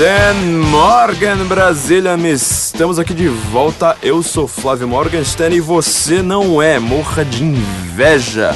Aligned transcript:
Guten 0.00 0.62
Morgen, 0.70 1.44
Brasília. 1.46 2.16
Estamos 2.32 2.98
aqui 2.98 3.12
de 3.12 3.28
volta. 3.28 3.98
Eu 4.02 4.22
sou 4.22 4.48
Flávio 4.48 4.88
Morgenstern 4.88 5.54
e 5.54 5.60
você 5.60 6.22
não 6.22 6.62
é. 6.62 6.78
Morra 6.78 7.22
de 7.22 7.44
inveja. 7.44 8.52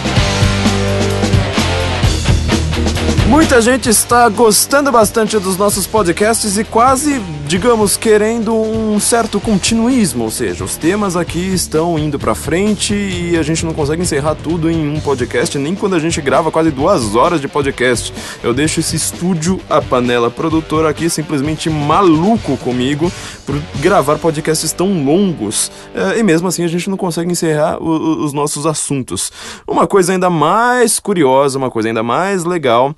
Muita 3.28 3.60
gente 3.60 3.90
está 3.90 4.26
gostando 4.30 4.90
bastante 4.90 5.38
dos 5.38 5.58
nossos 5.58 5.86
podcasts 5.86 6.56
e 6.56 6.64
quase, 6.64 7.20
digamos, 7.46 7.96
querendo 7.96 8.54
um 8.54 8.98
certo 8.98 9.38
continuismo, 9.38 10.24
ou 10.24 10.30
seja, 10.30 10.64
os 10.64 10.76
temas 10.76 11.16
aqui 11.16 11.54
estão 11.54 11.98
indo 11.98 12.18
para 12.18 12.34
frente 12.34 12.94
e 12.94 13.36
a 13.36 13.42
gente 13.42 13.64
não 13.66 13.74
consegue 13.74 14.02
encerrar 14.02 14.34
tudo 14.34 14.70
em 14.70 14.88
um 14.88 14.98
podcast, 15.00 15.58
nem 15.58 15.74
quando 15.74 15.94
a 15.94 15.98
gente 15.98 16.20
grava 16.20 16.50
quase 16.50 16.70
duas 16.70 17.14
horas 17.14 17.40
de 17.40 17.48
podcast. 17.48 18.12
Eu 18.42 18.54
deixo 18.54 18.80
esse 18.80 18.96
estúdio, 18.96 19.60
a 19.68 19.80
panela 19.82 20.30
produtora 20.30 20.88
aqui, 20.88 21.10
simplesmente 21.10 21.68
maluco 21.68 22.56
comigo 22.56 23.12
por 23.44 23.60
gravar 23.80 24.18
podcasts 24.18 24.72
tão 24.72 25.04
longos 25.04 25.70
é, 25.94 26.18
e 26.18 26.22
mesmo 26.22 26.48
assim 26.48 26.64
a 26.64 26.68
gente 26.68 26.88
não 26.88 26.96
consegue 26.96 27.30
encerrar 27.30 27.82
os 27.82 28.32
nossos 28.32 28.64
assuntos. 28.64 29.30
Uma 29.66 29.86
coisa 29.86 30.12
ainda 30.12 30.30
mais 30.30 30.98
curiosa, 30.98 31.58
uma 31.58 31.70
coisa 31.70 31.88
ainda 31.88 32.02
mais 32.02 32.44
legal 32.44 32.94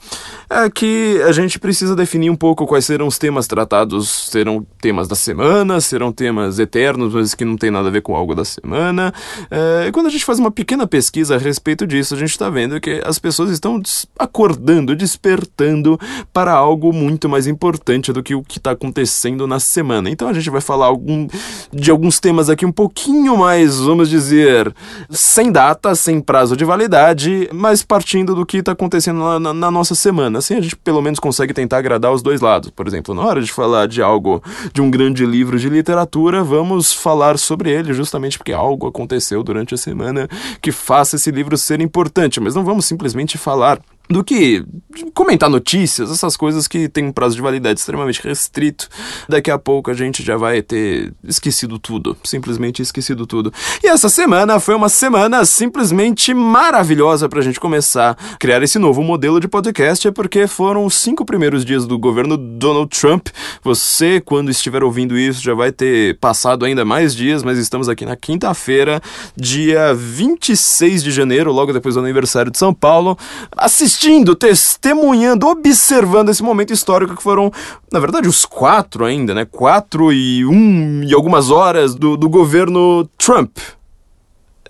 é 0.49 0.71
que 0.71 1.21
a 1.27 1.33
gente 1.33 1.59
precisa 1.59 1.97
definir 1.97 2.31
um 2.31 2.37
pouco 2.37 2.67
quais 2.67 2.85
serão 2.85 3.09
os 3.09 3.19
temas 3.19 3.47
tratados. 3.47 4.29
Serão 4.37 4.67
temas 4.83 5.09
da 5.09 5.17
semana, 5.17 5.81
serão 5.81 6.13
temas 6.13 6.59
eternos, 6.59 7.15
mas 7.15 7.35
que 7.35 7.43
não 7.43 7.57
tem 7.57 7.71
nada 7.71 7.89
a 7.89 7.91
ver 7.91 8.03
com 8.03 8.15
algo 8.15 8.35
da 8.35 8.45
semana. 8.45 9.11
É, 9.51 9.87
e 9.89 9.93
quando 9.93 10.09
a 10.09 10.11
gente 10.11 10.27
faz 10.27 10.39
uma 10.39 10.51
pequena 10.51 10.87
pesquisa 10.87 11.37
a 11.37 11.39
respeito 11.39 11.87
disso, 11.87 12.15
a 12.15 12.19
gente 12.19 12.33
está 12.33 12.51
vendo 12.51 12.79
que 12.79 13.01
as 13.03 13.19
pessoas 13.19 13.51
estão 13.51 13.81
acordando, 14.19 14.95
despertando 14.95 15.99
para 16.35 16.53
algo 16.53 16.93
muito 16.93 17.31
mais 17.31 17.47
importante 17.47 18.13
do 18.13 18.23
que 18.23 18.35
o 18.35 18.43
que 18.43 18.59
está 18.59 18.73
acontecendo 18.73 19.47
na 19.47 19.59
semana. 19.59 20.11
Então 20.11 20.29
a 20.29 20.35
gente 20.35 20.51
vai 20.51 20.61
falar 20.61 20.85
algum, 20.85 21.27
de 21.73 21.91
alguns 21.91 22.21
temas 22.21 22.51
aqui 22.51 22.67
um 22.67 22.73
pouquinho 22.73 23.39
mais, 23.39 23.79
vamos 23.79 24.11
dizer, 24.11 24.71
sem 25.09 25.51
data, 25.51 25.95
sem 25.95 26.21
prazo 26.21 26.55
de 26.55 26.65
validade, 26.67 27.49
mas 27.55 27.83
partindo 27.83 28.35
do 28.35 28.45
que 28.45 28.59
está 28.59 28.73
acontecendo 28.73 29.19
na, 29.19 29.41
na, 29.41 29.55
na 29.55 29.71
nossa 29.71 29.95
semana. 29.95 30.41
Assim 30.41 30.57
a 30.57 30.61
gente 30.61 30.77
pelo 30.77 31.01
menos 31.01 31.19
consegue 31.19 31.55
tentar 31.55 31.79
agradar 31.79 32.13
os 32.13 32.21
dois 32.21 32.43
lados. 32.43 32.69
Por 32.69 32.87
exemplo, 32.87 33.15
na 33.15 33.23
hora 33.23 33.41
de 33.41 33.51
falar 33.51 33.89
de 33.89 34.03
algo, 34.03 34.26
de 34.73 34.81
um 34.83 34.91
grande 34.91 35.25
livro 35.25 35.59
de 35.59 35.69
literatura, 35.69 36.43
vamos 36.43 36.93
falar 36.93 37.39
sobre 37.39 37.71
ele 37.71 37.93
justamente 37.93 38.39
porque 38.39 38.53
algo 38.53 38.87
aconteceu 38.87 39.43
durante 39.43 39.75
a 39.75 39.79
semana 39.79 40.29
que 40.61 40.73
faça 40.73 41.17
esse 41.17 41.31
livro 41.31 41.57
ser 41.57 41.81
importante, 41.81 42.41
mas 42.41 42.55
não 42.55 42.65
vamos 42.65 42.85
simplesmente 42.85 43.39
falar 43.39 43.81
do 44.09 44.23
que 44.23 44.65
comentar 45.13 45.51
notícias, 45.51 46.11
essas 46.11 46.37
coisas 46.37 46.69
que 46.69 46.89
tem 46.89 47.05
um 47.05 47.13
prazo 47.13 47.35
de 47.35 47.43
validade 47.43 47.81
extremamente 47.81 48.23
restrito. 48.23 48.89
Daqui 49.29 49.51
a 49.51 49.59
pouco 49.59 49.91
a 49.91 49.95
gente 49.95 50.23
já 50.23 50.37
vai 50.37 50.63
ter 50.63 51.13
esquecido 51.25 51.79
tudo, 51.79 52.17
simplesmente 52.25 52.81
esquecido 52.81 53.27
tudo. 53.27 53.53
E 53.83 53.89
essa 53.89 54.09
semana 54.09 54.61
foi 54.61 54.75
uma 54.75 54.89
semana 54.89 55.45
simplesmente 55.45 56.33
maravilhosa 56.33 57.29
para 57.29 57.41
a 57.41 57.43
gente 57.43 57.59
começar 57.59 58.17
a 58.33 58.37
criar 58.37 58.63
esse 58.63 58.79
novo 58.79 59.03
modelo 59.03 59.41
de 59.41 59.49
podcast, 59.49 60.07
é 60.07 60.11
porque 60.11 60.47
foram 60.47 60.85
os 60.85 60.95
cinco 60.95 61.25
primeiros 61.25 61.65
dias 61.65 61.87
do 61.87 61.99
governo 61.99 62.37
Donald 62.37 62.89
Trump. 62.97 63.29
Você, 63.63 64.21
quando 64.21 64.51
estiver 64.51 64.85
ouvindo 64.85 65.19
isso, 65.19 65.43
já 65.43 65.55
vai 65.55 65.73
ter 65.73 66.17
passado 66.19 66.65
ainda 66.65 66.85
mais 66.85 67.15
dias, 67.15 67.43
mas 67.43 67.59
estamos 67.59 67.89
aqui 67.89 68.07
na 68.07 68.17
quinta-feira, 68.17 69.01
dia 69.37 69.93
26 69.95 71.03
de 71.03 71.11
janeiro, 71.11 71.53
logo 71.53 71.73
depois 71.73 71.97
do 71.97 72.01
aniversário 72.01 72.53
de 72.53 72.59
São 72.59 72.73
Paulo, 72.73 73.19
assistindo 73.57 73.96
assistindo, 73.97 74.37
testemunhando, 74.37 75.47
observando 75.47 76.29
esse 76.29 76.43
momento 76.43 76.73
histórico 76.73 77.17
que 77.17 77.23
foram, 77.23 77.51
na 77.91 77.99
verdade, 77.99 78.29
os 78.29 78.45
quatro 78.45 79.05
ainda, 79.05 79.35
né? 79.35 79.47
Quatro 79.47 80.13
e 80.13 80.45
um 80.45 81.03
e 81.03 81.15
algumas 81.15 81.51
horas 81.51 81.95
do, 81.95 82.17
do 82.17 82.29
governo 82.29 83.09
Trump. 83.17 83.57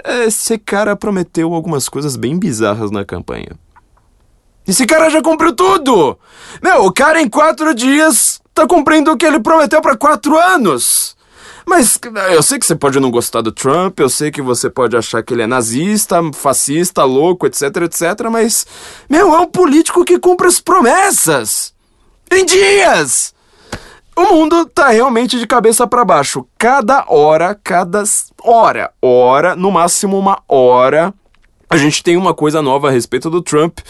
Esse 0.04 0.56
cara 0.58 0.94
prometeu 0.94 1.52
algumas 1.52 1.88
coisas 1.88 2.14
bem 2.14 2.38
bizarras 2.38 2.92
na 2.92 3.04
campanha. 3.04 3.50
Esse 4.66 4.86
cara 4.86 5.10
já 5.10 5.20
cumpriu 5.20 5.52
tudo! 5.52 6.16
Meu, 6.62 6.84
o 6.84 6.92
cara 6.92 7.20
em 7.20 7.28
quatro 7.28 7.74
dias 7.74 8.40
tá 8.54 8.66
cumprindo 8.66 9.10
o 9.10 9.16
que 9.16 9.26
ele 9.26 9.40
prometeu 9.40 9.82
para 9.82 9.96
quatro 9.96 10.38
anos! 10.38 11.15
Mas 11.68 11.98
eu 12.32 12.42
sei 12.44 12.60
que 12.60 12.64
você 12.64 12.76
pode 12.76 13.00
não 13.00 13.10
gostar 13.10 13.40
do 13.40 13.50
Trump, 13.50 13.98
eu 13.98 14.08
sei 14.08 14.30
que 14.30 14.40
você 14.40 14.70
pode 14.70 14.96
achar 14.96 15.22
que 15.22 15.34
ele 15.34 15.42
é 15.42 15.46
nazista, 15.48 16.20
fascista, 16.32 17.02
louco, 17.02 17.44
etc, 17.44 17.62
etc, 17.82 18.28
mas, 18.30 18.64
meu, 19.10 19.34
é 19.34 19.38
um 19.40 19.46
político 19.46 20.04
que 20.04 20.18
cumpre 20.18 20.46
as 20.46 20.60
promessas! 20.60 21.74
Em 22.30 22.44
dias! 22.44 23.34
O 24.14 24.32
mundo 24.32 24.64
tá 24.66 24.88
realmente 24.88 25.38
de 25.38 25.46
cabeça 25.46 25.86
para 25.86 26.04
baixo. 26.04 26.46
Cada 26.56 27.04
hora, 27.08 27.54
cada 27.62 28.02
hora, 28.42 28.90
hora, 29.02 29.54
no 29.54 29.70
máximo 29.70 30.18
uma 30.18 30.40
hora, 30.48 31.12
a 31.68 31.76
gente 31.76 32.02
tem 32.02 32.16
uma 32.16 32.32
coisa 32.32 32.62
nova 32.62 32.88
a 32.88 32.90
respeito 32.90 33.28
do 33.28 33.42
Trump 33.42 33.80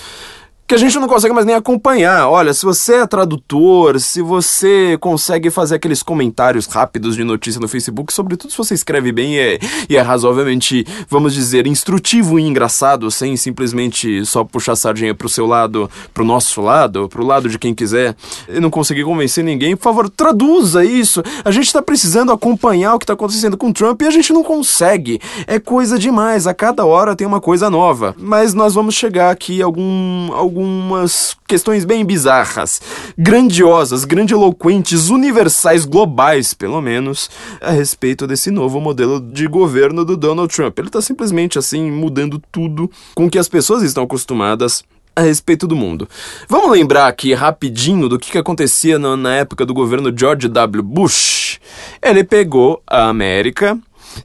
que 0.67 0.75
a 0.75 0.79
gente 0.79 0.99
não 0.99 1.07
consegue 1.07 1.33
mais 1.33 1.47
nem 1.47 1.55
acompanhar. 1.55 2.29
Olha, 2.29 2.53
se 2.53 2.65
você 2.65 2.97
é 2.97 3.07
tradutor, 3.07 4.01
se 4.01 4.21
você 4.21 4.99
consegue 5.01 5.49
fazer 5.49 5.77
aqueles 5.77 6.03
comentários 6.03 6.67
rápidos 6.67 7.15
de 7.15 7.23
notícia 7.23 7.61
no 7.61 7.69
Facebook, 7.69 8.13
sobretudo 8.13 8.51
se 8.51 8.59
você 8.59 8.75
escreve 8.75 9.13
bem 9.13 9.35
e 9.35 9.39
é, 9.39 9.59
e 9.89 9.97
é 9.97 10.01
razoavelmente, 10.01 10.85
vamos 11.09 11.35
dizer, 11.35 11.69
instrutivo 11.69 12.41
e 12.41 12.43
engraçado, 12.43 13.09
sem 13.13 13.37
simplesmente 13.37 14.27
só 14.27 14.43
puxar 14.43 14.73
a 14.73 14.77
sardinha 14.77 15.15
pro 15.15 15.29
seu 15.29 15.47
lado, 15.47 15.89
pro 16.13 16.25
nosso 16.25 16.61
lado, 16.61 17.09
pro 17.09 17.25
lado 17.25 17.49
de 17.49 17.61
quem 17.61 17.73
quiser, 17.73 18.17
e 18.49 18.59
não 18.59 18.71
conseguir 18.71 19.05
convencer 19.05 19.45
ninguém, 19.45 19.77
por 19.77 19.85
favor, 19.85 20.11
traduza 20.11 20.85
isso. 20.85 21.23
A 21.45 21.53
gente 21.53 21.73
tá 21.73 21.81
precisando 21.81 22.33
acompanhar 22.33 22.95
o 22.95 22.99
que 22.99 23.07
tá 23.07 23.13
acontecendo 23.13 23.57
com 23.57 23.73
Trump 23.73 24.03
e 24.03 24.07
a 24.07 24.11
gente 24.11 24.33
não 24.33 24.43
consegue. 24.43 25.21
É 25.47 25.61
coisa 25.61 25.97
demais, 25.97 26.49
a 26.49 26.55
cada 26.55 26.85
hora 26.85 27.15
tem 27.15 27.27
uma 27.27 27.41
coisa 27.41 27.71
nova. 27.71 28.17
Mas 28.19 28.53
nós 28.53 28.75
vamos 28.75 28.97
chegar 28.97 29.31
aqui 29.31 29.63
algum, 29.63 30.33
algum 30.33 30.56
algumas 30.57 31.37
questões 31.47 31.85
bem 31.85 32.03
bizarras, 32.03 32.81
grandiosas, 33.17 34.07
grandiloquentes, 34.07 35.11
universais, 35.11 35.85
globais, 35.85 36.55
pelo 36.55 36.81
menos, 36.81 37.29
a 37.61 37.73
respeito 37.73 38.27
desse 38.27 38.51
novo 38.51 38.81
modelo 38.81 39.21
de 39.21 39.47
governo 39.47 40.03
do 40.03 40.17
Donald 40.17 40.53
Trump. 40.53 40.79
Ele 40.79 40.89
está 40.89 41.03
simplesmente 41.03 41.59
assim 41.59 41.91
mudando 41.91 42.43
tudo 42.51 42.91
com 43.15 43.29
que 43.29 43.39
as 43.39 43.49
pessoas 43.49 43.83
estão 43.83 44.05
acostumadas 44.05 44.83
a 45.15 45.21
respeito 45.21 45.67
do 45.67 45.77
mundo. 45.77 46.09
Vamos 46.49 46.71
lembrar 46.71 47.07
aqui 47.07 47.35
rapidinho 47.35 48.09
do 48.09 48.19
que, 48.19 48.31
que 48.31 48.39
acontecia 48.39 48.99
na, 48.99 49.15
na 49.15 49.35
época 49.35 49.67
do 49.67 49.75
governo 49.75 50.13
George 50.17 50.49
W. 50.49 50.83
Bush. 50.83 51.59
Ele 52.03 52.25
pegou 52.25 52.83
a 52.87 53.09
América 53.09 53.79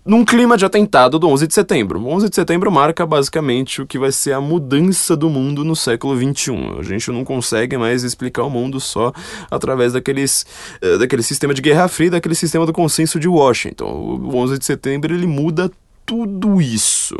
num 0.05 0.23
clima 0.25 0.57
de 0.57 0.65
atentado 0.65 1.19
do 1.19 1.27
11 1.27 1.47
de 1.47 1.53
setembro. 1.53 1.99
O 1.99 2.07
11 2.07 2.29
de 2.29 2.35
setembro 2.35 2.71
marca 2.71 3.05
basicamente 3.05 3.81
o 3.81 3.87
que 3.87 3.99
vai 3.99 4.11
ser 4.11 4.33
a 4.33 4.41
mudança 4.41 5.15
do 5.15 5.29
mundo 5.29 5.63
no 5.63 5.75
século 5.75 6.15
21. 6.15 6.79
A 6.79 6.83
gente 6.83 7.11
não 7.11 7.23
consegue 7.23 7.77
mais 7.77 8.03
explicar 8.03 8.43
o 8.43 8.49
mundo 8.49 8.79
só 8.79 9.11
através 9.49 9.93
daqueles, 9.93 10.45
uh, 10.83 10.97
daquele 10.97 11.23
sistema 11.23 11.53
de 11.53 11.61
Guerra 11.61 11.87
Fria, 11.87 12.11
daquele 12.11 12.35
sistema 12.35 12.65
do 12.65 12.73
consenso 12.73 13.19
de 13.19 13.27
Washington. 13.27 13.85
O 13.85 14.35
11 14.35 14.57
de 14.57 14.65
setembro 14.65 15.13
ele 15.13 15.27
muda 15.27 15.71
tudo 16.05 16.61
isso. 16.61 17.17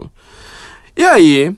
E 0.96 1.04
aí, 1.04 1.56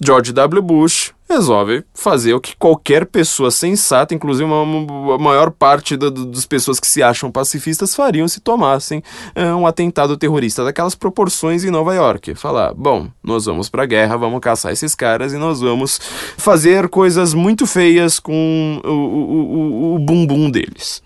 George 0.00 0.32
W. 0.32 0.62
Bush 0.62 1.12
resolve 1.32 1.84
fazer 1.94 2.34
o 2.34 2.40
que 2.40 2.56
qualquer 2.56 3.06
pessoa 3.06 3.50
sensata, 3.50 4.14
inclusive 4.14 4.44
uma, 4.44 5.14
a 5.14 5.18
maior 5.18 5.50
parte 5.50 5.96
da, 5.96 6.10
das 6.10 6.46
pessoas 6.46 6.78
que 6.78 6.86
se 6.86 7.02
acham 7.02 7.30
pacifistas, 7.30 7.94
fariam 7.94 8.28
se 8.28 8.40
tomassem 8.40 9.02
é, 9.34 9.52
um 9.54 9.66
atentado 9.66 10.16
terrorista 10.16 10.64
daquelas 10.64 10.94
proporções 10.94 11.64
em 11.64 11.70
Nova 11.70 11.94
York. 11.94 12.34
Falar, 12.34 12.74
bom, 12.74 13.08
nós 13.22 13.46
vamos 13.46 13.68
pra 13.68 13.86
guerra, 13.86 14.16
vamos 14.16 14.40
caçar 14.40 14.72
esses 14.72 14.94
caras 14.94 15.32
e 15.32 15.38
nós 15.38 15.60
vamos 15.60 15.98
fazer 16.36 16.88
coisas 16.88 17.34
muito 17.34 17.66
feias 17.66 18.20
com 18.20 18.80
o, 18.84 18.88
o, 18.88 18.92
o, 18.92 19.94
o 19.96 19.98
bumbum 19.98 20.50
deles. 20.50 21.02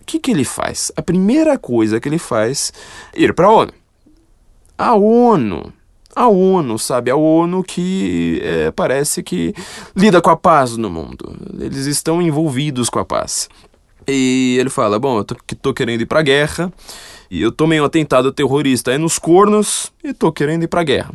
O 0.00 0.04
que, 0.04 0.18
que 0.18 0.30
ele 0.30 0.44
faz? 0.44 0.90
A 0.96 1.02
primeira 1.02 1.56
coisa 1.58 2.00
que 2.00 2.08
ele 2.08 2.18
faz 2.18 2.72
é 3.14 3.22
ir 3.22 3.34
para 3.34 3.46
a 3.46 3.52
ONU. 3.52 3.72
A 4.76 4.94
ONU 4.94 5.72
a 6.14 6.28
ONU, 6.28 6.78
sabe? 6.78 7.10
A 7.10 7.16
ONU 7.16 7.62
que 7.62 8.40
é, 8.42 8.70
parece 8.70 9.22
que 9.22 9.54
lida 9.94 10.20
com 10.20 10.30
a 10.30 10.36
paz 10.36 10.76
no 10.76 10.90
mundo. 10.90 11.36
Eles 11.58 11.86
estão 11.86 12.20
envolvidos 12.20 12.90
com 12.90 12.98
a 12.98 13.04
paz. 13.04 13.48
E 14.06 14.56
ele 14.58 14.70
fala: 14.70 14.98
Bom, 14.98 15.18
eu 15.18 15.24
tô, 15.24 15.36
tô 15.60 15.74
querendo 15.74 16.00
ir 16.00 16.06
pra 16.06 16.22
guerra, 16.22 16.72
e 17.30 17.40
eu 17.40 17.52
tomei 17.52 17.80
um 17.80 17.84
atentado 17.84 18.32
terrorista 18.32 18.90
aí 18.90 18.98
nos 18.98 19.18
cornos, 19.18 19.92
e 20.02 20.12
tô 20.12 20.32
querendo 20.32 20.64
ir 20.64 20.68
pra 20.68 20.82
guerra. 20.82 21.12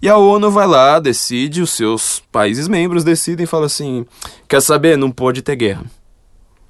E 0.00 0.08
a 0.08 0.16
ONU 0.16 0.50
vai 0.50 0.66
lá, 0.66 1.00
decide, 1.00 1.60
os 1.60 1.70
seus 1.70 2.22
países 2.30 2.68
membros 2.68 3.02
decidem 3.02 3.44
e 3.44 3.46
fala 3.46 3.66
assim: 3.66 4.06
Quer 4.48 4.62
saber? 4.62 4.96
Não 4.96 5.10
pode 5.10 5.42
ter 5.42 5.56
guerra. 5.56 5.84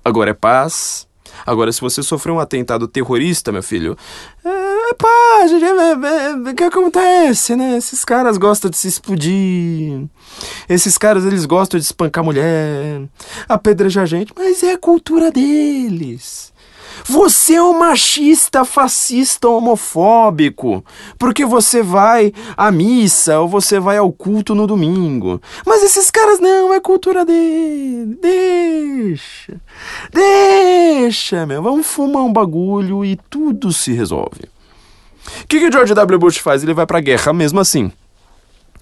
Agora 0.05 0.31
é 0.31 0.35
paz. 0.35 1.06
Agora, 1.47 1.71
se 1.71 1.81
você 1.81 2.03
sofreu 2.03 2.35
um 2.35 2.41
atentado 2.41 2.88
terrorista, 2.88 3.53
meu 3.53 3.62
filho, 3.62 3.97
é, 4.44 4.68
Mas 4.88 4.96
pá, 4.96 5.46
gente, 5.46 5.64
é, 5.64 5.69
é, 5.69 6.31
é, 6.31 6.50
o 6.50 6.55
que 6.55 6.64
acontece, 6.64 7.55
né? 7.55 7.76
Esses 7.76 8.05
caras 8.05 8.38
gostam 8.38 8.70
de 8.70 8.79
se 8.79 8.88
explodir. 8.88 10.06
Esses 10.67 10.96
caras, 10.96 11.26
eles 11.26 11.44
gostam 11.44 11.79
de 11.79 11.85
espancar 11.85 12.25
mulher, 12.25 13.02
apedrejar 13.46 14.06
gente, 14.06 14.32
mas 14.35 14.62
é 14.62 14.73
a 14.73 14.79
cultura 14.79 15.31
deles. 15.31 16.52
Você 17.05 17.55
é 17.55 17.62
um 17.62 17.79
machista, 17.79 18.64
fascista, 18.64 19.49
homofóbico, 19.49 20.82
porque 21.19 21.44
você 21.44 21.82
vai 21.82 22.32
à 22.56 22.73
missa 22.73 23.38
ou 23.40 23.49
você 23.49 23.79
vai 23.79 23.99
ao 23.99 24.11
culto 24.11 24.55
no 24.55 24.67
domingo. 24.67 25.40
Mas 25.67 25.82
esses 25.82 26.11
caras 26.11 26.40
não, 26.40 26.73
é 26.73 26.81
cultura 26.81 27.25
dele. 27.26 28.19
Deixa. 28.20 29.61
Deixa, 30.12 31.46
meu. 31.46 31.62
Vamos 31.62 31.87
fumar 31.87 32.25
um 32.25 32.32
bagulho 32.32 33.05
e 33.05 33.17
tudo 33.29 33.73
se 33.73 33.93
resolve. 33.93 34.58
O 35.43 35.47
que, 35.47 35.61
que 35.61 35.73
George 35.73 35.95
W. 35.95 36.19
Bush 36.19 36.39
faz? 36.39 36.63
Ele 36.63 36.75
vai 36.75 36.87
pra 36.87 37.01
guerra 37.01 37.33
mesmo 37.33 37.61
assim. 37.61 37.93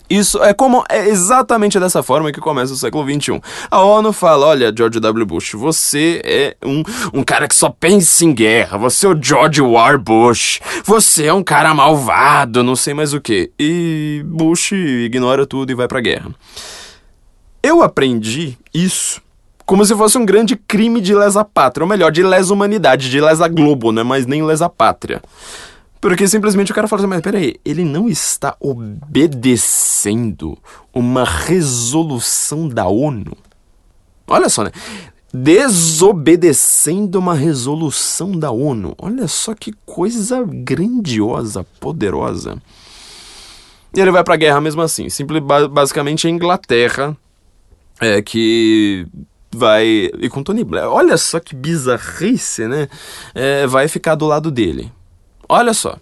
Isso 0.08 0.40
é 0.42 0.54
como 0.54 0.84
é 0.88 1.08
exatamente 1.08 1.80
dessa 1.80 2.02
forma 2.02 2.30
que 2.30 2.40
começa 2.40 2.72
o 2.72 2.76
século 2.76 3.04
XXI. 3.04 3.40
A 3.70 3.80
ONU 3.80 4.12
fala: 4.12 4.46
olha, 4.46 4.72
George 4.76 5.00
W. 5.00 5.26
Bush, 5.26 5.54
você 5.54 6.20
é 6.24 6.56
um, 6.64 6.82
um 7.12 7.24
cara 7.24 7.48
que 7.48 7.54
só 7.54 7.68
pensa 7.68 8.24
em 8.24 8.32
guerra, 8.32 8.78
você 8.78 9.06
é 9.06 9.08
o 9.08 9.20
George 9.20 9.60
War 9.60 9.98
Bush, 9.98 10.60
você 10.84 11.26
é 11.26 11.34
um 11.34 11.42
cara 11.42 11.74
malvado, 11.74 12.62
não 12.62 12.76
sei 12.76 12.94
mais 12.94 13.12
o 13.12 13.20
que. 13.20 13.50
E 13.58 14.22
Bush 14.26 14.72
ignora 14.72 15.44
tudo 15.44 15.72
e 15.72 15.74
vai 15.74 15.88
pra 15.88 16.00
guerra. 16.00 16.30
Eu 17.60 17.82
aprendi 17.82 18.56
isso 18.72 19.20
como 19.64 19.84
se 19.84 19.96
fosse 19.96 20.16
um 20.16 20.24
grande 20.24 20.54
crime 20.54 21.00
de 21.00 21.12
lesa 21.12 21.44
pátria, 21.44 21.82
ou 21.82 21.88
melhor, 21.88 22.12
de 22.12 22.22
lesa 22.22 22.54
humanidade, 22.54 23.10
de 23.10 23.20
lesa 23.20 23.48
globo, 23.48 23.90
não 23.90 24.02
é 24.02 24.04
mais 24.04 24.24
nem 24.24 24.44
lesa 24.44 24.68
pátria. 24.68 25.20
Porque 26.00 26.28
simplesmente 26.28 26.72
o 26.72 26.74
cara 26.74 26.86
fala 26.86 27.02
assim, 27.02 27.08
mas 27.08 27.20
peraí, 27.20 27.56
ele 27.64 27.84
não 27.84 28.08
está 28.08 28.56
obedecendo 28.60 30.56
uma 30.92 31.24
resolução 31.24 32.68
da 32.68 32.86
ONU. 32.86 33.36
Olha 34.26 34.48
só, 34.48 34.64
né? 34.64 34.70
Desobedecendo 35.32 37.18
uma 37.18 37.34
resolução 37.34 38.32
da 38.32 38.50
ONU. 38.50 38.94
Olha 38.98 39.26
só 39.28 39.54
que 39.54 39.72
coisa 39.84 40.44
grandiosa, 40.44 41.64
poderosa. 41.80 42.60
E 43.94 44.00
ele 44.00 44.10
vai 44.10 44.22
pra 44.22 44.36
guerra 44.36 44.60
mesmo 44.60 44.82
assim. 44.82 45.08
Simple, 45.08 45.40
basicamente 45.40 46.26
a 46.26 46.30
Inglaterra 46.30 47.16
é 48.00 48.20
que 48.20 49.06
vai. 49.50 50.10
E 50.18 50.28
com 50.28 50.42
Tony 50.42 50.64
Blair. 50.64 50.88
Olha 50.88 51.16
só 51.16 51.40
que 51.40 51.54
bizarrice, 51.54 52.68
né? 52.68 52.88
É, 53.34 53.66
vai 53.66 53.88
ficar 53.88 54.14
do 54.14 54.26
lado 54.26 54.50
dele. 54.50 54.92
Olha 55.48 55.74
só. 55.74 55.96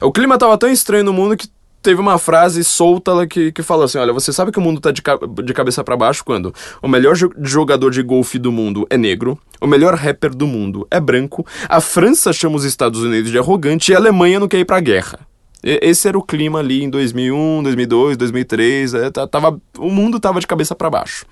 O 0.00 0.12
clima 0.12 0.38
tava 0.38 0.56
tão 0.58 0.70
estranho 0.70 1.04
no 1.04 1.12
mundo 1.12 1.36
que 1.36 1.48
teve 1.82 2.00
uma 2.00 2.18
frase 2.18 2.62
solta 2.62 3.26
que, 3.26 3.52
que 3.52 3.62
falou 3.62 3.84
assim: 3.84 3.98
Olha, 3.98 4.12
você 4.12 4.32
sabe 4.32 4.52
que 4.52 4.58
o 4.58 4.62
mundo 4.62 4.80
tá 4.80 4.90
de, 4.90 5.02
de 5.44 5.54
cabeça 5.54 5.82
para 5.82 5.96
baixo 5.96 6.24
quando 6.24 6.54
o 6.82 6.88
melhor 6.88 7.14
jogador 7.42 7.90
de 7.90 8.02
golfe 8.02 8.38
do 8.38 8.52
mundo 8.52 8.86
é 8.90 8.96
negro, 8.96 9.38
o 9.60 9.66
melhor 9.66 9.94
rapper 9.94 10.34
do 10.34 10.46
mundo 10.46 10.86
é 10.90 11.00
branco, 11.00 11.46
a 11.68 11.80
França 11.80 12.32
chama 12.32 12.56
os 12.56 12.64
Estados 12.64 13.00
Unidos 13.02 13.30
de 13.30 13.38
arrogante 13.38 13.92
e 13.92 13.94
a 13.94 13.98
Alemanha 13.98 14.40
não 14.40 14.48
quer 14.48 14.58
ir 14.58 14.64
pra 14.64 14.80
guerra. 14.80 15.20
Esse 15.62 16.08
era 16.08 16.16
o 16.16 16.22
clima 16.22 16.58
ali 16.58 16.82
em 16.82 16.88
2001, 16.88 17.62
2002, 17.62 18.16
2003. 18.16 18.94
É, 18.94 19.10
tava, 19.10 19.60
o 19.78 19.90
mundo 19.90 20.18
tava 20.18 20.40
de 20.40 20.46
cabeça 20.46 20.74
para 20.74 20.88
baixo. 20.88 21.26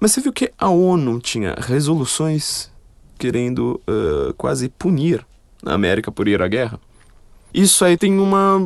Mas 0.00 0.12
você 0.12 0.22
viu 0.22 0.32
que 0.32 0.50
a 0.58 0.70
ONU 0.70 1.20
tinha 1.20 1.54
resoluções 1.58 2.70
querendo 3.18 3.78
uh, 3.86 4.32
quase 4.34 4.70
punir 4.70 5.24
na 5.64 5.74
América 5.74 6.12
por 6.12 6.28
ir 6.28 6.42
à 6.42 6.48
guerra. 6.48 6.78
Isso 7.52 7.84
aí 7.84 7.96
tem 7.96 8.18
uma 8.18 8.60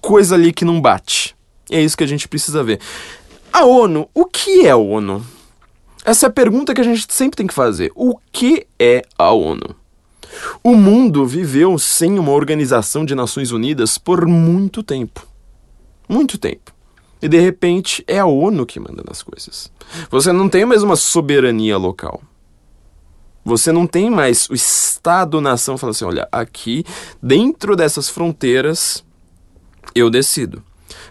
coisa 0.00 0.34
ali 0.34 0.52
que 0.52 0.64
não 0.64 0.80
bate. 0.80 1.34
É 1.70 1.80
isso 1.82 1.96
que 1.96 2.04
a 2.04 2.08
gente 2.08 2.28
precisa 2.28 2.62
ver. 2.62 2.80
A 3.52 3.64
ONU, 3.64 4.08
o 4.14 4.24
que 4.26 4.66
é 4.66 4.70
a 4.70 4.76
ONU? 4.76 5.24
Essa 6.04 6.26
é 6.26 6.28
a 6.28 6.32
pergunta 6.32 6.72
que 6.72 6.80
a 6.80 6.84
gente 6.84 7.06
sempre 7.12 7.36
tem 7.36 7.46
que 7.46 7.54
fazer. 7.54 7.90
O 7.94 8.16
que 8.30 8.66
é 8.78 9.02
a 9.18 9.32
ONU? 9.32 9.74
O 10.62 10.74
mundo 10.76 11.26
viveu 11.26 11.78
sem 11.78 12.18
uma 12.18 12.32
organização 12.32 13.04
de 13.04 13.14
Nações 13.14 13.50
Unidas 13.50 13.98
por 13.98 14.26
muito 14.26 14.82
tempo. 14.82 15.26
Muito 16.08 16.38
tempo. 16.38 16.72
E 17.20 17.28
de 17.28 17.40
repente 17.40 18.04
é 18.06 18.18
a 18.18 18.26
ONU 18.26 18.66
que 18.66 18.78
manda 18.78 19.02
nas 19.06 19.22
coisas. 19.22 19.72
Você 20.10 20.30
não 20.32 20.48
tem 20.48 20.64
mais 20.64 20.82
uma 20.82 20.94
soberania 20.94 21.76
local. 21.76 22.20
Você 23.46 23.70
não 23.70 23.86
tem 23.86 24.10
mais 24.10 24.50
o 24.50 24.54
Estado-nação 24.54 25.78
falando 25.78 25.94
assim: 25.94 26.04
olha, 26.04 26.28
aqui, 26.32 26.84
dentro 27.22 27.76
dessas 27.76 28.08
fronteiras, 28.08 29.04
eu 29.94 30.10
decido. 30.10 30.64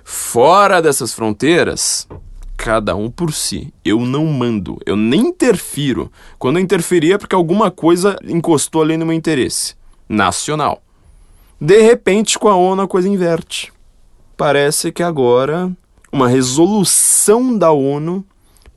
Fora 0.03 0.81
dessas 0.81 1.13
fronteiras, 1.13 2.05
cada 2.57 2.93
um 2.93 3.09
por 3.09 3.31
si. 3.31 3.73
Eu 3.85 4.01
não 4.01 4.25
mando, 4.25 4.77
eu 4.85 4.97
nem 4.97 5.27
interfiro. 5.27 6.11
Quando 6.37 6.57
eu 6.57 6.63
interferir 6.63 7.13
é 7.13 7.17
porque 7.17 7.33
alguma 7.33 7.71
coisa 7.71 8.17
encostou 8.25 8.81
ali 8.81 8.97
no 8.97 9.05
meu 9.05 9.15
interesse 9.15 9.73
nacional. 10.09 10.83
De 11.59 11.81
repente, 11.81 12.37
com 12.37 12.49
a 12.49 12.55
ONU 12.57 12.81
a 12.81 12.87
coisa 12.87 13.07
inverte. 13.07 13.71
Parece 14.35 14.91
que 14.91 15.01
agora 15.01 15.71
uma 16.11 16.27
resolução 16.27 17.57
da 17.57 17.71
ONU 17.71 18.25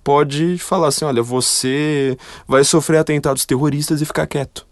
pode 0.08 0.56
falar 0.56 0.88
assim: 0.88 1.04
olha, 1.04 1.22
você 1.22 2.16
vai 2.46 2.64
sofrer 2.64 2.96
atentados 2.96 3.44
terroristas 3.44 4.00
e 4.00 4.06
ficar 4.06 4.26
quieto. 4.26 4.66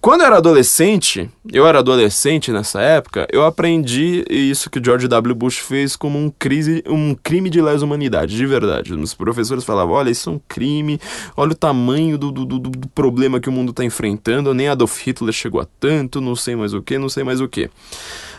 Quando 0.00 0.22
eu 0.22 0.28
era 0.28 0.38
adolescente, 0.38 1.30
eu 1.52 1.66
era 1.66 1.80
adolescente 1.80 2.50
nessa 2.50 2.80
época, 2.80 3.26
eu 3.30 3.44
aprendi 3.44 4.24
isso 4.30 4.70
que 4.70 4.82
George 4.82 5.08
W. 5.08 5.34
Bush 5.34 5.58
fez 5.58 5.94
como 5.94 6.18
um, 6.18 6.30
crise, 6.30 6.82
um 6.86 7.14
crime 7.14 7.50
de 7.50 7.60
lesa 7.60 7.84
humanidade, 7.84 8.34
de 8.34 8.46
verdade. 8.46 8.94
Os 8.94 9.12
professores 9.12 9.62
falavam: 9.62 9.94
olha, 9.94 10.08
isso 10.08 10.30
é 10.30 10.32
um 10.32 10.40
crime, 10.48 10.98
olha 11.36 11.52
o 11.52 11.54
tamanho 11.54 12.16
do, 12.16 12.32
do, 12.32 12.46
do, 12.46 12.58
do 12.58 12.88
problema 12.88 13.38
que 13.38 13.50
o 13.50 13.52
mundo 13.52 13.72
está 13.72 13.84
enfrentando, 13.84 14.54
nem 14.54 14.68
Adolf 14.68 15.06
Hitler 15.06 15.34
chegou 15.34 15.60
a 15.60 15.66
tanto, 15.78 16.18
não 16.18 16.34
sei 16.34 16.56
mais 16.56 16.72
o 16.72 16.80
que, 16.80 16.96
não 16.96 17.10
sei 17.10 17.24
mais 17.24 17.42
o 17.42 17.48
que. 17.48 17.68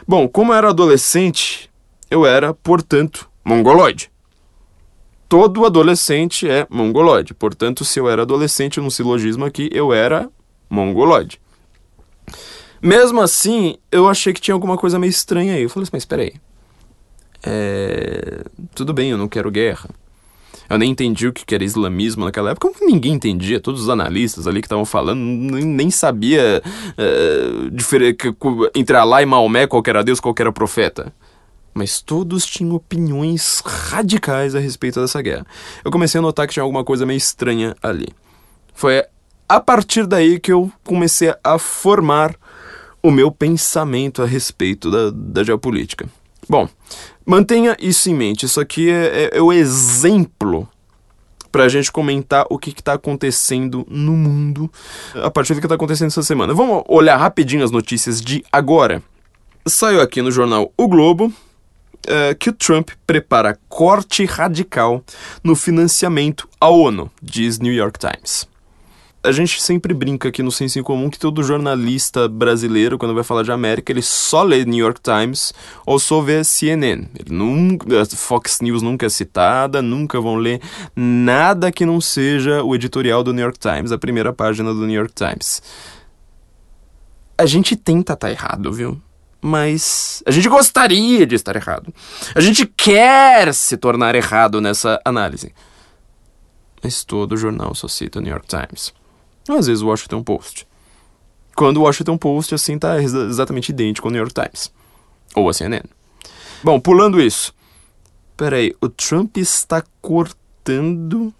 Bom, 0.08 0.28
como 0.28 0.52
eu 0.52 0.58
era 0.58 0.70
adolescente, 0.70 1.70
eu 2.10 2.25
era, 2.25 2.56
portanto, 2.56 3.30
mongoloide 3.46 4.10
todo 5.27 5.65
adolescente 5.65 6.50
é 6.50 6.65
mongoloide. 6.69 7.33
Portanto, 7.33 7.83
se 7.83 8.00
eu 8.00 8.09
era 8.09 8.21
adolescente 8.21 8.79
no 8.79 8.89
silogismo 8.89 9.45
aqui, 9.45 9.69
eu 9.71 9.94
era 9.94 10.29
mongoloide. 10.69 11.39
Mesmo 12.81 13.21
assim, 13.21 13.77
eu 13.91 14.07
achei 14.07 14.33
que 14.33 14.41
tinha 14.41 14.53
alguma 14.53 14.77
coisa 14.77 15.00
meio 15.00 15.09
estranha 15.09 15.56
aí. 15.56 15.63
Eu 15.63 15.69
falei 15.69 15.83
assim, 15.83 15.91
mas 15.94 16.03
espera. 16.03 16.31
É... 17.44 18.44
Tudo 18.75 18.94
bem, 18.94 19.12
eu 19.12 19.18
não 19.18 19.27
quero 19.27 19.51
guerra. 19.51 19.89
Eu 20.69 20.77
nem 20.77 20.91
entendi 20.91 21.27
o 21.27 21.34
que 21.34 21.55
era 21.55 21.63
islamismo 21.63 22.25
naquela 22.25 22.51
época. 22.51 22.69
Ninguém 22.81 23.13
entendia. 23.13 23.60
Todos 23.60 23.81
os 23.81 23.89
analistas 23.89 24.48
ali 24.48 24.62
que 24.62 24.65
estavam 24.67 24.86
falando 24.86 25.19
nem, 25.19 25.89
sabia 25.89 26.62
é, 26.98 27.69
entre 28.75 28.98
Allah 28.98 29.22
e 29.22 29.25
Maomé 29.25 29.65
qual 29.65 29.81
era 29.88 30.03
Deus, 30.03 30.19
qual 30.19 30.36
era 30.38 30.51
profeta 30.51 31.13
mas 31.77 32.01
todos 32.01 32.46
tinham 32.46 32.75
opiniões 32.75 33.62
radicais 33.63 34.55
a 34.55 34.60
respeito 34.60 35.00
dessa 35.00 35.22
guerra. 35.22 35.46
Eu 35.86 35.91
comecei 35.91 36.19
a 36.19 36.22
notar 36.22 36.48
que 36.48 36.53
tinha 36.53 36.63
alguma 36.63 36.84
coisa 36.84 37.05
meio 37.05 37.17
estranha 37.17 37.75
ali. 37.81 38.07
Foi 38.74 39.05
a 39.48 39.60
partir 39.60 40.05
daí 40.05 40.39
que 40.39 40.51
eu 40.51 40.72
comecei 40.84 41.34
a 41.43 41.57
formar 41.57 42.36
o 43.01 43.12
meu 43.12 43.31
pensamento 43.31 44.22
a 44.22 44.25
respeito 44.25 44.91
da, 44.91 45.12
da 45.13 45.43
geopolítica. 45.43 46.10
Bom, 46.50 46.67
mantenha 47.25 47.77
isso 47.79 48.10
em 48.10 48.15
mente. 48.15 48.46
Isso 48.46 48.60
aqui 48.60 48.89
é, 48.89 49.29
é, 49.34 49.38
é 49.38 49.41
o 49.41 49.53
exemplo 49.53 50.67
para 51.51 51.63
a 51.63 51.69
gente 51.69 51.91
comentar 51.91 52.46
o 52.50 52.57
que 52.57 52.72
está 52.72 52.93
acontecendo 52.93 53.86
no 53.89 54.13
mundo 54.13 54.69
a 55.15 55.29
partir 55.31 55.53
do 55.53 55.60
que 55.60 55.65
está 55.65 55.75
acontecendo 55.75 56.07
essa 56.07 56.24
semana. 56.24 56.53
Vamos 56.53 56.84
olhar 56.88 57.17
rapidinho 57.17 57.63
as 57.63 57.72
notícias 57.72 58.22
de 58.22 58.43
agora. 58.51 59.01
Saiu 59.65 60.01
aqui 60.01 60.22
no 60.22 60.31
jornal 60.31 60.72
O 60.77 60.88
Globo 60.88 61.31
uh, 62.08 62.36
que 62.38 62.50
o 62.50 62.54
Trump 62.54 62.90
prepara 63.06 63.58
corte 63.68 64.26
radical 64.26 65.04
no 65.44 65.56
financiamento 65.56 66.48
à 66.60 66.70
ONU, 66.70 67.12
diz 67.22 67.60
New 67.60 67.74
York 67.74 68.00
Times. 68.00 68.48
A 69.24 69.32
gente 69.32 69.62
sempre 69.62 69.94
brinca 69.94 70.30
aqui 70.30 70.42
no 70.42 70.52
Senso 70.52 70.80
em 70.80 70.84
Comum 70.84 71.10
que 71.10 71.20
todo 71.20 71.44
jornalista 71.44 72.30
brasileiro, 72.30 72.98
quando 72.98 73.14
vai 73.14 73.26
falar 73.26 73.44
de 73.44 73.52
América, 73.52 73.92
ele 73.92 74.02
só 74.02 74.42
lê 74.42 74.64
New 74.64 74.80
York 74.80 75.02
Times 75.02 75.54
ou 75.86 76.00
só 76.00 76.22
vê 76.22 76.44
CNN. 76.46 77.08
Ele 77.14 77.36
nunca, 77.36 78.06
Fox 78.16 78.62
News 78.62 78.82
nunca 78.82 79.06
é 79.06 79.10
citada, 79.10 79.82
nunca 79.82 80.22
vão 80.22 80.36
ler 80.36 80.62
nada 80.96 81.72
que 81.74 81.86
não 81.86 82.00
seja 82.00 82.64
o 82.64 82.74
editorial 82.74 83.22
do 83.22 83.34
New 83.34 83.44
York 83.44 83.60
Times, 83.60 83.92
a 83.92 83.98
primeira 83.98 84.32
página 84.32 84.74
do 84.74 84.86
New 84.86 84.96
York 84.96 85.14
Times. 85.14 85.62
A 87.38 87.46
gente 87.46 87.76
tenta 87.76 88.14
estar 88.14 88.28
tá 88.28 88.32
errado, 88.32 88.72
viu? 88.72 89.02
Mas 89.41 90.24
a 90.25 90.32
gente 90.32 90.50
gostaria 90.50 91.25
de 91.25 91.36
estar 91.36 91.56
errado. 91.56 91.94
A 92.36 92.41
gente 92.41 92.65
quer 92.65 93.53
se 93.53 93.77
tornar 93.77 94.15
errado 94.15 94.60
nessa 94.60 95.00
análise. 95.06 95.53
Mas 96.84 97.03
todo 97.03 97.38
jornal 97.38 97.74
só 97.75 97.88
cita 97.88 98.20
o 98.20 98.22
New 98.22 98.32
York 98.32 98.48
Times. 98.48 98.94
Às 99.50 99.67
vezes 99.67 99.82
o 99.82 99.88
Washington 99.88 100.24
Post. 100.24 100.67
Quando 101.56 101.77
o 101.77 101.84
Washington 101.84 102.17
Post, 102.17 102.53
assim, 102.53 102.77
tá 102.77 103.01
exatamente 103.01 103.70
idêntico 103.70 104.08
ao 104.08 104.12
New 104.12 104.20
York 104.20 104.34
Times. 104.34 104.72
Ou 105.36 105.50
a 105.50 105.53
CNN. 105.53 105.84
Bom, 106.63 106.79
pulando 106.79 107.22
isso. 107.22 107.53
Peraí, 108.36 108.75
o 108.79 108.89
Trump 108.89 109.38
está 109.38 109.84
cortando 110.01 111.34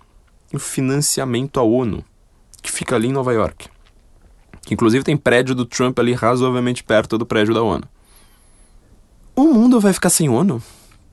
o 0.54 0.60
financiamento 0.60 1.60
à 1.60 1.64
ONU, 1.64 2.04
que 2.62 2.72
fica 2.72 2.96
ali 2.96 3.08
em 3.08 3.12
Nova 3.12 3.34
York. 3.34 3.70
Inclusive 4.70 5.04
tem 5.04 5.16
prédio 5.16 5.56
do 5.56 5.66
Trump 5.66 5.98
ali 6.00 6.14
razoavelmente 6.14 6.84
perto 6.84 7.18
do 7.18 7.26
prédio 7.26 7.54
da 7.54 7.62
ONU. 7.62 7.84
O 9.36 9.46
mundo 9.46 9.80
vai 9.80 9.94
ficar 9.94 10.10
sem 10.10 10.30
ONU? 10.30 10.62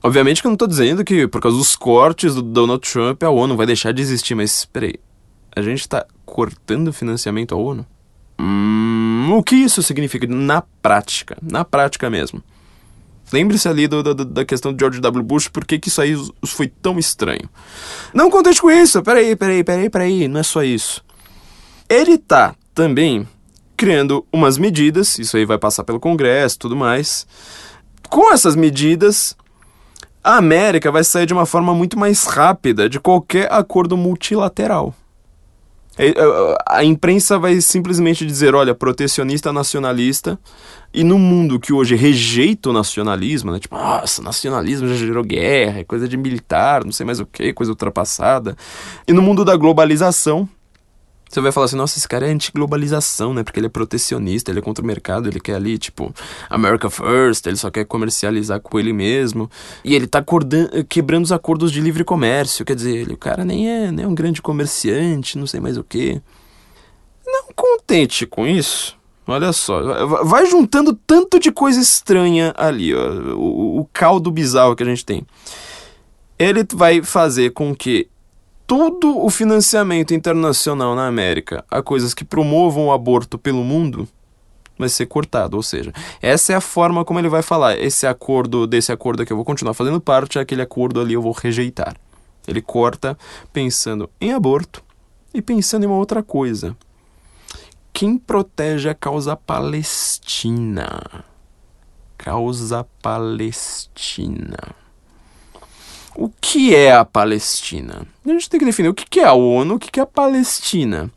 Obviamente 0.02 0.40
que 0.40 0.46
eu 0.46 0.50
não 0.50 0.54
estou 0.54 0.68
dizendo 0.68 1.04
que 1.04 1.26
por 1.26 1.40
causa 1.40 1.56
dos 1.56 1.76
cortes 1.76 2.34
do 2.34 2.42
Donald 2.42 2.80
Trump 2.86 3.22
a 3.22 3.30
ONU 3.30 3.56
vai 3.56 3.66
deixar 3.66 3.92
de 3.92 4.02
existir, 4.02 4.34
mas 4.34 4.64
peraí, 4.64 4.94
a 5.54 5.62
gente 5.62 5.80
está 5.80 6.04
cortando 6.26 6.92
financiamento 6.92 7.54
à 7.54 7.58
ONU? 7.58 7.86
Hum, 8.38 9.30
o 9.32 9.42
que 9.42 9.54
isso 9.54 9.82
significa 9.82 10.26
na 10.26 10.62
prática? 10.82 11.38
Na 11.40 11.64
prática 11.64 12.10
mesmo. 12.10 12.42
Lembre-se 13.32 13.68
ali 13.68 13.86
do, 13.86 14.02
do, 14.02 14.24
da 14.24 14.44
questão 14.44 14.72
de 14.72 14.80
George 14.80 15.00
W. 15.00 15.22
Bush, 15.22 15.48
por 15.48 15.64
que, 15.64 15.78
que 15.78 15.88
isso 15.88 16.00
aí 16.00 16.14
foi 16.44 16.68
tão 16.68 16.98
estranho. 16.98 17.48
Não 18.12 18.30
contente 18.30 18.60
com 18.60 18.70
isso, 18.70 19.02
peraí, 19.02 19.34
peraí, 19.34 19.64
peraí, 19.64 19.90
peraí, 19.90 20.28
não 20.28 20.40
é 20.40 20.42
só 20.42 20.62
isso. 20.62 21.02
Ele 21.88 22.18
tá 22.18 22.54
também 22.74 23.26
criando 23.76 24.26
umas 24.32 24.58
medidas, 24.58 25.18
isso 25.18 25.36
aí 25.36 25.44
vai 25.44 25.58
passar 25.58 25.84
pelo 25.84 26.00
Congresso 26.00 26.58
tudo 26.58 26.76
mais. 26.76 27.26
Com 28.08 28.32
essas 28.32 28.54
medidas, 28.54 29.36
a 30.22 30.36
América 30.36 30.90
vai 30.90 31.04
sair 31.04 31.26
de 31.26 31.32
uma 31.32 31.46
forma 31.46 31.74
muito 31.74 31.98
mais 31.98 32.24
rápida 32.24 32.88
de 32.88 33.00
qualquer 33.00 33.52
acordo 33.52 33.96
multilateral. 33.96 34.94
É, 35.96 36.08
é, 36.08 36.14
a 36.66 36.84
imprensa 36.84 37.38
vai 37.38 37.60
simplesmente 37.60 38.26
dizer, 38.26 38.54
olha, 38.54 38.74
protecionista 38.74 39.52
nacionalista, 39.52 40.38
e 40.92 41.04
no 41.04 41.18
mundo 41.18 41.60
que 41.60 41.72
hoje 41.72 41.94
rejeita 41.94 42.70
o 42.70 42.72
nacionalismo, 42.72 43.52
né, 43.52 43.60
tipo, 43.60 43.76
nossa, 43.76 44.20
nacionalismo 44.20 44.88
já 44.88 44.94
gerou 44.94 45.22
guerra, 45.22 45.80
é 45.80 45.84
coisa 45.84 46.08
de 46.08 46.16
militar, 46.16 46.84
não 46.84 46.90
sei 46.90 47.06
mais 47.06 47.20
o 47.20 47.26
que, 47.26 47.52
coisa 47.52 47.70
ultrapassada, 47.70 48.56
e 49.06 49.12
no 49.12 49.22
mundo 49.22 49.44
da 49.44 49.56
globalização, 49.56 50.48
você 51.34 51.40
vai 51.40 51.50
falar 51.50 51.66
assim, 51.66 51.76
nossa, 51.76 51.98
esse 51.98 52.06
cara 52.06 52.28
é 52.28 52.30
anti-globalização, 52.30 53.34
né? 53.34 53.42
Porque 53.42 53.58
ele 53.58 53.66
é 53.66 53.70
protecionista, 53.70 54.52
ele 54.52 54.60
é 54.60 54.62
contra 54.62 54.84
o 54.84 54.86
mercado, 54.86 55.28
ele 55.28 55.40
quer 55.40 55.56
ali, 55.56 55.76
tipo, 55.76 56.14
America 56.48 56.88
First, 56.88 57.44
ele 57.46 57.56
só 57.56 57.72
quer 57.72 57.84
comercializar 57.84 58.60
com 58.60 58.78
ele 58.78 58.92
mesmo. 58.92 59.50
E 59.84 59.96
ele 59.96 60.06
tá 60.06 60.24
quebrando 60.88 61.24
os 61.24 61.32
acordos 61.32 61.72
de 61.72 61.80
livre 61.80 62.04
comércio, 62.04 62.64
quer 62.64 62.76
dizer, 62.76 62.96
ele, 62.96 63.14
o 63.14 63.16
cara 63.16 63.44
nem 63.44 63.68
é, 63.68 63.90
nem 63.90 64.04
é 64.04 64.08
um 64.08 64.14
grande 64.14 64.40
comerciante, 64.40 65.36
não 65.36 65.46
sei 65.46 65.58
mais 65.58 65.76
o 65.76 65.82
que. 65.82 66.22
Não 67.26 67.48
contente 67.56 68.26
com 68.26 68.46
isso, 68.46 68.96
olha 69.26 69.52
só, 69.52 70.06
vai 70.24 70.46
juntando 70.46 70.94
tanto 70.94 71.40
de 71.40 71.50
coisa 71.50 71.80
estranha 71.80 72.54
ali, 72.56 72.94
ó, 72.94 73.10
o, 73.34 73.80
o 73.80 73.88
caldo 73.92 74.30
bizarro 74.30 74.76
que 74.76 74.84
a 74.84 74.86
gente 74.86 75.04
tem. 75.04 75.26
Ele 76.38 76.64
vai 76.72 77.02
fazer 77.02 77.50
com 77.50 77.74
que 77.74 78.08
todo 78.66 79.24
o 79.24 79.30
financiamento 79.30 80.14
internacional 80.14 80.94
na 80.94 81.06
América 81.06 81.64
a 81.70 81.82
coisas 81.82 82.14
que 82.14 82.24
promovam 82.24 82.86
o 82.86 82.92
aborto 82.92 83.38
pelo 83.38 83.62
mundo 83.62 84.08
vai 84.78 84.88
ser 84.88 85.06
cortado, 85.06 85.56
ou 85.56 85.62
seja, 85.62 85.92
essa 86.20 86.52
é 86.52 86.56
a 86.56 86.60
forma 86.60 87.04
como 87.04 87.20
ele 87.20 87.28
vai 87.28 87.42
falar, 87.42 87.78
esse 87.78 88.06
acordo, 88.06 88.66
desse 88.66 88.90
acordo 88.90 89.22
aqui 89.22 89.32
eu 89.32 89.36
vou 89.36 89.44
continuar 89.44 89.74
fazendo 89.74 90.00
parte, 90.00 90.38
aquele 90.38 90.62
acordo 90.62 91.00
ali 91.00 91.14
eu 91.14 91.22
vou 91.22 91.32
rejeitar. 91.32 91.96
Ele 92.46 92.60
corta 92.60 93.16
pensando 93.52 94.10
em 94.20 94.32
aborto 94.32 94.82
e 95.32 95.40
pensando 95.40 95.84
em 95.84 95.86
uma 95.86 95.96
outra 95.96 96.22
coisa. 96.22 96.76
Quem 97.92 98.18
protege 98.18 98.88
a 98.88 98.94
causa 98.94 99.36
palestina? 99.36 101.24
Causa 102.18 102.84
palestina. 103.00 104.83
O 106.16 106.30
que 106.40 106.74
é 106.74 106.92
a 106.92 107.04
Palestina? 107.04 108.06
A 108.24 108.28
gente 108.28 108.48
tem 108.48 108.60
que 108.60 108.66
definir 108.66 108.88
o 108.88 108.94
que 108.94 109.20
é 109.20 109.24
a 109.24 109.32
ONU, 109.32 109.74
o 109.74 109.78
que 109.78 109.98
é 109.98 110.02
a 110.02 110.06
Palestina. 110.06 111.10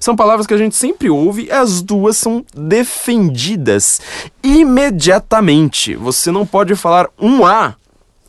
São 0.00 0.16
palavras 0.16 0.46
que 0.46 0.54
a 0.54 0.56
gente 0.56 0.74
sempre 0.74 1.10
ouve 1.10 1.44
e 1.44 1.52
as 1.52 1.82
duas 1.82 2.16
são 2.16 2.44
defendidas 2.54 4.00
imediatamente. 4.42 5.94
Você 5.94 6.30
não 6.30 6.46
pode 6.46 6.74
falar 6.74 7.10
um 7.18 7.44
A 7.44 7.74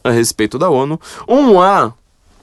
a 0.03 0.11
respeito 0.11 0.59
da 0.59 0.69
ONU, 0.69 0.99
um 1.27 1.61
A 1.61 1.93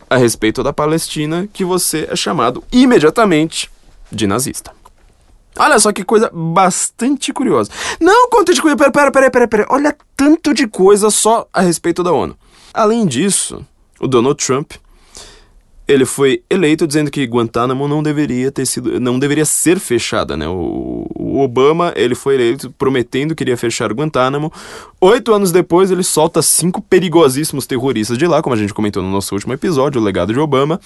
a 0.09 0.17
respeito 0.17 0.63
da 0.63 0.73
Palestina, 0.73 1.47
que 1.53 1.63
você 1.63 2.09
é 2.11 2.17
chamado 2.17 2.65
imediatamente 2.73 3.71
de 4.11 4.27
nazista. 4.27 4.73
Olha 5.59 5.79
só 5.79 5.93
que 5.93 6.05
coisa 6.05 6.31
bastante 6.33 7.33
curiosa. 7.33 7.71
Não 8.01 8.31
conta 8.31 8.55
de 8.55 8.63
coisa. 8.63 8.77
Pera, 8.77 8.91
pera, 8.91 9.11
pera, 9.11 9.31
pera, 9.31 9.49
pera. 9.49 9.67
Olha 9.69 9.95
tanto 10.17 10.55
de 10.55 10.67
coisa 10.67 11.11
só 11.11 11.47
a 11.53 11.61
respeito 11.61 12.03
da 12.03 12.13
ONU. 12.13 12.37
Além 12.73 13.07
disso, 13.07 13.65
o 14.01 14.07
Donald 14.07 14.45
Trump 14.45 14.73
ele 15.89 16.05
foi 16.05 16.43
eleito 16.51 16.87
dizendo 16.87 17.11
que 17.11 17.25
Guantánamo 17.25 17.89
não 17.89 18.03
deveria 18.03 18.53
ter 18.53 18.67
sido, 18.67 19.01
não 19.01 19.19
deveria 19.19 19.47
ser 19.47 19.81
fechada, 19.81 20.37
né? 20.37 20.47
O, 20.47 21.07
o, 21.15 21.41
Obama 21.41 21.95
ele 21.97 22.15
foi 22.15 22.35
eleito 22.35 22.71
prometendo 22.73 23.35
que 23.35 23.43
iria 23.43 23.57
fechar 23.57 23.91
Guantánamo. 23.91 24.53
Oito 25.01 25.33
anos 25.33 25.51
depois 25.51 25.91
ele 25.91 26.03
solta 26.03 26.43
cinco 26.43 26.83
perigosíssimos 26.83 27.67
terroristas 27.67 28.19
de 28.19 28.27
lá, 28.27 28.43
como 28.43 28.55
a 28.55 28.59
gente 28.59 28.75
comentou 28.75 29.03
no 29.03 29.11
nosso 29.11 29.35
último 29.35 29.55
episódio, 29.55 29.99
o 29.99 30.05
legado 30.05 30.31
de 30.31 30.39
Obama, 30.39 30.79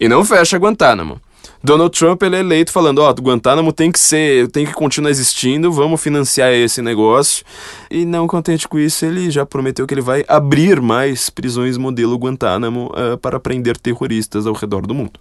e 0.00 0.08
não 0.08 0.24
fecha 0.24 0.56
Guantánamo. 0.56 1.20
Donald 1.66 1.98
Trump 1.98 2.22
ele 2.22 2.36
é 2.36 2.38
eleito 2.38 2.70
falando, 2.70 3.00
ó, 3.00 3.10
oh, 3.10 3.20
Guantánamo 3.20 3.72
tem 3.72 3.90
que 3.90 3.98
ser, 3.98 4.48
tem 4.52 4.64
que 4.64 4.72
continuar 4.72 5.10
existindo, 5.10 5.72
vamos 5.72 6.00
financiar 6.00 6.52
esse 6.52 6.80
negócio. 6.80 7.44
E 7.90 8.04
não 8.04 8.28
contente 8.28 8.68
com 8.68 8.78
isso, 8.78 9.04
ele 9.04 9.32
já 9.32 9.44
prometeu 9.44 9.84
que 9.84 9.92
ele 9.92 10.00
vai 10.00 10.24
abrir 10.28 10.80
mais 10.80 11.28
prisões 11.28 11.76
modelo 11.76 12.16
Guantánamo 12.16 12.92
uh, 12.92 13.18
para 13.18 13.40
prender 13.40 13.76
terroristas 13.76 14.46
ao 14.46 14.54
redor 14.54 14.86
do 14.86 14.94
mundo. 14.94 15.18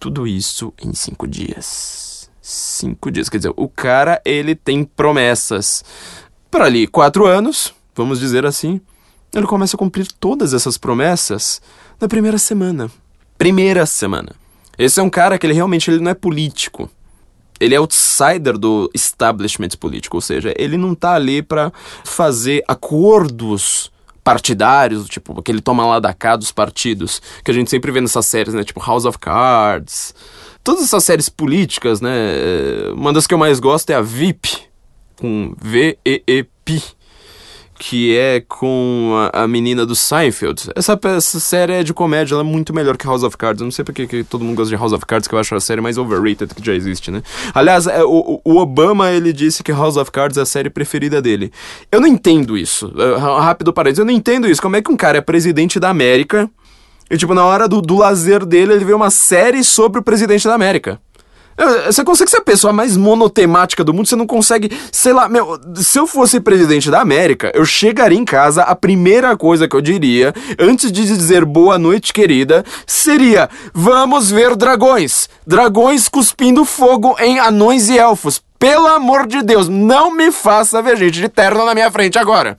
Tudo 0.00 0.26
isso 0.26 0.74
em 0.82 0.92
cinco 0.92 1.28
dias. 1.28 2.28
Cinco 2.42 3.08
dias, 3.08 3.28
quer 3.28 3.36
dizer, 3.36 3.52
o 3.54 3.68
cara 3.68 4.20
ele 4.24 4.56
tem 4.56 4.82
promessas 4.82 5.84
para 6.50 6.64
ali 6.64 6.88
quatro 6.88 7.24
anos, 7.24 7.72
vamos 7.94 8.18
dizer 8.18 8.44
assim. 8.44 8.80
Ele 9.32 9.46
começa 9.46 9.76
a 9.76 9.78
cumprir 9.78 10.08
todas 10.10 10.54
essas 10.54 10.76
promessas 10.76 11.62
na 12.00 12.08
primeira 12.08 12.36
semana. 12.36 12.90
Primeira 13.38 13.86
semana. 13.86 14.34
Esse 14.78 15.00
é 15.00 15.02
um 15.02 15.10
cara 15.10 15.38
que 15.38 15.46
ele 15.46 15.54
realmente 15.54 15.90
ele 15.90 16.00
não 16.00 16.10
é 16.10 16.14
político. 16.14 16.88
Ele 17.60 17.74
é 17.74 17.78
outsider 17.78 18.56
do 18.56 18.88
establishment 18.94 19.70
político, 19.80 20.16
ou 20.16 20.20
seja, 20.20 20.54
ele 20.56 20.76
não 20.76 20.94
tá 20.94 21.14
ali 21.14 21.42
para 21.42 21.72
fazer 22.04 22.62
acordos 22.68 23.90
partidários, 24.22 25.08
tipo, 25.08 25.40
aquele 25.40 25.60
toma 25.60 25.84
lá 25.84 25.98
da 25.98 26.14
cá 26.14 26.36
dos 26.36 26.52
partidos, 26.52 27.20
que 27.42 27.50
a 27.50 27.54
gente 27.54 27.70
sempre 27.70 27.90
vê 27.90 28.00
nessas 28.00 28.26
séries, 28.26 28.54
né? 28.54 28.62
Tipo 28.62 28.80
House 28.80 29.04
of 29.04 29.18
Cards. 29.18 30.14
Todas 30.62 30.84
essas 30.84 31.02
séries 31.02 31.28
políticas, 31.28 32.00
né? 32.00 32.10
Uma 32.92 33.12
das 33.12 33.26
que 33.26 33.34
eu 33.34 33.38
mais 33.38 33.58
gosto 33.58 33.90
é 33.90 33.94
a 33.94 34.02
VIP, 34.02 34.50
com 35.16 35.54
V-E-E-P 35.60 36.97
que 37.78 38.16
é 38.16 38.42
com 38.46 39.30
a, 39.32 39.44
a, 39.44 39.48
menina 39.48 39.86
do 39.86 39.94
Seinfeld. 39.94 40.70
Essa, 40.74 40.98
essa 41.04 41.38
série 41.38 41.74
é 41.74 41.82
de 41.84 41.94
comédia, 41.94 42.34
ela 42.34 42.42
é 42.42 42.44
muito 42.44 42.74
melhor 42.74 42.96
que 42.96 43.06
House 43.06 43.22
of 43.22 43.36
Cards. 43.36 43.60
Eu 43.60 43.66
não 43.66 43.70
sei 43.70 43.84
porque 43.84 44.06
que 44.06 44.24
todo 44.24 44.44
mundo 44.44 44.56
gosta 44.56 44.74
de 44.74 44.76
House 44.76 44.92
of 44.92 45.06
Cards, 45.06 45.28
que 45.28 45.34
eu 45.34 45.38
acho 45.38 45.54
a 45.54 45.60
série 45.60 45.80
mais 45.80 45.96
overrated 45.96 46.52
que 46.54 46.64
já 46.64 46.74
existe, 46.74 47.10
né? 47.10 47.22
Aliás, 47.54 47.86
é, 47.86 48.02
o, 48.02 48.40
o, 48.44 48.56
Obama, 48.56 49.10
ele 49.12 49.32
disse 49.32 49.62
que 49.62 49.70
House 49.70 49.96
of 49.96 50.10
Cards 50.10 50.36
é 50.36 50.42
a 50.42 50.46
série 50.46 50.68
preferida 50.68 51.22
dele. 51.22 51.52
Eu 51.92 52.00
não 52.00 52.08
entendo 52.08 52.58
isso. 52.58 52.88
Uh, 52.88 53.18
rápido 53.18 53.72
parênteses, 53.72 54.00
eu 54.00 54.04
não 54.04 54.12
entendo 54.12 54.48
isso. 54.48 54.60
Como 54.60 54.74
é 54.74 54.82
que 54.82 54.90
um 54.90 54.96
cara 54.96 55.18
é 55.18 55.20
presidente 55.20 55.78
da 55.78 55.88
América 55.88 56.50
e, 57.10 57.16
tipo, 57.16 57.32
na 57.32 57.44
hora 57.44 57.68
do, 57.68 57.80
do 57.80 57.96
lazer 57.96 58.44
dele, 58.44 58.72
ele 58.72 58.84
vê 58.84 58.92
uma 58.92 59.10
série 59.10 59.62
sobre 59.62 60.00
o 60.00 60.02
presidente 60.02 60.46
da 60.46 60.54
América? 60.54 61.00
Você 61.86 62.04
consegue 62.04 62.30
ser 62.30 62.36
a 62.36 62.42
pessoa 62.42 62.72
mais 62.72 62.96
monotemática 62.96 63.82
do 63.82 63.92
mundo, 63.92 64.06
você 64.06 64.14
não 64.14 64.26
consegue, 64.26 64.70
sei 64.92 65.12
lá, 65.12 65.28
meu, 65.28 65.58
se 65.74 65.98
eu 65.98 66.06
fosse 66.06 66.38
presidente 66.38 66.90
da 66.90 67.00
América, 67.00 67.50
eu 67.54 67.64
chegaria 67.64 68.18
em 68.18 68.24
casa, 68.24 68.62
a 68.62 68.76
primeira 68.76 69.36
coisa 69.36 69.66
que 69.66 69.74
eu 69.74 69.80
diria, 69.80 70.32
antes 70.58 70.92
de 70.92 71.04
dizer 71.04 71.44
boa 71.44 71.76
noite, 71.76 72.12
querida, 72.12 72.64
seria: 72.86 73.50
vamos 73.74 74.30
ver 74.30 74.54
dragões. 74.54 75.28
Dragões 75.46 76.08
cuspindo 76.08 76.64
fogo 76.64 77.16
em 77.18 77.40
anões 77.40 77.88
e 77.88 77.98
elfos. 77.98 78.40
Pelo 78.58 78.86
amor 78.88 79.26
de 79.26 79.42
Deus, 79.42 79.68
não 79.68 80.14
me 80.14 80.30
faça 80.32 80.82
ver 80.82 80.96
gente 80.96 81.20
de 81.20 81.28
terno 81.28 81.64
na 81.64 81.74
minha 81.74 81.90
frente 81.90 82.18
agora. 82.18 82.56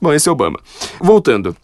Bom, 0.00 0.12
esse 0.12 0.28
é 0.28 0.32
Obama. 0.32 0.58
Voltando. 1.00 1.56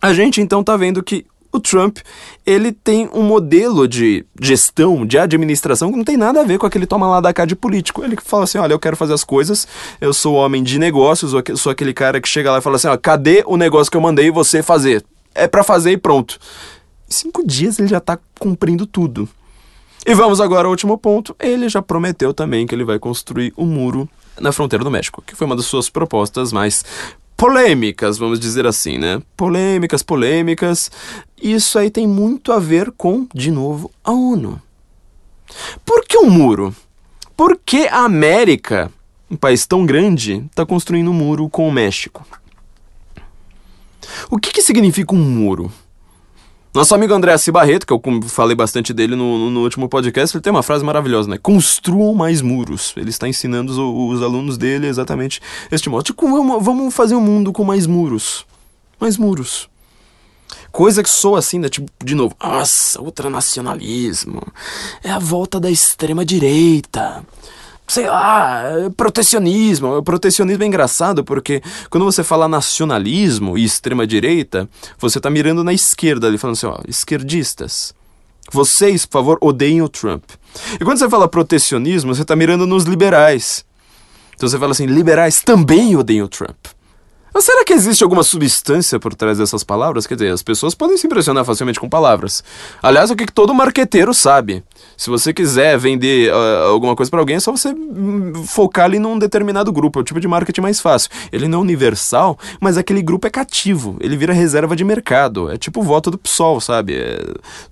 A 0.00 0.12
gente 0.12 0.40
então 0.40 0.62
tá 0.62 0.76
vendo 0.76 1.02
que 1.02 1.26
o 1.52 1.60
Trump, 1.60 1.98
ele 2.44 2.72
tem 2.72 3.08
um 3.12 3.22
modelo 3.22 3.86
de 3.88 4.24
gestão, 4.40 5.06
de 5.06 5.18
administração 5.18 5.90
que 5.90 5.96
não 5.96 6.04
tem 6.04 6.16
nada 6.16 6.40
a 6.40 6.44
ver 6.44 6.58
com 6.58 6.66
aquele 6.66 6.86
toma 6.86 7.08
lá 7.08 7.20
da 7.20 7.32
cá 7.32 7.44
de 7.44 7.56
político. 7.56 8.04
Ele 8.04 8.16
fala 8.22 8.44
assim, 8.44 8.58
olha, 8.58 8.72
eu 8.72 8.78
quero 8.78 8.96
fazer 8.96 9.12
as 9.12 9.24
coisas, 9.24 9.66
eu 10.00 10.12
sou 10.12 10.34
homem 10.34 10.62
de 10.62 10.78
negócios, 10.78 11.32
eu 11.32 11.56
sou 11.56 11.72
aquele 11.72 11.92
cara 11.92 12.20
que 12.20 12.28
chega 12.28 12.50
lá 12.50 12.58
e 12.58 12.62
fala 12.62 12.76
assim, 12.76 12.88
ó, 12.88 12.96
cadê 12.96 13.42
o 13.46 13.56
negócio 13.56 13.90
que 13.90 13.96
eu 13.96 14.00
mandei 14.00 14.30
você 14.30 14.62
fazer? 14.62 15.04
É 15.34 15.46
para 15.46 15.62
fazer 15.62 15.92
e 15.92 15.96
pronto. 15.96 16.38
Em 17.08 17.12
cinco 17.12 17.46
dias 17.46 17.78
ele 17.78 17.88
já 17.88 18.00
tá 18.00 18.18
cumprindo 18.38 18.86
tudo. 18.86 19.28
E 20.06 20.14
vamos 20.14 20.40
agora 20.40 20.66
ao 20.66 20.70
último 20.70 20.96
ponto. 20.96 21.34
Ele 21.40 21.68
já 21.68 21.82
prometeu 21.82 22.32
também 22.32 22.66
que 22.66 22.74
ele 22.74 22.84
vai 22.84 22.98
construir 22.98 23.52
um 23.58 23.66
muro 23.66 24.08
na 24.40 24.52
fronteira 24.52 24.84
do 24.84 24.90
México, 24.90 25.22
que 25.26 25.34
foi 25.34 25.46
uma 25.46 25.56
das 25.56 25.66
suas 25.66 25.90
propostas 25.90 26.52
mais 26.52 26.84
polêmicas, 27.36 28.18
vamos 28.18 28.40
dizer 28.40 28.66
assim, 28.66 28.98
né? 28.98 29.22
Polêmicas, 29.36 30.02
polêmicas. 30.02 30.90
Isso 31.40 31.78
aí 31.78 31.90
tem 31.90 32.06
muito 32.06 32.52
a 32.52 32.58
ver 32.58 32.90
com, 32.90 33.26
de 33.34 33.50
novo, 33.50 33.90
a 34.02 34.12
ONU. 34.12 34.60
Por 35.84 36.04
que 36.04 36.16
um 36.16 36.30
muro? 36.30 36.74
Por 37.36 37.58
que 37.64 37.86
a 37.88 38.04
América, 38.04 38.90
um 39.30 39.36
país 39.36 39.66
tão 39.66 39.84
grande, 39.84 40.44
está 40.50 40.64
construindo 40.64 41.10
um 41.10 41.14
muro 41.14 41.48
com 41.48 41.68
o 41.68 41.72
México? 41.72 42.26
O 44.30 44.38
que, 44.38 44.50
que 44.52 44.62
significa 44.62 45.14
um 45.14 45.18
muro? 45.18 45.70
Nosso 46.76 46.94
amigo 46.94 47.14
André 47.14 47.32
Assi 47.32 47.50
Barreto, 47.50 47.86
que 47.86 47.92
eu 47.94 48.02
falei 48.28 48.54
bastante 48.54 48.92
dele 48.92 49.16
no, 49.16 49.48
no, 49.48 49.62
último 49.62 49.88
podcast, 49.88 50.36
ele 50.36 50.42
tem 50.42 50.50
uma 50.50 50.62
frase 50.62 50.84
maravilhosa, 50.84 51.26
né? 51.26 51.38
Construam 51.38 52.12
mais 52.12 52.42
muros. 52.42 52.92
Ele 52.98 53.08
está 53.08 53.26
ensinando 53.26 53.72
os, 53.72 53.78
os 53.78 54.22
alunos 54.22 54.58
dele 54.58 54.86
exatamente 54.86 55.40
este 55.72 55.88
modo. 55.88 56.04
Tipo, 56.04 56.28
vamos, 56.28 56.62
vamos 56.62 56.94
fazer 56.94 57.14
um 57.14 57.20
mundo 57.22 57.50
com 57.50 57.64
mais 57.64 57.86
muros. 57.86 58.44
Mais 59.00 59.16
muros. 59.16 59.70
Coisa 60.70 61.02
que 61.02 61.08
soa 61.08 61.38
assim, 61.38 61.58
né? 61.58 61.70
Tipo, 61.70 61.90
de 62.04 62.14
novo, 62.14 62.36
nossa, 62.38 63.00
ultranacionalismo. 63.00 64.42
É 65.02 65.10
a 65.10 65.18
volta 65.18 65.58
da 65.58 65.70
extrema 65.70 66.26
direita 66.26 67.24
sei 67.86 68.06
lá, 68.06 68.64
protecionismo. 68.96 69.98
O 69.98 70.02
protecionismo 70.02 70.62
é 70.62 70.66
engraçado 70.66 71.24
porque 71.24 71.62
quando 71.88 72.04
você 72.04 72.24
fala 72.24 72.48
nacionalismo 72.48 73.56
e 73.56 73.64
extrema-direita, 73.64 74.68
você 74.98 75.20
tá 75.20 75.30
mirando 75.30 75.62
na 75.62 75.72
esquerda 75.72 76.26
ali, 76.26 76.38
falando 76.38 76.56
assim, 76.56 76.66
ó, 76.66 76.78
esquerdistas. 76.88 77.94
Vocês, 78.52 79.04
por 79.04 79.12
favor, 79.18 79.38
odeiem 79.40 79.82
o 79.82 79.88
Trump. 79.88 80.22
E 80.80 80.84
quando 80.84 80.98
você 80.98 81.08
fala 81.08 81.28
protecionismo, 81.28 82.14
você 82.14 82.24
tá 82.24 82.36
mirando 82.36 82.66
nos 82.66 82.84
liberais. 82.84 83.64
Então 84.34 84.48
você 84.48 84.58
fala 84.58 84.72
assim, 84.72 84.86
liberais 84.86 85.42
também 85.42 85.96
odeiam 85.96 86.26
o 86.26 86.28
Trump. 86.28 86.75
Mas 87.36 87.44
será 87.44 87.62
que 87.66 87.74
existe 87.74 88.02
alguma 88.02 88.22
substância 88.22 88.98
por 88.98 89.14
trás 89.14 89.36
dessas 89.36 89.62
palavras? 89.62 90.06
Quer 90.06 90.14
dizer, 90.14 90.32
as 90.32 90.42
pessoas 90.42 90.74
podem 90.74 90.96
se 90.96 91.06
impressionar 91.06 91.44
facilmente 91.44 91.78
com 91.78 91.86
palavras. 91.86 92.42
Aliás, 92.82 93.10
o 93.10 93.14
que 93.14 93.30
todo 93.30 93.52
marqueteiro 93.52 94.14
sabe. 94.14 94.64
Se 94.96 95.10
você 95.10 95.34
quiser 95.34 95.76
vender 95.76 96.32
uh, 96.32 96.68
alguma 96.72 96.96
coisa 96.96 97.10
para 97.10 97.20
alguém, 97.20 97.36
é 97.36 97.40
só 97.40 97.52
você 97.52 97.68
hum, 97.68 98.32
focar 98.46 98.86
ali 98.86 98.98
num 98.98 99.18
determinado 99.18 99.70
grupo. 99.70 99.98
É 99.98 100.00
o 100.00 100.02
tipo 100.02 100.18
de 100.18 100.26
marketing 100.26 100.62
mais 100.62 100.80
fácil. 100.80 101.10
Ele 101.30 101.46
não 101.46 101.58
é 101.58 101.60
universal, 101.60 102.38
mas 102.58 102.78
aquele 102.78 103.02
grupo 103.02 103.26
é 103.26 103.30
cativo. 103.30 103.98
Ele 104.00 104.16
vira 104.16 104.32
reserva 104.32 104.74
de 104.74 104.82
mercado. 104.82 105.50
É 105.50 105.58
tipo 105.58 105.80
o 105.80 105.82
voto 105.82 106.10
do 106.10 106.16
PSOL, 106.16 106.58
sabe? 106.58 106.96
É... 106.96 107.22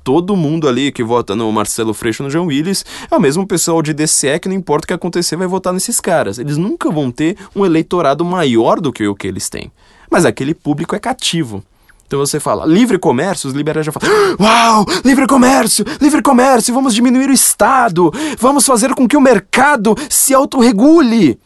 Todo 0.02 0.37
mundo 0.37 0.68
ali 0.68 0.92
que 0.92 1.02
vota 1.02 1.35
no 1.35 1.50
Marcelo 1.50 1.94
Freixo 1.94 2.23
no 2.23 2.28
João 2.28 2.49
Willis 2.49 2.85
é 3.11 3.16
o 3.16 3.21
mesmo 3.21 3.47
pessoal 3.47 3.80
de 3.80 3.94
DCE 3.94 4.38
que 4.40 4.49
não 4.50 4.56
importa 4.56 4.85
o 4.85 4.88
que 4.88 4.92
acontecer, 4.92 5.37
vai 5.37 5.47
votar 5.47 5.73
nesses 5.73 6.02
caras. 6.02 6.38
Eles 6.38 6.59
nunca 6.59 6.90
vão 6.90 7.11
ter 7.11 7.38
um 7.56 7.64
eleitorado 7.64 8.23
maior 8.26 8.78
do 8.78 8.92
que 8.92 9.09
o 9.09 9.14
que 9.14 9.26
eles 9.26 9.53
têm. 9.54 9.70
Mas 10.11 10.25
aquele 10.25 10.54
público 10.54 10.96
é 10.96 10.99
cativo. 10.99 11.62
Então 12.06 12.18
você 12.18 12.38
fala 12.38 12.66
livre 12.66 12.99
comércio, 12.99 13.49
os 13.49 13.54
liberais 13.54 13.87
já 13.87 13.92
falam: 13.92 14.08
Uau, 14.38 14.84
livre 15.04 15.26
comércio, 15.26 15.84
livre 16.00 16.20
comércio, 16.20 16.75
vamos 16.75 16.94
diminuir 16.94 17.30
o 17.30 17.32
Estado, 17.32 18.12
vamos 18.38 18.66
fazer 18.66 18.94
com 18.94 19.08
que 19.08 19.16
o 19.16 19.20
mercado 19.20 19.94
se 20.11 20.34
autorregule. 20.34 21.38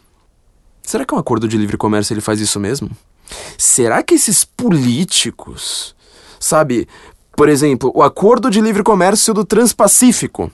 Será 0.83 1.05
que 1.05 1.13
um 1.13 1.17
acordo 1.17 1.47
de 1.47 1.57
livre 1.57 1.77
comércio 1.77 2.13
ele 2.13 2.21
faz 2.21 2.41
isso 2.41 2.59
mesmo? 2.59 2.89
Será 3.57 4.01
que 4.01 4.15
esses 4.15 4.43
políticos, 4.43 5.95
sabe, 6.39 6.87
por 7.35 7.47
exemplo, 7.47 7.91
o 7.95 8.01
acordo 8.01 8.49
de 8.49 8.59
livre 8.59 8.83
comércio 8.83 9.33
do 9.33 9.45
Transpacífico, 9.45 10.51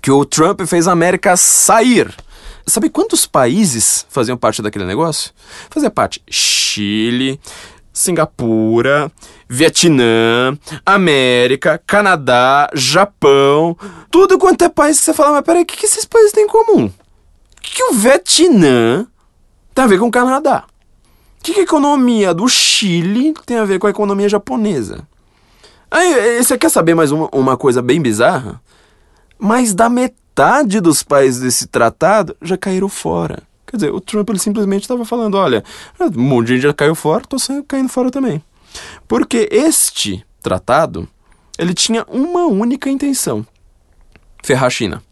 que 0.00 0.10
o 0.10 0.24
Trump 0.24 0.60
fez 0.62 0.86
a 0.86 0.92
América 0.92 1.36
sair. 1.36 2.12
Sabe 2.66 2.90
quantos 2.90 3.24
países 3.24 4.06
faziam 4.08 4.36
parte 4.36 4.60
daquele 4.60 4.84
negócio? 4.84 5.32
Fazia 5.70 5.90
parte 5.90 6.22
Chile, 6.72 7.38
Singapura, 7.92 9.12
Vietnã, 9.48 10.56
América, 10.84 11.80
Canadá, 11.86 12.70
Japão, 12.74 13.76
tudo 14.10 14.38
quanto 14.38 14.64
é 14.64 14.68
país 14.68 14.98
que 14.98 15.04
você 15.04 15.12
fala, 15.12 15.32
mas 15.32 15.44
peraí, 15.44 15.62
o 15.62 15.66
que, 15.66 15.76
que 15.76 15.86
esses 15.86 16.04
países 16.04 16.32
têm 16.32 16.44
em 16.44 16.48
comum? 16.48 16.86
O 16.86 17.60
que, 17.60 17.74
que 17.76 17.84
o 17.84 17.92
Vietnã 17.92 19.06
tem 19.74 19.84
a 19.84 19.88
ver 19.88 19.98
com 19.98 20.06
o 20.06 20.10
Canadá? 20.10 20.64
O 21.38 21.44
que, 21.44 21.52
que 21.52 21.60
a 21.60 21.64
economia 21.64 22.32
do 22.32 22.48
Chile 22.48 23.34
tem 23.44 23.58
a 23.58 23.64
ver 23.64 23.78
com 23.78 23.86
a 23.86 23.90
economia 23.90 24.28
japonesa? 24.28 25.06
Aí, 25.90 26.42
você 26.42 26.56
quer 26.56 26.70
saber 26.70 26.94
mais 26.94 27.12
uma, 27.12 27.28
uma 27.32 27.56
coisa 27.56 27.82
bem 27.82 28.00
bizarra? 28.00 28.62
Mais 29.38 29.74
da 29.74 29.90
metade 29.90 30.80
dos 30.80 31.02
países 31.02 31.42
desse 31.42 31.66
tratado 31.66 32.34
já 32.40 32.56
caíram 32.56 32.88
fora. 32.88 33.42
Quer 33.72 33.76
dizer, 33.78 33.90
o 33.90 34.02
Trump 34.02 34.28
ele 34.28 34.38
simplesmente 34.38 34.82
estava 34.82 35.02
falando: 35.06 35.34
olha, 35.36 35.64
um 35.98 36.22
monte 36.22 36.48
de 36.48 36.52
gente 36.54 36.62
já 36.64 36.74
caiu 36.74 36.94
fora, 36.94 37.22
estou 37.22 37.64
caindo 37.64 37.88
fora 37.88 38.10
também. 38.10 38.42
Porque 39.08 39.48
este 39.50 40.22
tratado 40.42 41.08
ele 41.58 41.72
tinha 41.72 42.04
uma 42.06 42.44
única 42.44 42.90
intenção: 42.90 43.46
ferrar 44.44 44.66
a 44.66 44.70
China. 44.70 45.02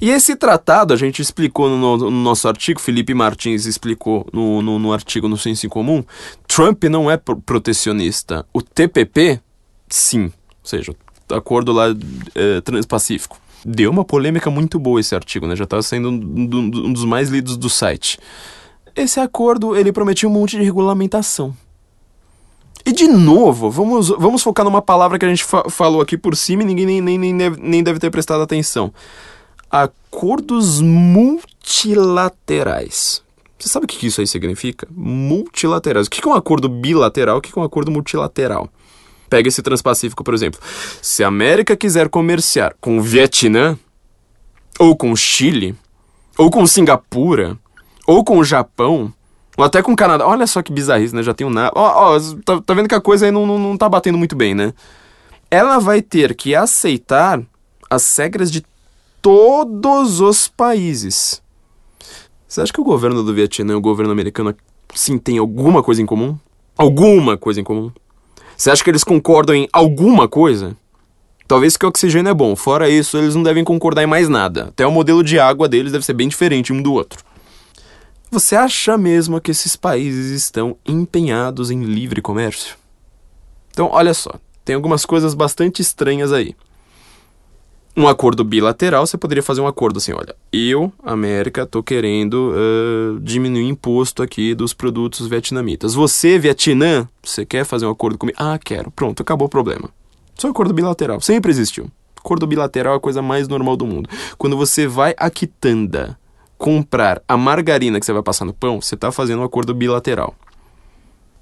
E 0.00 0.10
esse 0.10 0.34
tratado, 0.34 0.92
a 0.92 0.96
gente 0.96 1.22
explicou 1.22 1.68
no, 1.68 1.96
no, 1.96 2.10
nosso 2.10 2.48
artigo, 2.48 2.80
Felipe 2.80 3.14
Martins 3.14 3.64
explicou 3.64 4.26
no, 4.32 4.60
no, 4.60 4.78
no 4.78 4.92
artigo 4.92 5.28
no 5.28 5.36
Senso 5.36 5.66
em 5.66 5.68
Comum, 5.68 6.04
Trump 6.48 6.82
não 6.84 7.08
é 7.10 7.16
protecionista. 7.16 8.44
O 8.52 8.60
TPP, 8.60 9.40
sim. 9.88 10.24
Ou 10.24 10.32
seja, 10.64 10.94
o 11.30 11.34
acordo 11.34 11.72
lá 11.72 11.86
é, 12.34 12.60
transpacífico. 12.60 13.41
Deu 13.64 13.90
uma 13.90 14.04
polêmica 14.04 14.50
muito 14.50 14.78
boa 14.78 15.00
esse 15.00 15.14
artigo, 15.14 15.46
né? 15.46 15.54
Já 15.54 15.64
estava 15.64 15.82
sendo 15.82 16.10
um, 16.10 16.14
um, 16.14 16.92
dos 16.92 17.04
mais 17.04 17.28
lidos 17.28 17.56
do 17.56 17.70
site. 17.70 18.18
Esse 18.94 19.20
acordo, 19.20 19.76
ele 19.76 19.92
prometia 19.92 20.28
um 20.28 20.32
monte 20.32 20.56
de 20.56 20.64
regulamentação. 20.64 21.54
E 22.84 22.92
de 22.92 23.06
novo, 23.06 23.70
vamos, 23.70 24.08
vamos 24.08 24.42
focar 24.42 24.64
numa 24.64 24.82
palavra 24.82 25.16
que 25.18 25.24
a 25.24 25.28
gente 25.28 25.44
fa 25.44 25.70
falou 25.70 26.00
aqui 26.00 26.18
por 26.18 26.36
cima 26.36 26.62
e 26.62 26.66
ninguém 26.66 26.86
nem, 26.86 27.00
nem, 27.00 27.16
nem, 27.16 27.36
deve, 27.36 27.60
nem 27.60 27.80
deve 27.82 28.00
ter 28.00 28.10
prestado 28.10 28.42
atenção. 28.42 28.92
Acordos 29.70 30.80
multilaterais. 30.80 33.22
Você 33.56 33.68
sabe 33.68 33.84
o 33.84 33.88
que 33.88 34.04
isso 34.04 34.20
aí 34.20 34.26
significa? 34.26 34.88
Multilaterais. 34.90 36.08
O 36.08 36.10
que 36.10 36.26
é 36.26 36.30
um 36.30 36.34
acordo 36.34 36.68
bilateral? 36.68 37.38
O 37.38 37.40
que 37.40 37.56
é 37.56 37.60
um 37.60 37.64
acordo 37.64 37.92
multilateral? 37.92 38.68
Pega 39.32 39.48
esse 39.48 39.62
Transpacífico, 39.62 40.22
por 40.22 40.34
exemplo. 40.34 40.60
Se 41.00 41.24
a 41.24 41.28
América 41.28 41.74
quiser 41.74 42.10
comerciar 42.10 42.74
com 42.78 42.98
o 42.98 43.00
Vietnã, 43.00 43.78
ou 44.78 44.94
com 44.94 45.10
o 45.10 45.16
Chile, 45.16 45.74
ou 46.36 46.50
com 46.50 46.66
Singapura, 46.66 47.56
ou 48.06 48.22
com 48.22 48.36
o 48.36 48.44
Japão, 48.44 49.10
ou 49.56 49.64
até 49.64 49.80
com 49.80 49.94
o 49.94 49.96
Canadá. 49.96 50.26
Olha 50.26 50.46
só 50.46 50.60
que 50.60 50.70
bizarrice, 50.70 51.14
né? 51.14 51.22
Já 51.22 51.32
tem 51.32 51.46
um. 51.46 51.50
Ó, 51.56 51.70
ó, 51.74 52.20
tá, 52.44 52.60
tá, 52.60 52.74
vendo 52.74 52.90
que 52.90 52.94
a 52.94 53.00
coisa 53.00 53.24
aí 53.24 53.32
não, 53.32 53.46
não, 53.46 53.58
não 53.58 53.74
tá 53.74 53.88
batendo 53.88 54.18
muito 54.18 54.36
bem, 54.36 54.54
né? 54.54 54.74
Ela 55.50 55.78
vai 55.78 56.02
ter 56.02 56.34
que 56.34 56.54
aceitar 56.54 57.40
as 57.88 58.14
regras 58.18 58.50
de 58.50 58.62
todos 59.22 60.20
os 60.20 60.46
países. 60.46 61.42
Você 62.46 62.60
acha 62.60 62.72
que 62.72 62.82
o 62.82 62.84
governo 62.84 63.22
do 63.22 63.32
Vietnã 63.32 63.72
e 63.72 63.76
o 63.76 63.80
governo 63.80 64.12
americano, 64.12 64.54
sim, 64.94 65.16
tem 65.16 65.38
alguma 65.38 65.82
coisa 65.82 66.02
em 66.02 66.06
comum? 66.06 66.36
Alguma 66.76 67.38
coisa 67.38 67.62
em 67.62 67.64
comum? 67.64 67.90
Você 68.62 68.70
acha 68.70 68.84
que 68.84 68.90
eles 68.90 69.02
concordam 69.02 69.56
em 69.56 69.68
alguma 69.72 70.28
coisa? 70.28 70.76
Talvez 71.48 71.76
que 71.76 71.84
o 71.84 71.88
oxigênio 71.88 72.30
é 72.30 72.32
bom. 72.32 72.54
Fora 72.54 72.88
isso, 72.88 73.18
eles 73.18 73.34
não 73.34 73.42
devem 73.42 73.64
concordar 73.64 74.04
em 74.04 74.06
mais 74.06 74.28
nada. 74.28 74.66
Até 74.68 74.86
o 74.86 74.92
modelo 74.92 75.24
de 75.24 75.36
água 75.36 75.68
deles 75.68 75.90
deve 75.90 76.04
ser 76.04 76.12
bem 76.12 76.28
diferente 76.28 76.72
um 76.72 76.80
do 76.80 76.92
outro. 76.92 77.24
Você 78.30 78.54
acha 78.54 78.96
mesmo 78.96 79.40
que 79.40 79.50
esses 79.50 79.74
países 79.74 80.30
estão 80.30 80.76
empenhados 80.86 81.72
em 81.72 81.82
livre 81.82 82.22
comércio? 82.22 82.76
Então, 83.72 83.88
olha 83.90 84.14
só, 84.14 84.30
tem 84.64 84.76
algumas 84.76 85.04
coisas 85.04 85.34
bastante 85.34 85.82
estranhas 85.82 86.32
aí 86.32 86.54
um 87.96 88.08
acordo 88.08 88.42
bilateral, 88.42 89.06
você 89.06 89.18
poderia 89.18 89.42
fazer 89.42 89.60
um 89.60 89.66
acordo 89.66 89.98
assim, 89.98 90.12
olha, 90.12 90.34
eu, 90.52 90.92
América, 91.02 91.66
tô 91.66 91.82
querendo 91.82 92.52
uh, 92.54 93.20
diminuir 93.20 93.68
imposto 93.68 94.22
aqui 94.22 94.54
dos 94.54 94.72
produtos 94.72 95.26
vietnamitas. 95.26 95.94
Você, 95.94 96.38
Vietnã, 96.38 97.06
você 97.22 97.44
quer 97.44 97.64
fazer 97.64 97.86
um 97.86 97.90
acordo 97.90 98.16
comigo? 98.16 98.38
Ah, 98.40 98.58
quero. 98.58 98.90
Pronto, 98.90 99.22
acabou 99.22 99.46
o 99.46 99.50
problema. 99.50 99.90
Só 100.34 100.48
acordo 100.48 100.72
bilateral. 100.72 101.20
Sempre 101.20 101.50
existiu. 101.50 101.90
Acordo 102.16 102.46
bilateral 102.46 102.94
é 102.94 102.96
a 102.96 103.00
coisa 103.00 103.20
mais 103.20 103.46
normal 103.48 103.76
do 103.76 103.86
mundo. 103.86 104.08
Quando 104.38 104.56
você 104.56 104.86
vai 104.86 105.14
a 105.18 105.28
quitanda 105.28 106.18
comprar 106.56 107.20
a 107.26 107.36
margarina 107.36 107.98
que 107.98 108.06
você 108.06 108.12
vai 108.12 108.22
passar 108.22 108.44
no 108.44 108.54
pão, 108.54 108.80
você 108.80 108.94
está 108.94 109.10
fazendo 109.10 109.40
um 109.40 109.44
acordo 109.44 109.74
bilateral. 109.74 110.34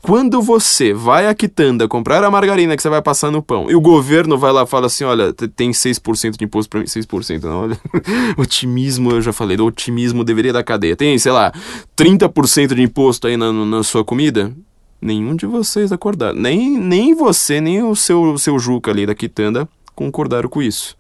Quando 0.02 0.40
você 0.40 0.94
vai 0.94 1.26
a 1.26 1.34
quitanda 1.34 1.86
comprar 1.86 2.24
a 2.24 2.30
margarina 2.30 2.74
que 2.74 2.82
você 2.82 2.88
vai 2.88 3.02
passar 3.02 3.30
no 3.30 3.42
pão 3.42 3.70
e 3.70 3.74
o 3.74 3.80
governo 3.80 4.38
vai 4.38 4.50
lá 4.50 4.62
e 4.62 4.66
fala 4.66 4.86
assim: 4.86 5.04
olha, 5.04 5.32
tem 5.32 5.72
6% 5.72 6.38
de 6.38 6.44
imposto 6.44 6.70
para 6.70 6.80
mim. 6.80 6.86
6% 6.86 7.42
não, 7.42 7.62
olha. 7.62 7.78
otimismo, 8.38 9.10
eu 9.10 9.20
já 9.20 9.32
falei, 9.32 9.56
do 9.58 9.66
otimismo 9.66 10.24
deveria 10.24 10.54
dar 10.54 10.64
cadeia. 10.64 10.96
Tem, 10.96 11.18
sei 11.18 11.32
lá, 11.32 11.52
30% 11.96 12.74
de 12.74 12.82
imposto 12.82 13.26
aí 13.26 13.36
na, 13.36 13.52
na 13.52 13.82
sua 13.82 14.02
comida? 14.02 14.52
Nenhum 15.02 15.36
de 15.36 15.46
vocês 15.46 15.92
acordaram. 15.92 16.38
Nem, 16.38 16.78
nem 16.78 17.14
você, 17.14 17.60
nem 17.60 17.82
o 17.82 17.94
seu, 17.94 18.22
o 18.22 18.38
seu 18.38 18.58
Juca 18.58 18.90
ali 18.90 19.06
da 19.06 19.14
quitanda 19.14 19.68
concordaram 19.94 20.48
com 20.48 20.62
isso. 20.62 20.96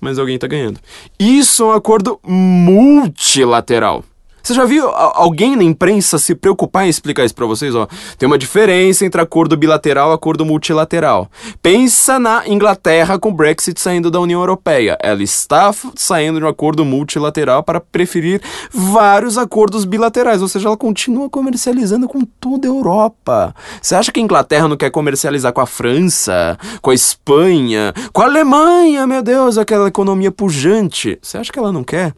mas 0.00 0.18
alguém 0.18 0.38
tá 0.38 0.46
ganhando. 0.46 0.78
Isso 1.18 1.62
é 1.62 1.66
um 1.66 1.72
acordo 1.72 2.20
multilateral. 2.24 4.04
Você 4.42 4.54
já 4.54 4.64
viu 4.64 4.88
alguém 4.88 5.54
na 5.54 5.62
imprensa 5.62 6.18
se 6.18 6.34
preocupar 6.34 6.84
em 6.84 6.88
explicar 6.88 7.24
isso 7.24 7.34
para 7.34 7.46
vocês? 7.46 7.74
Ó, 7.74 7.86
tem 8.18 8.26
uma 8.26 8.36
diferença 8.38 9.06
entre 9.06 9.20
acordo 9.20 9.56
bilateral 9.56 10.10
e 10.10 10.14
acordo 10.14 10.44
multilateral. 10.44 11.30
Pensa 11.62 12.18
na 12.18 12.48
Inglaterra 12.48 13.18
com 13.18 13.28
o 13.28 13.32
Brexit 13.32 13.80
saindo 13.80 14.10
da 14.10 14.18
União 14.18 14.40
Europeia. 14.40 14.98
Ela 15.00 15.22
está 15.22 15.72
saindo 15.94 16.40
de 16.40 16.44
um 16.44 16.48
acordo 16.48 16.84
multilateral 16.84 17.62
para 17.62 17.80
preferir 17.80 18.42
vários 18.72 19.38
acordos 19.38 19.84
bilaterais, 19.84 20.42
ou 20.42 20.48
seja, 20.48 20.68
ela 20.68 20.76
continua 20.76 21.30
comercializando 21.30 22.08
com 22.08 22.22
toda 22.40 22.66
a 22.66 22.70
Europa. 22.70 23.54
Você 23.80 23.94
acha 23.94 24.10
que 24.10 24.18
a 24.18 24.22
Inglaterra 24.22 24.66
não 24.66 24.76
quer 24.76 24.90
comercializar 24.90 25.52
com 25.52 25.60
a 25.60 25.66
França, 25.66 26.58
com 26.80 26.90
a 26.90 26.94
Espanha, 26.94 27.94
com 28.12 28.22
a 28.22 28.24
Alemanha, 28.24 29.06
meu 29.06 29.22
Deus, 29.22 29.56
aquela 29.56 29.86
economia 29.86 30.32
pujante? 30.32 31.18
Você 31.22 31.38
acha 31.38 31.52
que 31.52 31.58
ela 31.58 31.72
não 31.72 31.84
quer? 31.84 32.12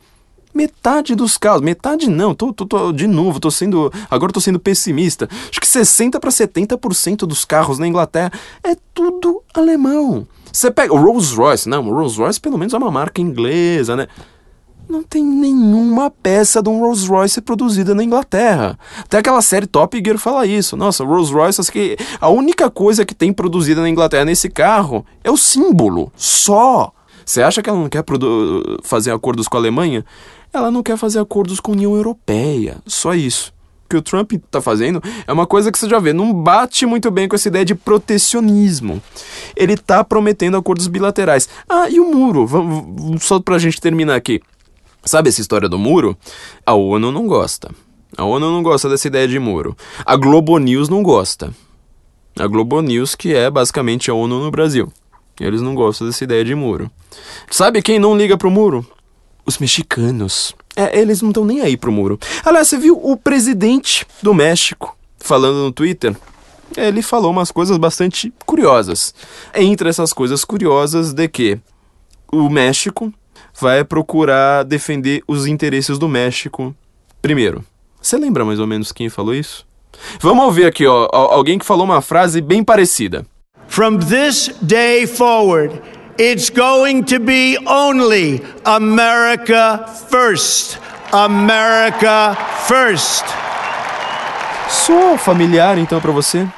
Metade 0.55 1.17
dos 1.17 1.37
casos, 1.37 1.63
metade 1.63 2.09
não, 2.09 2.33
tô, 2.33 2.53
tô, 2.53 2.65
tô, 2.65 2.93
de 2.93 3.09
novo, 3.09 3.41
tô 3.41 3.51
sendo, 3.51 3.93
agora 4.09 4.33
tô 4.33 4.41
sendo 4.41 4.61
pessimista. 4.61 5.29
Acho 5.51 5.61
que 5.61 5.67
60 5.67 6.21
para 6.21 6.31
70% 6.31 7.27
dos 7.27 7.45
carros 7.45 7.81
na 7.81 7.89
Inglaterra 7.89 8.31
é 8.63 8.77
tudo 8.95 9.43
alemão. 9.53 10.25
Você 10.53 10.71
pega 10.71 10.95
o 10.95 10.97
Rolls 10.97 11.35
Royce, 11.35 11.69
não, 11.69 11.85
o 11.89 11.93
Rolls 11.93 12.17
Royce 12.17 12.41
pelo 12.41 12.57
menos 12.57 12.73
é 12.73 12.79
uma 12.79 12.91
marca 12.91 13.21
inglesa, 13.21 13.97
né? 13.97 14.07
Não 14.89 15.03
tem 15.03 15.25
nenhuma 15.25 16.09
peça 16.09 16.63
de 16.63 16.69
um 16.69 16.79
Rolls 16.79 17.09
Royce 17.09 17.41
produzida 17.41 17.93
na 17.93 18.05
Inglaterra. 18.05 18.79
Até 19.01 19.19
aquela 19.19 19.43
série 19.43 19.67
Top 19.67 20.01
Gear 20.05 20.19
fala 20.19 20.47
isso. 20.47 20.77
Nossa, 20.77 21.05
Rolls 21.05 21.33
Royce, 21.33 21.61
acho 21.61 21.73
que 21.73 21.97
a 22.21 22.29
única 22.29 22.71
coisa 22.71 23.05
que 23.05 23.15
tem 23.15 23.33
produzida 23.33 23.81
na 23.81 23.89
Inglaterra 23.89 24.27
nesse 24.27 24.49
carro 24.49 25.05
é 25.25 25.31
o 25.31 25.37
símbolo, 25.37 26.13
só. 26.15 26.93
Você 27.25 27.43
acha 27.43 27.63
que 27.63 27.71
ela 27.71 27.79
não 27.79 27.89
quer 27.89 28.05
fazer 28.83 29.11
acordos 29.11 29.49
com 29.49 29.57
a 29.57 29.61
Alemanha? 29.61 30.05
Ela 30.55 30.71
não 30.71 30.83
quer 30.83 30.97
fazer 30.97 31.19
acordos 31.19 31.61
com 31.61 31.73
a 31.73 31.75
União 31.75 31.95
Europeia. 31.95 32.79
Só 32.87 33.15
isso. 33.15 33.53
O 33.85 33.89
que 33.89 33.97
o 33.97 34.03
Trump 34.03 34.33
está 34.33 34.61
fazendo 34.61 35.03
é 35.27 35.33
uma 35.33 35.47
coisa 35.47 35.71
que 35.71 35.79
você 35.79 35.89
já 35.89 35.99
vê, 35.99 36.13
não 36.13 36.33
bate 36.33 36.87
muito 36.87 37.11
bem 37.11 37.29
com 37.29 37.37
essa 37.37 37.49
ideia 37.49 37.65
de 37.65 37.75
protecionismo. 37.75 39.03
Ele 39.55 39.75
está 39.75 40.03
prometendo 40.03 40.57
acordos 40.57 40.87
bilaterais. 40.87 41.49
Ah, 41.69 41.89
e 41.91 42.01
o 42.01 42.11
muro? 42.11 42.49
Só 43.21 43.39
para 43.41 43.57
a 43.57 43.59
gente 43.59 43.81
terminar 43.81 44.15
aqui. 44.15 44.41
Sabe 45.05 45.29
essa 45.29 45.41
história 45.41 45.69
do 45.69 45.79
muro? 45.79 46.17
A 46.65 46.73
ONU 46.73 47.13
não 47.13 47.27
gosta. 47.27 47.71
A 48.17 48.25
ONU 48.25 48.51
não 48.51 48.63
gosta 48.63 48.89
dessa 48.89 49.07
ideia 49.07 49.29
de 49.29 49.39
muro. 49.39 49.77
A 50.07 50.17
Globo 50.17 50.57
News 50.59 50.89
não 50.89 51.03
gosta. 51.03 51.55
A 52.39 52.47
Globo 52.47 52.81
News, 52.81 53.15
que 53.15 53.35
é 53.35 53.51
basicamente 53.51 54.11
a 54.11 54.15
ONU 54.15 54.41
no 54.41 54.51
Brasil. 54.51 54.91
Eles 55.39 55.61
não 55.61 55.75
gostam 55.75 56.07
dessa 56.07 56.25
ideia 56.25 56.45
de 56.45 56.55
muro. 56.55 56.91
Sabe 57.51 57.83
quem 57.83 57.99
não 57.99 58.17
liga 58.17 58.39
pro 58.39 58.51
muro? 58.51 58.87
Os 59.47 59.59
mexicanos. 59.59 60.55
É, 60.77 60.99
eles 60.99 61.23
não 61.23 61.31
estão 61.31 61.45
nem 61.45 61.61
aí 61.61 61.77
pro 61.77 61.93
muro. 61.93 62.19
Aliás, 62.45 62.69
você 62.69 62.79
viu 62.79 62.99
o 63.03 63.17
presidente 63.17 64.07
do 64.23 64.35
México 64.35 64.97
falando 65.19 65.57
no 65.57 65.73
Twitter? 65.73 66.17
Ele 66.77 67.03
falou 67.03 67.31
umas 67.31 67.51
coisas 67.51 67.77
bastante 67.77 68.33
curiosas. 68.45 69.15
Entre 69.55 69.89
essas 69.89 70.13
coisas 70.13 70.45
curiosas 70.45 71.13
de 71.13 71.29
que 71.29 71.59
o 72.33 72.49
México 72.49 73.13
vai 73.61 73.85
procurar 73.85 74.65
defender 74.65 75.23
os 75.29 75.47
interesses 75.47 75.99
do 75.99 76.09
México 76.09 76.75
primeiro. 77.23 77.65
Você 78.01 78.17
lembra 78.17 78.45
mais 78.45 78.59
ou 78.59 78.67
menos 78.67 78.93
quem 78.93 79.09
falou 79.09 79.35
isso? 79.35 79.67
Vamos 80.21 80.45
ouvir 80.45 80.67
aqui, 80.67 80.87
ó, 80.87 81.09
alguém 81.13 81.59
que 81.59 81.65
falou 81.65 81.85
uma 81.85 82.03
frase 82.03 82.41
bem 82.41 82.65
parecida. 82.65 83.25
From 83.69 83.99
this 83.99 84.51
day 84.61 85.07
forward, 85.07 85.81
It's 86.17 86.49
going 86.49 87.03
to 87.07 87.19
be 87.19 87.59
only 87.67 88.41
America 88.65 89.85
first. 90.09 90.79
America 91.13 92.37
first. 92.69 93.25
Sou 94.69 95.19
familiar 95.19 95.77
então 95.77 96.01
para 96.01 96.13
você? 96.13 96.49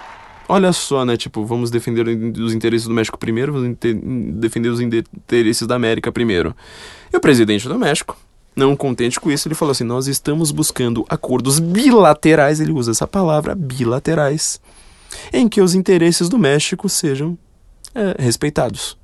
Olha 0.47 0.75
só, 0.75 1.07
né? 1.07 1.17
Tipo, 1.17 1.47
vamos 1.47 1.71
defender 1.71 2.07
os 2.39 2.53
interesses 2.53 2.87
do 2.87 2.93
México 2.93 3.19
primeiro, 3.19 3.55
vamos 3.55 3.79
defender 4.35 4.69
os 4.69 4.79
interesses 4.79 5.67
da 5.67 5.75
América 5.75 6.13
primeiro. 6.13 6.55
E 7.11 7.17
o 7.17 7.21
presidente 7.21 7.67
do 7.67 7.79
México, 7.79 8.15
não 8.55 8.77
contente 8.77 9.19
com 9.19 9.31
isso, 9.31 9.49
ele 9.49 9.55
falou 9.55 9.73
assim: 9.73 9.85
Nós 9.85 10.07
estamos 10.07 10.51
buscando 10.51 11.03
acordos 11.09 11.59
bilaterais, 11.59 12.61
ele 12.61 12.73
usa 12.73 12.91
essa 12.91 13.07
palavra, 13.07 13.55
bilaterais, 13.55 14.61
em 15.33 15.49
que 15.49 15.63
os 15.63 15.75
interesses 15.75 16.29
do 16.29 16.39
México 16.39 16.91
sejam 16.91 17.39
é, 17.95 18.23
respeitados. 18.23 18.99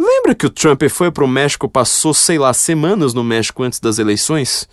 Lembra 0.00 0.34
que 0.34 0.46
o 0.46 0.50
Trump 0.50 0.82
foi 0.88 1.10
para 1.10 1.22
o 1.22 1.28
México, 1.28 1.68
passou, 1.68 2.14
sei 2.14 2.38
lá, 2.38 2.54
semanas 2.54 3.12
no 3.12 3.22
México 3.22 3.62
antes 3.62 3.78
das 3.78 3.98
eleições? 3.98 4.66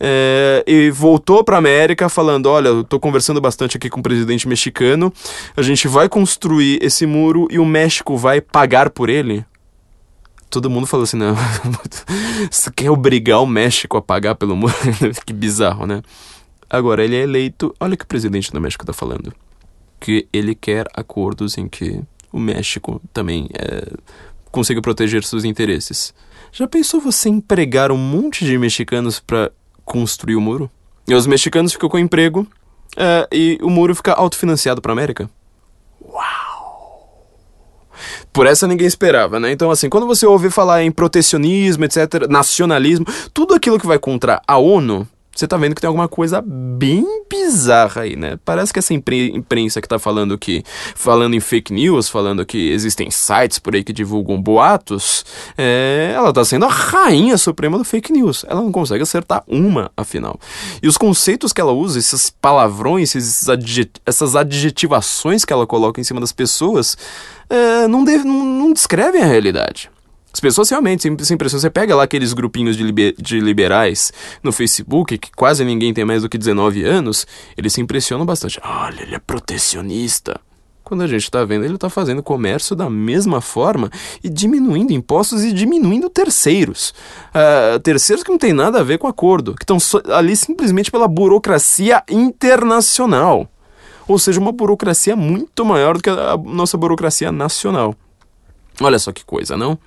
É, 0.00 0.64
e 0.66 0.90
voltou 0.90 1.44
para 1.44 1.56
a 1.56 1.58
América 1.58 2.08
falando: 2.08 2.46
Olha, 2.46 2.68
eu 2.68 2.80
estou 2.80 2.98
conversando 2.98 3.42
bastante 3.42 3.76
aqui 3.76 3.90
com 3.90 4.00
o 4.00 4.02
presidente 4.02 4.48
mexicano, 4.48 5.12
a 5.54 5.60
gente 5.60 5.86
vai 5.86 6.08
construir 6.08 6.82
esse 6.82 7.04
muro 7.04 7.46
e 7.50 7.58
o 7.58 7.64
México 7.66 8.16
vai 8.16 8.40
pagar 8.40 8.88
por 8.88 9.10
ele? 9.10 9.44
Todo 10.48 10.70
mundo 10.70 10.86
falou 10.86 11.04
assim: 11.04 11.18
Não, 11.18 11.36
você 12.50 12.70
quer 12.70 12.90
obrigar 12.90 13.42
o 13.42 13.46
México 13.46 13.98
a 13.98 14.02
pagar 14.02 14.34
pelo 14.34 14.56
muro? 14.56 14.74
que 15.26 15.34
bizarro, 15.34 15.86
né? 15.86 16.00
Agora, 16.70 17.04
ele 17.04 17.16
é 17.16 17.20
eleito. 17.20 17.74
Olha 17.78 17.92
o 17.92 17.98
que 17.98 18.04
o 18.04 18.08
presidente 18.08 18.50
do 18.50 18.58
México 18.62 18.82
está 18.82 18.94
falando: 18.94 19.30
que 20.00 20.26
ele 20.32 20.54
quer 20.54 20.86
acordos 20.94 21.58
em 21.58 21.68
que 21.68 22.00
o 22.32 22.38
México 22.38 23.02
também 23.12 23.48
é 23.52 23.92
consiga 24.50 24.80
proteger 24.80 25.24
seus 25.24 25.44
interesses. 25.44 26.14
Já 26.52 26.66
pensou 26.66 27.00
você 27.00 27.28
empregar 27.28 27.92
um 27.92 27.96
monte 27.96 28.44
de 28.44 28.58
mexicanos 28.58 29.20
para 29.20 29.52
construir 29.84 30.36
o 30.36 30.40
muro? 30.40 30.70
E 31.06 31.14
os 31.14 31.26
mexicanos 31.26 31.72
ficam 31.72 31.88
com 31.88 31.98
emprego 31.98 32.46
uh, 32.96 33.26
e 33.32 33.58
o 33.62 33.70
muro 33.70 33.94
fica 33.94 34.12
autofinanciado 34.12 34.80
para 34.80 34.92
a 34.92 34.94
América? 34.94 35.30
Uau! 36.02 36.50
Por 38.32 38.46
essa 38.46 38.66
ninguém 38.66 38.86
esperava, 38.86 39.40
né? 39.40 39.50
Então, 39.50 39.70
assim, 39.70 39.88
quando 39.88 40.06
você 40.06 40.24
ouve 40.24 40.50
falar 40.50 40.82
em 40.82 40.90
protecionismo, 40.90 41.84
etc., 41.84 42.28
nacionalismo, 42.28 43.06
tudo 43.34 43.54
aquilo 43.54 43.78
que 43.78 43.86
vai 43.86 43.98
contra 43.98 44.40
a 44.46 44.56
ONU, 44.56 45.06
você 45.40 45.48
tá 45.48 45.56
vendo 45.56 45.74
que 45.74 45.80
tem 45.80 45.88
alguma 45.88 46.06
coisa 46.06 46.42
bem 46.46 47.24
bizarra 47.28 48.02
aí, 48.02 48.14
né? 48.14 48.38
Parece 48.44 48.72
que 48.72 48.78
essa 48.78 48.92
imprensa 48.92 49.80
que 49.80 49.88
tá 49.88 49.98
falando 49.98 50.36
que, 50.36 50.62
falando 50.94 51.34
em 51.34 51.40
fake 51.40 51.72
news, 51.72 52.08
falando 52.10 52.44
que 52.44 52.70
existem 52.70 53.10
sites 53.10 53.58
por 53.58 53.74
aí 53.74 53.82
que 53.82 53.92
divulgam 53.92 54.40
boatos, 54.40 55.24
é, 55.56 56.12
ela 56.14 56.32
tá 56.32 56.44
sendo 56.44 56.66
a 56.66 56.68
rainha 56.68 57.38
suprema 57.38 57.78
do 57.78 57.84
fake 57.84 58.12
news. 58.12 58.44
Ela 58.46 58.60
não 58.60 58.70
consegue 58.70 59.02
acertar 59.02 59.42
uma, 59.48 59.90
afinal. 59.96 60.38
E 60.82 60.86
os 60.86 60.98
conceitos 60.98 61.52
que 61.52 61.60
ela 61.60 61.72
usa, 61.72 61.98
esses 61.98 62.28
palavrões, 62.28 63.14
esses 63.14 63.48
adjet 63.48 63.90
essas 64.04 64.36
adjetivações 64.36 65.44
que 65.44 65.52
ela 65.52 65.66
coloca 65.66 66.00
em 66.00 66.04
cima 66.04 66.20
das 66.20 66.32
pessoas, 66.32 66.98
é, 67.48 67.88
não, 67.88 68.04
deve, 68.04 68.24
não, 68.24 68.44
não 68.44 68.72
descrevem 68.72 69.22
a 69.22 69.26
realidade. 69.26 69.90
As 70.32 70.38
pessoas 70.40 70.70
realmente, 70.70 71.02
sem, 71.02 71.16
sem 71.18 71.36
pressão, 71.36 71.58
você 71.58 71.70
pega 71.70 71.94
lá 71.94 72.04
aqueles 72.04 72.32
grupinhos 72.32 72.76
de, 72.76 72.84
liber, 72.84 73.14
de 73.18 73.40
liberais 73.40 74.12
no 74.42 74.52
Facebook, 74.52 75.18
que 75.18 75.30
quase 75.32 75.64
ninguém 75.64 75.92
tem 75.92 76.04
mais 76.04 76.22
do 76.22 76.28
que 76.28 76.38
19 76.38 76.84
anos, 76.84 77.26
eles 77.56 77.72
se 77.72 77.80
impressionam 77.80 78.24
bastante. 78.24 78.60
Olha, 78.62 79.02
ele 79.02 79.14
é 79.14 79.18
protecionista. 79.18 80.40
Quando 80.84 81.02
a 81.02 81.06
gente 81.06 81.22
está 81.22 81.44
vendo, 81.44 81.64
ele 81.64 81.74
está 81.74 81.88
fazendo 81.88 82.22
comércio 82.22 82.74
da 82.74 82.90
mesma 82.90 83.40
forma 83.40 83.90
e 84.24 84.28
diminuindo 84.28 84.92
impostos 84.92 85.44
e 85.44 85.52
diminuindo 85.52 86.10
terceiros. 86.10 86.92
Uh, 87.28 87.78
terceiros 87.78 88.24
que 88.24 88.30
não 88.30 88.38
tem 88.38 88.52
nada 88.52 88.80
a 88.80 88.82
ver 88.82 88.98
com 88.98 89.06
acordo, 89.06 89.54
que 89.54 89.62
estão 89.62 89.78
so 89.78 90.02
ali 90.12 90.34
simplesmente 90.34 90.90
pela 90.90 91.06
burocracia 91.06 92.02
internacional. 92.08 93.48
Ou 94.08 94.18
seja, 94.18 94.40
uma 94.40 94.50
burocracia 94.50 95.14
muito 95.14 95.64
maior 95.64 95.96
do 95.96 96.02
que 96.02 96.10
a 96.10 96.36
nossa 96.36 96.76
burocracia 96.76 97.30
nacional. 97.30 97.94
Olha 98.80 98.98
só 98.98 99.12
que 99.12 99.24
coisa, 99.24 99.56
não? 99.56 99.78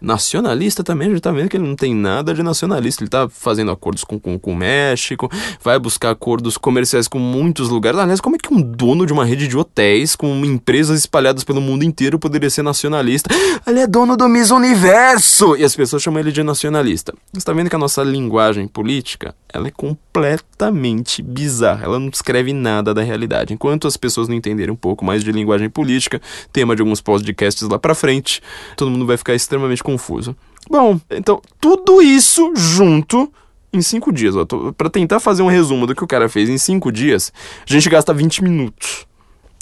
Nacionalista 0.00 0.82
também, 0.82 1.08
a 1.08 1.10
gente 1.10 1.22
tá 1.22 1.32
vendo 1.32 1.48
que 1.48 1.56
ele 1.56 1.66
não 1.66 1.76
tem 1.76 1.94
nada 1.94 2.34
de 2.34 2.42
nacionalista. 2.42 3.02
Ele 3.02 3.10
tá 3.10 3.28
fazendo 3.28 3.70
acordos 3.70 4.04
com, 4.04 4.18
com, 4.18 4.38
com 4.38 4.52
o 4.52 4.56
México, 4.56 5.30
vai 5.62 5.78
buscar 5.78 6.10
acordos 6.10 6.56
comerciais 6.56 7.08
com 7.08 7.18
muitos 7.18 7.68
lugares. 7.68 7.98
Aliás, 7.98 8.20
como 8.20 8.36
é 8.36 8.38
que 8.38 8.52
um 8.52 8.60
dono 8.60 9.06
de 9.06 9.12
uma 9.12 9.24
rede 9.24 9.46
de 9.46 9.56
hotéis 9.56 10.16
com 10.16 10.44
empresas 10.44 10.98
espalhadas 11.00 11.44
pelo 11.44 11.60
mundo 11.60 11.84
inteiro 11.84 12.18
poderia 12.18 12.50
ser 12.50 12.62
nacionalista? 12.62 13.34
Ele 13.66 13.80
é 13.80 13.86
dono 13.86 14.16
do 14.16 14.28
Miss 14.28 14.50
Universo! 14.50 15.56
E 15.56 15.64
as 15.64 15.74
pessoas 15.74 16.02
chamam 16.02 16.20
ele 16.20 16.32
de 16.32 16.42
nacionalista. 16.42 17.14
Você 17.32 17.44
tá 17.44 17.52
vendo 17.52 17.70
que 17.70 17.76
a 17.76 17.78
nossa 17.78 18.02
linguagem 18.02 18.66
política 18.66 19.34
ela 19.52 19.68
é 19.68 19.70
completamente 19.70 21.22
bizarra. 21.22 21.84
Ela 21.84 21.98
não 21.98 22.08
descreve 22.08 22.52
nada 22.52 22.94
da 22.94 23.02
realidade. 23.02 23.52
Enquanto 23.52 23.86
as 23.86 23.96
pessoas 23.96 24.26
não 24.26 24.34
entenderem 24.34 24.72
um 24.72 24.76
pouco 24.76 25.04
mais 25.04 25.22
de 25.22 25.30
linguagem 25.30 25.68
política, 25.68 26.20
tema 26.52 26.74
de 26.74 26.80
alguns 26.80 27.00
podcasts 27.00 27.68
lá 27.68 27.78
pra 27.78 27.94
frente, 27.94 28.42
todo 28.76 28.90
mundo 28.90 29.06
vai 29.06 29.16
ficar 29.16 29.34
extremamente 29.52 29.82
confuso. 29.82 30.34
Bom, 30.70 30.98
então, 31.10 31.40
tudo 31.60 32.00
isso 32.00 32.52
junto 32.56 33.32
em 33.72 33.82
cinco 33.82 34.12
dias. 34.12 34.34
Para 34.76 34.88
tentar 34.88 35.20
fazer 35.20 35.42
um 35.42 35.48
resumo 35.48 35.86
do 35.86 35.94
que 35.94 36.04
o 36.04 36.06
cara 36.06 36.28
fez 36.28 36.48
em 36.48 36.58
cinco 36.58 36.90
dias, 36.90 37.32
a 37.68 37.72
gente 37.72 37.88
gasta 37.88 38.14
20 38.14 38.42
minutos. 38.42 39.06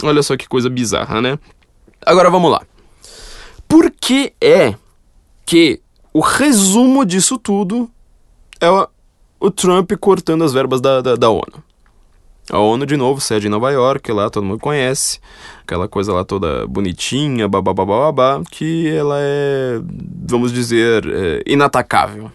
Olha 0.02 0.22
só 0.22 0.36
que 0.36 0.48
coisa 0.48 0.70
bizarra, 0.70 1.20
né? 1.20 1.38
Agora 2.04 2.30
vamos 2.30 2.50
lá. 2.50 2.62
Por 3.68 3.90
que 3.90 4.32
é 4.40 4.74
que 5.44 5.80
o 6.12 6.20
resumo 6.20 7.04
disso 7.04 7.38
tudo 7.38 7.90
é 8.60 8.68
o, 9.40 9.50
Trump 9.50 9.90
cortando 10.00 10.44
as 10.44 10.52
verbas 10.52 10.80
da, 10.80 11.00
da, 11.00 11.16
da 11.16 11.30
ONU. 11.30 11.62
A 12.50 12.58
ONU, 12.58 12.84
de 12.84 12.96
novo, 12.96 13.20
sede 13.20 13.46
em 13.46 13.50
Nova 13.50 13.70
York, 13.70 14.10
lá 14.10 14.28
todo 14.28 14.44
mundo 14.44 14.58
conhece. 14.58 15.20
Aquela 15.62 15.86
coisa 15.86 16.12
lá 16.12 16.24
toda 16.24 16.66
bonitinha, 16.66 17.46
babá, 17.46 18.42
que 18.50 18.88
ela 18.88 19.16
é, 19.20 19.80
vamos 20.26 20.52
dizer, 20.52 21.06
é, 21.06 21.42
inatacável. 21.46 22.30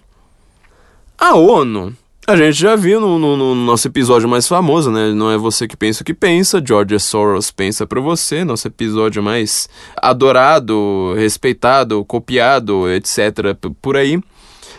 A 1.18 1.36
ONU, 1.36 1.94
a 2.26 2.36
gente 2.38 2.58
já 2.58 2.78
viu 2.78 3.02
no, 3.02 3.20
no, 3.20 3.36
no, 3.36 3.56
nosso 3.56 3.88
episódio 3.90 4.28
mais 4.28 4.48
famoso, 4.48 4.90
né? 4.90 5.12
Não 5.14 5.30
é 5.30 5.38
você 5.38 5.68
que 5.68 5.76
pensa 5.76 6.02
o 6.02 6.06
que 6.06 6.14
pensa, 6.14 6.64
George 6.66 6.98
Soros 7.00 7.52
pensa 7.52 7.86
para 7.86 8.00
você, 8.00 8.46
nosso 8.46 8.68
episódio 8.68 9.22
mais 9.22 9.68
adorado, 9.98 11.14
respeitado, 11.16 12.06
copiado, 12.06 12.90
etc. 12.90 13.56
por 13.82 13.98
aí. 13.98 14.22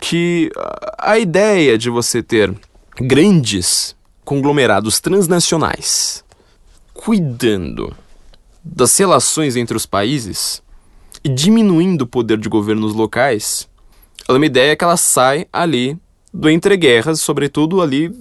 Que 0.01 0.51
a 0.97 1.17
ideia 1.17 1.77
de 1.77 1.89
você 1.89 2.21
ter 2.23 2.53
grandes 2.99 3.96
conglomerados 4.27 4.99
transnacionais 4.99 6.21
cuidando 6.93 7.95
das 8.61 8.97
relações 8.97 9.55
entre 9.55 9.77
os 9.77 9.85
países 9.85 10.61
e 11.23 11.29
diminuindo 11.29 12.01
o 12.01 12.07
poder 12.07 12.37
de 12.37 12.49
governos 12.49 12.93
locais, 12.93 13.69
ela 14.27 14.37
é 14.37 14.39
uma 14.41 14.45
ideia 14.45 14.75
que 14.75 14.83
ela 14.83 14.97
sai 14.97 15.47
ali 15.53 15.97
do 16.33 16.49
entreguerras, 16.49 17.21
sobretudo 17.21 17.81
ali 17.81 18.13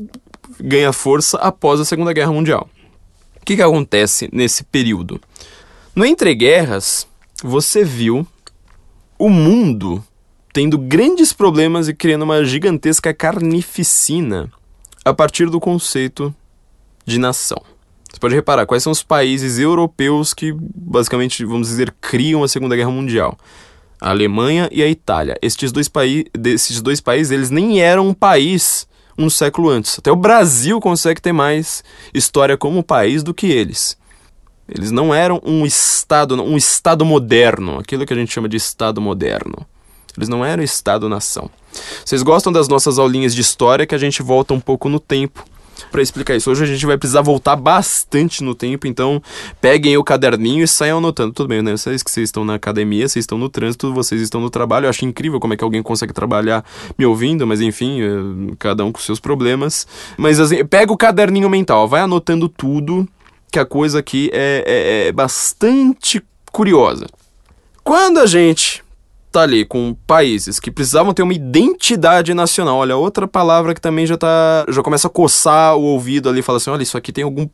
ganha 0.61 0.93
força 0.93 1.39
após 1.39 1.81
a 1.81 1.85
Segunda 1.85 2.13
Guerra 2.13 2.31
Mundial. 2.31 2.71
O 3.43 3.45
que, 3.45 3.57
que 3.57 3.63
acontece 3.63 4.29
nesse 4.33 4.63
período? 4.63 5.21
No 5.93 6.07
entreguerras, 6.07 7.05
você 7.43 7.83
viu 7.83 8.25
o 9.19 9.29
mundo 9.29 10.05
tendo 10.53 10.79
grandes 10.79 11.33
problemas 11.33 11.89
e 11.89 11.95
criando 11.95 12.23
uma 12.23 12.45
gigantesca 12.45 13.13
carnificina 13.13 14.53
a 15.07 15.15
partir 15.15 15.49
do 15.49 15.61
conceito 15.61 16.35
de 17.05 17.17
nação. 17.17 17.63
Você 18.11 18.19
pode 18.19 18.35
reparar 18.35 18.67
quais 18.67 18.83
são 18.83 18.91
os 18.91 19.05
países 19.05 19.57
europeus 19.57 20.35
que, 20.35 20.53
basicamente, 20.53 21.45
vamos 21.45 21.69
dizer, 21.69 21.95
criam 22.01 22.43
a 22.43 22.49
Segunda 22.49 22.75
Guerra 22.75 22.91
Mundial. 22.91 23.39
A 24.01 24.11
Alemanha 24.11 24.69
e 24.73 24.83
a 24.83 24.89
Itália. 24.89 25.39
Estes 25.41 25.71
dois, 25.71 25.89
desses 26.37 26.83
dois 26.83 27.01
países, 27.01 27.31
eles 27.31 27.51
nem 27.51 27.81
eram 27.81 28.09
um 28.09 28.13
país 28.13 28.89
um 29.17 29.31
século 29.31 29.71
antes. 29.71 29.97
Até 29.97 30.11
o 30.11 30.17
Brasil 30.17 30.81
consegue 30.81 31.23
ter 31.23 31.33
mais 31.33 31.85
história 32.13 32.57
como 32.57 32.83
país 32.83 33.23
do 33.23 33.33
que 33.33 33.47
eles. 33.47 33.97
Eles 34.69 34.91
não 34.91 35.15
eram 35.15 35.41
um 35.45 35.65
Estado, 35.65 36.35
um 36.43 36.57
Estado 36.57 37.05
moderno, 37.05 37.79
aquilo 37.79 38.05
que 38.05 38.13
a 38.13 38.17
gente 38.17 38.33
chama 38.33 38.49
de 38.49 38.57
Estado 38.57 39.01
moderno. 39.01 39.65
Eles 40.17 40.29
não 40.29 40.45
eram 40.45 40.63
Estado-nação. 40.63 41.51
Vocês 42.05 42.23
gostam 42.23 42.53
das 42.53 42.69
nossas 42.69 42.99
aulinhas 42.99 43.35
de 43.35 43.41
história 43.41 43.87
que 43.87 43.95
a 43.95 43.99
gente 43.99 44.23
volta 44.23 44.55
um 44.55 44.61
pouco 44.61 44.89
no 44.89 44.99
tempo 44.99 45.45
para 45.91 46.03
explicar 46.03 46.35
isso. 46.35 46.51
Hoje 46.51 46.65
a 46.65 46.67
gente 46.67 46.87
vai 46.87 46.97
precisar 46.97 47.21
voltar 47.23 47.57
bastante 47.57 48.43
no 48.43 48.55
tempo, 48.55 48.87
então 48.87 49.23
peguem 49.61 49.97
o 49.97 50.05
caderninho 50.05 50.65
e 50.65 50.69
saiam 50.69 50.99
anotando. 50.99 51.33
Tudo 51.33 51.49
bem, 51.49 51.63
né? 51.63 51.77
Vocês 51.77 52.03
que 52.03 52.11
vocês 52.11 52.29
estão 52.29 52.45
na 52.45 52.55
academia, 52.55 53.09
vocês 53.09 53.25
estão 53.25 53.39
no 53.39 53.49
trânsito, 53.49 53.93
vocês 53.93 54.21
estão 54.21 54.41
no 54.41 54.51
trabalho. 54.51 54.87
Eu 54.87 54.91
acho 54.91 55.05
incrível 55.05 55.39
como 55.39 55.55
é 55.55 55.57
que 55.57 55.65
alguém 55.65 55.83
consegue 55.83 56.13
trabalhar 56.13 56.65
me 56.99 57.05
ouvindo, 57.05 57.47
mas 57.47 57.61
enfim, 57.61 58.01
eh, 58.01 58.55
cada 58.59 58.85
um 58.85 58.93
com 58.93 59.01
seus 59.01 59.21
problemas. 59.21 59.87
Mas 60.17 60.41
assim, 60.41 60.65
pega 60.65 60.93
o 60.93 60.97
caderninho 60.97 61.49
mental, 61.49 61.87
vai 61.89 62.01
anotando 62.01 62.49
tudo, 62.49 63.07
que 63.51 63.59
a 63.59 63.65
coisa 63.65 63.99
aqui 63.99 64.31
é, 64.33 64.65
é, 64.67 65.09
é 65.09 65.13
bastante 65.13 66.23
curiosa. 66.53 67.07
Quando 67.83 68.19
a 68.19 68.27
gente 68.27 68.83
tá 69.37 69.43
ali 69.43 69.65
com 69.65 69.95
países 70.07 70.59
que 70.59 70.71
precisavam 70.71 71.13
ter 71.13 71.23
uma 71.23 71.35
identidade 71.35 72.33
nacional. 72.33 72.79
Olha, 72.79 72.97
outra 72.97 73.29
palavra 73.29 73.75
que 73.75 73.81
também 73.81 74.07
já 74.07 74.17
tá. 74.17 74.65
já 74.69 74.83
começa 74.83 75.09
a 75.09 75.11
coçar 75.11 75.77
o 75.77 75.83
ouvido 75.83 76.29
ali 76.29 76.41
fala 76.43 76.57
assim: 76.57 76.71
olha, 76.71 76.83
isso 76.83 76.97
aqui 76.97 77.13
tem 77.13 77.23
algum, 77.25 77.47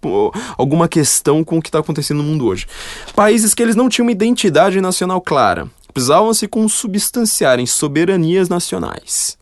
alguma 0.57 0.87
questão 0.87 1.42
com 1.42 1.59
o 1.59 1.62
que 1.62 1.68
está 1.68 1.81
acontecendo 1.81 2.18
no 2.18 2.25
mundo 2.25 2.47
hoje. 2.47 2.66
Países 3.14 3.53
que 3.53 3.62
eles 3.62 3.75
não 3.75 3.88
tinham 3.88 4.07
uma 4.07 4.12
identidade 4.12 4.81
nacional 4.81 5.21
clara. 5.21 5.68
Precisavam 5.92 6.33
se 6.33 6.49
consubstanciar 6.49 7.59
em 7.59 7.66
soberanias 7.66 8.49
nacionais. 8.49 9.37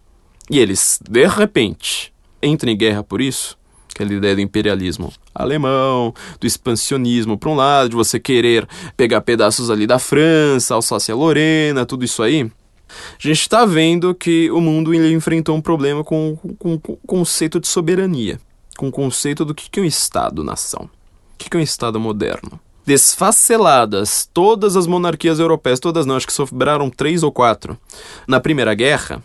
E 0.50 0.58
eles, 0.58 0.98
de 1.08 1.26
repente, 1.28 2.12
entram 2.42 2.72
em 2.72 2.76
guerra 2.76 3.04
por 3.04 3.20
isso 3.20 3.56
aquela 3.94 4.12
ideia 4.12 4.34
do 4.34 4.40
imperialismo 4.40 5.12
alemão, 5.40 6.14
do 6.38 6.46
expansionismo 6.46 7.38
para 7.38 7.50
um 7.50 7.54
lado, 7.54 7.90
de 7.90 7.96
você 7.96 8.18
querer 8.18 8.66
pegar 8.96 9.20
pedaços 9.20 9.70
ali 9.70 9.86
da 9.86 9.98
França, 9.98 10.74
Alsácia-Lorena, 10.74 11.86
tudo 11.86 12.04
isso 12.04 12.22
aí. 12.22 12.50
A 12.90 13.22
gente 13.22 13.40
está 13.40 13.64
vendo 13.64 14.14
que 14.14 14.50
o 14.50 14.60
mundo 14.60 14.94
enfrentou 14.94 15.56
um 15.56 15.60
problema 15.60 16.02
com, 16.02 16.36
o 16.42 16.78
conceito 17.06 17.60
de 17.60 17.68
soberania, 17.68 18.40
com 18.76 18.88
o 18.88 18.92
conceito 18.92 19.44
do 19.44 19.54
que 19.54 19.78
é 19.78 19.82
um 19.82 19.86
Estado-nação, 19.86 20.90
o 21.34 21.38
que 21.38 21.56
é 21.56 21.60
um 21.60 21.62
Estado 21.62 22.00
moderno. 22.00 22.58
Desfaceladas 22.84 24.28
todas 24.32 24.74
as 24.76 24.86
monarquias 24.86 25.38
europeias, 25.38 25.78
todas 25.78 26.06
não, 26.06 26.16
acho 26.16 26.26
que 26.26 26.32
sobraram 26.32 26.90
três 26.90 27.22
ou 27.22 27.30
quatro, 27.30 27.78
na 28.26 28.40
Primeira 28.40 28.74
Guerra, 28.74 29.22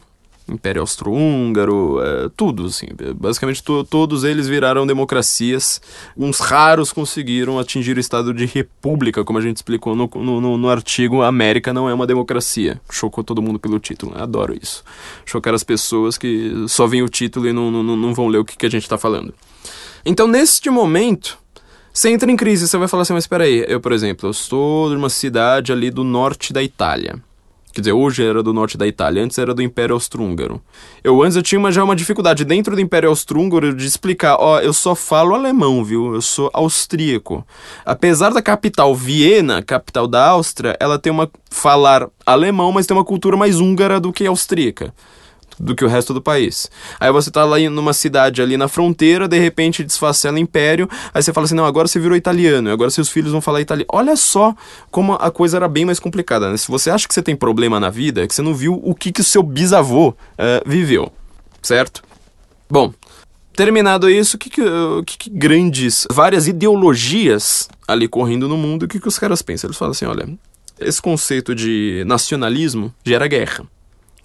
Império 0.47 0.81
Austro-Húngaro, 0.81 1.99
é, 2.01 2.29
tudo, 2.35 2.65
assim. 2.65 2.87
Basicamente 3.15 3.63
to 3.63 3.83
todos 3.83 4.23
eles 4.23 4.47
viraram 4.47 4.85
democracias. 4.85 5.81
Uns 6.15 6.39
raros 6.39 6.93
conseguiram 6.93 7.57
atingir 7.57 7.97
o 7.97 7.99
estado 7.99 8.33
de 8.33 8.45
república, 8.45 9.23
como 9.23 9.39
a 9.39 9.41
gente 9.41 9.57
explicou 9.57 9.95
no, 9.95 10.07
no, 10.13 10.57
no 10.57 10.69
artigo 10.69 11.23
América 11.23 11.73
não 11.73 11.89
é 11.89 11.93
uma 11.93 12.05
democracia. 12.05 12.79
Chocou 12.91 13.23
todo 13.23 13.41
mundo 13.41 13.59
pelo 13.59 13.79
título. 13.79 14.13
Adoro 14.15 14.55
isso. 14.59 14.83
Chocar 15.25 15.53
as 15.53 15.63
pessoas 15.63 16.17
que 16.17 16.65
só 16.67 16.85
veem 16.85 17.03
o 17.03 17.09
título 17.09 17.47
e 17.47 17.53
não, 17.53 17.71
não, 17.71 17.83
não 17.83 18.13
vão 18.13 18.27
ler 18.27 18.37
o 18.37 18.45
que, 18.45 18.55
que 18.55 18.65
a 18.65 18.69
gente 18.69 18.83
está 18.83 18.97
falando. 18.97 19.33
Então, 20.05 20.27
neste 20.27 20.69
momento, 20.69 21.39
você 21.91 22.09
entra 22.09 22.31
em 22.31 22.35
crise, 22.35 22.67
você 22.67 22.77
vai 22.77 22.87
falar 22.87 23.03
assim, 23.03 23.13
mas 23.13 23.23
espera 23.23 23.45
aí, 23.45 23.65
eu, 23.67 23.79
por 23.79 23.91
exemplo, 23.91 24.29
eu 24.29 24.33
sou 24.33 24.89
de 24.89 24.95
uma 24.95 25.09
cidade 25.09 25.71
ali 25.71 25.89
do 25.89 26.03
norte 26.03 26.53
da 26.53 26.61
Itália. 26.61 27.19
Quer 27.75 27.81
dizer, 27.81 27.91
hoje 27.91 28.23
era 28.23 28.41
do 28.41 28.53
norte 28.53 28.77
da 28.77 28.87
Itália, 28.87 29.21
antes 29.21 29.37
era 29.37 29.53
do 29.53 29.61
Império 29.61 29.95
Austro-Húngaro. 29.95 30.61
Eu 31.03 31.21
antes 31.21 31.35
eu 31.35 31.43
tinha 31.43 31.59
uma, 31.59 31.73
já 31.73 31.83
uma 31.83 31.93
dificuldade 31.93 32.45
dentro 32.45 32.73
do 32.73 32.79
Império 32.79 33.09
Austro-Húngaro 33.09 33.75
de 33.75 33.85
explicar, 33.85 34.37
ó, 34.39 34.61
eu 34.61 34.71
só 34.71 34.95
falo 34.95 35.35
alemão, 35.35 35.83
viu? 35.83 36.15
Eu 36.15 36.21
sou 36.21 36.49
austríaco. 36.53 37.45
Apesar 37.85 38.29
da 38.29 38.41
capital 38.41 38.95
Viena, 38.95 39.61
capital 39.61 40.07
da 40.07 40.25
Áustria, 40.25 40.77
ela 40.79 40.97
tem 40.97 41.11
uma 41.11 41.29
falar 41.51 42.07
alemão, 42.25 42.71
mas 42.71 42.87
tem 42.87 42.95
uma 42.95 43.03
cultura 43.03 43.35
mais 43.35 43.59
húngara 43.59 43.99
do 43.99 44.13
que 44.13 44.25
austríaca 44.25 44.93
do 45.59 45.75
que 45.75 45.83
o 45.83 45.87
resto 45.87 46.13
do 46.13 46.21
país. 46.21 46.69
Aí 46.99 47.11
você 47.11 47.31
tá 47.31 47.43
lá 47.43 47.57
numa 47.69 47.93
cidade 47.93 48.41
ali 48.41 48.57
na 48.57 48.67
fronteira, 48.67 49.27
de 49.27 49.39
repente 49.39 49.83
desfacela 49.83 50.39
império, 50.39 50.89
aí 51.13 51.21
você 51.21 51.33
fala 51.33 51.45
assim, 51.45 51.55
não, 51.55 51.65
agora 51.65 51.87
você 51.87 51.99
virou 51.99 52.15
italiano, 52.15 52.69
agora 52.69 52.89
seus 52.89 53.09
filhos 53.09 53.31
vão 53.31 53.41
falar 53.41 53.61
italiano. 53.61 53.87
Olha 53.91 54.15
só 54.15 54.55
como 54.91 55.13
a 55.13 55.31
coisa 55.31 55.57
era 55.57 55.67
bem 55.67 55.85
mais 55.85 55.99
complicada, 55.99 56.49
né? 56.49 56.57
Se 56.57 56.67
você 56.67 56.89
acha 56.89 57.07
que 57.07 57.13
você 57.13 57.21
tem 57.21 57.35
problema 57.35 57.79
na 57.79 57.89
vida, 57.89 58.23
é 58.23 58.27
que 58.27 58.35
você 58.35 58.41
não 58.41 58.53
viu 58.53 58.79
o 58.83 58.93
que 58.93 59.11
que 59.11 59.21
o 59.21 59.23
seu 59.23 59.43
bisavô 59.43 60.09
uh, 60.09 60.15
viveu, 60.65 61.11
certo? 61.61 62.03
Bom, 62.69 62.93
terminado 63.53 64.09
isso, 64.09 64.35
o 64.35 64.39
que 64.39 64.49
que, 64.49 64.61
que 65.05 65.17
que, 65.17 65.29
grandes, 65.29 66.07
várias 66.11 66.47
ideologias 66.47 67.69
ali 67.87 68.07
correndo 68.07 68.49
no 68.49 68.57
mundo, 68.57 68.83
o 68.83 68.87
que 68.87 68.99
que 68.99 69.07
os 69.07 69.19
caras 69.19 69.41
pensam? 69.41 69.67
Eles 69.67 69.77
falam 69.77 69.91
assim, 69.91 70.05
olha, 70.05 70.27
esse 70.79 71.01
conceito 71.01 71.55
de 71.55 72.03
nacionalismo 72.05 72.93
gera 73.03 73.27
guerra. 73.27 73.65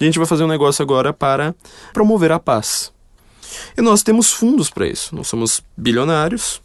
A 0.01 0.05
gente 0.05 0.19
vai 0.19 0.27
fazer 0.27 0.45
um 0.45 0.49
negócio 0.49 0.83
agora 0.83 1.13
para 1.13 1.55
promover 1.93 2.33
a 2.33 2.39
paz. 2.39 2.93
E 3.77 3.83
nós 3.83 4.03
temos 4.03 4.33
fundos 4.33 4.71
para 4.71 4.87
isso. 4.87 5.15
Nós 5.15 5.29
somos 5.29 5.63
bilionários, 5.77 6.63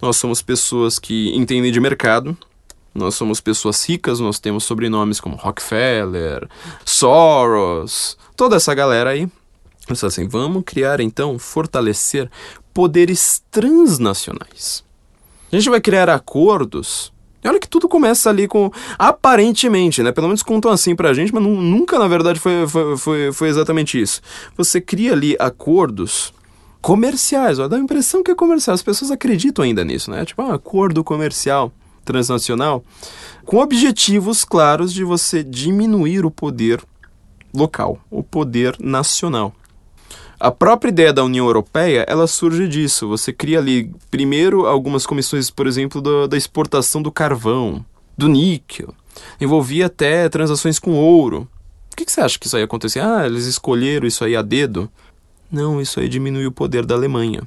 nós 0.00 0.16
somos 0.16 0.40
pessoas 0.40 0.98
que 0.98 1.34
entendem 1.34 1.72
de 1.72 1.80
mercado, 1.80 2.36
nós 2.94 3.14
somos 3.14 3.40
pessoas 3.40 3.84
ricas, 3.88 4.20
nós 4.20 4.38
temos 4.38 4.64
sobrenomes 4.64 5.20
como 5.20 5.36
Rockefeller, 5.36 6.48
Soros, 6.84 8.16
toda 8.36 8.56
essa 8.56 8.74
galera 8.74 9.10
aí. 9.10 9.28
Então, 9.88 10.06
assim, 10.06 10.28
vamos 10.28 10.62
criar 10.64 11.00
então, 11.00 11.38
fortalecer 11.38 12.30
poderes 12.72 13.42
transnacionais. 13.50 14.84
A 15.50 15.56
gente 15.56 15.68
vai 15.68 15.80
criar 15.80 16.08
acordos 16.08 17.12
e 17.42 17.48
olha 17.48 17.58
que 17.58 17.68
tudo 17.68 17.88
começa 17.88 18.30
ali 18.30 18.46
com. 18.46 18.70
Aparentemente, 18.98 20.02
né? 20.02 20.12
Pelo 20.12 20.28
menos 20.28 20.42
contam 20.42 20.70
assim 20.70 20.94
pra 20.94 21.12
gente, 21.12 21.34
mas 21.34 21.42
nunca, 21.42 21.98
na 21.98 22.06
verdade, 22.06 22.38
foi, 22.38 22.66
foi, 22.68 22.96
foi, 22.96 23.32
foi 23.32 23.48
exatamente 23.48 24.00
isso. 24.00 24.20
Você 24.56 24.80
cria 24.80 25.12
ali 25.12 25.36
acordos 25.38 26.32
comerciais, 26.80 27.58
ó, 27.58 27.68
dá 27.68 27.76
a 27.76 27.80
impressão 27.80 28.22
que 28.22 28.30
é 28.30 28.34
comercial. 28.34 28.74
As 28.74 28.82
pessoas 28.82 29.10
acreditam 29.10 29.64
ainda 29.64 29.84
nisso, 29.84 30.10
né? 30.10 30.24
Tipo, 30.24 30.42
um 30.42 30.52
acordo 30.52 31.02
comercial 31.02 31.72
transnacional 32.04 32.84
com 33.44 33.58
objetivos 33.58 34.44
claros 34.44 34.92
de 34.92 35.04
você 35.04 35.42
diminuir 35.42 36.24
o 36.24 36.30
poder 36.30 36.82
local, 37.54 37.98
o 38.10 38.22
poder 38.22 38.76
nacional. 38.80 39.52
A 40.42 40.50
própria 40.50 40.88
ideia 40.88 41.12
da 41.12 41.22
União 41.22 41.46
Europeia, 41.46 42.04
ela 42.08 42.26
surge 42.26 42.66
disso. 42.66 43.06
Você 43.06 43.32
cria 43.32 43.60
ali, 43.60 43.94
primeiro, 44.10 44.66
algumas 44.66 45.06
comissões, 45.06 45.52
por 45.52 45.68
exemplo, 45.68 46.00
do, 46.00 46.26
da 46.26 46.36
exportação 46.36 47.00
do 47.00 47.12
carvão, 47.12 47.86
do 48.18 48.26
níquel. 48.26 48.92
Envolvia 49.40 49.86
até 49.86 50.28
transações 50.28 50.80
com 50.80 50.94
ouro. 50.96 51.46
Por 51.88 51.96
que, 51.96 52.04
que 52.04 52.10
você 52.10 52.20
acha 52.20 52.40
que 52.40 52.48
isso 52.48 52.56
aí 52.56 52.64
aconteceu? 52.64 53.04
Ah, 53.04 53.24
eles 53.24 53.46
escolheram 53.46 54.04
isso 54.04 54.24
aí 54.24 54.34
a 54.34 54.42
dedo? 54.42 54.90
Não, 55.48 55.80
isso 55.80 56.00
aí 56.00 56.08
diminuiu 56.08 56.48
o 56.48 56.52
poder 56.52 56.84
da 56.84 56.96
Alemanha. 56.96 57.42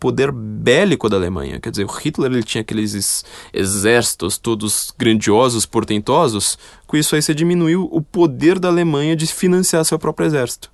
Poder 0.00 0.32
bélico 0.32 1.08
da 1.08 1.18
Alemanha. 1.18 1.60
Quer 1.60 1.70
dizer, 1.70 1.84
o 1.84 1.88
Hitler 1.88 2.32
ele 2.32 2.42
tinha 2.42 2.62
aqueles 2.62 3.24
exércitos 3.52 4.38
todos 4.38 4.92
grandiosos, 4.98 5.66
portentosos. 5.66 6.58
Com 6.88 6.96
isso 6.96 7.14
aí 7.14 7.22
você 7.22 7.32
diminuiu 7.32 7.88
o 7.92 8.02
poder 8.02 8.58
da 8.58 8.66
Alemanha 8.66 9.14
de 9.14 9.28
financiar 9.28 9.84
seu 9.84 10.00
próprio 10.00 10.26
exército. 10.26 10.68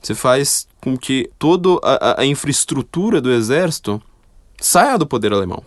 Você 0.00 0.14
faz 0.14 0.66
com 0.80 0.96
que 0.96 1.30
toda 1.38 1.80
a, 1.82 2.24
infraestrutura 2.24 3.20
do 3.20 3.30
exército 3.30 4.00
saia 4.60 4.96
do 4.96 5.06
poder 5.06 5.32
alemão. 5.32 5.62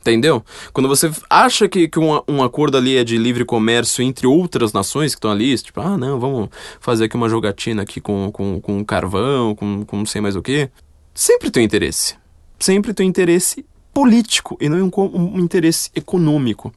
Entendeu? 0.00 0.44
Quando 0.72 0.88
você 0.88 1.10
acha 1.30 1.68
que, 1.68 1.86
que 1.86 1.98
um, 1.98 2.20
um 2.26 2.42
acordo 2.42 2.76
ali 2.76 2.96
é 2.96 3.04
de 3.04 3.16
livre 3.16 3.44
comércio 3.44 4.02
entre 4.02 4.26
outras 4.26 4.72
nações 4.72 5.14
que 5.14 5.18
estão 5.18 5.30
ali, 5.30 5.56
tipo, 5.56 5.80
ah, 5.80 5.96
não, 5.96 6.18
vamos 6.18 6.48
fazer 6.80 7.04
aqui 7.04 7.14
uma 7.14 7.28
jogatina 7.28 7.82
aqui 7.82 8.00
com, 8.00 8.30
com, 8.32 8.60
com 8.60 8.84
carvão, 8.84 9.54
com, 9.54 9.84
com 9.84 9.98
não 9.98 10.06
sei 10.06 10.20
mais 10.20 10.34
o 10.34 10.42
que, 10.42 10.68
sempre 11.14 11.52
tem 11.52 11.64
interesse. 11.64 12.16
Sempre 12.58 12.92
tem 12.92 13.08
interesse 13.08 13.64
político 13.94 14.56
e 14.60 14.68
não 14.68 14.90
um, 14.96 15.36
um 15.36 15.38
interesse 15.38 15.88
econômico. 15.94 16.72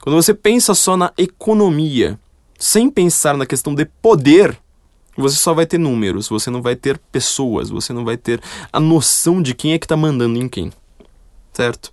Quando 0.00 0.14
você 0.14 0.32
pensa 0.32 0.72
só 0.72 0.96
na 0.96 1.12
economia, 1.18 2.18
sem 2.58 2.88
pensar 2.88 3.36
na 3.36 3.46
questão 3.46 3.74
de 3.74 3.86
poder, 3.86 4.56
você 5.20 5.36
só 5.36 5.52
vai 5.52 5.66
ter 5.66 5.78
números, 5.78 6.28
você 6.28 6.50
não 6.50 6.62
vai 6.62 6.76
ter 6.76 6.98
pessoas, 7.10 7.70
você 7.70 7.92
não 7.92 8.04
vai 8.04 8.16
ter 8.16 8.40
a 8.72 8.80
noção 8.80 9.42
de 9.42 9.54
quem 9.54 9.72
é 9.72 9.78
que 9.78 9.84
está 9.84 9.96
mandando 9.96 10.38
em 10.38 10.48
quem. 10.48 10.72
Certo? 11.52 11.92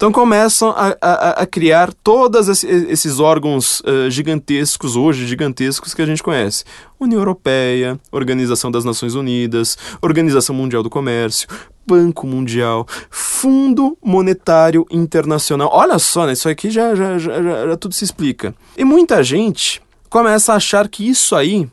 Então 0.00 0.10
começam 0.10 0.70
a, 0.70 0.96
a, 1.00 1.30
a 1.42 1.46
criar 1.46 1.92
todos 1.92 2.48
esses 2.64 3.20
órgãos 3.20 3.80
uh, 3.80 4.10
gigantescos, 4.10 4.96
hoje 4.96 5.26
gigantescos, 5.26 5.92
que 5.92 6.00
a 6.00 6.06
gente 6.06 6.22
conhece. 6.22 6.64
União 6.98 7.20
Europeia, 7.20 8.00
Organização 8.10 8.70
das 8.70 8.82
Nações 8.82 9.14
Unidas, 9.14 9.76
Organização 10.00 10.54
Mundial 10.54 10.82
do 10.82 10.88
Comércio, 10.88 11.46
Banco 11.86 12.26
Mundial, 12.26 12.86
Fundo 13.10 13.96
Monetário 14.02 14.86
Internacional. 14.90 15.68
Olha 15.70 15.98
só, 15.98 16.24
né? 16.24 16.32
Isso 16.32 16.48
aqui 16.48 16.70
já, 16.70 16.94
já, 16.94 17.18
já, 17.18 17.42
já, 17.42 17.68
já 17.68 17.76
tudo 17.76 17.94
se 17.94 18.04
explica. 18.04 18.54
E 18.78 18.84
muita 18.84 19.22
gente 19.22 19.82
começa 20.08 20.52
a 20.52 20.56
achar 20.56 20.88
que 20.88 21.06
isso 21.08 21.36
aí 21.36 21.68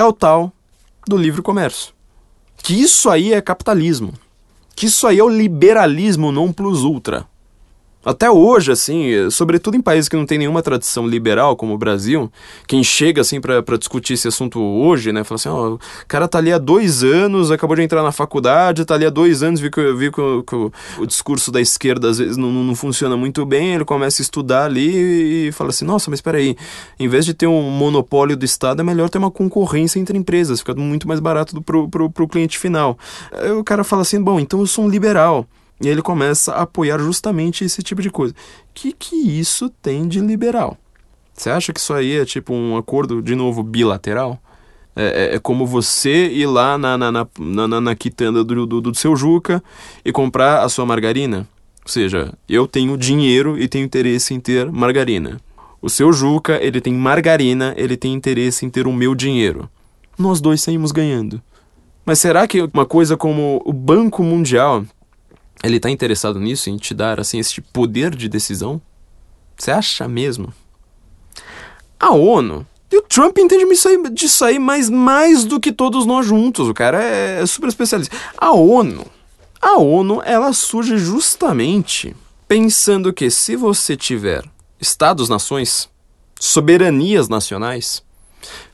é 0.00 0.04
o 0.04 0.12
tal 0.12 0.52
do 1.06 1.16
livre 1.16 1.42
comércio. 1.42 1.92
Que 2.56 2.74
isso 2.74 3.10
aí 3.10 3.32
é 3.32 3.40
capitalismo. 3.40 4.14
Que 4.74 4.86
isso 4.86 5.06
aí 5.06 5.18
é 5.18 5.24
o 5.24 5.28
liberalismo 5.28 6.32
non 6.32 6.52
plus 6.52 6.82
ultra. 6.84 7.26
Até 8.02 8.30
hoje, 8.30 8.72
assim, 8.72 9.28
sobretudo 9.30 9.76
em 9.76 9.80
países 9.82 10.08
que 10.08 10.16
não 10.16 10.24
tem 10.24 10.38
nenhuma 10.38 10.62
tradição 10.62 11.06
liberal, 11.06 11.54
como 11.54 11.74
o 11.74 11.78
Brasil, 11.78 12.32
quem 12.66 12.82
chega, 12.82 13.20
assim, 13.20 13.42
para 13.42 13.76
discutir 13.76 14.14
esse 14.14 14.26
assunto 14.26 14.58
hoje, 14.58 15.12
né, 15.12 15.22
fala 15.22 15.36
assim, 15.36 15.48
ó, 15.50 15.72
oh, 15.72 15.74
o 15.74 15.78
cara 16.08 16.26
tá 16.26 16.38
ali 16.38 16.50
há 16.50 16.56
dois 16.56 17.04
anos, 17.04 17.50
acabou 17.50 17.76
de 17.76 17.82
entrar 17.82 18.02
na 18.02 18.10
faculdade, 18.10 18.86
tá 18.86 18.94
ali 18.94 19.04
há 19.04 19.10
dois 19.10 19.42
anos, 19.42 19.60
viu 19.60 19.70
que, 19.70 19.92
viu 19.92 20.10
que, 20.10 20.42
que 20.46 20.54
o, 20.54 20.72
o, 20.98 21.06
discurso 21.06 21.52
da 21.52 21.60
esquerda 21.60 22.08
às 22.08 22.16
vezes 22.16 22.38
não, 22.38 22.50
não 22.50 22.74
funciona 22.74 23.18
muito 23.18 23.44
bem, 23.44 23.74
ele 23.74 23.84
começa 23.84 24.22
a 24.22 24.24
estudar 24.24 24.64
ali 24.64 25.48
e 25.48 25.52
fala 25.52 25.68
assim, 25.68 25.84
nossa, 25.84 26.10
mas 26.10 26.22
peraí, 26.22 26.56
em 26.98 27.06
vez 27.06 27.26
de 27.26 27.34
ter 27.34 27.46
um 27.46 27.70
monopólio 27.70 28.34
do 28.34 28.46
Estado, 28.46 28.80
é 28.80 28.82
melhor 28.82 29.10
ter 29.10 29.18
uma 29.18 29.30
concorrência 29.30 30.00
entre 30.00 30.16
empresas, 30.16 30.60
fica 30.60 30.74
muito 30.74 31.06
mais 31.06 31.20
barato 31.20 31.54
do, 31.54 31.60
pro, 31.60 31.86
pro, 31.86 32.08
pro 32.08 32.26
cliente 32.28 32.58
final. 32.58 32.98
Aí 33.30 33.52
o 33.52 33.62
cara 33.62 33.84
fala 33.84 34.00
assim, 34.00 34.22
bom, 34.22 34.40
então 34.40 34.60
eu 34.60 34.66
sou 34.66 34.86
um 34.86 34.88
liberal. 34.88 35.46
E 35.80 35.88
ele 35.88 36.02
começa 36.02 36.52
a 36.52 36.62
apoiar 36.62 36.98
justamente 36.98 37.64
esse 37.64 37.82
tipo 37.82 38.02
de 38.02 38.10
coisa. 38.10 38.34
O 38.34 38.36
que, 38.74 38.92
que 38.92 39.16
isso 39.16 39.70
tem 39.70 40.06
de 40.06 40.20
liberal? 40.20 40.76
Você 41.32 41.48
acha 41.48 41.72
que 41.72 41.80
isso 41.80 41.94
aí 41.94 42.18
é 42.18 42.24
tipo 42.24 42.52
um 42.52 42.76
acordo, 42.76 43.22
de 43.22 43.34
novo, 43.34 43.62
bilateral? 43.62 44.38
É, 44.94 45.32
é, 45.32 45.36
é 45.36 45.38
como 45.38 45.66
você 45.66 46.26
ir 46.28 46.46
lá 46.46 46.76
na, 46.76 46.98
na, 46.98 47.10
na, 47.10 47.28
na, 47.38 47.80
na 47.80 47.94
quitanda 47.94 48.44
do, 48.44 48.66
do, 48.66 48.80
do 48.80 48.94
seu 48.94 49.16
Juca 49.16 49.62
e 50.04 50.12
comprar 50.12 50.62
a 50.62 50.68
sua 50.68 50.84
margarina? 50.84 51.48
Ou 51.82 51.90
seja, 51.90 52.34
eu 52.46 52.66
tenho 52.66 52.96
dinheiro 52.98 53.58
e 53.58 53.66
tenho 53.66 53.86
interesse 53.86 54.34
em 54.34 54.40
ter 54.40 54.70
margarina. 54.70 55.40
O 55.80 55.88
seu 55.88 56.12
Juca, 56.12 56.62
ele 56.62 56.78
tem 56.78 56.92
margarina, 56.92 57.72
ele 57.76 57.96
tem 57.96 58.12
interesse 58.12 58.66
em 58.66 58.70
ter 58.70 58.86
o 58.86 58.92
meu 58.92 59.14
dinheiro. 59.14 59.70
Nós 60.18 60.42
dois 60.42 60.60
saímos 60.60 60.92
ganhando. 60.92 61.40
Mas 62.04 62.18
será 62.18 62.46
que 62.46 62.60
uma 62.60 62.84
coisa 62.84 63.16
como 63.16 63.62
o 63.64 63.72
Banco 63.72 64.22
Mundial 64.22 64.84
ele 65.62 65.76
está 65.76 65.90
interessado 65.90 66.40
nisso, 66.40 66.70
em 66.70 66.76
te 66.76 66.94
dar 66.94 67.20
assim 67.20 67.38
esse 67.38 67.60
poder 67.60 68.14
de 68.14 68.28
decisão? 68.28 68.80
Você 69.56 69.70
acha 69.70 70.08
mesmo? 70.08 70.52
A 71.98 72.12
ONU 72.12 72.66
e 72.90 72.96
o 72.96 73.02
Trump 73.02 73.38
entende 73.38 73.68
disso 73.68 73.88
aí, 73.88 74.10
disso 74.10 74.44
aí 74.44 74.58
mas 74.58 74.88
mais 74.88 75.44
do 75.44 75.60
que 75.60 75.70
todos 75.70 76.06
nós 76.06 76.26
juntos. 76.26 76.68
O 76.68 76.74
cara 76.74 77.02
é, 77.02 77.42
é 77.42 77.46
super 77.46 77.68
especialista. 77.68 78.16
A 78.36 78.52
ONU, 78.52 79.06
a 79.60 79.78
ONU, 79.78 80.22
ela 80.24 80.52
surge 80.52 80.96
justamente 80.96 82.16
pensando 82.48 83.12
que 83.12 83.30
se 83.30 83.54
você 83.54 83.96
tiver 83.96 84.42
estados-nações, 84.80 85.88
soberanias 86.40 87.28
nacionais, 87.28 88.02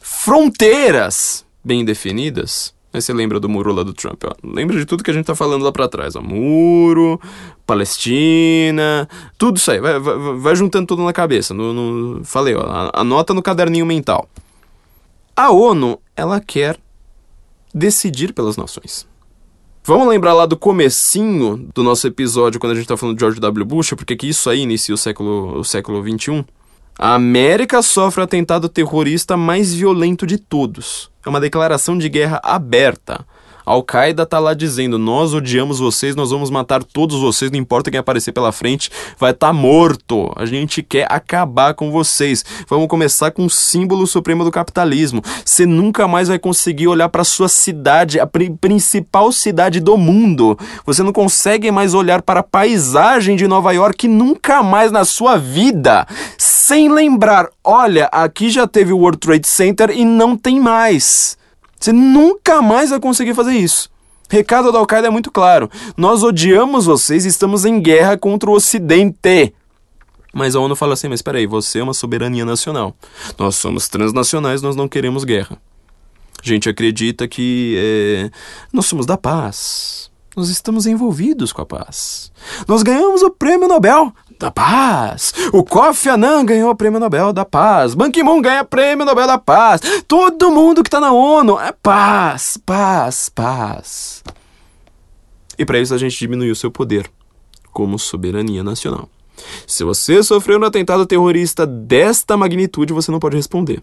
fronteiras 0.01 1.45
bem 1.65 1.85
definidas, 1.85 2.73
Aí 2.93 3.03
você 3.03 3.13
lembra 3.13 3.39
do 3.39 3.49
muro 3.49 3.73
lá 3.73 3.83
do 3.83 3.93
Trump, 3.93 4.25
ó. 4.25 4.33
Lembra 4.43 4.77
de 4.79 4.87
tudo 4.87 5.05
que 5.05 5.11
a 5.11 5.15
gente 5.15 5.27
tá 5.27 5.35
falando 5.35 5.63
lá 5.63 5.71
para 5.71 5.89
trás, 5.89 6.17
ó. 6.17 6.23
Muro, 6.23 7.21
Palestina, 7.67 9.09
tudo 9.37 9.59
isso 9.59 9.71
aí. 9.71 9.81
Vai, 9.81 9.99
vai, 9.99 10.17
vai 10.39 10.57
juntando 10.57 10.87
tudo 10.87 11.05
na 11.05 11.13
cabeça. 11.13 11.53
No, 11.53 11.73
no, 11.73 12.25
falei, 12.25 12.55
ó. 12.55 12.91
Anota 12.95 13.35
no 13.35 13.43
caderninho 13.43 13.85
mental. 13.85 14.29
A 15.35 15.51
ONU, 15.51 16.01
ela 16.17 16.41
quer 16.41 16.79
decidir 17.75 18.33
pelas 18.33 18.57
nações. 18.57 19.07
Vamos 19.85 20.09
lembrar 20.09 20.33
lá 20.33 20.47
do 20.47 20.57
comecinho 20.57 21.69
do 21.73 21.83
nosso 21.83 22.07
episódio, 22.09 22.59
quando 22.59 22.73
a 22.73 22.75
gente 22.75 22.89
tá 22.89 22.97
falando 22.97 23.17
de 23.17 23.21
George 23.21 23.39
W. 23.39 23.65
Bush, 23.65 23.91
porque 23.91 24.17
que 24.17 24.27
isso 24.27 24.51
aí 24.51 24.61
inicia 24.61 24.95
o 24.95 24.99
século, 24.99 25.59
o 25.59 25.63
século 25.63 26.03
XXI. 26.03 26.45
A 26.99 27.15
América 27.15 27.83
sofre 27.83 28.23
o 28.23 28.25
atentado 28.25 28.71
terrorista 28.71 29.37
mais 29.37 29.75
violento 29.75 30.27
de 30.27 30.39
todos. 30.39 31.11
É 31.25 31.29
uma 31.29 31.41
declaração 31.41 31.99
de 31.99 32.09
guerra 32.09 32.41
aberta. 32.43 33.27
Al-Qaeda 33.67 34.25
tá 34.25 34.39
lá 34.39 34.55
dizendo: 34.55 34.97
Nós 34.97 35.35
odiamos 35.35 35.81
vocês, 35.81 36.15
nós 36.15 36.31
vamos 36.31 36.51
matar 36.51 36.85
todos 36.85 37.21
vocês, 37.21 37.51
não 37.51 37.59
importa 37.59 37.91
quem 37.91 37.99
aparecer 37.99 38.31
pela 38.31 38.53
frente, 38.53 38.91
vai 39.19 39.33
estar 39.33 39.49
tá 39.49 39.53
morto. 39.53 40.33
A 40.37 40.47
gente 40.47 40.85
quer 40.85 41.07
acabar 41.11 41.75
com 41.75 41.91
vocês. 41.91 42.45
Vamos 42.69 42.87
começar 42.87 43.33
com 43.33 43.45
o 43.45 43.51
símbolo 43.51 44.07
supremo 44.07 44.45
do 44.45 44.53
capitalismo. 44.53 45.21
Você 45.45 45.67
nunca 45.67 46.07
mais 46.07 46.29
vai 46.29 46.39
conseguir 46.39 46.87
olhar 46.87 47.09
para 47.09 47.25
sua 47.25 47.49
cidade, 47.49 48.21
a 48.21 48.29
principal 48.61 49.33
cidade 49.33 49.81
do 49.81 49.97
mundo. 49.97 50.57
Você 50.85 51.03
não 51.03 51.13
consegue 51.13 51.73
mais 51.73 51.93
olhar 51.93 52.23
para 52.23 52.41
a 52.41 52.45
paisagem 52.45 53.35
de 53.35 53.49
Nova 53.49 53.73
York 53.73 54.07
nunca 54.07 54.63
mais 54.63 54.93
na 54.93 55.05
sua 55.05 55.37
vida, 55.37 56.07
sem 56.39 56.89
lembrar: 56.89 57.49
olha, 57.65 58.07
aqui 58.13 58.49
já 58.49 58.67
teve 58.67 58.93
o 58.93 58.99
World 58.99 59.19
Trade 59.19 59.49
Center 59.49 59.91
e 59.91 60.05
não 60.05 60.37
tem 60.37 60.61
mais. 60.61 61.37
Você 61.79 61.93
nunca 61.93 62.63
mais 62.63 62.91
vai 62.91 63.01
conseguir 63.01 63.35
fazer 63.35 63.53
isso. 63.53 63.91
Recado 64.29 64.73
da 64.73 64.79
Al-Qaeda 64.79 65.07
é 65.07 65.11
muito 65.11 65.31
claro. 65.31 65.71
Nós 65.97 66.23
odiamos 66.23 66.87
vocês 66.87 67.25
e 67.25 67.29
estamos 67.29 67.65
em 67.65 67.81
guerra 67.81 68.17
contra 68.17 68.51
o 68.51 68.55
Ocidente. 68.55 69.55
Mas 70.33 70.57
a 70.57 70.61
ONU 70.61 70.75
fala 70.75 70.95
assim: 70.95 71.09
mas 71.09 71.21
espera 71.21 71.39
aí, 71.39 71.47
você 71.47 71.79
é 71.79 71.83
uma 71.83 71.95
soberania 71.95 72.45
nacional. 72.45 72.95
Nós 73.39 73.55
somos 73.57 73.89
transnacionais, 73.89 74.63
nós 74.63 74.77
não 74.77 74.89
queremos 74.89 75.25
guerra. 75.25 75.59
A 76.43 76.47
gente 76.47 76.69
acredita 76.69 77.27
que 77.27 77.75
é, 77.79 78.31
nós 78.73 78.87
somos 78.87 79.07
da 79.07 79.17
paz. 79.17 80.11
Nós 80.37 80.51
estamos 80.51 80.87
envolvidos 80.87 81.51
com 81.51 81.63
a 81.63 81.67
paz. 81.67 82.31
Nós 82.69 82.83
ganhamos 82.83 83.23
o 83.23 83.31
prêmio 83.31 83.67
Nobel 83.67 84.13
da 84.39 84.51
Paz. 84.51 85.33
O 85.53 85.65
Kofi 85.65 86.09
Annan 86.09 86.45
ganhou 86.45 86.71
o 86.71 86.77
Prêmio 86.77 87.01
Nobel 87.01 87.33
da 87.33 87.45
Paz. 87.45 87.95
Ban 87.95 88.11
Ki-moon 88.11 88.41
ganha 88.41 88.65
Prêmio 88.65 89.05
Nobel 89.05 89.27
da 89.27 89.39
Paz. 89.39 89.81
Todo 90.07 90.51
mundo 90.51 90.83
que 90.83 90.89
está 90.89 91.01
na 91.01 91.13
ONU 91.13 91.59
é 91.59 91.73
paz, 91.73 92.59
paz, 92.65 93.29
paz. 93.29 94.23
E 95.59 95.65
para 95.65 95.79
isso 95.79 95.95
a 95.95 95.99
gente 95.99 96.19
diminuiu 96.19 96.55
seu 96.55 96.71
poder 96.71 97.11
como 97.73 97.99
soberania 97.99 98.63
nacional. 98.63 99.09
Se 99.67 99.85
você 99.85 100.23
sofreu 100.23 100.59
um 100.59 100.65
atentado 100.65 101.07
terrorista 101.07 101.67
desta 101.67 102.37
magnitude, 102.37 102.93
você 102.93 103.11
não 103.11 103.19
pode 103.19 103.37
responder. 103.37 103.83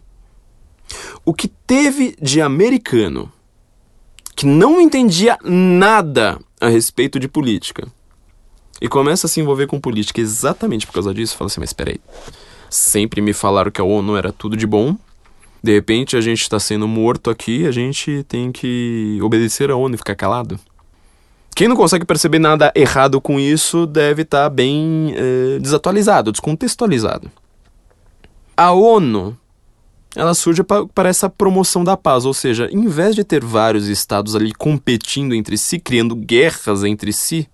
O 1.26 1.34
que 1.34 1.48
teve 1.48 2.16
de 2.22 2.42
americano 2.42 3.32
que 4.36 4.46
não 4.46 4.82
entendia 4.82 5.38
nada 5.44 6.40
a 6.60 6.68
respeito 6.68 7.20
de 7.20 7.28
política 7.28 7.88
e 8.82 8.88
começa 8.88 9.28
a 9.28 9.30
se 9.30 9.40
envolver 9.40 9.68
com 9.68 9.80
política 9.80 10.20
exatamente 10.20 10.86
por 10.86 10.94
causa 10.94 11.14
disso, 11.14 11.38
fala 11.38 11.48
assim, 11.48 11.60
mas 11.60 11.70
espera 11.70 11.92
aí. 11.92 12.00
Sempre 12.70 13.22
me 13.22 13.34
falaram 13.34 13.72
que 13.72 13.80
a 13.80 13.84
ONU 13.84 14.18
era 14.18 14.32
tudo 14.32 14.58
de 14.58 14.66
bom. 14.66 14.96
De 15.62 15.74
repente 15.74 16.18
a 16.18 16.22
gente 16.22 16.42
está 16.42 16.60
sendo 16.60 16.88
morto 16.88 17.30
aqui, 17.30 17.66
a 17.66 17.72
gente 17.72 18.26
tem 18.28 18.52
que 18.52 19.20
obedecer 19.22 19.72
a 19.72 19.76
ONU 19.76 19.96
e 19.96 19.98
ficar 19.98 20.16
calado. 20.16 20.60
Quem 21.56 21.68
não 21.68 21.76
consegue 21.76 22.04
perceber 22.04 22.40
nada 22.40 22.72
errado 22.76 23.22
com 23.22 23.40
isso 23.40 23.86
deve 23.86 24.24
estar 24.24 24.44
tá 24.44 24.50
bem 24.50 25.14
eh, 25.16 25.60
desatualizado, 25.60 26.32
descontextualizado. 26.32 27.32
A 28.58 28.72
ONU 28.72 29.38
ela 30.16 30.34
surge 30.34 30.62
para 30.64 31.10
essa 31.10 31.30
promoção 31.30 31.84
da 31.84 31.98
paz, 31.98 32.26
ou 32.26 32.34
seja, 32.34 32.70
em 32.72 32.88
vez 32.88 33.16
de 33.16 33.24
ter 33.24 33.44
vários 33.44 33.88
estados 33.88 34.36
ali 34.36 34.54
competindo 34.54 35.34
entre 35.34 35.58
si, 35.58 35.80
criando 35.80 36.16
guerras 36.16 36.84
entre 36.84 37.12
si, 37.12 37.48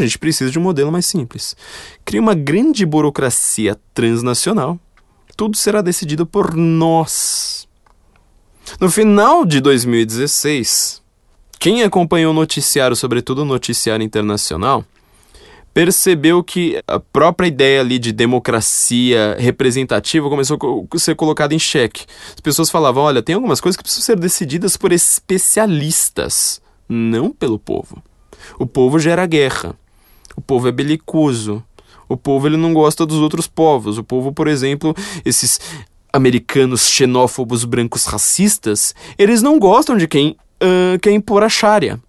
a 0.00 0.06
gente 0.06 0.18
precisa 0.18 0.50
de 0.50 0.58
um 0.58 0.62
modelo 0.62 0.92
mais 0.92 1.06
simples. 1.06 1.56
Cria 2.04 2.20
uma 2.20 2.34
grande 2.34 2.84
burocracia 2.84 3.76
transnacional. 3.92 4.78
Tudo 5.36 5.56
será 5.56 5.80
decidido 5.80 6.26
por 6.26 6.54
nós. 6.54 7.68
No 8.80 8.90
final 8.90 9.44
de 9.44 9.60
2016, 9.60 11.02
quem 11.58 11.82
acompanhou 11.82 12.32
o 12.32 12.34
noticiário, 12.34 12.96
sobretudo 12.96 13.42
o 13.42 13.44
noticiário 13.44 14.04
internacional, 14.04 14.84
percebeu 15.72 16.42
que 16.42 16.82
a 16.86 16.98
própria 16.98 17.46
ideia 17.46 17.80
ali 17.80 17.98
de 17.98 18.12
democracia 18.12 19.36
representativa 19.38 20.28
começou 20.28 20.58
a 20.92 20.98
ser 20.98 21.14
colocada 21.14 21.54
em 21.54 21.58
xeque. 21.58 22.04
As 22.34 22.40
pessoas 22.40 22.70
falavam: 22.70 23.04
olha, 23.04 23.22
tem 23.22 23.34
algumas 23.34 23.60
coisas 23.60 23.76
que 23.76 23.82
precisam 23.82 24.04
ser 24.04 24.18
decididas 24.18 24.76
por 24.76 24.92
especialistas, 24.92 26.60
não 26.88 27.30
pelo 27.30 27.58
povo. 27.58 28.02
O 28.58 28.66
povo 28.66 28.98
gera 28.98 29.26
guerra. 29.26 29.76
O 30.38 30.40
povo 30.40 30.68
é 30.68 30.70
belicoso. 30.70 31.64
O 32.08 32.16
povo 32.16 32.46
ele 32.46 32.56
não 32.56 32.72
gosta 32.72 33.04
dos 33.04 33.18
outros 33.18 33.48
povos. 33.48 33.98
O 33.98 34.04
povo, 34.04 34.32
por 34.32 34.46
exemplo, 34.46 34.94
esses 35.24 35.58
americanos 36.12 36.88
xenófobos 36.88 37.64
brancos 37.64 38.04
racistas, 38.04 38.94
eles 39.18 39.42
não 39.42 39.58
gostam 39.58 39.96
de 39.96 40.06
quem 40.06 40.36
uh, 40.62 40.96
quer 41.00 41.10
impor 41.10 41.42
a 41.42 41.48
Sharia. 41.48 42.00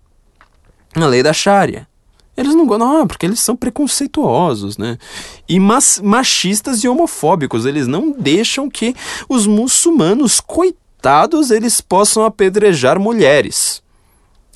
A 0.94 1.08
lei 1.08 1.24
da 1.24 1.34
Sharia. 1.34 1.88
Eles 2.38 2.54
não 2.54 2.68
gostam, 2.68 3.08
porque 3.08 3.26
eles 3.26 3.40
são 3.40 3.56
preconceituosos, 3.56 4.78
né? 4.78 5.00
E 5.48 5.60
mas, 5.60 6.00
machistas 6.00 6.84
e 6.84 6.88
homofóbicos. 6.88 7.66
Eles 7.66 7.88
não 7.88 8.12
deixam 8.12 8.70
que 8.70 8.96
os 9.28 9.48
muçulmanos, 9.48 10.40
coitados, 10.40 11.50
eles 11.50 11.82
possam 11.82 12.24
apedrejar 12.24 13.00
mulheres. 13.00 13.82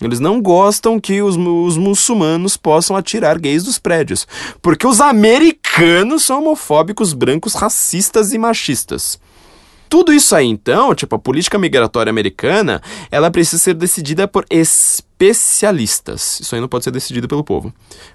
Eles 0.06 0.20
não 0.20 0.41
gostam 0.41 0.99
que 0.99 1.22
os, 1.22 1.36
os 1.38 1.78
muçulmanos 1.78 2.58
possam 2.58 2.95
atirar 2.95 3.39
gays 3.39 3.64
dos 3.64 3.78
prédios. 3.80 4.28
Porque 4.62 4.86
os 4.86 4.99
americanos 5.01 6.24
são 6.24 6.39
homofóbicos, 6.39 7.14
brancos, 7.14 7.54
racistas 7.54 8.34
e 8.34 8.38
machistas. 8.38 9.20
Tudo 9.89 10.12
isso 10.12 10.36
aí, 10.36 10.47
então, 10.47 10.95
tipo, 10.95 11.16
a 11.16 11.20
política 11.20 11.60
migratória 11.60 12.10
americana, 12.10 12.82
ela 13.12 13.30
precisa 13.30 13.62
ser 13.62 13.76
decidida 13.76 14.28
por 14.28 14.43
especialistas. 14.49 16.39
Isso 16.39 16.56
aí 16.56 16.62
não 16.62 16.68
pode 16.68 16.84
ser 16.84 16.91
decidido 16.91 17.28
pelo 17.28 17.43
povo. 17.43 17.72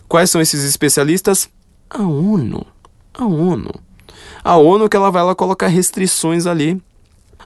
Quais 0.08 0.28
são 0.28 0.40
esses 0.40 0.64
especialistas? 0.64 1.48
A 1.88 2.02
ONU. 2.02 2.66
A 3.14 3.24
ONU. 3.24 3.72
A 4.42 4.56
ONU 4.56 4.88
que 4.88 4.96
ela 4.96 5.10
vai 5.10 5.22
lá 5.22 5.36
colocar 5.36 5.68
restrições 5.68 6.46
ali 6.46 6.82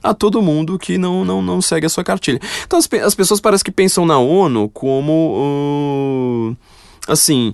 a 0.03 0.13
todo 0.13 0.41
mundo 0.41 0.77
que 0.77 0.97
não, 0.97 1.23
não, 1.23 1.41
não 1.41 1.61
segue 1.61 1.85
a 1.85 1.89
sua 1.89 2.03
cartilha. 2.03 2.39
Então 2.65 2.77
as, 2.77 2.89
as 3.01 3.15
pessoas 3.15 3.39
parecem 3.39 3.63
que 3.63 3.71
pensam 3.71 4.05
na 4.05 4.19
ONU 4.19 4.69
como. 4.69 6.51
Uh, 6.51 6.57
assim. 7.07 7.53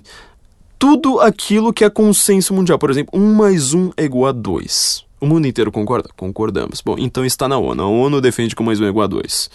Tudo 0.78 1.20
aquilo 1.20 1.74
que 1.74 1.84
é 1.84 1.90
consenso 1.90 2.54
mundial. 2.54 2.78
Por 2.78 2.90
exemplo, 2.90 3.10
1 3.18 3.34
mais 3.34 3.74
1 3.74 3.90
é 3.98 4.04
igual 4.04 4.30
a 4.30 4.32
2. 4.32 5.04
O 5.20 5.26
mundo 5.26 5.46
inteiro 5.46 5.70
concorda? 5.70 6.08
Concordamos. 6.16 6.80
Bom, 6.80 6.96
então 6.98 7.22
está 7.26 7.46
na 7.46 7.58
ONU. 7.58 7.82
A 7.82 7.86
ONU 7.86 8.22
defende 8.22 8.56
que 8.56 8.62
mais 8.62 8.80
um 8.80 8.86
é 8.86 8.88
igual 8.88 9.04
a 9.04 9.06
2. 9.06 9.50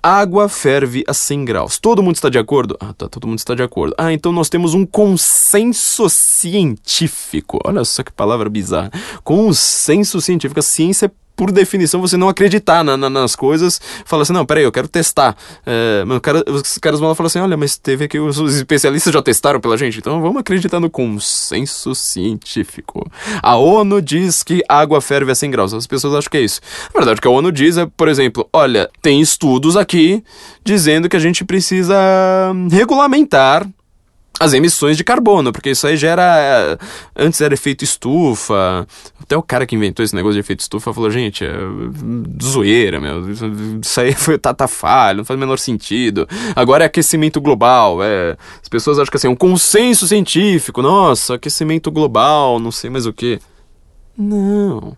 Água 0.00 0.48
ferve 0.48 1.02
a 1.08 1.12
100 1.12 1.44
graus. 1.44 1.78
Todo 1.78 2.00
mundo 2.00 2.14
está 2.14 2.28
de 2.28 2.38
acordo? 2.38 2.76
Ah, 2.78 2.94
tá, 2.96 3.08
todo 3.08 3.26
mundo 3.26 3.40
está 3.40 3.56
de 3.56 3.62
acordo. 3.64 3.92
Ah, 3.98 4.12
então 4.12 4.30
nós 4.30 4.48
temos 4.48 4.74
um 4.74 4.86
consenso 4.86 6.08
científico. 6.08 7.58
Olha 7.64 7.84
só 7.84 8.04
que 8.04 8.12
palavra 8.12 8.48
bizarra. 8.48 8.92
Consenso 9.24 10.20
científico. 10.20 10.60
A 10.60 10.62
ciência 10.62 11.06
é 11.06 11.10
por 11.38 11.52
definição, 11.52 12.00
você 12.00 12.16
não 12.16 12.28
acreditar 12.28 12.82
na, 12.82 12.96
na, 12.96 13.08
nas 13.08 13.36
coisas, 13.36 13.80
fala 14.04 14.24
assim, 14.24 14.32
não, 14.32 14.44
peraí, 14.44 14.64
eu 14.64 14.72
quero 14.72 14.88
testar. 14.88 15.36
É, 15.64 16.02
cara, 16.20 16.42
os 16.48 16.78
caras 16.78 16.98
vão 16.98 17.08
lá 17.08 17.14
falar 17.14 17.28
assim, 17.28 17.38
olha, 17.38 17.56
mas 17.56 17.78
teve 17.78 18.06
aqui, 18.06 18.18
os, 18.18 18.40
os, 18.40 18.56
especialistas 18.56 19.14
já 19.14 19.22
testaram 19.22 19.60
pela 19.60 19.78
gente, 19.78 19.98
então 19.98 20.20
vamos 20.20 20.40
acreditar 20.40 20.80
no 20.80 20.90
consenso 20.90 21.94
científico. 21.94 23.08
A 23.40 23.54
ONU 23.54 24.02
diz 24.02 24.42
que 24.42 24.64
água 24.68 25.00
ferve 25.00 25.30
a 25.30 25.34
100 25.34 25.50
graus, 25.52 25.72
as 25.72 25.86
pessoas 25.86 26.12
acham 26.12 26.28
que 26.28 26.38
é 26.38 26.40
isso. 26.40 26.60
Na 26.92 26.98
verdade, 26.98 27.20
o 27.20 27.22
que 27.22 27.28
a 27.28 27.30
ONU 27.30 27.52
diz 27.52 27.78
é, 27.78 27.86
por 27.86 28.08
exemplo, 28.08 28.48
olha, 28.52 28.90
tem 29.00 29.20
estudos 29.20 29.76
aqui 29.76 30.24
dizendo 30.64 31.08
que 31.08 31.16
a 31.16 31.20
gente 31.20 31.44
precisa 31.44 31.96
regulamentar 32.68 33.64
as 34.38 34.52
emissões 34.52 34.96
de 34.96 35.04
carbono, 35.04 35.52
porque 35.52 35.70
isso 35.70 35.86
aí 35.86 35.96
gera. 35.96 36.78
Antes 37.16 37.40
era 37.40 37.54
efeito 37.54 37.82
estufa. 37.84 38.86
Até 39.20 39.36
o 39.36 39.42
cara 39.42 39.66
que 39.66 39.74
inventou 39.74 40.04
esse 40.04 40.14
negócio 40.14 40.34
de 40.34 40.40
efeito 40.40 40.60
estufa 40.60 40.92
falou: 40.92 41.10
gente, 41.10 41.44
é 41.44 41.52
zoeira, 42.42 43.00
meu. 43.00 43.30
Isso 43.30 44.00
aí 44.00 44.14
foi 44.14 44.38
tatafalho, 44.38 45.18
não 45.18 45.24
faz 45.24 45.36
o 45.36 45.40
menor 45.40 45.58
sentido. 45.58 46.28
Agora 46.54 46.84
é 46.84 46.86
aquecimento 46.86 47.40
global. 47.40 48.02
É, 48.02 48.36
as 48.62 48.68
pessoas 48.68 48.98
acham 48.98 49.10
que 49.10 49.16
assim, 49.16 49.26
é 49.26 49.30
um 49.30 49.36
consenso 49.36 50.06
científico. 50.06 50.80
Nossa, 50.82 51.34
aquecimento 51.34 51.90
global, 51.90 52.58
não 52.58 52.70
sei 52.70 52.90
mais 52.90 53.06
o 53.06 53.12
que. 53.12 53.40
Não. 54.16 54.96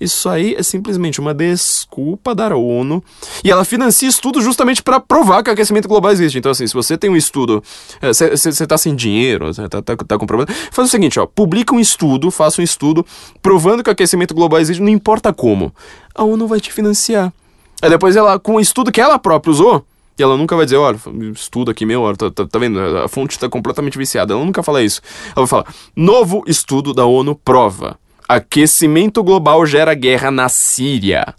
Isso 0.00 0.28
aí 0.28 0.54
é 0.54 0.62
simplesmente 0.62 1.20
uma 1.20 1.32
desculpa 1.32 2.34
da 2.34 2.54
ONU 2.54 3.02
e 3.42 3.50
ela 3.50 3.64
financia 3.64 4.08
estudo 4.08 4.42
justamente 4.42 4.82
para 4.82 5.00
provar 5.00 5.42
que 5.42 5.48
o 5.48 5.52
aquecimento 5.52 5.88
global 5.88 6.12
existe. 6.12 6.38
Então, 6.38 6.52
assim, 6.52 6.66
se 6.66 6.74
você 6.74 6.98
tem 6.98 7.08
um 7.08 7.16
estudo, 7.16 7.62
você 8.02 8.62
é, 8.62 8.66
tá 8.66 8.76
sem 8.76 8.94
dinheiro, 8.94 9.54
tá, 9.54 9.82
tá, 9.82 9.96
tá 9.96 10.18
com 10.18 10.26
problema, 10.26 10.54
faz 10.70 10.88
o 10.88 10.90
seguinte, 10.90 11.18
ó, 11.18 11.26
publica 11.26 11.74
um 11.74 11.80
estudo, 11.80 12.30
faça 12.30 12.60
um 12.60 12.64
estudo 12.64 13.04
provando 13.40 13.82
que 13.82 13.88
o 13.88 13.92
aquecimento 13.92 14.34
global 14.34 14.60
existe, 14.60 14.82
não 14.82 14.90
importa 14.90 15.32
como. 15.32 15.74
A 16.14 16.22
ONU 16.24 16.46
vai 16.46 16.60
te 16.60 16.72
financiar. 16.72 17.32
Aí 17.80 17.88
depois 17.88 18.16
ela, 18.16 18.38
com 18.38 18.56
o 18.56 18.60
estudo 18.60 18.92
que 18.92 19.00
ela 19.00 19.18
própria 19.18 19.50
usou, 19.50 19.84
e 20.18 20.22
ela 20.22 20.36
nunca 20.36 20.56
vai 20.56 20.64
dizer, 20.64 20.76
olha, 20.76 20.98
estudo 21.34 21.70
aqui 21.70 21.84
meu, 21.84 22.00
olha, 22.00 22.16
tá, 22.16 22.30
tá, 22.30 22.46
tá, 22.46 22.58
vendo? 22.58 22.78
A 22.80 23.06
fonte 23.06 23.32
está 23.32 23.50
completamente 23.50 23.98
viciada. 23.98 24.32
Ela 24.32 24.42
nunca 24.42 24.62
fala 24.62 24.82
isso. 24.82 25.02
Ela 25.36 25.44
vai 25.44 25.46
falar, 25.46 25.74
novo 25.94 26.42
estudo 26.46 26.94
da 26.94 27.04
ONU 27.04 27.34
prova 27.34 27.98
Aquecimento 28.28 29.22
global 29.22 29.64
gera 29.66 29.94
guerra 29.94 30.30
na 30.30 30.48
Síria. 30.48 31.34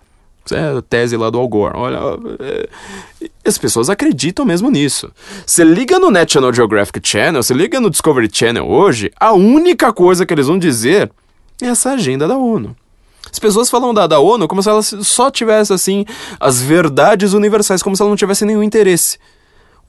Isso 0.46 0.56
é 0.56 0.78
a 0.78 0.82
tese 0.82 1.18
lá 1.18 1.30
do 1.30 1.38
Al 1.38 1.48
Gore. 1.48 1.78
Olha, 1.78 2.00
é... 2.40 2.70
as 3.46 3.58
pessoas 3.58 3.90
acreditam 3.90 4.46
mesmo 4.46 4.70
nisso. 4.70 5.12
Você 5.46 5.64
liga 5.64 6.00
no 6.00 6.10
National 6.10 6.54
Geographic 6.54 7.02
Channel, 7.04 7.44
você 7.44 7.54
liga 7.54 7.82
no 7.82 7.90
Discovery 7.90 8.30
Channel 8.32 8.66
hoje, 8.66 9.12
a 9.20 9.34
única 9.34 9.92
coisa 9.92 10.26
que 10.26 10.34
eles 10.34 10.48
vão 10.48 10.58
dizer 10.58 11.12
é 11.62 11.66
essa 11.66 11.92
agenda 11.92 12.28
da 12.28 12.38
ONU. 12.38 12.76
As 13.30 13.40
pessoas 13.40 13.70
falam 13.70 13.94
da, 13.94 14.08
da 14.08 14.20
ONU 14.20 14.48
como 14.48 14.64
se 14.64 14.70
ela 14.70 14.82
só 14.82 15.30
tivesse, 15.30 15.74
assim, 15.74 16.06
as 16.40 16.62
verdades 16.62 17.34
universais, 17.34 17.84
como 17.84 17.96
se 17.96 18.02
ela 18.02 18.10
não 18.10 18.16
tivesse 18.16 18.46
nenhum 18.46 18.64
interesse. 18.64 19.18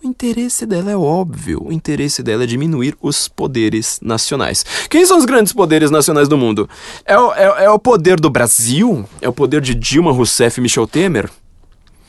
O 0.02 0.06
interesse 0.06 0.64
dela 0.64 0.92
é 0.92 0.96
óbvio. 0.96 1.60
O 1.64 1.72
interesse 1.72 2.22
dela 2.22 2.44
é 2.44 2.46
diminuir 2.46 2.96
os 3.02 3.26
poderes 3.26 3.98
nacionais. 4.00 4.64
Quem 4.88 5.04
são 5.04 5.18
os 5.18 5.24
grandes 5.24 5.52
poderes 5.52 5.90
nacionais 5.90 6.28
do 6.28 6.38
mundo? 6.38 6.70
É 7.04 7.18
o, 7.18 7.32
é, 7.34 7.64
é 7.64 7.70
o 7.70 7.80
poder 7.80 8.20
do 8.20 8.30
Brasil? 8.30 9.04
É 9.20 9.28
o 9.28 9.32
poder 9.32 9.60
de 9.60 9.74
Dilma 9.74 10.12
Rousseff 10.12 10.60
e 10.60 10.62
Michel 10.62 10.86
Temer? 10.86 11.28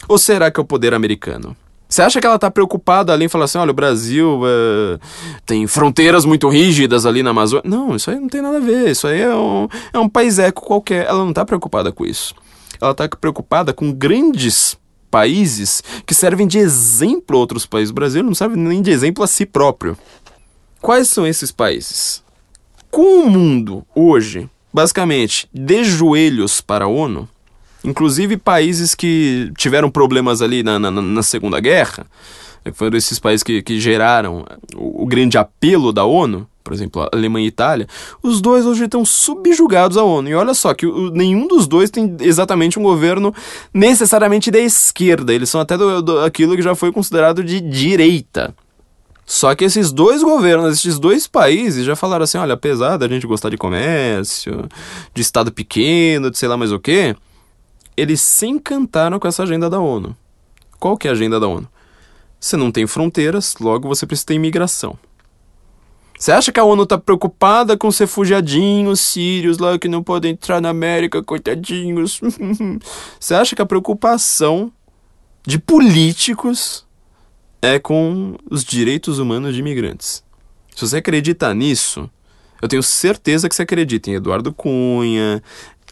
Ou 0.08 0.20
será 0.20 0.52
que 0.52 0.60
é 0.60 0.64
o 0.64 0.66
poder 0.66 0.94
americano? 0.94 1.58
Você 1.88 2.04
acha 2.04 2.22
que 2.22 2.28
ela 2.28 2.36
está 2.36 2.52
preocupada 2.52 3.12
ali 3.12 3.26
em 3.26 3.30
falar 3.30 3.46
assim: 3.46 3.58
olha, 3.58 3.72
o 3.72 3.74
Brasil 3.74 4.42
é, 4.46 5.00
tem 5.44 5.66
fronteiras 5.66 6.24
muito 6.26 6.48
rígidas 6.48 7.08
ali 7.08 7.24
na 7.24 7.32
Amazônia? 7.32 7.64
Não, 7.68 7.96
isso 7.96 8.12
aí 8.12 8.20
não 8.20 8.30
tem 8.30 8.44
nada 8.44 8.58
a 8.58 8.62
ver. 8.62 8.92
Isso 8.92 9.08
aí 9.08 9.22
é 9.22 9.36
um, 9.36 9.68
é 9.92 9.98
um 9.98 10.08
país 10.08 10.38
eco 10.38 10.62
qualquer. 10.62 11.08
Ela 11.08 11.20
não 11.20 11.30
está 11.30 11.44
preocupada 11.44 11.92
com 11.92 12.06
isso. 12.06 12.36
Ela 12.80 12.92
está 12.92 13.10
preocupada 13.10 13.74
com 13.74 13.92
grandes 13.92 14.78
países 15.10 15.84
que 16.06 16.14
servem 16.14 16.48
de 16.48 16.58
exemplo 16.58 17.36
a 17.36 17.40
outros 17.40 17.66
países. 17.66 17.92
O 17.92 17.96
Brasil 17.96 18.24
não 18.24 18.36
serve 18.36 18.56
nem 18.56 18.82
de 18.82 18.92
exemplo 18.92 19.24
a 19.24 19.28
si 19.28 19.46
próprio. 19.46 19.98
Quais 20.82 21.10
são 21.10 21.28
esses 21.28 21.52
países? 21.52 22.24
Com 22.90 23.24
o 23.24 23.30
mundo 23.30 23.86
hoje, 23.94 24.50
basicamente, 24.74 25.48
de 25.54 25.84
joelhos 25.84 26.62
para 26.62 26.86
a 26.86 26.88
ONU, 26.88 27.28
inclusive 27.84 28.38
países 28.38 28.96
que 28.96 29.52
tiveram 29.58 29.92
problemas 29.92 30.42
ali 30.42 30.64
na, 30.64 30.80
na, 30.80 30.90
na 30.90 31.24
Segunda 31.24 31.60
Guerra, 31.60 32.06
foram 32.74 32.98
esses 32.98 33.20
países 33.20 33.44
que, 33.44 33.62
que 33.62 33.80
geraram 33.80 34.46
o, 34.76 35.04
o 35.04 35.06
grande 35.06 35.38
apelo 35.38 35.94
da 35.94 36.06
ONU, 36.06 36.48
por 36.70 36.76
exemplo, 36.76 37.10
Alemanha 37.12 37.46
e 37.46 37.48
Itália, 37.48 37.88
os 38.22 38.40
dois 38.40 38.64
hoje 38.64 38.86
estão 38.86 39.04
subjugados 39.04 39.98
à 39.98 40.04
ONU. 40.04 40.30
E 40.30 40.36
olha 40.36 40.54
só 40.54 40.72
que 40.72 40.86
o, 40.86 41.10
nenhum 41.10 41.48
dos 41.48 41.66
dois 41.66 41.90
tem 41.90 42.16
exatamente 42.22 42.78
um 42.78 42.84
governo 42.84 43.34
necessariamente 43.74 44.52
da 44.52 44.60
esquerda. 44.60 45.34
Eles 45.34 45.50
são 45.50 45.60
até 45.60 45.76
do, 45.76 46.00
do, 46.00 46.20
aquilo 46.20 46.56
que 46.56 46.62
já 46.62 46.76
foi 46.76 46.92
considerado 46.92 47.44
de 47.44 47.60
direita. 47.60 48.54
Só 49.26 49.56
que 49.56 49.66
esses 49.66 49.92
dois 49.92 50.22
governos, 50.22 50.78
esses 50.78 51.00
dois 51.00 51.26
países 51.26 51.84
já 51.88 51.96
falaram 51.96 52.24
assim: 52.24 52.38
olha, 52.38 52.54
apesar 52.54 52.98
da 52.98 53.08
gente 53.08 53.26
gostar 53.26 53.50
de 53.50 53.58
comércio, 53.58 54.70
de 55.12 55.22
Estado 55.24 55.52
pequeno, 55.52 56.30
de 56.30 56.38
sei 56.38 56.48
lá 56.48 56.56
mais 56.56 56.72
o 56.72 56.80
que, 56.80 57.16
eles 57.98 58.22
se 58.22 58.46
encantaram 58.46 59.18
com 59.18 59.28
essa 59.28 59.42
agenda 59.42 59.72
da 59.72 59.80
ONU. 59.80 60.16
Qual 60.80 60.96
que 60.96 61.08
é 61.08 61.10
a 61.10 61.14
agenda 61.16 61.40
da 61.40 61.48
ONU? 61.48 61.68
Você 62.40 62.56
não 62.56 62.72
tem 62.72 62.86
fronteiras, 62.86 63.56
logo 63.60 63.88
você 63.88 64.06
precisa 64.06 64.28
ter 64.28 64.36
imigração. 64.36 64.96
Você 66.20 66.34
acha 66.34 66.52
que 66.52 66.60
a 66.60 66.66
ONU 66.66 66.86
tá 66.86 66.98
preocupada 66.98 67.78
com 67.78 67.88
os 67.88 67.98
refugiadinhos 67.98 69.00
sírios 69.00 69.58
lá 69.58 69.80
que 69.80 69.88
não 69.88 70.04
podem 70.04 70.34
entrar 70.34 70.60
na 70.60 70.68
América, 70.68 71.24
coitadinhos? 71.24 72.20
Você 73.18 73.34
acha 73.34 73.56
que 73.56 73.62
a 73.62 73.66
preocupação 73.66 74.70
de 75.48 75.58
políticos 75.58 76.86
é 77.62 77.80
com 77.80 78.36
os 78.52 78.66
direitos 78.66 79.18
humanos 79.18 79.54
de 79.54 79.62
imigrantes? 79.62 80.22
Se 80.76 80.86
você 80.86 80.98
acredita 80.98 81.54
nisso, 81.54 82.10
eu 82.62 82.68
tenho 82.68 82.84
certeza 82.84 83.48
que 83.48 83.56
você 83.56 83.64
acredita 83.64 84.10
em 84.10 84.16
Eduardo 84.16 84.54
Cunha, 84.54 85.42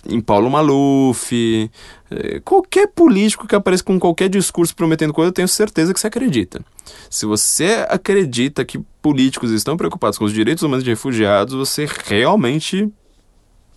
em 0.08 0.22
Paulo 0.22 0.50
Maluf, 0.50 1.70
eh, 2.10 2.40
qualquer 2.44 2.88
político 2.88 3.48
que 3.48 3.56
apareça 3.56 3.84
com 3.84 4.00
qualquer 4.00 4.30
discurso 4.30 4.76
prometendo 4.76 5.14
coisa, 5.14 5.30
eu 5.30 5.34
tenho 5.34 5.48
certeza 5.48 5.94
que 5.94 6.00
você 6.00 6.08
acredita. 6.08 6.62
Se 7.10 7.26
você 7.26 7.86
acredita 7.90 8.64
que 8.64 8.80
políticos 9.02 9.52
estão 9.52 9.76
preocupados 9.76 10.18
com 10.18 10.26
os 10.26 10.34
direitos 10.34 10.64
humanos 10.64 10.84
de 10.84 10.90
refugiados, 10.90 11.54
você 11.54 11.88
realmente 12.06 12.92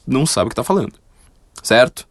não 0.06 0.24
sabe 0.24 0.46
o 0.46 0.48
que 0.48 0.54
está 0.54 0.64
falando. 0.64 0.94
Certo? 1.62 2.08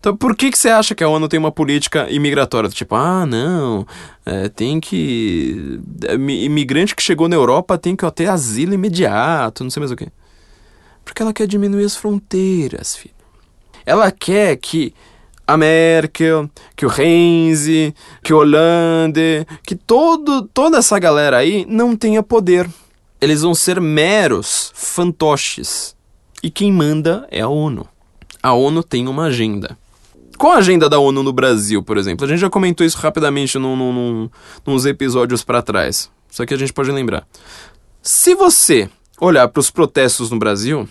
Então, 0.00 0.16
por 0.16 0.36
que, 0.36 0.50
que 0.50 0.58
você 0.58 0.68
acha 0.68 0.94
que 0.94 1.02
a 1.02 1.08
ONU 1.08 1.28
tem 1.28 1.38
uma 1.38 1.50
política 1.50 2.08
imigratória? 2.08 2.70
Tipo, 2.70 2.94
ah, 2.94 3.26
não, 3.26 3.86
é, 4.24 4.48
tem 4.48 4.78
que. 4.78 5.80
É, 6.06 6.14
imigrante 6.14 6.94
que 6.94 7.02
chegou 7.02 7.28
na 7.28 7.34
Europa 7.34 7.76
tem 7.76 7.96
que 7.96 8.08
ter 8.12 8.28
asilo 8.28 8.74
imediato, 8.74 9.64
não 9.64 9.70
sei 9.70 9.80
mais 9.80 9.90
o 9.90 9.96
que. 9.96 10.08
Porque 11.04 11.20
ela 11.20 11.32
quer 11.32 11.46
diminuir 11.48 11.84
as 11.84 11.96
fronteiras, 11.96 12.94
filho. 12.96 13.17
Ela 13.88 14.10
quer 14.10 14.54
que 14.56 14.92
a 15.46 15.56
Merkel, 15.56 16.50
que 16.76 16.84
o 16.84 16.90
Renzi, 16.90 17.94
que 18.22 18.34
o 18.34 18.36
Hollande, 18.36 19.46
que 19.66 19.74
todo, 19.74 20.42
toda 20.42 20.76
essa 20.76 20.98
galera 20.98 21.38
aí 21.38 21.64
não 21.66 21.96
tenha 21.96 22.22
poder. 22.22 22.68
Eles 23.18 23.40
vão 23.40 23.54
ser 23.54 23.80
meros 23.80 24.70
fantoches. 24.74 25.96
E 26.42 26.50
quem 26.50 26.70
manda 26.70 27.26
é 27.30 27.40
a 27.40 27.48
ONU. 27.48 27.88
A 28.42 28.52
ONU 28.52 28.82
tem 28.82 29.08
uma 29.08 29.24
agenda. 29.24 29.78
Qual 30.36 30.52
a 30.52 30.58
agenda 30.58 30.86
da 30.86 30.98
ONU 30.98 31.22
no 31.22 31.32
Brasil, 31.32 31.82
por 31.82 31.96
exemplo? 31.96 32.26
A 32.26 32.28
gente 32.28 32.40
já 32.40 32.50
comentou 32.50 32.86
isso 32.86 32.98
rapidamente 32.98 33.58
num, 33.58 33.74
num, 33.74 34.28
nos 34.66 34.84
episódios 34.84 35.42
para 35.42 35.62
trás. 35.62 36.10
Só 36.30 36.44
que 36.44 36.52
a 36.52 36.58
gente 36.58 36.74
pode 36.74 36.92
lembrar. 36.92 37.26
Se 38.02 38.34
você 38.34 38.90
olhar 39.18 39.48
para 39.48 39.60
os 39.60 39.70
protestos 39.70 40.30
no 40.30 40.38
Brasil, 40.38 40.86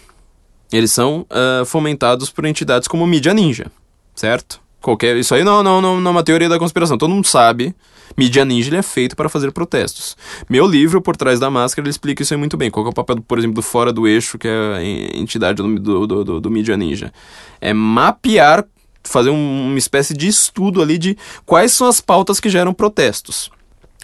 eles 0.72 0.92
são 0.92 1.26
uh, 1.32 1.66
fomentados 1.66 2.30
por 2.30 2.46
entidades 2.46 2.88
como 2.88 3.06
Mídia 3.08 3.34
Ninja, 3.34 3.72
certo? 4.16 4.60
Qualquer, 4.82 5.18
isso 5.18 5.34
aí 5.34 5.44
não, 5.44 5.64
não, 5.64 5.82
não, 5.82 6.00
não 6.00 6.12
é 6.12 6.12
uma 6.12 6.24
teoria 6.24 6.48
da 6.48 6.60
conspiração. 6.60 6.98
Todo 6.98 7.14
mundo 7.14 7.28
sabe. 7.28 7.76
Mídia 8.16 8.46
Ninja 8.46 8.78
é 8.78 8.82
feito 8.82 9.16
para 9.16 9.28
fazer 9.28 9.52
protestos. 9.52 10.16
Meu 10.50 10.66
livro, 10.66 11.02
Por 11.02 11.18
Trás 11.18 11.40
da 11.40 11.50
Máscara, 11.50 11.86
ele 11.86 11.90
explica 11.90 12.24
isso 12.24 12.34
aí 12.34 12.38
muito 12.38 12.56
bem. 12.56 12.72
Qual 12.72 12.86
é 12.86 12.90
o 12.90 12.94
papel, 12.94 13.22
por 13.28 13.38
exemplo, 13.38 13.56
do 13.56 13.62
Fora 13.62 13.92
do 13.92 14.08
Eixo, 14.08 14.38
que 14.38 14.48
é 14.48 14.52
a 14.52 14.84
entidade 15.18 15.62
do, 15.62 16.08
do, 16.08 16.24
do, 16.24 16.42
do 16.42 16.50
Mídia 16.50 16.78
Ninja? 16.78 17.12
É 17.60 17.74
mapear, 17.74 18.66
fazer 19.04 19.30
um, 19.30 19.68
uma 19.68 19.78
espécie 19.78 20.14
de 20.14 20.28
estudo 20.28 20.82
ali 20.82 20.98
de 20.98 21.18
quais 21.46 21.74
são 21.74 21.88
as 21.88 22.00
pautas 22.00 22.40
que 22.40 22.50
geram 22.50 22.74
protestos. 22.74 23.52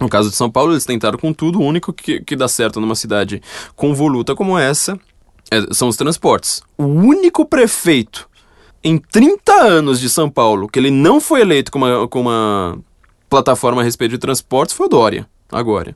No 0.01 0.09
caso 0.09 0.29
de 0.29 0.35
São 0.35 0.49
Paulo, 0.49 0.73
eles 0.73 0.85
tentaram 0.85 1.17
com 1.17 1.31
tudo. 1.31 1.59
O 1.59 1.63
único 1.63 1.93
que, 1.93 2.19
que 2.19 2.35
dá 2.35 2.47
certo 2.47 2.81
numa 2.81 2.95
cidade 2.95 3.41
convoluta 3.75 4.35
como 4.35 4.57
essa 4.57 4.99
são 5.71 5.87
os 5.87 5.97
transportes. 5.97 6.61
O 6.77 6.85
único 6.85 7.45
prefeito 7.45 8.29
em 8.83 8.97
30 8.97 9.53
anos 9.53 9.99
de 9.99 10.09
São 10.09 10.29
Paulo 10.29 10.67
que 10.67 10.77
ele 10.77 10.91
não 10.91 11.21
foi 11.21 11.41
eleito 11.41 11.71
com 11.71 11.79
uma, 11.79 12.07
com 12.07 12.21
uma 12.21 12.77
plataforma 13.29 13.81
a 13.81 13.83
respeito 13.83 14.11
de 14.11 14.17
transportes 14.17 14.75
foi 14.75 14.87
o 14.87 14.89
Dória, 14.89 15.27
agora. 15.51 15.95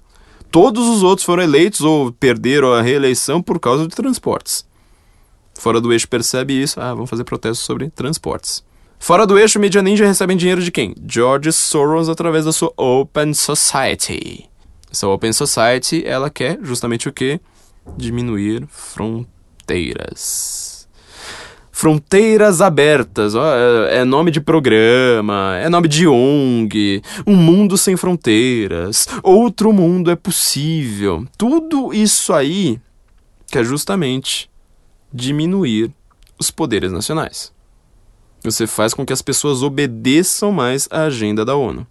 Todos 0.49 0.87
os 0.87 1.03
outros 1.03 1.25
foram 1.25 1.43
eleitos 1.43 1.81
ou 1.81 2.11
perderam 2.11 2.73
a 2.73 2.81
reeleição 2.81 3.41
por 3.41 3.59
causa 3.59 3.85
de 3.87 3.95
transportes. 3.95 4.65
Fora 5.55 5.81
do 5.81 5.91
eixo 5.91 6.07
percebe 6.07 6.53
isso, 6.53 6.79
ah, 6.79 6.93
vamos 6.93 7.09
fazer 7.09 7.25
protestos 7.25 7.65
sobre 7.65 7.89
transportes. 7.89 8.63
Fora 8.99 9.27
do 9.27 9.37
eixo, 9.37 9.59
Media 9.59 9.81
Ninja 9.81 10.05
recebem 10.05 10.37
dinheiro 10.37 10.61
de 10.61 10.71
quem? 10.71 10.95
George 11.05 11.51
Soros 11.51 12.09
através 12.09 12.45
da 12.45 12.51
sua 12.51 12.71
Open 12.77 13.33
Society. 13.33 14.49
Essa 14.89 15.07
Open 15.07 15.33
Society, 15.33 16.03
ela 16.05 16.29
quer 16.29 16.57
justamente 16.61 17.09
o 17.09 17.13
quê? 17.13 17.39
Diminuir 17.97 18.65
fronteiras 18.69 19.36
fronteiras. 19.67 20.87
Fronteiras 21.71 22.59
abertas, 22.59 23.35
ó, 23.35 23.53
é, 23.55 23.97
é 23.97 24.05
nome 24.05 24.31
de 24.31 24.41
programa, 24.41 25.57
é 25.57 25.69
nome 25.69 25.87
de 25.87 26.07
ONG, 26.07 27.03
um 27.25 27.35
mundo 27.35 27.77
sem 27.77 27.95
fronteiras, 27.95 29.07
outro 29.21 29.71
mundo 29.71 30.09
é 30.09 30.15
possível. 30.15 31.27
Tudo 31.37 31.93
isso 31.93 32.33
aí 32.33 32.79
quer 33.51 33.63
justamente 33.63 34.49
diminuir 35.13 35.91
os 36.39 36.49
poderes 36.49 36.91
nacionais. 36.91 37.53
Você 38.43 38.65
faz 38.65 38.93
com 38.93 39.05
que 39.05 39.13
as 39.13 39.21
pessoas 39.21 39.61
obedeçam 39.61 40.51
mais 40.51 40.87
à 40.89 41.03
agenda 41.03 41.45
da 41.45 41.55
ONU. 41.55 41.85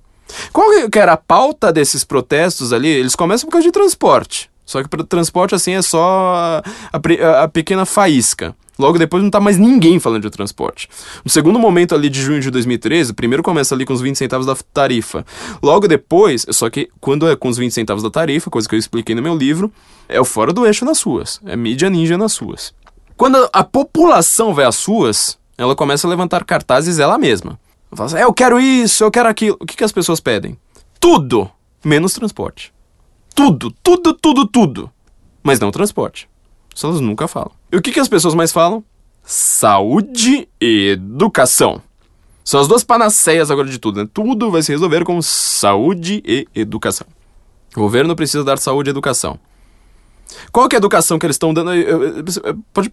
Qual 0.53 0.69
que 0.91 0.99
era 0.99 1.13
a 1.13 1.17
pauta 1.17 1.73
desses 1.73 2.03
protestos 2.03 2.73
ali? 2.73 2.89
Eles 2.89 3.15
começam 3.15 3.47
por 3.47 3.53
causa 3.53 3.69
de 3.69 3.73
transporte. 3.73 4.51
Só 4.67 4.83
que 4.83 4.89
para 4.89 5.01
o 5.01 5.05
transporte, 5.05 5.55
assim, 5.55 5.73
é 5.73 5.81
só 5.81 6.35
a, 6.35 6.63
a, 6.93 7.43
a, 7.45 7.49
pequena 7.49 7.87
faísca. 7.87 8.55
Logo 8.79 8.99
depois 8.99 9.23
não 9.23 9.31
tá 9.31 9.41
mais 9.41 9.57
ninguém 9.57 9.99
falando 9.99 10.23
de 10.23 10.31
transporte. 10.31 10.89
No 11.25 11.31
segundo 11.31 11.59
momento 11.59 11.95
ali 11.95 12.11
de 12.11 12.21
junho 12.21 12.41
de 12.41 12.51
2013, 12.51 13.15
primeiro 13.15 13.43
começa 13.43 13.75
ali 13.75 13.87
com 13.87 13.95
os 13.95 14.03
20 14.03 14.17
centavos 14.17 14.45
da 14.45 14.55
tarifa. 14.75 15.25
Logo 15.63 15.89
depois, 15.89 16.45
só 16.51 16.69
que 16.69 16.91
quando 17.01 17.31
é 17.31 17.37
com 17.37 17.49
os 17.49 17.57
20 17.57 17.73
centavos 17.73 18.03
da 18.03 18.11
tarifa, 18.11 18.51
coisa 18.51 18.69
que 18.69 18.75
eu 18.75 18.79
expliquei 18.79 19.15
no 19.15 19.23
meu 19.23 19.35
livro, 19.35 19.73
é 20.09 20.21
o 20.21 20.25
fora 20.25 20.53
do 20.53 20.67
eixo 20.67 20.85
nas 20.85 21.01
ruas. 21.01 21.41
É 21.47 21.57
mídia 21.57 21.89
ninja 21.89 22.19
nas 22.19 22.37
ruas. 22.37 22.75
Quando 23.17 23.49
a 23.51 23.65
população 23.65 24.53
vai 24.53 24.67
às 24.67 24.85
ruas, 24.85 25.39
ela 25.57 25.75
começa 25.75 26.07
a 26.07 26.11
levantar 26.11 26.45
cartazes 26.45 26.99
ela 26.99 27.17
mesma. 27.17 27.59
Ela 27.91 27.97
fala 27.97 28.07
assim, 28.07 28.17
é, 28.19 28.25
eu 28.25 28.33
quero 28.35 28.61
isso, 28.61 29.05
eu 29.05 29.11
quero 29.11 29.29
aquilo. 29.29 29.57
O 29.59 29.65
que, 29.65 29.77
que 29.77 29.85
as 29.85 29.93
pessoas 29.93 30.21
pedem? 30.21 30.59
Tudo, 31.01 31.51
menos 31.83 32.13
transporte. 32.13 32.76
Tudo, 33.37 33.71
tudo, 33.83 34.15
tudo, 34.15 34.47
tudo. 34.47 34.91
Mas 35.43 35.61
não 35.61 35.71
transporte. 35.71 36.29
Isso 36.75 36.87
elas 36.87 37.01
nunca 37.01 37.29
falam. 37.29 37.53
E 37.71 37.77
o 37.77 37.83
que, 37.83 37.93
que 37.93 38.01
as 38.01 38.09
pessoas 38.09 38.35
mais 38.35 38.51
falam? 38.51 38.83
Saúde 39.23 40.49
e 40.61 40.89
educação. 40.89 41.83
São 42.43 42.61
as 42.61 42.67
duas 42.67 42.83
panaceias 42.83 43.51
agora 43.51 43.69
de 43.69 43.79
tudo, 43.79 44.03
né? 44.03 44.09
Tudo 44.13 44.51
vai 44.51 44.63
se 44.63 44.73
resolver 44.73 45.05
com 45.05 45.21
saúde 45.21 46.23
e 46.25 46.49
educação. 46.55 47.07
O 47.77 47.81
governo 47.81 48.17
precisa 48.17 48.43
dar 48.43 48.59
saúde 48.59 48.89
e 48.89 48.93
educação. 48.93 49.39
Qual 50.51 50.69
que 50.69 50.75
é 50.75 50.79
a 50.79 50.81
educação 50.81 51.19
que 51.19 51.27
eles 51.27 51.35
estão 51.35 51.53
dando? 51.53 51.71
Pode 52.73 52.91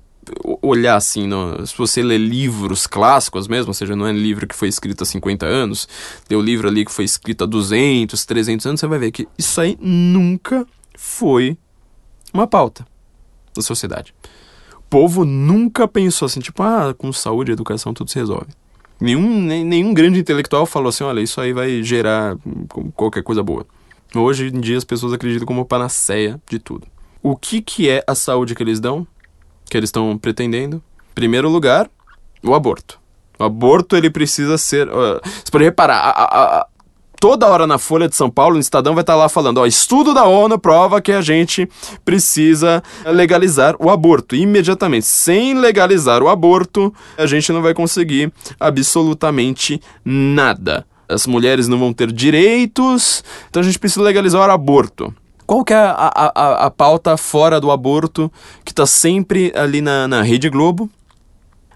olhar 0.61 0.95
assim, 0.95 1.27
no, 1.27 1.65
se 1.65 1.77
você 1.77 2.01
lê 2.01 2.17
livros 2.17 2.87
clássicos 2.87 3.47
mesmo, 3.47 3.69
ou 3.69 3.73
seja, 3.73 3.95
não 3.95 4.07
é 4.07 4.11
livro 4.11 4.47
que 4.47 4.55
foi 4.55 4.67
escrito 4.67 5.03
há 5.03 5.05
50 5.05 5.45
anos, 5.45 5.87
tem 6.27 6.37
um 6.37 6.41
livro 6.41 6.67
ali 6.67 6.85
que 6.85 6.91
foi 6.91 7.05
escrito 7.05 7.43
há 7.43 7.47
200, 7.47 8.25
300 8.25 8.65
anos, 8.65 8.79
você 8.79 8.87
vai 8.87 8.99
ver 8.99 9.11
que 9.11 9.27
isso 9.37 9.59
aí 9.59 9.77
nunca 9.81 10.65
foi 10.95 11.57
uma 12.33 12.47
pauta 12.47 12.85
da 13.55 13.61
sociedade. 13.61 14.13
O 14.77 14.83
povo 14.89 15.25
nunca 15.25 15.87
pensou 15.87 16.25
assim, 16.25 16.39
tipo, 16.39 16.61
ah, 16.63 16.93
com 16.97 17.11
saúde 17.11 17.51
educação 17.51 17.93
tudo 17.93 18.09
se 18.09 18.19
resolve. 18.19 18.47
Nenhum, 18.99 19.41
nem, 19.41 19.65
nenhum 19.65 19.93
grande 19.93 20.19
intelectual 20.19 20.65
falou 20.65 20.89
assim, 20.89 21.03
olha, 21.03 21.19
isso 21.19 21.41
aí 21.41 21.51
vai 21.51 21.83
gerar 21.83 22.37
qualquer 22.95 23.23
coisa 23.23 23.43
boa. 23.43 23.65
Hoje 24.15 24.47
em 24.47 24.61
dia 24.61 24.77
as 24.77 24.83
pessoas 24.83 25.11
acreditam 25.13 25.45
como 25.45 25.65
panaceia 25.65 26.39
de 26.47 26.59
tudo. 26.59 26.87
O 27.21 27.35
que, 27.35 27.61
que 27.61 27.89
é 27.89 28.03
a 28.05 28.13
saúde 28.13 28.53
que 28.53 28.61
eles 28.61 28.79
dão? 28.79 29.07
Que 29.69 29.77
eles 29.77 29.87
estão 29.87 30.17
pretendendo. 30.17 30.81
Primeiro 31.15 31.49
lugar, 31.49 31.89
o 32.43 32.53
aborto. 32.53 32.99
O 33.39 33.43
aborto 33.43 33.95
ele 33.95 34.09
precisa 34.09 34.57
ser. 34.57 34.87
Uh, 34.87 35.19
você 35.23 35.51
pode 35.51 35.63
reparar, 35.63 35.97
a, 35.97 36.09
a, 36.09 36.59
a, 36.59 36.67
toda 37.19 37.47
hora 37.47 37.65
na 37.65 37.77
Folha 37.77 38.09
de 38.09 38.15
São 38.15 38.29
Paulo, 38.29 38.55
no 38.55 38.59
Estadão 38.59 38.93
vai 38.93 39.01
estar 39.01 39.13
tá 39.13 39.17
lá 39.19 39.29
falando: 39.29 39.59
ó, 39.59 39.65
estudo 39.65 40.13
da 40.13 40.25
ONU 40.25 40.59
prova 40.59 41.01
que 41.01 41.11
a 41.11 41.21
gente 41.21 41.67
precisa 42.03 42.83
legalizar 43.05 43.75
o 43.79 43.89
aborto. 43.89 44.35
Imediatamente, 44.35 45.05
sem 45.05 45.53
legalizar 45.53 46.21
o 46.21 46.29
aborto, 46.29 46.93
a 47.17 47.25
gente 47.25 47.51
não 47.51 47.61
vai 47.61 47.73
conseguir 47.73 48.31
absolutamente 48.59 49.81
nada. 50.03 50.85
As 51.07 51.27
mulheres 51.27 51.67
não 51.67 51.79
vão 51.79 51.93
ter 51.93 52.11
direitos, 52.11 53.23
então 53.49 53.61
a 53.61 53.65
gente 53.65 53.79
precisa 53.79 54.03
legalizar 54.03 54.47
o 54.47 54.51
aborto. 54.51 55.13
Qual 55.45 55.63
que 55.63 55.73
é 55.73 55.77
a, 55.77 56.11
a, 56.15 56.65
a 56.65 56.71
pauta 56.71 57.17
fora 57.17 57.59
do 57.59 57.71
aborto 57.71 58.31
que 58.63 58.71
está 58.71 58.85
sempre 58.85 59.51
ali 59.55 59.81
na, 59.81 60.07
na 60.07 60.21
Rede 60.21 60.49
Globo? 60.49 60.89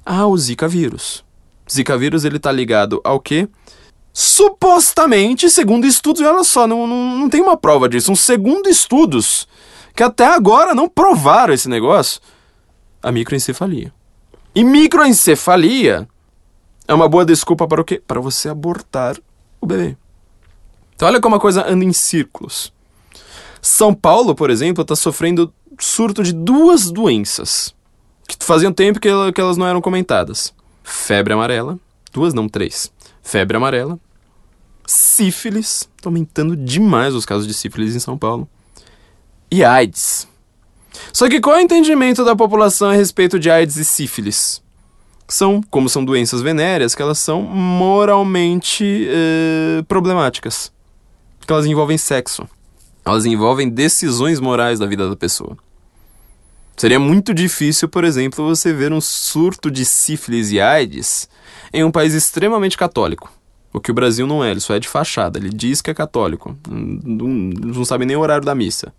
Ah, 0.06 0.26
o 0.26 0.38
Zika 0.38 0.68
vírus. 0.68 1.24
Zika 1.70 1.98
vírus 1.98 2.24
ele 2.24 2.40
tá 2.40 2.52
ligado 2.52 3.02
ao 3.04 3.20
quê? 3.20 3.48
Supostamente, 4.14 5.50
segundo 5.50 5.86
estudos, 5.86 6.22
olha 6.22 6.44
só, 6.44 6.66
não, 6.66 6.88
não, 6.88 7.18
não 7.18 7.30
tem 7.30 7.42
uma 7.42 7.58
prova 7.58 7.88
disso, 7.88 8.08
são 8.08 8.16
segundo 8.16 8.68
estudos 8.68 9.48
que 9.94 10.02
até 10.02 10.26
agora 10.26 10.74
não 10.74 10.88
provaram 10.88 11.54
esse 11.54 11.68
negócio, 11.68 12.22
a 13.04 13.12
microencefalia. 13.12 13.94
E 14.56 14.64
microencefalia 14.64 16.08
é 16.88 16.94
uma 16.94 17.08
boa 17.08 17.26
desculpa 17.26 17.68
para 17.68 17.82
o 17.82 17.84
quê? 17.84 18.02
Para 18.08 18.20
você 18.20 18.50
abortar 18.50 19.18
o 19.60 19.68
bebê. 19.68 19.98
Então 20.96 21.08
olha 21.08 21.20
como 21.20 21.36
a 21.36 21.40
coisa 21.40 21.68
anda 21.68 21.84
em 21.84 21.94
círculos. 21.94 22.74
São 23.68 23.94
Paulo, 23.94 24.34
por 24.34 24.50
exemplo, 24.50 24.82
está 24.82 24.96
sofrendo 24.96 25.54
surto 25.78 26.24
de 26.24 26.32
duas 26.32 26.90
doenças 26.90 27.76
que 28.26 28.38
faziam 28.40 28.72
tempo 28.72 28.98
que, 28.98 29.10
que 29.34 29.42
elas 29.42 29.58
não 29.58 29.68
eram 29.68 29.82
comentadas: 29.82 30.54
febre 30.82 31.34
amarela, 31.34 31.78
duas, 32.14 32.34
não, 32.34 32.48
três. 32.48 32.90
Febre 33.22 33.58
amarela, 33.58 34.00
sífilis, 34.86 35.88
tá 36.02 36.08
aumentando 36.08 36.56
demais 36.56 37.14
os 37.14 37.26
casos 37.26 37.46
de 37.46 37.54
sífilis 37.54 37.94
em 37.94 38.00
São 38.00 38.18
Paulo, 38.18 38.48
e 39.52 39.66
AIDS. 39.66 40.30
Só 41.12 41.28
que 41.28 41.42
qual 41.42 41.58
é 41.58 41.60
o 41.60 41.62
entendimento 41.62 42.24
da 42.24 42.38
população 42.38 42.90
a 42.90 42.94
respeito 42.94 43.38
de 43.38 43.52
AIDS 43.52 43.76
e 43.76 43.84
sífilis? 43.84 44.64
São, 45.28 45.62
como 45.70 45.90
são 45.90 46.06
doenças 46.06 46.42
venéreas, 46.42 46.96
que 46.96 47.02
elas 47.02 47.20
são 47.20 47.42
moralmente 47.42 49.10
eh, 49.10 49.84
problemáticas. 49.90 50.72
Que 51.46 51.52
elas 51.52 51.66
envolvem 51.66 51.98
sexo. 51.98 52.48
Elas 53.08 53.26
envolvem 53.26 53.70
decisões 53.70 54.38
morais 54.38 54.80
da 54.80 54.86
vida 54.86 55.10
da 55.10 55.16
pessoa. 55.16 55.58
Seria 56.76 57.00
muito 57.00 57.34
difícil, 57.34 57.88
por 57.88 58.04
exemplo, 58.04 58.46
você 58.46 58.74
ver 58.74 58.92
um 58.92 59.00
surto 59.00 59.72
de 59.72 59.86
sífilis 59.86 60.52
e 60.52 60.60
AIDS 60.60 61.30
em 61.74 61.86
um 61.86 61.90
país 61.90 62.14
extremamente 62.14 62.78
católico. 62.78 63.32
O 63.72 63.80
que 63.80 63.92
o 63.92 63.94
Brasil 63.94 64.28
não 64.28 64.44
é, 64.44 64.52
ele 64.52 64.60
só 64.60 64.76
é 64.76 64.80
de 64.80 64.90
fachada. 64.90 65.40
Ele 65.40 65.50
diz 65.50 65.82
que 65.82 65.90
é 65.90 65.94
católico. 65.94 66.58
Não, 66.70 67.28
não 67.28 67.86
sabe 67.86 68.06
nem 68.06 68.18
o 68.18 68.20
horário 68.20 68.44
da 68.44 68.54
missa. 68.54 68.94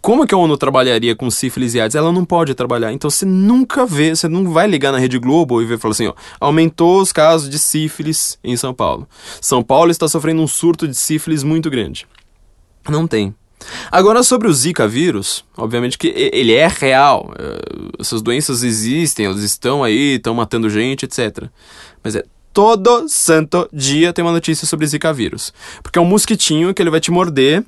Como 0.00 0.24
que 0.24 0.32
a 0.32 0.38
ONU 0.38 0.56
trabalharia 0.56 1.16
com 1.16 1.28
sífilis 1.28 1.74
e 1.74 1.80
AIDS? 1.80 1.96
Ela 1.96 2.12
não 2.12 2.24
pode 2.24 2.54
trabalhar. 2.54 2.92
Então 2.92 3.10
você 3.10 3.26
nunca 3.26 3.84
vê, 3.84 4.14
você 4.14 4.28
não 4.28 4.52
vai 4.52 4.68
ligar 4.68 4.92
na 4.92 4.98
Rede 4.98 5.18
Globo 5.18 5.60
e 5.60 5.66
ver 5.66 5.80
falar 5.80 5.92
assim, 5.92 6.06
ó, 6.06 6.14
aumentou 6.38 7.00
os 7.00 7.10
casos 7.10 7.50
de 7.50 7.58
sífilis 7.58 8.38
em 8.44 8.56
São 8.56 8.72
Paulo. 8.72 9.08
São 9.40 9.64
Paulo 9.64 9.90
está 9.90 10.06
sofrendo 10.06 10.40
um 10.40 10.46
surto 10.46 10.86
de 10.86 10.94
sífilis 10.94 11.42
muito 11.42 11.68
grande. 11.68 12.06
Não 12.88 13.06
tem. 13.06 13.34
Agora 13.90 14.22
sobre 14.22 14.48
o 14.48 14.52
Zika 14.52 14.86
vírus, 14.86 15.44
obviamente 15.56 15.98
que 15.98 16.08
ele 16.08 16.52
é 16.52 16.68
real. 16.68 17.32
É, 17.38 18.00
essas 18.00 18.22
doenças 18.22 18.62
existem, 18.62 19.26
elas 19.26 19.42
estão 19.42 19.82
aí, 19.82 20.16
estão 20.16 20.34
matando 20.34 20.70
gente, 20.70 21.04
etc. 21.04 21.44
Mas 22.02 22.14
é 22.14 22.24
todo 22.52 23.06
santo 23.08 23.68
dia 23.72 24.12
tem 24.12 24.24
uma 24.24 24.32
notícia 24.32 24.66
sobre 24.66 24.86
Zika 24.86 25.12
vírus. 25.12 25.52
Porque 25.82 25.98
é 25.98 26.02
um 26.02 26.06
mosquitinho 26.06 26.72
que 26.72 26.82
ele 26.82 26.90
vai 26.90 27.00
te 27.00 27.10
morder, 27.10 27.64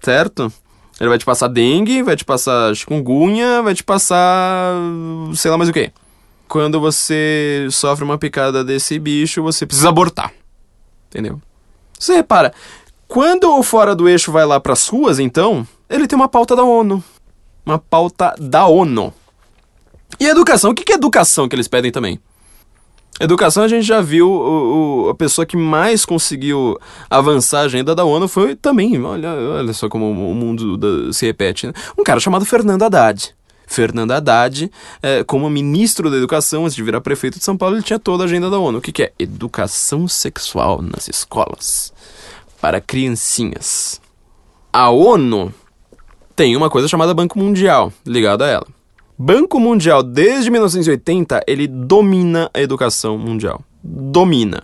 certo? 0.00 0.52
Ele 1.00 1.08
vai 1.08 1.18
te 1.18 1.24
passar 1.24 1.48
dengue, 1.48 2.02
vai 2.02 2.14
te 2.14 2.24
passar 2.24 2.74
chikungunya, 2.74 3.62
vai 3.62 3.74
te 3.74 3.82
passar. 3.82 4.74
sei 5.34 5.50
lá 5.50 5.56
mais 5.56 5.70
o 5.70 5.72
que. 5.72 5.90
Quando 6.46 6.80
você 6.80 7.68
sofre 7.70 8.04
uma 8.04 8.18
picada 8.18 8.64
desse 8.64 8.98
bicho, 8.98 9.42
você 9.42 9.64
precisa 9.64 9.88
abortar. 9.88 10.32
Entendeu? 11.08 11.40
Você 11.98 12.14
repara, 12.14 12.52
quando 13.10 13.58
o 13.58 13.62
Fora 13.64 13.92
do 13.92 14.08
Eixo 14.08 14.30
vai 14.30 14.46
lá 14.46 14.60
pras 14.60 14.86
ruas, 14.86 15.18
então, 15.18 15.66
ele 15.88 16.06
tem 16.06 16.16
uma 16.16 16.28
pauta 16.28 16.54
da 16.54 16.62
ONU. 16.62 17.02
Uma 17.66 17.76
pauta 17.76 18.36
da 18.38 18.66
ONU. 18.66 19.12
E 20.20 20.26
educação? 20.26 20.70
O 20.70 20.74
que 20.74 20.92
é 20.92 20.94
educação 20.94 21.48
que 21.48 21.56
eles 21.56 21.66
pedem 21.66 21.90
também? 21.90 22.20
Educação, 23.18 23.64
a 23.64 23.68
gente 23.68 23.84
já 23.84 24.00
viu 24.00 24.30
o, 24.30 25.06
o, 25.06 25.08
a 25.08 25.14
pessoa 25.16 25.44
que 25.44 25.56
mais 25.56 26.04
conseguiu 26.04 26.78
avançar 27.10 27.62
a 27.62 27.64
agenda 27.64 27.96
da 27.96 28.04
ONU 28.04 28.28
foi 28.28 28.54
também, 28.54 29.02
olha, 29.02 29.28
olha 29.32 29.72
só 29.72 29.88
como 29.88 30.08
o 30.08 30.34
mundo 30.34 30.76
da, 30.76 31.12
se 31.12 31.26
repete, 31.26 31.66
né? 31.66 31.72
um 31.98 32.04
cara 32.04 32.20
chamado 32.20 32.46
Fernando 32.46 32.84
Haddad. 32.84 33.34
Fernando 33.66 34.12
Haddad, 34.12 34.70
é, 35.02 35.24
como 35.24 35.50
ministro 35.50 36.10
da 36.10 36.16
Educação, 36.16 36.64
antes 36.64 36.76
de 36.76 36.82
virar 36.82 37.00
prefeito 37.00 37.38
de 37.38 37.44
São 37.44 37.56
Paulo, 37.56 37.74
ele 37.74 37.82
tinha 37.82 37.98
toda 37.98 38.22
a 38.22 38.26
agenda 38.26 38.48
da 38.48 38.58
ONU. 38.58 38.78
O 38.78 38.80
que, 38.80 38.92
que 38.92 39.02
é? 39.02 39.12
Educação 39.18 40.06
sexual 40.06 40.80
nas 40.80 41.08
escolas 41.08 41.92
para 42.60 42.80
criancinhas. 42.80 44.00
A 44.72 44.90
ONU 44.90 45.52
tem 46.36 46.56
uma 46.56 46.70
coisa 46.70 46.88
chamada 46.88 47.14
Banco 47.14 47.38
Mundial 47.38 47.92
ligada 48.06 48.44
a 48.44 48.48
ela. 48.48 48.66
Banco 49.18 49.60
Mundial, 49.60 50.02
desde 50.02 50.50
1980, 50.50 51.42
ele 51.46 51.66
domina 51.66 52.50
a 52.54 52.60
educação 52.60 53.18
mundial. 53.18 53.62
Domina. 53.82 54.62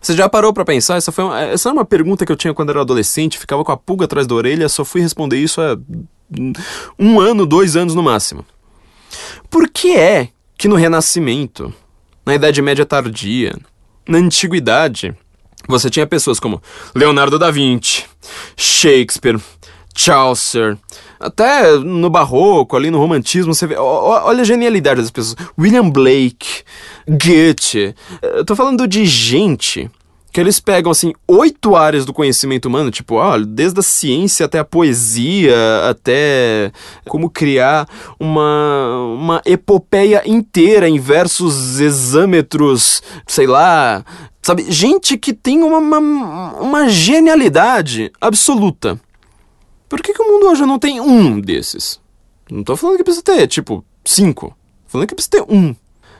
Você 0.00 0.14
já 0.14 0.28
parou 0.28 0.52
para 0.52 0.64
pensar? 0.64 0.96
Essa, 0.96 1.10
foi 1.10 1.24
uma, 1.24 1.40
essa 1.40 1.68
era 1.68 1.74
uma 1.74 1.84
pergunta 1.84 2.26
que 2.26 2.30
eu 2.30 2.36
tinha 2.36 2.52
quando 2.52 2.70
era 2.70 2.82
adolescente, 2.82 3.38
ficava 3.38 3.64
com 3.64 3.72
a 3.72 3.76
pulga 3.76 4.04
atrás 4.04 4.26
da 4.26 4.34
orelha, 4.34 4.68
só 4.68 4.84
fui 4.84 5.00
responder 5.00 5.38
isso 5.38 5.60
há 5.60 5.78
um 6.98 7.18
ano, 7.18 7.46
dois 7.46 7.76
anos 7.76 7.94
no 7.94 8.02
máximo. 8.02 8.44
Por 9.48 9.68
que 9.68 9.96
é 9.96 10.28
que 10.58 10.68
no 10.68 10.76
Renascimento, 10.76 11.72
na 12.24 12.34
Idade 12.34 12.60
Média 12.60 12.84
Tardia, 12.84 13.56
na 14.06 14.18
Antiguidade, 14.18 15.16
você 15.68 15.90
tinha 15.90 16.06
pessoas 16.06 16.40
como 16.40 16.62
Leonardo 16.94 17.38
da 17.38 17.50
Vinci, 17.50 18.04
Shakespeare, 18.56 19.40
Chaucer, 19.96 20.76
até 21.18 21.76
no 21.78 22.10
barroco, 22.10 22.76
ali 22.76 22.90
no 22.90 22.98
romantismo, 22.98 23.54
você 23.54 23.66
vê. 23.66 23.76
Olha 23.76 24.42
a 24.42 24.44
genialidade 24.44 25.00
das 25.00 25.10
pessoas. 25.10 25.36
William 25.58 25.88
Blake, 25.88 26.62
Goethe. 27.08 27.94
Eu 28.22 28.44
tô 28.44 28.54
falando 28.54 28.86
de 28.86 29.06
gente 29.06 29.90
que 30.32 30.40
eles 30.40 30.60
pegam 30.60 30.92
assim 30.92 31.12
oito 31.26 31.74
áreas 31.74 32.04
do 32.04 32.12
conhecimento 32.12 32.66
humano, 32.66 32.90
tipo, 32.90 33.14
olha, 33.14 33.44
desde 33.44 33.80
a 33.80 33.82
ciência 33.82 34.46
até 34.46 34.58
a 34.58 34.64
poesia, 34.64 35.56
até 35.88 36.70
como 37.06 37.30
criar 37.30 37.88
uma, 38.20 38.98
uma 39.14 39.42
epopeia 39.46 40.22
inteira 40.26 40.88
em 40.88 40.98
versos 40.98 41.80
exâmetros, 41.80 43.02
sei 43.26 43.46
lá, 43.46 44.04
sabe? 44.42 44.70
Gente 44.70 45.16
que 45.16 45.32
tem 45.32 45.62
uma, 45.62 45.78
uma, 45.78 46.52
uma 46.60 46.88
genialidade 46.88 48.12
absoluta. 48.20 49.00
Por 49.88 50.02
que, 50.02 50.12
que 50.12 50.22
o 50.22 50.32
mundo 50.32 50.48
hoje 50.48 50.66
não 50.66 50.78
tem 50.78 51.00
um 51.00 51.40
desses? 51.40 52.00
Não 52.50 52.62
tô 52.62 52.76
falando 52.76 52.96
que 52.96 53.04
precisa 53.04 53.24
ter, 53.24 53.46
tipo, 53.46 53.84
cinco. 54.04 54.48
Tô 54.84 54.92
falando 54.92 55.08
que 55.08 55.14
precisa 55.14 55.30
ter 55.30 55.44
um. 55.48 55.74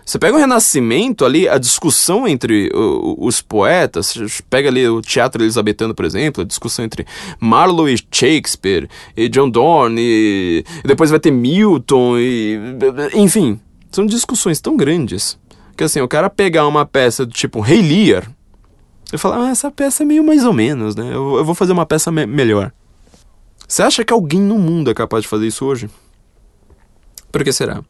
Você 0.07 0.21
pega 0.21 0.37
o 0.37 0.39
Renascimento 0.39 1.25
ali, 1.25 1.49
a 1.49 1.59
discussão 1.59 2.29
entre 2.29 2.71
os 3.19 3.43
poetas, 3.43 4.15
pega 4.49 4.69
ali 4.69 4.89
o 4.89 5.03
teatro 5.03 5.43
elizabetano, 5.43 5.93
por 5.97 6.05
exemplo, 6.05 6.43
a 6.43 6.47
discussão 6.47 6.85
entre 6.85 7.05
Marlowe 7.41 7.93
e 7.93 7.99
Shakespeare, 8.09 8.89
e 9.17 9.29
John 9.29 9.51
Donne, 9.51 10.01
e, 10.01 10.65
depois 10.85 11.11
vai 11.11 11.19
ter 11.19 11.33
Milton, 11.33 12.19
e, 12.19 12.57
enfim, 13.15 13.61
são 13.91 14.07
discussões 14.07 14.61
tão 14.61 14.77
grandes 14.77 15.37
que 15.77 15.83
assim, 15.83 16.01
o 16.01 16.09
cara 16.09 16.31
pegar 16.31 16.69
uma 16.69 16.87
peça 16.87 17.27
do 17.27 17.33
tipo 17.33 17.61
Rei 17.61 17.83
Lear 17.83 18.31
e 19.13 19.19
falar, 19.19 19.49
ah, 19.49 19.51
essa 19.51 19.71
peça 19.71 20.05
é 20.05 20.07
meio 20.07 20.25
mais 20.25 20.45
ou 20.45 20.53
menos, 20.53 20.95
né? 20.97 21.05
Eu, 21.09 21.37
eu 21.37 21.45
vou 21.45 21.55
fazer 21.55 21.73
uma 21.73 21.85
peça 21.85 22.13
me 22.13 22.25
melhor. 22.27 22.73
Você 23.67 23.83
acha 23.83 24.05
que 24.05 24.13
alguém 24.13 24.41
no 24.41 24.57
mundo 24.57 24.89
é 24.89 24.95
capaz 24.95 25.23
de 25.23 25.29
fazer 25.29 25.49
isso 25.49 25.65
hoje? 25.65 25.91
Por 27.31 27.45
que 27.45 27.53
será? 27.53 27.83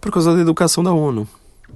Por 0.00 0.12
causa 0.12 0.34
da 0.34 0.40
educação 0.40 0.82
da 0.82 0.92
ONU. 0.92 1.26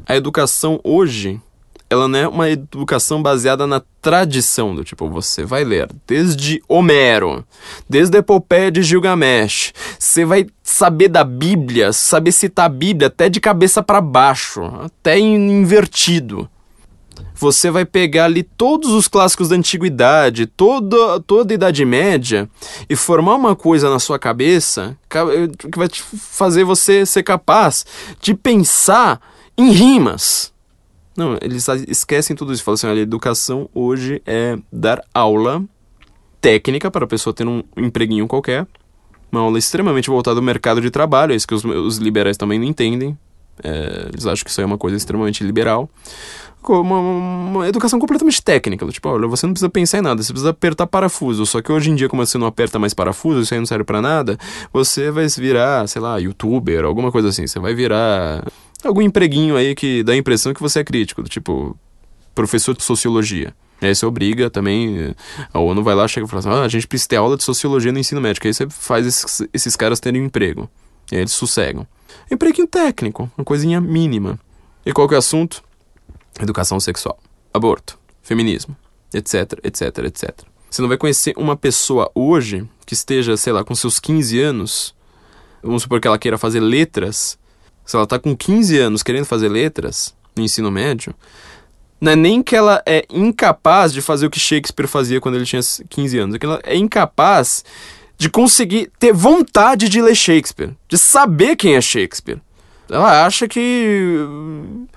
A 0.06 0.16
educação 0.16 0.80
hoje, 0.82 1.40
ela 1.88 2.08
não 2.08 2.18
é 2.18 2.26
uma 2.26 2.50
educação 2.50 3.22
baseada 3.22 3.66
na 3.66 3.82
tradição, 4.00 4.74
do 4.74 4.82
tipo, 4.82 5.08
você 5.08 5.44
vai 5.44 5.64
ler 5.64 5.88
desde 6.06 6.62
Homero, 6.66 7.44
desde 7.88 8.16
a 8.16 8.20
epopeia 8.20 8.70
de 8.70 8.82
Gilgamesh, 8.82 9.72
você 9.98 10.24
vai 10.24 10.46
saber 10.62 11.08
da 11.08 11.22
Bíblia, 11.22 11.92
saber 11.92 12.32
citar 12.32 12.66
a 12.66 12.68
Bíblia 12.68 13.08
até 13.08 13.28
de 13.28 13.40
cabeça 13.40 13.82
para 13.82 14.00
baixo, 14.00 14.62
até 14.82 15.18
invertido 15.18 16.48
você 17.34 17.70
vai 17.70 17.84
pegar 17.84 18.26
ali 18.26 18.42
todos 18.42 18.90
os 18.92 19.08
clássicos 19.08 19.48
da 19.48 19.56
antiguidade, 19.56 20.46
toda, 20.46 21.18
toda 21.20 21.52
a 21.52 21.56
Idade 21.56 21.84
Média, 21.84 22.48
e 22.88 22.94
formar 22.94 23.34
uma 23.34 23.56
coisa 23.56 23.90
na 23.90 23.98
sua 23.98 24.18
cabeça 24.18 24.96
que 25.08 25.78
vai 25.78 25.88
te 25.88 26.02
fazer 26.02 26.64
você 26.64 27.04
ser 27.04 27.22
capaz 27.22 27.84
de 28.20 28.34
pensar 28.34 29.20
em 29.58 29.70
rimas. 29.70 30.52
Não, 31.16 31.36
eles 31.42 31.66
esquecem 31.88 32.34
tudo 32.34 32.52
isso. 32.52 32.62
Falam 32.62 32.74
assim: 32.74 32.86
olha, 32.86 33.00
educação 33.00 33.68
hoje 33.74 34.22
é 34.24 34.56
dar 34.72 35.02
aula 35.12 35.62
técnica 36.40 36.90
para 36.90 37.04
a 37.04 37.08
pessoa 37.08 37.34
ter 37.34 37.46
um 37.46 37.62
empreguinho 37.76 38.26
qualquer. 38.26 38.66
Uma 39.30 39.42
aula 39.42 39.58
extremamente 39.58 40.10
voltada 40.10 40.38
ao 40.38 40.44
mercado 40.44 40.80
de 40.80 40.90
trabalho, 40.90 41.32
é 41.32 41.36
isso 41.36 41.46
que 41.46 41.54
os, 41.54 41.64
os 41.64 41.96
liberais 41.96 42.36
também 42.36 42.58
não 42.58 42.66
entendem. 42.66 43.16
É, 43.62 44.08
eles 44.08 44.26
acham 44.26 44.44
que 44.44 44.50
isso 44.50 44.60
é 44.60 44.64
uma 44.64 44.78
coisa 44.78 44.96
extremamente 44.96 45.44
liberal 45.44 45.88
uma, 46.68 46.98
uma, 46.98 47.68
educação 47.68 47.98
completamente 47.98 48.42
técnica. 48.42 48.86
Tipo, 48.86 49.08
olha, 49.08 49.26
você 49.26 49.46
não 49.46 49.52
precisa 49.52 49.68
pensar 49.68 49.98
em 49.98 50.02
nada, 50.02 50.22
você 50.22 50.32
precisa 50.32 50.50
apertar 50.50 50.86
parafuso. 50.86 51.44
Só 51.46 51.60
que 51.60 51.72
hoje 51.72 51.90
em 51.90 51.94
dia, 51.94 52.08
como 52.08 52.24
você 52.24 52.38
não 52.38 52.46
aperta 52.46 52.78
mais 52.78 52.94
parafuso, 52.94 53.40
isso 53.40 53.54
aí 53.54 53.60
não 53.60 53.66
serve 53.66 53.84
para 53.84 54.00
nada, 54.00 54.38
você 54.72 55.10
vai 55.10 55.26
virar, 55.26 55.88
sei 55.88 56.00
lá, 56.00 56.18
youtuber, 56.18 56.84
alguma 56.84 57.10
coisa 57.10 57.28
assim. 57.28 57.46
Você 57.46 57.58
vai 57.58 57.74
virar 57.74 58.44
algum 58.84 59.02
empreguinho 59.02 59.56
aí 59.56 59.74
que 59.74 60.02
dá 60.02 60.12
a 60.12 60.16
impressão 60.16 60.54
que 60.54 60.60
você 60.60 60.80
é 60.80 60.84
crítico, 60.84 61.22
tipo, 61.24 61.76
professor 62.34 62.76
de 62.76 62.82
sociologia. 62.82 63.54
Aí 63.80 63.94
você 63.94 64.06
obriga 64.06 64.48
também, 64.48 65.12
a 65.52 65.58
ONU 65.58 65.82
vai 65.82 65.94
lá, 65.94 66.06
chega 66.06 66.26
e 66.26 66.30
fala 66.30 66.38
assim, 66.38 66.48
ah, 66.48 66.62
a 66.62 66.68
gente 66.68 66.86
precisa 66.86 67.08
ter 67.08 67.16
aula 67.16 67.36
de 67.36 67.42
sociologia 67.42 67.90
no 67.90 67.98
ensino 67.98 68.20
médico. 68.20 68.46
Aí 68.46 68.54
você 68.54 68.68
faz 68.70 69.06
esses, 69.06 69.48
esses 69.52 69.74
caras 69.74 69.98
terem 69.98 70.22
um 70.22 70.26
emprego. 70.26 70.70
E 71.10 71.16
aí 71.16 71.22
eles 71.22 71.32
sossegam. 71.32 71.86
Empreguinho 72.30 72.68
técnico, 72.68 73.30
uma 73.36 73.44
coisinha 73.44 73.80
mínima. 73.80 74.38
E 74.86 74.92
qual 74.92 75.08
que 75.08 75.14
é 75.14 75.16
o 75.16 75.18
assunto? 75.18 75.62
Educação 76.42 76.78
sexual, 76.80 77.18
aborto, 77.52 77.98
feminismo, 78.22 78.76
etc, 79.12 79.58
etc, 79.62 79.98
etc. 80.04 80.30
Você 80.70 80.80
não 80.80 80.88
vai 80.88 80.96
conhecer 80.96 81.34
uma 81.36 81.56
pessoa 81.56 82.10
hoje 82.14 82.66
que 82.86 82.94
esteja, 82.94 83.36
sei 83.36 83.52
lá, 83.52 83.62
com 83.62 83.74
seus 83.74 84.00
15 84.00 84.40
anos, 84.40 84.94
vamos 85.62 85.82
supor 85.82 86.00
que 86.00 86.08
ela 86.08 86.18
queira 86.18 86.38
fazer 86.38 86.60
letras, 86.60 87.38
se 87.84 87.96
ela 87.96 88.06
tá 88.06 88.18
com 88.18 88.36
15 88.36 88.78
anos 88.78 89.02
querendo 89.02 89.26
fazer 89.26 89.48
letras 89.48 90.14
no 90.34 90.42
ensino 90.42 90.70
médio, 90.70 91.14
não 92.00 92.12
é 92.12 92.16
nem 92.16 92.42
que 92.42 92.56
ela 92.56 92.82
é 92.86 93.04
incapaz 93.10 93.92
de 93.92 94.00
fazer 94.02 94.26
o 94.26 94.30
que 94.30 94.40
Shakespeare 94.40 94.88
fazia 94.88 95.20
quando 95.20 95.36
ele 95.36 95.44
tinha 95.44 95.62
15 95.88 96.18
anos, 96.18 96.34
é 96.34 96.38
que 96.38 96.46
ela 96.46 96.60
é 96.64 96.76
incapaz 96.76 97.64
de 98.18 98.28
conseguir 98.28 98.90
ter 98.98 99.12
vontade 99.12 99.88
de 99.88 100.00
ler 100.00 100.14
Shakespeare, 100.14 100.74
de 100.88 100.96
saber 100.96 101.54
quem 101.54 101.74
é 101.74 101.80
Shakespeare. 101.80 102.40
Ela 102.90 103.24
acha 103.24 103.48
que 103.48 104.16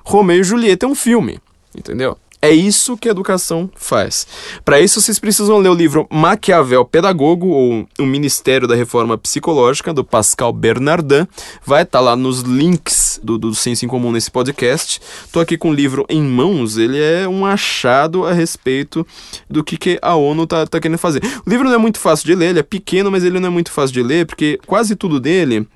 Romeu 0.03 0.39
e 0.39 0.43
Julieta 0.43 0.86
é 0.86 0.89
um 0.89 0.95
filme, 0.95 1.39
entendeu? 1.77 2.17
É 2.45 2.51
isso 2.51 2.95
que 2.95 3.07
a 3.07 3.11
educação 3.11 3.67
faz. 3.75 4.27
Para 4.63 4.79
isso, 4.79 5.01
vocês 5.01 5.17
precisam 5.17 5.57
ler 5.57 5.69
o 5.69 5.73
livro 5.73 6.07
Maquiavel 6.11 6.86
Pedagogo, 6.86 7.47
ou 7.47 7.88
O 7.97 8.05
Ministério 8.05 8.67
da 8.67 8.75
Reforma 8.75 9.17
Psicológica, 9.17 9.91
do 9.91 10.03
Pascal 10.03 10.53
Bernardin. 10.53 11.27
Vai 11.65 11.81
estar 11.81 11.97
tá 11.97 12.05
lá 12.05 12.15
nos 12.15 12.41
links 12.41 13.19
do, 13.23 13.39
do 13.39 13.55
Senso 13.55 13.83
em 13.83 13.88
Comum 13.88 14.11
nesse 14.11 14.29
podcast. 14.29 15.01
Tô 15.31 15.39
aqui 15.39 15.57
com 15.57 15.71
o 15.71 15.73
livro 15.73 16.05
em 16.07 16.21
mãos, 16.21 16.77
ele 16.77 17.01
é 17.01 17.27
um 17.27 17.47
achado 17.47 18.27
a 18.27 18.31
respeito 18.31 19.07
do 19.49 19.63
que, 19.63 19.75
que 19.75 19.97
a 19.99 20.13
ONU 20.13 20.45
tá, 20.45 20.67
tá 20.67 20.79
querendo 20.79 20.99
fazer. 20.99 21.23
O 21.47 21.49
livro 21.49 21.67
não 21.67 21.73
é 21.73 21.79
muito 21.79 21.99
fácil 21.99 22.27
de 22.27 22.36
ler, 22.36 22.49
ele 22.51 22.59
é 22.59 22.63
pequeno, 22.63 23.09
mas 23.09 23.23
ele 23.23 23.39
não 23.39 23.47
é 23.47 23.51
muito 23.51 23.71
fácil 23.71 23.95
de 23.95 24.03
ler, 24.03 24.27
porque 24.27 24.59
quase 24.67 24.95
tudo 24.95 25.19
dele 25.19 25.67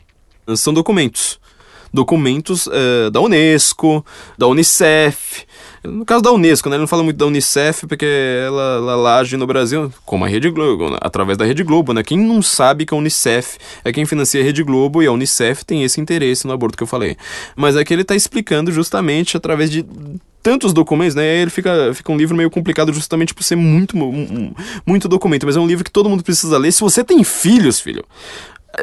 são 0.55 0.71
documentos 0.71 1.39
documentos 1.93 2.67
uh, 2.67 3.09
da 3.11 3.19
Unesco, 3.19 4.05
da 4.37 4.47
Unicef, 4.47 5.45
no 5.83 6.05
caso 6.05 6.21
da 6.21 6.31
Unesco, 6.31 6.69
né? 6.69 6.75
Ele 6.75 6.81
não 6.81 6.87
fala 6.87 7.03
muito 7.03 7.17
da 7.17 7.25
Unicef 7.25 7.87
porque 7.87 8.05
ela, 8.45 8.75
ela 8.91 9.17
age 9.17 9.37
no 9.37 9.47
Brasil 9.47 9.91
como 10.05 10.25
a 10.25 10.27
Rede 10.27 10.49
Globo, 10.49 10.89
né? 10.89 10.97
através 11.01 11.37
da 11.37 11.45
Rede 11.45 11.63
Globo, 11.63 11.93
né? 11.93 12.03
Quem 12.03 12.17
não 12.17 12.41
sabe 12.41 12.85
que 12.85 12.93
a 12.93 12.97
Unicef 12.97 13.57
é 13.83 13.91
quem 13.91 14.05
financia 14.05 14.41
a 14.41 14.43
Rede 14.43 14.63
Globo 14.63 15.01
e 15.01 15.07
a 15.07 15.11
Unicef 15.11 15.63
tem 15.63 15.83
esse 15.83 16.01
interesse 16.01 16.45
no 16.45 16.53
aborto 16.53 16.77
que 16.77 16.83
eu 16.83 16.87
falei. 16.87 17.15
Mas 17.55 17.77
aqui 17.77 17.93
ele 17.93 18.01
está 18.01 18.15
explicando 18.15 18.71
justamente 18.71 19.37
através 19.37 19.71
de 19.71 19.85
tantos 20.43 20.73
documentos, 20.73 21.15
né? 21.15 21.41
Ele 21.41 21.49
fica, 21.49 21.93
fica 21.93 22.11
um 22.11 22.17
livro 22.17 22.35
meio 22.35 22.49
complicado 22.49 22.91
justamente 22.91 23.33
por 23.33 23.43
ser 23.43 23.55
muito, 23.55 23.95
muito 24.85 25.07
documento, 25.07 25.45
mas 25.45 25.55
é 25.55 25.59
um 25.59 25.67
livro 25.67 25.83
que 25.83 25.91
todo 25.91 26.09
mundo 26.09 26.23
precisa 26.23 26.57
ler. 26.57 26.71
Se 26.71 26.81
você 26.81 27.03
tem 27.03 27.23
filhos, 27.23 27.79
filho, 27.79 28.03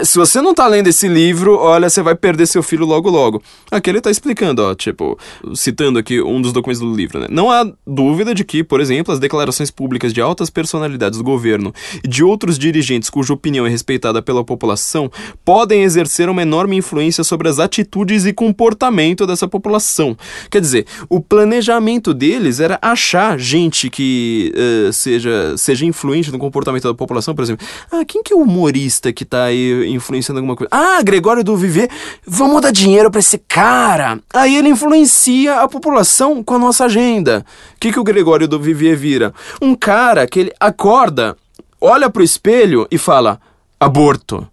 se 0.02 0.18
você 0.18 0.42
não 0.42 0.52
tá 0.52 0.66
lendo 0.66 0.88
esse 0.88 1.08
livro, 1.08 1.56
olha, 1.56 1.88
você 1.88 2.02
vai 2.02 2.14
perder 2.14 2.46
seu 2.46 2.62
filho 2.62 2.84
logo 2.84 3.08
logo. 3.08 3.42
Aqui 3.70 3.88
ele 3.88 4.00
tá 4.00 4.10
explicando, 4.10 4.62
ó, 4.62 4.74
tipo, 4.74 5.18
citando 5.54 5.98
aqui 5.98 6.20
um 6.20 6.42
dos 6.42 6.52
documentos 6.52 6.80
do 6.80 6.94
livro, 6.94 7.20
né? 7.20 7.26
Não 7.30 7.50
há 7.50 7.70
dúvida 7.86 8.34
de 8.34 8.44
que, 8.44 8.64
por 8.64 8.80
exemplo, 8.80 9.12
as 9.12 9.20
declarações 9.20 9.70
públicas 9.70 10.12
de 10.12 10.20
altas 10.20 10.50
personalidades 10.50 11.18
do 11.18 11.24
governo 11.24 11.72
e 12.02 12.08
de 12.08 12.24
outros 12.24 12.58
dirigentes 12.58 13.08
cuja 13.08 13.32
opinião 13.32 13.66
é 13.66 13.68
respeitada 13.68 14.20
pela 14.20 14.44
população 14.44 15.10
podem 15.44 15.82
exercer 15.82 16.28
uma 16.28 16.42
enorme 16.42 16.76
influência 16.76 17.22
sobre 17.22 17.48
as 17.48 17.58
atitudes 17.58 18.26
e 18.26 18.32
comportamento 18.32 19.26
dessa 19.26 19.46
população. 19.46 20.16
Quer 20.50 20.60
dizer, 20.60 20.86
o 21.08 21.20
planejamento 21.20 22.12
deles 22.12 22.60
era 22.60 22.78
achar 22.82 23.38
gente 23.38 23.88
que 23.88 24.52
uh, 24.56 24.92
seja, 24.92 25.56
seja 25.56 25.86
influente 25.86 26.32
no 26.32 26.38
comportamento 26.38 26.84
da 26.84 26.94
população, 26.94 27.34
por 27.34 27.42
exemplo. 27.42 27.66
Ah, 27.90 28.04
quem 28.04 28.22
que 28.22 28.32
é 28.32 28.36
o 28.36 28.40
humorista 28.40 29.12
que 29.12 29.24
tá 29.24 29.44
aí 29.44 29.75
influenciando 29.84 30.38
alguma 30.38 30.56
coisa. 30.56 30.68
Ah, 30.70 31.02
Gregório 31.02 31.44
do 31.44 31.56
Viver, 31.56 31.90
vamos 32.26 32.62
dar 32.62 32.70
dinheiro 32.70 33.10
para 33.10 33.20
esse 33.20 33.38
cara. 33.38 34.18
Aí 34.32 34.56
ele 34.56 34.68
influencia 34.68 35.60
a 35.60 35.68
população 35.68 36.42
com 36.42 36.54
a 36.54 36.58
nossa 36.58 36.84
agenda. 36.84 37.44
O 37.74 37.80
que, 37.80 37.92
que 37.92 38.00
o 38.00 38.04
Gregório 38.04 38.48
do 38.48 38.60
Viver 38.60 38.96
vira? 38.96 39.34
Um 39.60 39.74
cara 39.74 40.26
que 40.26 40.40
ele 40.40 40.52
acorda, 40.58 41.36
olha 41.80 42.10
pro 42.10 42.22
espelho 42.22 42.86
e 42.90 42.98
fala: 42.98 43.40
aborto, 43.78 44.46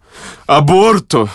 aborto, 0.48 1.30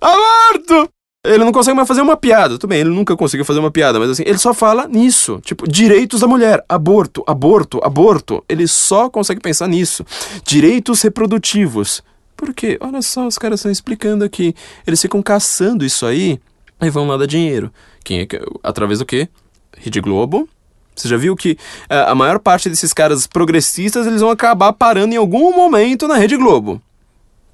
aborto, 0.00 0.76
aborto. 0.76 0.97
Ele 1.28 1.44
não 1.44 1.52
consegue 1.52 1.76
mais 1.76 1.86
fazer 1.86 2.00
uma 2.00 2.16
piada. 2.16 2.58
Tudo 2.58 2.70
bem, 2.70 2.80
ele 2.80 2.90
nunca 2.90 3.16
conseguiu 3.16 3.44
fazer 3.44 3.60
uma 3.60 3.70
piada, 3.70 3.98
mas 3.98 4.10
assim, 4.10 4.22
ele 4.26 4.38
só 4.38 4.54
fala 4.54 4.88
nisso. 4.88 5.40
Tipo, 5.44 5.68
direitos 5.68 6.20
da 6.20 6.26
mulher. 6.26 6.64
Aborto, 6.68 7.22
aborto, 7.26 7.80
aborto. 7.82 8.42
Ele 8.48 8.66
só 8.66 9.10
consegue 9.10 9.40
pensar 9.40 9.68
nisso. 9.68 10.04
Direitos 10.44 11.02
reprodutivos. 11.02 12.02
Por 12.36 12.54
quê? 12.54 12.78
Olha 12.80 13.02
só, 13.02 13.26
os 13.26 13.36
caras 13.36 13.60
estão 13.60 13.70
explicando 13.70 14.24
aqui. 14.24 14.54
Eles 14.86 15.02
ficam 15.02 15.20
caçando 15.20 15.84
isso 15.84 16.06
aí 16.06 16.40
e 16.80 16.90
vão 16.90 17.06
lá 17.06 17.16
dar 17.16 17.26
dinheiro. 17.26 17.72
Quem 18.04 18.20
é 18.20 18.26
que, 18.26 18.40
através 18.62 19.00
do 19.00 19.04
quê? 19.04 19.28
Rede 19.76 20.00
Globo. 20.00 20.48
Você 20.94 21.08
já 21.08 21.16
viu 21.16 21.36
que 21.36 21.56
a, 21.88 22.10
a 22.10 22.14
maior 22.14 22.38
parte 22.38 22.68
desses 22.68 22.92
caras 22.92 23.26
progressistas 23.26 24.06
eles 24.06 24.20
vão 24.20 24.30
acabar 24.30 24.72
parando 24.72 25.14
em 25.14 25.16
algum 25.16 25.54
momento 25.54 26.08
na 26.08 26.16
Rede 26.16 26.36
Globo, 26.36 26.82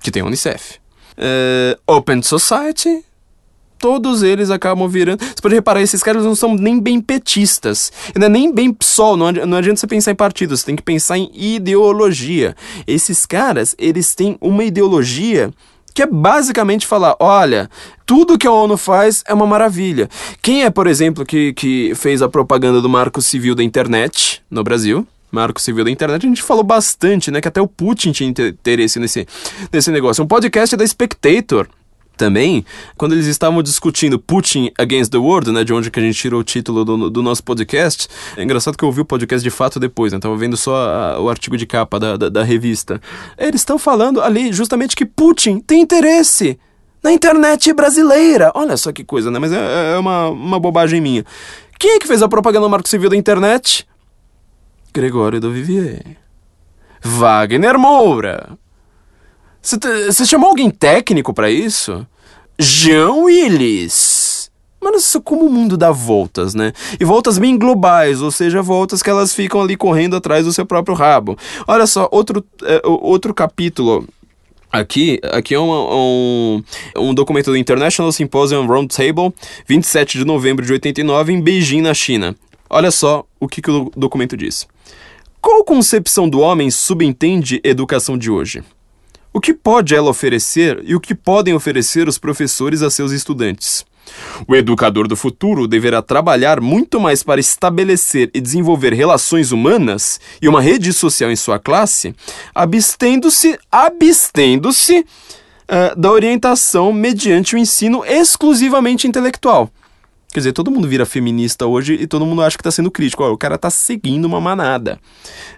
que 0.00 0.10
tem 0.10 0.22
a 0.22 0.26
Unicef. 0.26 0.78
Uh, 1.16 1.78
Open 1.86 2.22
Society, 2.22 3.04
todos 3.78 4.22
eles 4.22 4.50
acabam 4.50 4.88
virando. 4.88 5.20
Você 5.20 5.42
pode 5.42 5.54
reparar, 5.54 5.82
esses 5.82 6.02
caras 6.02 6.24
não 6.24 6.34
são 6.34 6.54
nem 6.54 6.80
bem 6.80 7.00
petistas. 7.00 7.92
Não 8.14 8.26
é 8.26 8.28
nem 8.28 8.52
bem 8.52 8.72
PSOL, 8.72 9.16
não 9.16 9.26
adianta, 9.26 9.46
não 9.46 9.58
adianta 9.58 9.80
você 9.80 9.86
pensar 9.86 10.10
em 10.10 10.16
partidos, 10.16 10.60
você 10.60 10.66
tem 10.66 10.76
que 10.76 10.82
pensar 10.82 11.18
em 11.18 11.30
ideologia. 11.34 12.56
Esses 12.86 13.26
caras, 13.26 13.74
eles 13.78 14.14
têm 14.14 14.36
uma 14.40 14.64
ideologia 14.64 15.50
que 15.94 16.02
é 16.02 16.06
basicamente 16.06 16.86
falar: 16.86 17.16
olha, 17.20 17.70
tudo 18.04 18.36
que 18.36 18.46
a 18.46 18.52
ONU 18.52 18.76
faz 18.76 19.22
é 19.26 19.32
uma 19.32 19.46
maravilha. 19.46 20.08
Quem 20.42 20.64
é, 20.64 20.70
por 20.70 20.86
exemplo, 20.86 21.24
que, 21.24 21.54
que 21.54 21.94
fez 21.94 22.20
a 22.20 22.28
propaganda 22.28 22.82
do 22.82 22.88
Marco 22.88 23.22
Civil 23.22 23.54
da 23.54 23.62
Internet 23.62 24.42
no 24.50 24.64
Brasil? 24.64 25.06
Marco 25.30 25.60
Civil 25.60 25.84
da 25.84 25.90
Internet, 25.90 26.24
a 26.24 26.28
gente 26.28 26.42
falou 26.42 26.62
bastante, 26.62 27.30
né? 27.30 27.40
Que 27.40 27.48
até 27.48 27.60
o 27.60 27.66
Putin 27.66 28.12
tinha 28.12 28.28
interesse 28.28 29.00
nesse, 29.00 29.26
nesse 29.72 29.90
negócio. 29.90 30.22
Um 30.22 30.28
podcast 30.28 30.76
da 30.76 30.86
Spectator 30.86 31.66
também, 32.16 32.64
quando 32.96 33.12
eles 33.12 33.26
estavam 33.26 33.62
discutindo 33.62 34.18
Putin 34.18 34.70
Against 34.78 35.10
the 35.10 35.18
World, 35.18 35.50
né, 35.52 35.64
de 35.64 35.72
onde 35.72 35.90
que 35.90 35.98
a 35.98 36.02
gente 36.02 36.18
tirou 36.18 36.40
o 36.40 36.44
título 36.44 36.84
do, 36.84 37.10
do 37.10 37.22
nosso 37.22 37.42
podcast, 37.42 38.08
é 38.36 38.42
engraçado 38.42 38.76
que 38.76 38.84
eu 38.84 38.88
ouvi 38.88 39.00
o 39.00 39.04
podcast 39.04 39.42
de 39.42 39.50
fato 39.50 39.80
depois, 39.80 40.12
né, 40.12 40.18
tava 40.18 40.36
vendo 40.36 40.56
só 40.56 40.74
a, 40.76 41.20
o 41.20 41.28
artigo 41.28 41.56
de 41.56 41.66
capa 41.66 41.98
da, 41.98 42.16
da, 42.16 42.28
da 42.28 42.42
revista. 42.42 43.00
Eles 43.36 43.60
estão 43.60 43.78
falando 43.78 44.20
ali 44.20 44.52
justamente 44.52 44.96
que 44.96 45.04
Putin 45.04 45.60
tem 45.60 45.80
interesse 45.80 46.58
na 47.02 47.12
internet 47.12 47.72
brasileira. 47.72 48.50
Olha 48.54 48.76
só 48.76 48.92
que 48.92 49.04
coisa, 49.04 49.30
né, 49.30 49.38
mas 49.38 49.52
é, 49.52 49.94
é 49.94 49.98
uma, 49.98 50.28
uma 50.28 50.60
bobagem 50.60 51.00
minha. 51.00 51.24
Quem 51.78 51.96
é 51.96 51.98
que 51.98 52.06
fez 52.06 52.22
a 52.22 52.28
propaganda 52.28 52.64
no 52.64 52.70
Marco 52.70 52.88
Civil 52.88 53.10
da 53.10 53.16
internet? 53.16 53.86
Gregório 54.92 55.40
do 55.40 55.50
Vivier. 55.50 56.16
Wagner 57.02 57.78
Moura. 57.78 58.56
Você 59.64 60.26
chamou 60.26 60.50
alguém 60.50 60.68
técnico 60.68 61.32
para 61.32 61.50
isso? 61.50 62.06
Jean 62.58 63.12
Willis. 63.12 64.50
Mas 64.80 65.02
isso 65.02 65.16
é 65.16 65.20
como 65.22 65.46
o 65.46 65.50
mundo 65.50 65.78
dá 65.78 65.90
voltas, 65.90 66.54
né? 66.54 66.74
E 67.00 67.04
voltas 67.04 67.38
bem 67.38 67.56
globais, 67.56 68.20
ou 68.20 68.30
seja, 68.30 68.60
voltas 68.60 69.02
que 69.02 69.08
elas 69.08 69.32
ficam 69.32 69.62
ali 69.62 69.76
correndo 69.76 70.14
atrás 70.14 70.44
do 70.44 70.52
seu 70.52 70.66
próprio 70.66 70.94
rabo. 70.94 71.38
Olha 71.66 71.86
só, 71.86 72.06
outro, 72.12 72.44
é, 72.62 72.82
outro 72.84 73.32
capítulo 73.32 74.06
Aqui, 74.70 75.20
aqui 75.22 75.54
é 75.54 75.58
uma, 75.58 75.94
um, 75.94 76.64
um 76.96 77.14
documento 77.14 77.46
do 77.48 77.56
International 77.56 78.10
Symposium 78.10 78.66
Roundtable, 78.66 79.32
27 79.68 80.18
de 80.18 80.24
novembro 80.24 80.66
de 80.66 80.72
89, 80.72 81.32
em 81.32 81.40
Beijing, 81.40 81.80
na 81.80 81.94
China. 81.94 82.34
Olha 82.68 82.90
só 82.90 83.24
o 83.38 83.46
que, 83.46 83.62
que 83.62 83.70
o 83.70 83.88
documento 83.96 84.36
diz. 84.36 84.66
Qual 85.40 85.62
concepção 85.62 86.28
do 86.28 86.40
homem 86.40 86.72
subentende 86.72 87.60
educação 87.62 88.18
de 88.18 88.28
hoje? 88.28 88.64
O 89.36 89.40
que 89.40 89.52
pode 89.52 89.96
ela 89.96 90.10
oferecer 90.10 90.80
e 90.86 90.94
o 90.94 91.00
que 91.00 91.12
podem 91.12 91.54
oferecer 91.54 92.06
os 92.06 92.18
professores 92.18 92.82
a 92.82 92.88
seus 92.88 93.10
estudantes? 93.10 93.84
O 94.46 94.54
educador 94.54 95.08
do 95.08 95.16
futuro 95.16 95.66
deverá 95.66 96.00
trabalhar 96.00 96.60
muito 96.60 97.00
mais 97.00 97.24
para 97.24 97.40
estabelecer 97.40 98.30
e 98.32 98.40
desenvolver 98.40 98.92
relações 98.92 99.50
humanas 99.50 100.20
e 100.40 100.48
uma 100.48 100.60
rede 100.60 100.92
social 100.92 101.32
em 101.32 101.36
sua 101.36 101.58
classe, 101.58 102.14
abstendo-se, 102.54 103.58
abstendo-se 103.72 105.00
uh, 105.00 105.98
da 105.98 106.12
orientação 106.12 106.92
mediante 106.92 107.56
o 107.56 107.58
ensino 107.58 108.04
exclusivamente 108.04 109.08
intelectual. 109.08 109.68
Quer 110.34 110.40
dizer, 110.40 110.52
todo 110.52 110.68
mundo 110.68 110.88
vira 110.88 111.06
feminista 111.06 111.64
hoje 111.64 111.94
e 111.94 112.08
todo 112.08 112.26
mundo 112.26 112.42
acha 112.42 112.56
que 112.56 112.64
tá 112.64 112.70
sendo 112.72 112.90
crítico. 112.90 113.22
O 113.22 113.38
cara 113.38 113.56
tá 113.56 113.70
seguindo 113.70 114.24
uma 114.24 114.40
manada. 114.40 114.98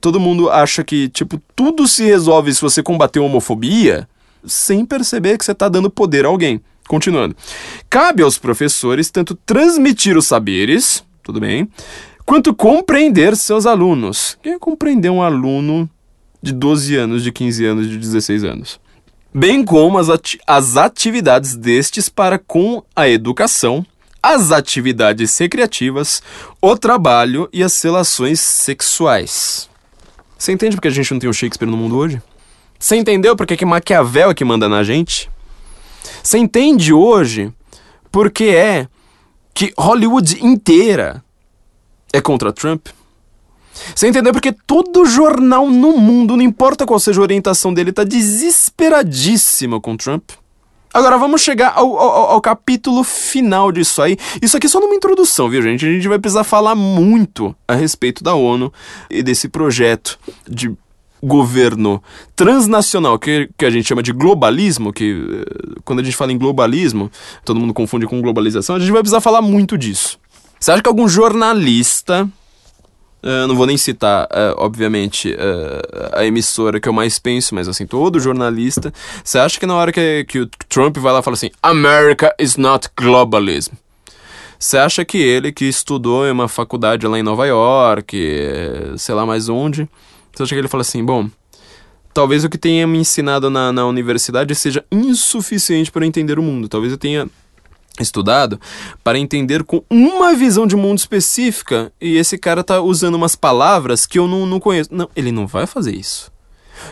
Todo 0.03 0.21
mundo 0.21 0.51
acha 0.51 0.85
que, 0.85 1.09
tipo, 1.09 1.41
tudo 1.57 1.89
se 1.89 2.05
resolve 2.05 2.53
se 2.53 2.61
você 2.61 2.83
combater 2.83 3.19
a 3.19 3.23
homofobia 3.23 4.07
sem 4.45 4.85
perceber 4.85 5.39
que 5.39 5.47
você 5.47 5.55
tá 5.55 5.71
dando 5.71 5.89
poder 5.89 6.27
a 6.27 6.29
alguém. 6.29 6.61
Continuando. 6.87 7.35
Cabe 7.89 8.23
aos 8.23 8.37
professores 8.37 9.11
tanto 9.11 9.35
transmitir 9.47 10.15
os 10.15 10.27
saberes, 10.27 11.03
tudo 11.23 11.41
bem, 11.41 11.67
quanto 12.27 12.55
compreender 12.55 13.35
seus 13.35 13.65
alunos. 13.65 14.37
Quem 14.43 14.53
é 14.53 14.59
compreender 14.59 15.09
um 15.09 15.23
aluno 15.23 15.89
de 16.43 16.53
12 16.53 16.95
anos, 16.97 17.23
de 17.23 17.33
15 17.33 17.65
anos, 17.65 17.89
de 17.89 17.97
16 17.97 18.45
anos? 18.45 18.79
Bem 19.35 19.65
como 19.65 19.97
as, 19.97 20.11
ati 20.11 20.39
as 20.47 20.77
atividades 20.77 21.57
destes 21.57 22.11
para 22.11 22.39
com 22.39 22.83
a 22.95 23.09
educação 23.09 23.83
as 24.27 24.51
atividades 24.51 25.39
recreativas, 25.39 26.21
o 26.61 26.77
trabalho 26.77 27.49
e 27.53 27.63
as 27.63 27.81
relações 27.81 28.41
sexuais. 28.41 29.71
Você 30.37 30.51
entende 30.51 30.75
porque 30.75 30.89
a 30.89 30.91
gente 30.91 31.13
não 31.13 31.21
tem 31.21 31.31
o 31.31 31.33
Shakespeare 31.33 31.71
no 31.71 31.77
mundo 31.77 31.97
hoje? 31.97 32.21
Você 32.77 32.97
entendeu 32.97 33.37
porque 33.37 33.57
que 33.57 33.65
Maquiavel 33.65 34.31
é 34.31 34.35
que 34.35 34.45
manda 34.45 34.69
na 34.69 34.83
gente? 34.83 35.31
Você 36.23 36.39
entende 36.39 36.93
hoje 36.93 37.53
porque 38.11 38.45
é 38.45 38.89
que 39.55 39.73
Hollywood 39.79 40.45
inteira 40.45 41.23
é 42.13 42.21
contra 42.21 42.53
Trump? 42.53 42.89
Você 43.95 44.09
entendeu 44.09 44.33
porque 44.33 44.51
todo 44.51 45.07
jornal 45.07 45.71
no 45.71 45.97
mundo, 45.99 46.37
não 46.37 46.43
importa 46.43 46.85
qual 46.85 46.99
seja 46.99 47.21
a 47.21 47.23
orientação 47.23 47.73
dele, 47.73 47.93
tá 47.93 48.03
desesperadíssimo 48.03 49.81
com 49.81 49.97
Trump? 49.97 50.31
Agora 50.97 51.19
vamos 51.19 51.43
chegar 51.43 51.75
ao, 51.77 51.95
ao, 51.99 52.31
ao, 52.31 52.41
capítulo 52.41 53.05
final 53.05 53.71
disso 53.71 54.01
aí. 54.01 54.17
Isso 54.41 54.57
aqui 54.57 54.65
é 54.65 54.71
só 54.71 54.81
numa 54.81 54.95
introdução, 54.95 55.47
viu, 55.47 55.61
gente? 55.61 55.85
A 55.85 55.93
gente 55.93 56.09
vai 56.09 56.19
precisar 56.19 56.43
falar 56.43 56.75
muito 56.75 57.55
a 57.69 57.75
respeito 57.75 58.25
da 58.25 58.35
ONU 58.35 58.73
e 59.11 59.23
desse 59.23 59.47
projeto 59.47 60.19
de 60.49 60.75
governo 61.23 62.03
transnacional, 62.35 63.19
que, 63.19 63.51
que 63.59 63.67
a 63.67 63.71
gente 63.71 63.87
chama 63.87 64.03
de 64.03 64.11
globalismo, 64.11 64.91
que 64.91 65.13
eh, 65.13 65.81
quando 65.85 66.01
a 66.01 66.03
gente 66.03 66.17
fala 66.17 66.33
em 66.33 66.39
globalismo, 66.39 67.11
todo 67.45 67.61
mundo 67.61 67.75
confunde 67.75 68.07
com 68.07 68.23
globalização, 68.23 68.77
a 68.77 68.79
gente 68.79 68.91
vai 68.91 69.03
precisar 69.03 69.21
falar 69.21 69.43
muito 69.43 69.77
disso. 69.77 70.19
Você 70.59 70.71
acha 70.71 70.83
que 70.83 70.89
algum 70.89 71.07
jornalista 71.07 72.27
Uh, 73.27 73.49
não 73.49 73.57
vou 73.57 73.67
nem 73.67 73.77
citar, 73.77 74.27
uh, 74.27 74.55
obviamente, 74.59 75.33
uh, 75.33 76.11
a 76.13 76.25
emissora 76.25 76.79
que 76.79 76.89
eu 76.89 76.93
mais 76.93 77.19
penso, 77.19 77.57
mas 77.57 77.67
assim, 77.67 77.85
todo 77.85 78.21
jornalista. 78.21 78.95
Você 79.25 79.37
acha 79.37 79.59
que 79.59 79.67
na 79.67 79.75
hora 79.75 79.91
que, 79.91 80.25
que 80.29 80.39
o 80.39 80.47
Trump 80.69 80.97
vai 80.99 81.13
lá 81.13 81.19
e 81.19 81.23
fala 81.25 81.35
assim: 81.35 81.51
America 81.61 82.33
is 82.39 82.57
not 82.57 82.89
globalism? 82.97 83.73
Você 84.57 84.79
acha 84.79 85.05
que 85.05 85.19
ele, 85.19 85.51
que 85.51 85.65
estudou 85.65 86.25
em 86.25 86.31
uma 86.31 86.47
faculdade 86.47 87.05
lá 87.05 87.19
em 87.19 87.23
Nova 87.25 87.45
York, 87.47 88.17
sei 88.97 89.13
lá 89.13 89.27
mais 89.27 89.49
onde, 89.49 89.89
você 90.33 90.45
acha 90.45 90.55
que 90.55 90.61
ele 90.61 90.69
fala 90.69 90.83
assim: 90.83 91.05
bom, 91.05 91.29
talvez 92.15 92.45
o 92.45 92.49
que 92.49 92.57
tenha 92.57 92.87
me 92.87 92.99
ensinado 92.99 93.51
na, 93.51 93.73
na 93.73 93.87
universidade 93.87 94.55
seja 94.55 94.85
insuficiente 94.93 95.91
para 95.91 96.07
entender 96.07 96.39
o 96.39 96.43
mundo. 96.43 96.69
Talvez 96.69 96.93
eu 96.93 96.99
tenha 96.99 97.29
estudado 98.03 98.61
para 99.03 99.19
entender 99.19 99.65
com 99.65 99.83
uma 99.91 100.35
visão 100.35 100.67
de 100.67 100.77
mundo 100.77 100.99
específica 100.99 101.93
e 102.01 102.17
esse 102.17 102.39
cara 102.39 102.63
tá 102.63 102.81
usando 102.81 103.15
umas 103.15 103.37
palavras 103.37 104.07
que 104.07 104.19
eu 104.19 104.27
não, 104.27 104.47
não 104.47 104.61
conheço. 104.61 104.91
Não, 104.93 105.09
ele 105.15 105.33
não 105.33 105.47
vai 105.47 105.67
fazer 105.67 105.95
isso. 105.95 106.31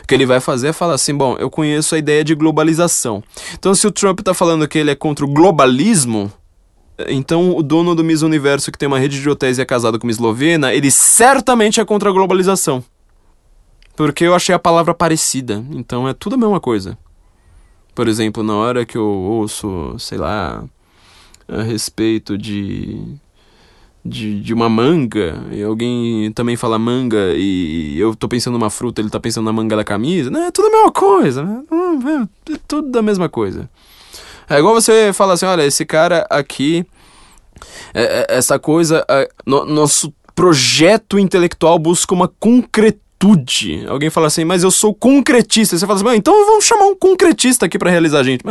O 0.03 0.07
que 0.07 0.15
ele 0.15 0.25
vai 0.25 0.39
fazer 0.39 0.69
é 0.69 0.73
falar 0.73 0.95
assim: 0.95 1.15
bom, 1.15 1.35
eu 1.37 1.49
conheço 1.49 1.95
a 1.95 1.97
ideia 1.97 2.23
de 2.23 2.33
globalização. 2.35 3.23
Então, 3.53 3.73
se 3.75 3.85
o 3.85 3.91
Trump 3.91 4.19
está 4.19 4.33
falando 4.33 4.67
que 4.67 4.77
ele 4.77 4.91
é 4.91 4.95
contra 4.95 5.25
o 5.25 5.27
globalismo, 5.27 6.31
então 7.07 7.55
o 7.55 7.61
dono 7.61 7.93
do 7.93 8.03
Miss 8.03 8.21
Universo, 8.21 8.71
que 8.71 8.77
tem 8.77 8.87
uma 8.87 8.99
rede 8.99 9.21
de 9.21 9.29
hotéis 9.29 9.57
e 9.57 9.61
é 9.61 9.65
casado 9.65 9.99
com 9.99 10.07
uma 10.07 10.11
eslovena, 10.11 10.73
ele 10.73 10.89
certamente 10.89 11.79
é 11.79 11.85
contra 11.85 12.09
a 12.09 12.13
globalização. 12.13 12.83
Porque 13.95 14.25
eu 14.25 14.35
achei 14.35 14.53
a 14.53 14.59
palavra 14.59 14.93
parecida. 14.93 15.63
Então 15.71 16.07
é 16.07 16.13
tudo 16.13 16.35
a 16.35 16.37
mesma 16.37 16.59
coisa. 16.59 16.97
Por 17.93 18.09
exemplo, 18.09 18.43
na 18.43 18.55
hora 18.55 18.85
que 18.85 18.97
eu 18.97 19.07
ouço, 19.07 19.95
sei 19.97 20.17
lá, 20.17 20.63
a 21.47 21.61
respeito 21.61 22.37
de, 22.37 23.01
de, 24.03 24.41
de 24.41 24.53
uma 24.53 24.69
manga, 24.69 25.43
e 25.51 25.63
alguém 25.63 26.31
também 26.31 26.55
fala 26.55 26.77
manga, 26.77 27.33
e 27.35 27.97
eu 27.99 28.15
tô 28.15 28.27
pensando 28.27 28.53
numa 28.53 28.69
fruta, 28.69 29.01
ele 29.01 29.09
tá 29.09 29.19
pensando 29.19 29.45
na 29.45 29.53
manga 29.53 29.75
da 29.75 29.83
camisa, 29.83 30.29
né? 30.29 30.47
É 30.47 30.51
tudo 30.51 30.67
a 30.67 30.71
mesma 30.71 30.91
coisa, 30.91 31.43
né? 31.43 31.63
É 32.53 32.57
tudo 32.67 32.89
da 32.89 33.01
mesma 33.01 33.29
coisa. 33.29 33.69
É 34.49 34.59
igual 34.59 34.73
você 34.73 35.11
fala 35.13 35.33
assim, 35.33 35.45
olha, 35.45 35.63
esse 35.63 35.85
cara 35.85 36.25
aqui, 36.29 36.85
é, 37.93 38.25
é, 38.29 38.37
essa 38.37 38.59
coisa, 38.59 39.03
é, 39.09 39.29
no, 39.45 39.65
nosso 39.65 40.13
projeto 40.35 41.17
intelectual 41.17 41.79
busca 41.79 42.13
uma 42.13 42.27
concretude. 42.27 43.85
Alguém 43.87 44.09
fala 44.09 44.27
assim, 44.27 44.45
mas 44.45 44.63
eu 44.63 44.69
sou 44.69 44.93
concretista. 44.93 45.77
Você 45.77 45.87
fala 45.87 45.99
assim, 45.99 46.17
então 46.17 46.33
vamos 46.45 46.65
chamar 46.65 46.85
um 46.85 46.95
concretista 46.95 47.65
aqui 47.65 47.79
para 47.79 47.89
realizar 47.89 48.19
a 48.19 48.23
gente. 48.23 48.43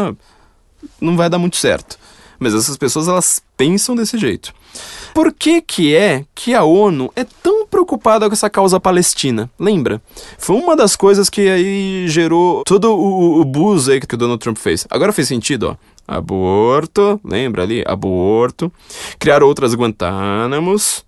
Não 1.01 1.17
vai 1.17 1.31
dar 1.31 1.39
muito 1.39 1.57
certo. 1.57 1.99
Mas 2.39 2.55
essas 2.55 2.77
pessoas 2.77 3.09
elas 3.09 3.43
pensam 3.57 3.95
desse 3.95 4.19
jeito. 4.19 4.53
Por 5.13 5.33
que 5.33 5.61
que 5.61 5.95
é 5.95 6.25
que 6.35 6.55
a 6.55 6.65
ONU 6.65 7.13
é 7.15 7.25
tão 7.25 7.67
preocupada 7.67 8.27
com 8.29 8.33
essa 8.33 8.51
causa 8.51 8.81
palestina? 8.81 9.49
Lembra? 9.59 10.03
Foi 10.39 10.57
uma 10.57 10.75
das 10.75 10.97
coisas 10.97 11.31
que 11.31 11.49
aí 11.49 12.09
gerou 12.09 12.65
todo 12.65 12.93
o, 12.93 13.41
o 13.41 13.45
buzz 13.45 13.89
aí 13.89 14.01
que 14.01 14.15
o 14.15 14.19
Donald 14.19 14.41
Trump 14.41 14.57
fez. 14.57 14.87
Agora 14.91 15.13
fez 15.13 15.29
sentido, 15.29 15.71
ó. 15.71 15.77
Aborto, 16.07 17.19
lembra 17.25 17.63
ali? 17.63 17.83
Aborto. 17.87 18.71
Criar 19.19 19.43
outras 19.43 19.75
Guantánamos, 19.75 21.05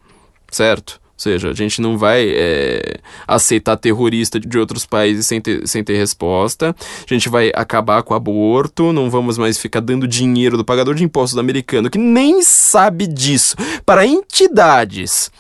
certo? 0.51 1.01
Ou 1.17 1.21
seja, 1.21 1.49
a 1.49 1.55
gente 1.55 1.81
não 1.81 1.97
vai 1.97 2.29
é, 2.29 2.99
aceitar 3.27 3.75
terrorista 3.79 4.39
de 4.39 4.59
outros 4.59 4.85
países 4.85 5.27
sem 5.27 5.41
ter, 5.41 5.67
sem 5.67 5.83
ter 5.83 5.97
resposta. 5.97 6.77
A 6.79 7.15
gente 7.15 7.31
vai 7.31 7.51
acabar 7.55 8.03
com 8.03 8.13
o 8.13 8.17
aborto, 8.17 8.93
não 8.93 9.09
vamos 9.09 9.39
mais 9.39 9.57
ficar 9.57 9.81
dando 9.81 10.07
dinheiro 10.07 10.59
do 10.59 10.65
pagador 10.65 10.95
de 10.95 11.03
impostos 11.03 11.39
americano, 11.39 11.89
que 11.89 11.99
nem 11.99 12.43
sabe 12.43 13.07
disso, 13.07 13.57
para 13.87 14.07
entidades 14.07 15.31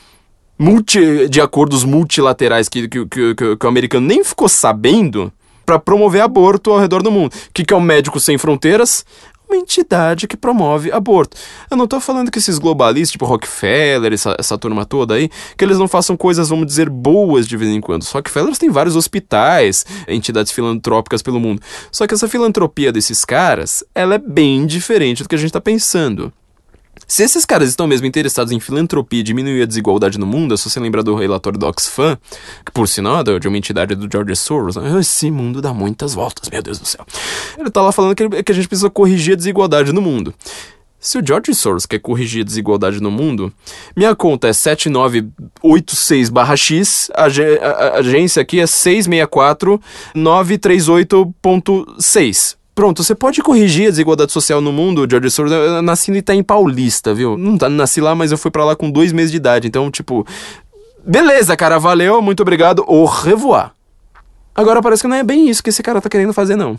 multi, 0.58 1.28
de 1.28 1.42
acordos 1.42 1.84
multilaterais 1.84 2.70
que, 2.70 2.88
que, 2.88 3.04
que, 3.04 3.34
que, 3.34 3.56
que 3.56 3.66
o 3.66 3.68
americano 3.68 4.06
nem 4.06 4.24
ficou 4.24 4.48
sabendo 4.48 5.30
para 5.66 5.78
promover 5.78 6.22
aborto 6.22 6.70
ao 6.70 6.78
redor 6.78 7.02
do 7.02 7.10
mundo. 7.10 7.32
O 7.32 7.52
que, 7.52 7.64
que 7.64 7.74
é 7.74 7.76
o 7.76 7.80
Médico 7.80 8.20
Sem 8.20 8.38
Fronteiras? 8.38 9.04
Uma 9.48 9.56
entidade 9.56 10.26
que 10.26 10.36
promove 10.36 10.90
aborto. 10.92 11.36
Eu 11.70 11.76
não 11.76 11.84
estou 11.84 12.00
falando 12.00 12.30
que 12.30 12.38
esses 12.38 12.58
globalistas, 12.58 13.12
tipo 13.12 13.24
Rockefeller, 13.24 14.12
essa, 14.12 14.36
essa 14.38 14.58
turma 14.58 14.84
toda 14.84 15.14
aí, 15.14 15.30
que 15.56 15.64
eles 15.64 15.78
não 15.78 15.88
façam 15.88 16.16
coisas, 16.16 16.48
vamos 16.48 16.66
dizer, 16.66 16.90
boas 16.90 17.46
de 17.46 17.56
vez 17.56 17.70
em 17.70 17.80
quando. 17.80 18.02
Os 18.02 18.10
Rockefellers 18.10 18.58
têm 18.58 18.70
vários 18.70 18.96
hospitais, 18.96 19.84
entidades 20.08 20.52
filantrópicas 20.52 21.22
pelo 21.22 21.40
mundo. 21.40 21.62
Só 21.90 22.06
que 22.06 22.14
essa 22.14 22.28
filantropia 22.28 22.92
desses 22.92 23.24
caras, 23.24 23.84
ela 23.94 24.16
é 24.16 24.18
bem 24.18 24.66
diferente 24.66 25.22
do 25.22 25.28
que 25.28 25.34
a 25.34 25.38
gente 25.38 25.48
está 25.48 25.60
pensando. 25.60 26.32
Se 27.06 27.22
esses 27.22 27.44
caras 27.44 27.68
estão 27.68 27.86
mesmo 27.86 28.06
interessados 28.06 28.52
em 28.52 28.58
filantropia 28.58 29.20
e 29.20 29.22
diminuir 29.22 29.62
a 29.62 29.66
desigualdade 29.66 30.18
no 30.18 30.26
mundo, 30.26 30.54
é 30.54 30.56
só 30.56 30.68
você 30.68 30.80
lembrar 30.80 31.02
do 31.02 31.14
relatório 31.14 31.56
do 31.56 31.64
Oxfam, 31.64 32.18
que 32.64 32.72
por 32.72 32.88
sinal 32.88 33.20
é 33.20 33.38
de 33.38 33.46
uma 33.46 33.56
entidade 33.56 33.94
do 33.94 34.08
George 34.10 34.34
Soros, 34.34 34.74
né? 34.74 34.98
esse 34.98 35.30
mundo 35.30 35.62
dá 35.62 35.72
muitas 35.72 36.14
voltas, 36.14 36.50
meu 36.50 36.60
Deus 36.60 36.80
do 36.80 36.86
céu. 36.86 37.06
Ele 37.56 37.70
tá 37.70 37.80
lá 37.80 37.92
falando 37.92 38.16
que, 38.16 38.24
a 38.24 38.54
gente 38.54 38.66
precisa 38.66 38.90
corrigir 38.90 39.34
a 39.34 39.36
desigualdade 39.36 39.92
no 39.92 40.02
mundo. 40.02 40.34
Se 40.98 41.18
o 41.18 41.22
George 41.24 41.54
Soros 41.54 41.86
quer 41.86 42.00
corrigir 42.00 42.42
a 42.42 42.44
desigualdade 42.44 43.00
no 43.00 43.12
mundo, 43.12 43.52
minha 43.94 44.16
conta 44.16 44.48
é 44.48 44.50
7986-X, 44.50 47.10
a, 47.14 47.26
a, 47.26 47.26
a 47.26 47.98
agência 47.98 48.42
aqui 48.42 48.58
é 48.58 48.66
664 48.66 49.80
938.6. 50.16 52.56
Pronto, 52.76 53.02
você 53.02 53.14
pode 53.14 53.42
corrigir 53.42 53.86
a 53.86 53.90
desigualdade 53.90 54.30
social 54.30 54.60
no 54.60 54.70
mundo, 54.70 55.06
George 55.10 55.30
Soros. 55.30 55.50
Eu 55.50 55.80
nasci 55.80 56.10
no 56.10 56.18
Itaim 56.18 56.42
Paulista, 56.42 57.14
viu? 57.14 57.38
Não 57.38 57.56
tá, 57.56 57.70
nasci 57.70 58.02
lá, 58.02 58.14
mas 58.14 58.30
eu 58.30 58.36
fui 58.36 58.50
para 58.50 58.66
lá 58.66 58.76
com 58.76 58.90
dois 58.90 59.12
meses 59.12 59.30
de 59.30 59.38
idade. 59.38 59.66
Então, 59.66 59.90
tipo, 59.90 60.26
beleza, 61.02 61.56
cara, 61.56 61.78
valeu, 61.78 62.20
muito 62.20 62.42
obrigado, 62.42 62.84
au 62.86 63.06
revoir. 63.06 63.72
Agora 64.54 64.82
parece 64.82 65.00
que 65.00 65.08
não 65.08 65.16
é 65.16 65.22
bem 65.22 65.48
isso 65.48 65.62
que 65.62 65.70
esse 65.70 65.82
cara 65.82 66.02
tá 66.02 66.10
querendo 66.10 66.34
fazer, 66.34 66.54
não. 66.54 66.78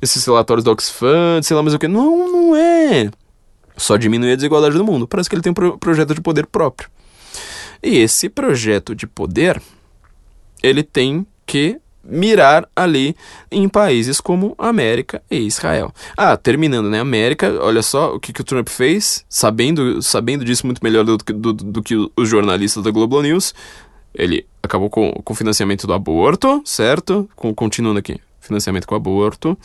Esses 0.00 0.24
relatórios 0.24 0.64
do 0.64 0.70
Oxfam, 0.70 1.38
sei 1.42 1.54
lá 1.54 1.62
mais 1.62 1.74
o 1.74 1.78
que. 1.78 1.86
Não, 1.86 2.32
não 2.32 2.56
é. 2.56 3.10
Só 3.76 3.98
diminuir 3.98 4.32
a 4.32 4.36
desigualdade 4.36 4.74
do 4.74 4.86
mundo. 4.86 5.06
Parece 5.06 5.28
que 5.28 5.34
ele 5.34 5.42
tem 5.42 5.50
um 5.50 5.54
pro 5.54 5.76
projeto 5.76 6.14
de 6.14 6.22
poder 6.22 6.46
próprio. 6.46 6.88
E 7.82 7.98
esse 7.98 8.30
projeto 8.30 8.94
de 8.94 9.06
poder, 9.06 9.60
ele 10.62 10.82
tem 10.82 11.26
que 11.44 11.78
mirar 12.04 12.68
ali 12.74 13.16
em 13.50 13.68
países 13.68 14.20
como 14.20 14.54
América 14.58 15.22
e 15.30 15.38
Israel. 15.38 15.92
Ah, 16.16 16.36
terminando, 16.36 16.90
né? 16.90 17.00
América, 17.00 17.58
olha 17.60 17.82
só 17.82 18.14
o 18.14 18.20
que, 18.20 18.32
que 18.32 18.40
o 18.40 18.44
Trump 18.44 18.68
fez, 18.68 19.24
sabendo, 19.28 20.02
sabendo 20.02 20.44
disso 20.44 20.66
muito 20.66 20.80
melhor 20.82 21.04
do, 21.04 21.16
do, 21.16 21.52
do 21.52 21.82
que 21.82 21.94
os 22.16 22.28
jornalistas 22.28 22.82
da 22.82 22.90
Global 22.90 23.22
News. 23.22 23.54
Ele 24.14 24.46
acabou 24.62 24.88
com, 24.88 25.12
com 25.12 25.32
o 25.32 25.36
financiamento 25.36 25.86
do 25.86 25.92
aborto, 25.92 26.62
certo? 26.64 27.28
Com, 27.34 27.54
continuando 27.54 27.98
aqui 27.98 28.20
financiamento 28.44 28.86
com 28.86 28.94
aborto. 28.94 29.56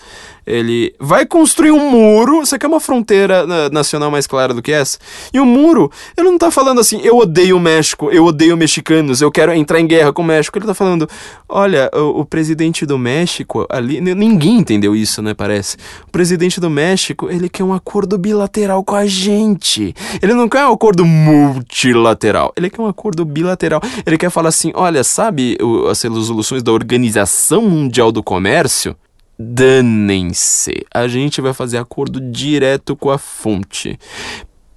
Ele 0.46 0.94
vai 1.00 1.26
construir 1.26 1.72
um 1.72 1.90
muro. 1.90 2.40
Você 2.40 2.58
quer 2.58 2.68
uma 2.68 2.80
fronteira 2.80 3.46
nacional 3.70 4.10
mais 4.10 4.26
clara 4.26 4.54
do 4.54 4.62
que 4.62 4.72
essa? 4.72 4.98
E 5.34 5.40
o 5.40 5.46
muro, 5.46 5.92
ele 6.18 6.30
não 6.30 6.38
tá 6.38 6.50
falando 6.50 6.80
assim, 6.80 7.02
eu 7.04 7.18
odeio 7.18 7.58
o 7.58 7.60
México, 7.60 8.10
eu 8.10 8.26
odeio 8.26 8.56
mexicanos, 8.56 9.22
eu 9.22 9.32
quero 9.32 9.54
entrar 9.54 9.80
em 9.80 9.88
guerra 9.88 10.14
com 10.14 10.22
o 10.22 10.26
México. 10.26 10.58
Ele 10.58 10.66
tá 10.66 10.74
falando, 10.74 11.08
olha, 11.48 11.90
o, 11.94 12.22
o 12.22 12.26
presidente 12.26 12.86
do 12.86 12.98
México 12.98 13.66
ali. 13.70 14.00
Ninguém 14.00 14.58
entendeu 14.58 14.96
isso, 14.96 15.22
né? 15.22 15.34
Parece. 15.34 15.78
O 16.08 16.12
presidente 16.12 16.60
do 16.60 16.70
México, 16.70 17.30
ele 17.30 17.50
quer 17.50 17.64
um 17.64 17.74
acordo 17.74 18.18
bilateral 18.18 18.84
com 18.84 18.96
a 18.96 19.06
gente. 19.06 19.94
Ele 20.22 20.34
não 20.34 20.48
quer 20.48 20.66
um 20.66 20.74
acordo 20.74 21.06
multilateral. 21.06 22.54
Ele 22.56 22.70
quer 22.70 22.82
um 22.82 22.88
acordo 22.88 23.26
bilateral. 23.26 23.82
Ele 24.06 24.18
quer 24.18 24.30
falar 24.30 24.50
assim: 24.50 24.72
olha, 24.74 25.04
sabe 25.04 25.58
as 25.90 26.02
resoluções 26.02 26.64
da 26.64 26.72
Organização 26.72 27.62
Mundial 27.64 28.12
do 28.12 28.24
Comércio? 28.24 28.69
Comércio, 28.70 28.96
danem-se. 29.38 30.86
A 30.94 31.08
gente 31.08 31.42
vai 31.42 31.54
fazer 31.54 31.80
acordo 31.80 32.22
direto 32.22 32.96
com 32.96 33.10
a 33.10 33.18
fonte. 33.18 34.00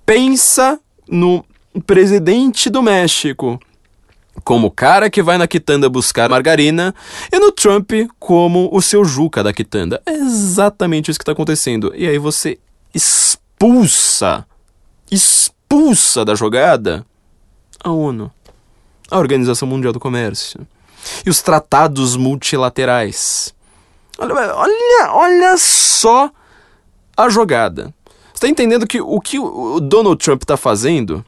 Pensa 0.06 0.80
no 1.06 1.44
presidente 1.86 2.70
do 2.70 2.82
México 2.82 3.60
como 4.42 4.68
o 4.68 4.70
cara 4.70 5.10
que 5.10 5.22
vai 5.22 5.36
na 5.36 5.46
quitanda 5.46 5.90
buscar 5.90 6.28
margarina 6.28 6.94
e 7.30 7.38
no 7.38 7.52
Trump 7.52 7.92
como 8.18 8.70
o 8.72 8.80
seu 8.80 9.04
Juca 9.04 9.42
da 9.42 9.52
quitanda. 9.52 10.00
É 10.06 10.12
exatamente 10.12 11.10
isso 11.10 11.18
que 11.18 11.22
está 11.22 11.32
acontecendo. 11.32 11.92
E 11.94 12.08
aí 12.08 12.18
você 12.18 12.58
expulsa, 12.94 14.46
expulsa 15.10 16.24
da 16.24 16.34
jogada 16.34 17.04
a 17.84 17.90
ONU, 17.90 18.30
a 19.10 19.18
Organização 19.18 19.68
Mundial 19.68 19.92
do 19.92 20.00
Comércio 20.00 20.66
e 21.26 21.30
os 21.30 21.42
tratados 21.42 22.16
multilaterais. 22.16 23.54
Olha, 24.18 25.12
olha, 25.12 25.56
só 25.56 26.30
a 27.16 27.28
jogada. 27.28 27.94
Você 28.32 28.46
está 28.46 28.48
entendendo 28.48 28.86
que 28.86 29.00
o 29.00 29.20
que 29.20 29.38
o 29.38 29.80
Donald 29.80 30.22
Trump 30.22 30.42
está 30.42 30.56
fazendo 30.56 31.24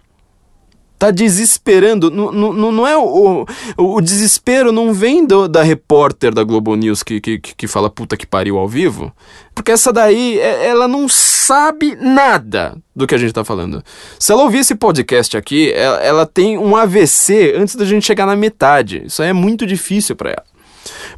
tá 1.04 1.10
desesperando. 1.10 2.10
Não, 2.10 2.32
não, 2.32 2.72
não 2.72 2.86
é 2.86 2.96
o, 2.96 3.46
o, 3.76 3.96
o 3.96 4.00
desespero 4.00 4.72
não 4.72 4.92
vem 4.92 5.26
do, 5.26 5.46
da 5.46 5.62
repórter 5.62 6.32
da 6.32 6.42
Globo 6.42 6.74
News 6.74 7.02
que, 7.02 7.20
que, 7.20 7.38
que 7.38 7.66
fala 7.66 7.90
puta 7.90 8.16
que 8.16 8.26
pariu 8.26 8.56
ao 8.58 8.66
vivo. 8.66 9.12
Porque 9.54 9.72
essa 9.72 9.92
daí, 9.92 10.38
é, 10.38 10.66
ela 10.66 10.88
não 10.88 11.08
sabe 11.08 11.94
nada 11.96 12.76
do 12.94 13.06
que 13.06 13.14
a 13.14 13.18
gente 13.18 13.32
tá 13.32 13.44
falando. 13.44 13.82
Se 14.18 14.32
ela 14.32 14.42
ouvir 14.42 14.58
esse 14.58 14.74
podcast 14.74 15.36
aqui, 15.36 15.72
ela, 15.72 15.98
ela 15.98 16.26
tem 16.26 16.56
um 16.56 16.74
AVC 16.74 17.54
antes 17.56 17.74
da 17.74 17.84
gente 17.84 18.06
chegar 18.06 18.26
na 18.26 18.36
metade. 18.36 19.02
Isso 19.04 19.22
aí 19.22 19.28
é 19.28 19.34
muito 19.34 19.66
difícil 19.66 20.16
para 20.16 20.30
ela. 20.30 20.53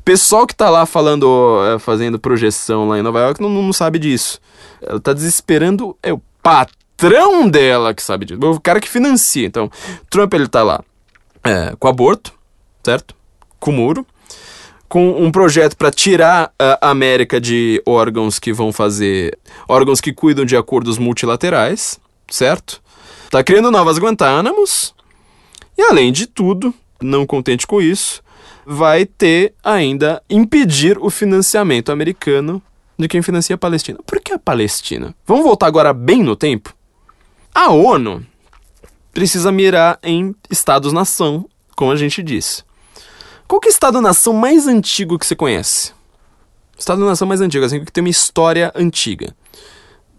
Pessoal 0.04 0.46
que 0.46 0.54
tá 0.54 0.70
lá 0.70 0.86
falando, 0.86 1.60
é, 1.74 1.78
fazendo 1.78 2.18
projeção 2.18 2.88
lá 2.88 2.98
em 2.98 3.02
Nova 3.02 3.20
York 3.20 3.40
não, 3.40 3.48
não 3.48 3.72
sabe 3.72 3.98
disso. 3.98 4.40
Ela 4.80 5.00
tá 5.00 5.12
desesperando 5.12 5.96
é 6.02 6.12
o 6.12 6.20
patrão 6.42 7.48
dela 7.48 7.94
que 7.94 8.02
sabe 8.02 8.26
disso. 8.26 8.40
O 8.40 8.60
cara 8.60 8.80
que 8.80 8.88
financia. 8.88 9.46
Então, 9.46 9.70
Trump 10.08 10.32
ele 10.34 10.48
tá 10.48 10.62
lá 10.62 10.82
é, 11.42 11.74
com 11.78 11.88
aborto, 11.88 12.32
certo? 12.84 13.14
Com 13.60 13.72
muro. 13.72 14.06
Com 14.88 15.20
um 15.20 15.32
projeto 15.32 15.76
para 15.76 15.90
tirar 15.90 16.52
a 16.58 16.90
América 16.90 17.40
de 17.40 17.82
órgãos 17.84 18.38
que 18.38 18.52
vão 18.52 18.72
fazer. 18.72 19.36
órgãos 19.68 20.00
que 20.00 20.12
cuidam 20.12 20.44
de 20.44 20.56
acordos 20.56 20.96
multilaterais, 20.96 21.98
certo? 22.28 22.80
Tá 23.30 23.42
criando 23.42 23.70
novas 23.70 23.98
Guantánamos. 23.98 24.94
E 25.76 25.82
além 25.82 26.12
de 26.12 26.26
tudo, 26.26 26.72
não 27.02 27.26
contente 27.26 27.66
com 27.66 27.80
isso, 27.82 28.22
vai 28.66 29.06
ter 29.06 29.54
ainda 29.62 30.20
impedir 30.28 30.98
o 30.98 31.08
financiamento 31.08 31.92
americano 31.92 32.60
de 32.98 33.06
quem 33.06 33.22
financia 33.22 33.54
a 33.54 33.58
Palestina. 33.58 33.98
Por 34.04 34.20
que 34.20 34.32
a 34.32 34.38
Palestina? 34.38 35.14
Vamos 35.24 35.44
voltar 35.44 35.66
agora 35.66 35.92
bem 35.92 36.22
no 36.22 36.34
tempo? 36.34 36.74
A 37.54 37.70
ONU 37.70 38.26
precisa 39.12 39.52
mirar 39.52 39.98
em 40.02 40.34
estados-nação, 40.50 41.48
como 41.76 41.92
a 41.92 41.96
gente 41.96 42.22
disse. 42.22 42.64
Qual 43.46 43.60
que 43.60 43.68
é 43.68 43.70
o 43.70 43.72
estado-nação 43.72 44.32
mais 44.32 44.66
antigo 44.66 45.18
que 45.18 45.26
você 45.26 45.36
conhece? 45.36 45.92
Estado-nação 46.76 47.28
mais 47.28 47.40
antigo, 47.40 47.64
assim, 47.64 47.84
que 47.84 47.92
tem 47.92 48.02
uma 48.02 48.10
história 48.10 48.72
antiga. 48.74 49.34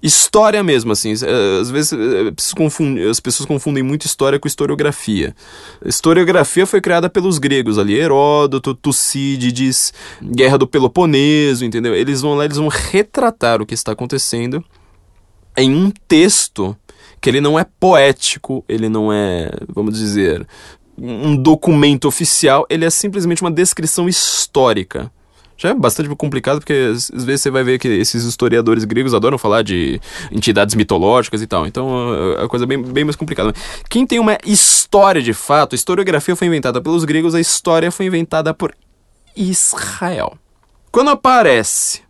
História 0.01 0.63
mesmo, 0.63 0.91
assim. 0.91 1.13
Eh, 1.13 1.59
às 1.59 1.71
vezes 1.71 1.93
eh, 1.93 2.29
as 3.09 3.19
pessoas 3.19 3.47
confundem 3.47 3.81
muito 3.81 4.05
história 4.05 4.39
com 4.39 4.47
historiografia. 4.47 5.35
historiografia 5.83 6.65
foi 6.65 6.79
criada 6.79 7.09
pelos 7.09 7.39
gregos 7.39 7.79
ali, 7.79 7.95
Heródoto, 7.95 8.75
Tucídides, 8.75 9.93
Guerra 10.21 10.57
do 10.57 10.67
Peloponeso, 10.67 11.65
entendeu? 11.65 11.95
Eles 11.95 12.21
vão 12.21 12.35
lá, 12.35 12.45
eles 12.45 12.57
vão 12.57 12.67
retratar 12.67 13.61
o 13.61 13.65
que 13.65 13.73
está 13.73 13.91
acontecendo 13.91 14.63
em 15.57 15.73
um 15.73 15.91
texto 16.07 16.77
que 17.19 17.29
ele 17.29 17.41
não 17.41 17.57
é 17.57 17.65
poético, 17.79 18.63
ele 18.69 18.87
não 18.87 19.11
é, 19.11 19.49
vamos 19.67 19.97
dizer, 19.97 20.47
um 20.97 21.35
documento 21.35 22.07
oficial, 22.07 22.65
ele 22.69 22.85
é 22.85 22.89
simplesmente 22.89 23.41
uma 23.41 23.51
descrição 23.51 24.07
histórica. 24.07 25.11
Já 25.57 25.69
é 25.69 25.73
bastante 25.73 26.07
complicado, 26.15 26.59
porque 26.59 26.91
às 26.93 27.09
vezes 27.09 27.41
você 27.41 27.49
vai 27.49 27.63
ver 27.63 27.79
que 27.79 27.87
esses 27.87 28.23
historiadores 28.23 28.83
gregos 28.83 29.13
adoram 29.13 29.37
falar 29.37 29.63
de 29.63 29.99
entidades 30.31 30.75
mitológicas 30.75 31.41
e 31.41 31.47
tal. 31.47 31.65
Então 31.65 32.13
é 32.37 32.45
a 32.45 32.47
coisa 32.47 32.65
é 32.65 32.67
bem, 32.67 32.81
bem 32.81 33.03
mais 33.03 33.15
complicada. 33.15 33.53
Quem 33.89 34.05
tem 34.05 34.19
uma 34.19 34.37
história 34.45 35.21
de 35.21 35.33
fato, 35.33 35.73
a 35.73 35.75
historiografia 35.75 36.35
foi 36.35 36.47
inventada 36.47 36.79
pelos 36.79 37.03
gregos, 37.05 37.33
a 37.33 37.39
história 37.39 37.91
foi 37.91 38.05
inventada 38.05 38.53
por 38.53 38.75
Israel. 39.35 40.37
Quando 40.91 41.09
aparece 41.09 42.01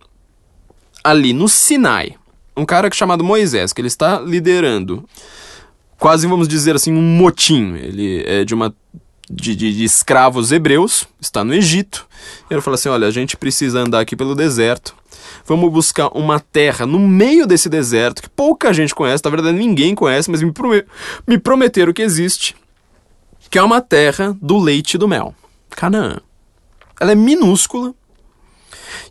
ali 1.03 1.31
no 1.31 1.47
Sinai 1.47 2.15
um 2.55 2.65
cara 2.65 2.89
chamado 2.91 3.23
Moisés, 3.23 3.71
que 3.71 3.79
ele 3.79 3.87
está 3.87 4.19
liderando 4.19 5.07
quase, 5.97 6.27
vamos 6.27 6.47
dizer 6.47 6.75
assim, 6.75 6.91
um 6.91 7.01
motim. 7.01 7.75
Ele 7.75 8.23
é 8.25 8.43
de 8.43 8.53
uma 8.53 8.73
de, 9.29 9.55
de, 9.55 9.75
de, 9.75 9.83
escravos 9.83 10.51
hebreus, 10.51 11.07
está 11.19 11.43
no 11.43 11.53
Egito. 11.53 12.07
E 12.49 12.53
ele 12.53 12.61
fala 12.61 12.75
assim: 12.75 12.89
olha, 12.89 13.07
a 13.07 13.11
gente 13.11 13.35
precisa 13.37 13.79
andar 13.79 13.99
aqui 13.99 14.15
pelo 14.15 14.35
deserto. 14.35 14.95
Vamos 15.45 15.71
buscar 15.71 16.09
uma 16.09 16.39
terra 16.39 16.85
no 16.85 16.99
meio 16.99 17.47
desse 17.47 17.69
deserto 17.69 18.21
que 18.21 18.29
pouca 18.29 18.73
gente 18.73 18.93
conhece, 18.93 19.23
na 19.23 19.31
verdade 19.31 19.57
ninguém 19.57 19.95
conhece, 19.95 20.29
mas 20.29 20.41
me, 20.41 20.51
me 21.25 21.37
prometeram 21.37 21.93
que 21.93 22.01
existe, 22.01 22.55
que 23.49 23.57
é 23.57 23.63
uma 23.63 23.81
terra 23.81 24.35
do 24.41 24.57
leite 24.57 24.95
e 24.95 24.97
do 24.97 25.07
mel. 25.07 25.33
Canaã. 25.69 26.17
Ela 26.99 27.11
é 27.11 27.15
minúscula, 27.15 27.93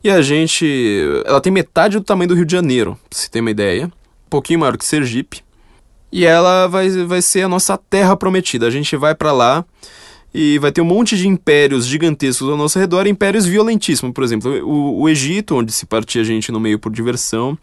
e 0.03 0.11
a 0.11 0.23
gente. 0.23 1.03
Ela 1.25 1.41
tem 1.41 1.53
metade 1.53 1.99
do 1.99 2.05
tamanho 2.05 2.29
do 2.29 2.35
Rio 2.35 2.45
de 2.45 2.53
Janeiro, 2.53 2.99
se 3.11 3.31
tem 3.31 3.41
uma 3.41 3.51
ideia. 3.51 3.87
Um 3.87 4.31
pouquinho 4.31 4.61
maior 4.61 4.77
que 4.77 4.85
Sergipe. 4.85 5.43
E 6.11 6.25
ela 6.25 6.67
vai, 6.67 6.89
vai 7.05 7.21
ser 7.21 7.43
a 7.43 7.49
nossa 7.49 7.77
terra 7.77 8.17
prometida. 8.17 8.67
A 8.67 8.71
gente 8.71 8.97
vai 8.97 9.15
para 9.15 9.33
lá 9.33 9.65
e 10.33 10.59
vai 10.59 10.71
ter 10.71 10.81
um 10.81 10.85
monte 10.85 11.17
de 11.17 11.27
impérios 11.27 11.87
gigantescos 11.87 12.49
ao 12.49 12.57
nosso 12.57 12.79
redor, 12.79 13.07
impérios 13.07 13.47
violentíssimos, 13.47 14.15
por 14.15 14.23
exemplo, 14.23 14.51
o, 14.65 15.03
o 15.03 15.09
Egito, 15.09 15.57
onde 15.57 15.73
se 15.73 15.87
partia 15.87 16.23
gente 16.25 16.53
no 16.53 16.61
meio 16.61 16.79
por 16.79 16.93
diversão, 16.93 17.57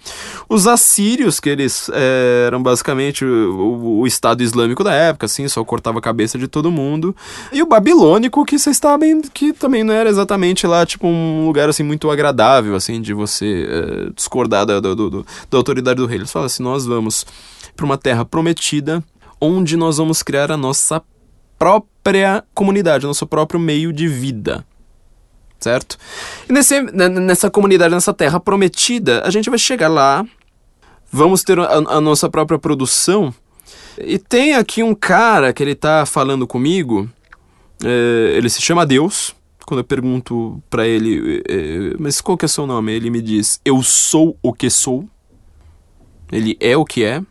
os 0.49 0.65
assírios, 0.65 1.39
que 1.39 1.49
eles 1.49 1.89
é, 1.93 2.45
eram 2.47 2.63
basicamente 2.63 3.23
o, 3.23 3.99
o, 3.99 4.07
Estado 4.07 4.41
Islâmico 4.41 4.83
da 4.83 4.93
época, 4.93 5.25
assim, 5.25 5.47
só 5.47 5.63
cortava 5.63 5.99
a 5.99 6.01
cabeça 6.01 6.37
de 6.37 6.47
todo 6.47 6.71
mundo, 6.71 7.15
e 7.51 7.61
o 7.61 7.65
Babilônico, 7.65 8.43
que 8.45 8.57
vocês 8.57 8.77
sabem 8.77 9.21
que 9.33 9.53
também 9.53 9.83
não 9.83 9.93
era 9.93 10.09
exatamente 10.09 10.65
lá, 10.65 10.85
tipo, 10.85 11.07
um 11.07 11.45
lugar, 11.45 11.69
assim, 11.69 11.83
muito 11.83 12.09
agradável, 12.09 12.75
assim, 12.75 13.01
de 13.01 13.13
você 13.13 13.67
é, 13.69 14.09
discordar 14.15 14.65
da, 14.65 14.79
da 14.79 15.57
autoridade 15.57 15.97
do 15.97 16.05
rei. 16.05 16.17
Eles 16.17 16.31
falam 16.31 16.45
assim, 16.47 16.63
nós 16.63 16.85
vamos 16.85 17.25
para 17.75 17.85
uma 17.85 17.97
terra 17.97 18.25
prometida, 18.25 19.03
onde 19.39 19.75
nós 19.75 19.97
vamos 19.97 20.23
criar 20.23 20.51
a 20.51 20.57
nossa 20.57 21.01
própria 21.57 22.43
comunidade, 22.53 23.05
nosso 23.05 23.25
próprio 23.25 23.59
meio 23.59 23.93
de 23.93 24.07
vida. 24.07 24.65
Certo? 25.59 25.97
E 26.49 26.51
nesse, 26.51 26.81
nessa 26.81 27.49
comunidade, 27.49 27.93
nessa 27.93 28.13
terra 28.13 28.39
prometida, 28.39 29.21
a 29.25 29.29
gente 29.29 29.49
vai 29.49 29.57
chegar 29.57 29.87
lá, 29.87 30.25
vamos 31.09 31.41
ter 31.41 31.57
a, 31.57 31.75
a 31.75 32.01
nossa 32.01 32.29
própria 32.29 32.59
produção. 32.59 33.33
E 33.97 34.17
tem 34.17 34.55
aqui 34.55 34.83
um 34.83 34.93
cara 34.93 35.53
que 35.53 35.63
ele 35.63 35.75
tá 35.75 36.05
falando 36.05 36.45
comigo, 36.45 37.09
é, 37.83 38.33
ele 38.35 38.49
se 38.49 38.61
chama 38.61 38.85
Deus. 38.85 39.33
Quando 39.65 39.79
eu 39.79 39.85
pergunto 39.85 40.61
para 40.69 40.85
ele, 40.85 41.41
é, 41.47 41.95
mas 41.97 42.19
qual 42.19 42.37
que 42.37 42.43
é 42.43 42.47
seu 42.49 42.67
nome? 42.67 42.91
Ele 42.91 43.09
me 43.09 43.21
diz, 43.21 43.61
eu 43.63 43.81
sou 43.81 44.37
o 44.43 44.51
que 44.51 44.69
sou. 44.69 45.07
Ele 46.29 46.57
é 46.59 46.75
o 46.75 46.83
que 46.83 47.05
é. 47.05 47.21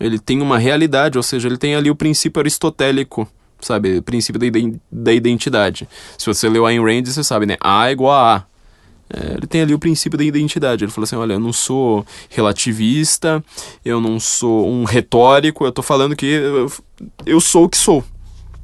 Ele 0.00 0.18
tem 0.18 0.40
uma 0.40 0.58
realidade, 0.58 1.16
ou 1.16 1.22
seja, 1.22 1.46
ele 1.46 1.58
tem 1.58 1.76
ali 1.76 1.90
o 1.90 1.94
princípio 1.94 2.40
aristotélico 2.40 3.28
sabe? 3.60 4.00
Princípio 4.00 4.40
da 4.90 5.12
identidade. 5.12 5.88
Se 6.18 6.26
você 6.26 6.48
leu 6.48 6.66
Ayn 6.66 6.82
Rand, 6.82 7.06
você 7.06 7.24
sabe, 7.24 7.46
né? 7.46 7.56
A 7.60 7.88
é 7.88 7.92
igual 7.92 8.12
a 8.12 8.36
A. 8.36 8.50
É, 9.12 9.32
ele 9.34 9.46
tem 9.46 9.60
ali 9.60 9.74
o 9.74 9.78
princípio 9.78 10.16
da 10.16 10.24
identidade. 10.24 10.84
Ele 10.84 10.92
falou 10.92 11.04
assim: 11.04 11.16
olha, 11.16 11.32
eu 11.34 11.40
não 11.40 11.52
sou 11.52 12.06
relativista, 12.28 13.44
eu 13.84 14.00
não 14.00 14.20
sou 14.20 14.68
um 14.68 14.84
retórico, 14.84 15.64
eu 15.64 15.72
tô 15.72 15.82
falando 15.82 16.14
que 16.14 16.26
eu, 16.26 16.72
eu 17.26 17.40
sou 17.40 17.64
o 17.64 17.68
que 17.68 17.76
sou. 17.76 18.04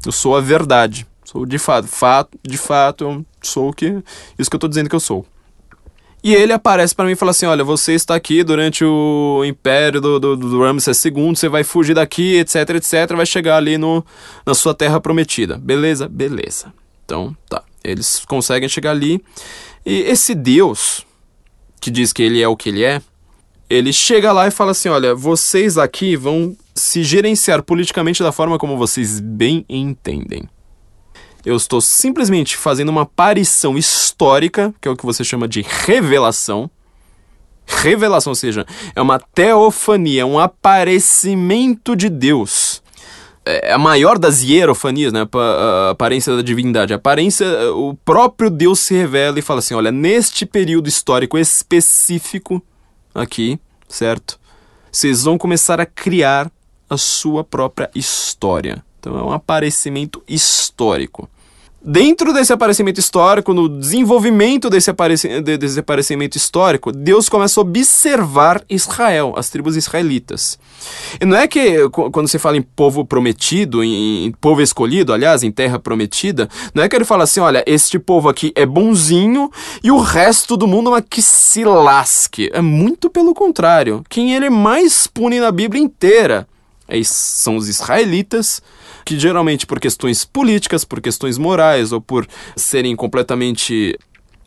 Eu 0.05 0.13
sou 0.13 0.37
a 0.37 0.41
verdade. 0.41 1.07
Sou 1.25 1.45
de 1.45 1.59
fato. 1.59 1.89
fato 1.89 2.39
de 2.43 2.57
fato, 2.57 3.05
eu 3.05 3.27
sou 3.43 3.71
o 3.71 3.73
que. 3.73 4.03
Isso 4.39 4.49
que 4.49 4.55
eu 4.55 4.61
tô 4.61 4.69
dizendo 4.69 4.89
que 4.89 4.95
eu 4.95 5.01
sou. 5.01 5.27
E 6.27 6.35
ele 6.35 6.53
aparece 6.53 6.93
para 6.93 7.05
mim 7.05 7.13
e 7.13 7.15
fala 7.15 7.31
assim: 7.31 7.47
Olha, 7.47 7.63
você 7.63 7.93
está 7.93 8.17
aqui 8.17 8.43
durante 8.43 8.85
o 8.85 9.45
império 9.45 10.01
do, 10.01 10.19
do, 10.19 10.37
do 10.37 10.61
Ramsés 10.61 11.05
II, 11.05 11.37
você 11.37 11.49
vai 11.49 11.63
fugir 11.63 11.95
daqui, 11.95 12.35
etc, 12.39 12.69
etc, 12.71 13.15
vai 13.15 13.25
chegar 13.25 13.59
ali 13.59 13.79
no, 13.79 14.05
na 14.45 14.53
sua 14.53 14.75
terra 14.75 15.01
prometida. 15.01 15.57
Beleza? 15.57 16.09
Beleza. 16.09 16.75
Então, 17.05 17.37
tá. 17.49 17.63
Eles 17.85 18.25
conseguem 18.27 18.69
chegar 18.69 18.91
ali. 18.91 19.23
E 19.85 20.01
esse 20.01 20.35
Deus, 20.35 21.07
que 21.81 21.93
diz 21.93 22.13
que 22.13 22.25
ele 22.25 22.43
é 22.43 22.49
o 22.49 22.57
que 22.57 22.71
ele 22.71 22.83
é, 22.83 23.01
ele 23.71 23.93
chega 23.93 24.33
lá 24.33 24.49
e 24.49 24.51
fala 24.51 24.73
assim: 24.73 24.89
Olha, 24.89 25.15
vocês 25.15 25.79
aqui 25.79 26.17
vão 26.17 26.57
se 26.75 27.05
gerenciar 27.05 27.63
politicamente 27.63 28.21
da 28.25 28.33
forma 28.33 28.59
como 28.59 28.77
vocês 28.77 29.21
bem 29.21 29.65
entendem. 29.69 30.49
Eu 31.47 31.57
estou 31.57 31.81
simplesmente 31.81 32.57
fazendo 32.57 32.89
uma 32.89 33.03
aparição 33.03 33.79
histórica, 33.79 34.75
que 34.81 34.89
é 34.89 34.91
o 34.91 34.97
que 34.97 35.07
você 35.07 35.23
chama 35.23 35.47
de 35.47 35.63
revelação. 35.63 36.69
Revelação, 37.67 38.33
ou 38.33 38.35
seja, 38.35 38.67
é 38.95 39.01
uma 39.01 39.19
teofania, 39.19 40.27
um 40.27 40.39
aparecimento 40.39 41.97
de 41.97 42.09
Deus 42.09 42.83
é 43.47 43.73
a 43.73 43.79
maior 43.79 44.19
das 44.19 44.43
hierofanias, 44.43 45.13
né? 45.13 45.21
A 45.33 45.91
aparência 45.91 46.35
da 46.35 46.43
divindade. 46.43 46.93
A 46.93 46.97
aparência, 46.97 47.47
o 47.73 47.95
próprio 47.95 48.51
Deus 48.51 48.81
se 48.81 48.93
revela 48.93 49.39
e 49.39 49.43
fala 49.43 49.61
assim: 49.61 49.75
olha, 49.75 49.93
neste 49.93 50.45
período 50.45 50.89
histórico 50.89 51.39
específico 51.39 52.61
aqui, 53.15 53.59
certo? 53.89 54.39
Vocês 54.91 55.23
vão 55.23 55.39
começar 55.39 55.81
a 55.81 55.87
criar 55.87 56.51
a 56.91 56.97
sua 56.97 57.45
própria 57.45 57.89
história. 57.95 58.85
Então 58.99 59.17
é 59.17 59.23
um 59.23 59.33
aparecimento 59.33 60.21
histórico. 60.27 61.29
Dentro 61.89 62.33
desse 62.33 62.53
aparecimento 62.53 62.99
histórico, 62.99 63.55
no 63.55 63.69
desenvolvimento 63.69 64.69
desse, 64.69 64.93
desse 65.41 65.79
aparecimento 65.79 66.35
histórico, 66.35 66.91
Deus 66.91 67.29
começa 67.29 67.61
a 67.61 67.63
observar 67.63 68.65
Israel, 68.69 69.35
as 69.37 69.51
tribos 69.51 69.77
israelitas. 69.77 70.59
E 71.21 71.25
não 71.25 71.37
é 71.37 71.47
que, 71.47 71.89
quando 71.91 72.27
se 72.27 72.41
fala 72.41 72.57
em 72.57 72.63
povo 72.63 73.05
prometido, 73.05 73.85
em, 73.85 74.27
em 74.27 74.33
povo 74.33 74.61
escolhido, 74.61 75.13
aliás, 75.13 75.45
em 75.45 75.53
terra 75.53 75.79
prometida, 75.79 76.49
não 76.75 76.83
é 76.83 76.89
que 76.89 76.97
ele 76.97 77.05
fala 77.05 77.23
assim: 77.23 77.39
olha, 77.39 77.63
este 77.65 78.01
povo 78.01 78.29
aqui 78.29 78.51
é 78.57 78.67
bonzinho 78.67 79.49
e 79.81 79.93
o 79.93 80.01
resto 80.01 80.57
do 80.57 80.67
mundo 80.67 80.97
é 80.97 81.01
que 81.01 81.23
se 81.23 81.63
lasque. 81.63 82.51
É 82.53 82.61
muito 82.61 83.09
pelo 83.09 83.33
contrário. 83.33 84.03
Quem 84.09 84.35
ele 84.35 84.51
mais 84.51 85.07
pune 85.07 85.39
na 85.39 85.53
Bíblia 85.53 85.81
inteira 85.81 86.49
são 87.05 87.57
os 87.57 87.69
israelitas 87.69 88.61
que 89.07 89.17
geralmente 89.17 89.65
por 89.65 89.79
questões 89.79 90.25
políticas, 90.25 90.85
por 90.85 91.01
questões 91.01 91.39
morais 91.39 91.93
ou 91.93 92.01
por 92.01 92.27
serem 92.57 92.97
completamente 92.97 93.97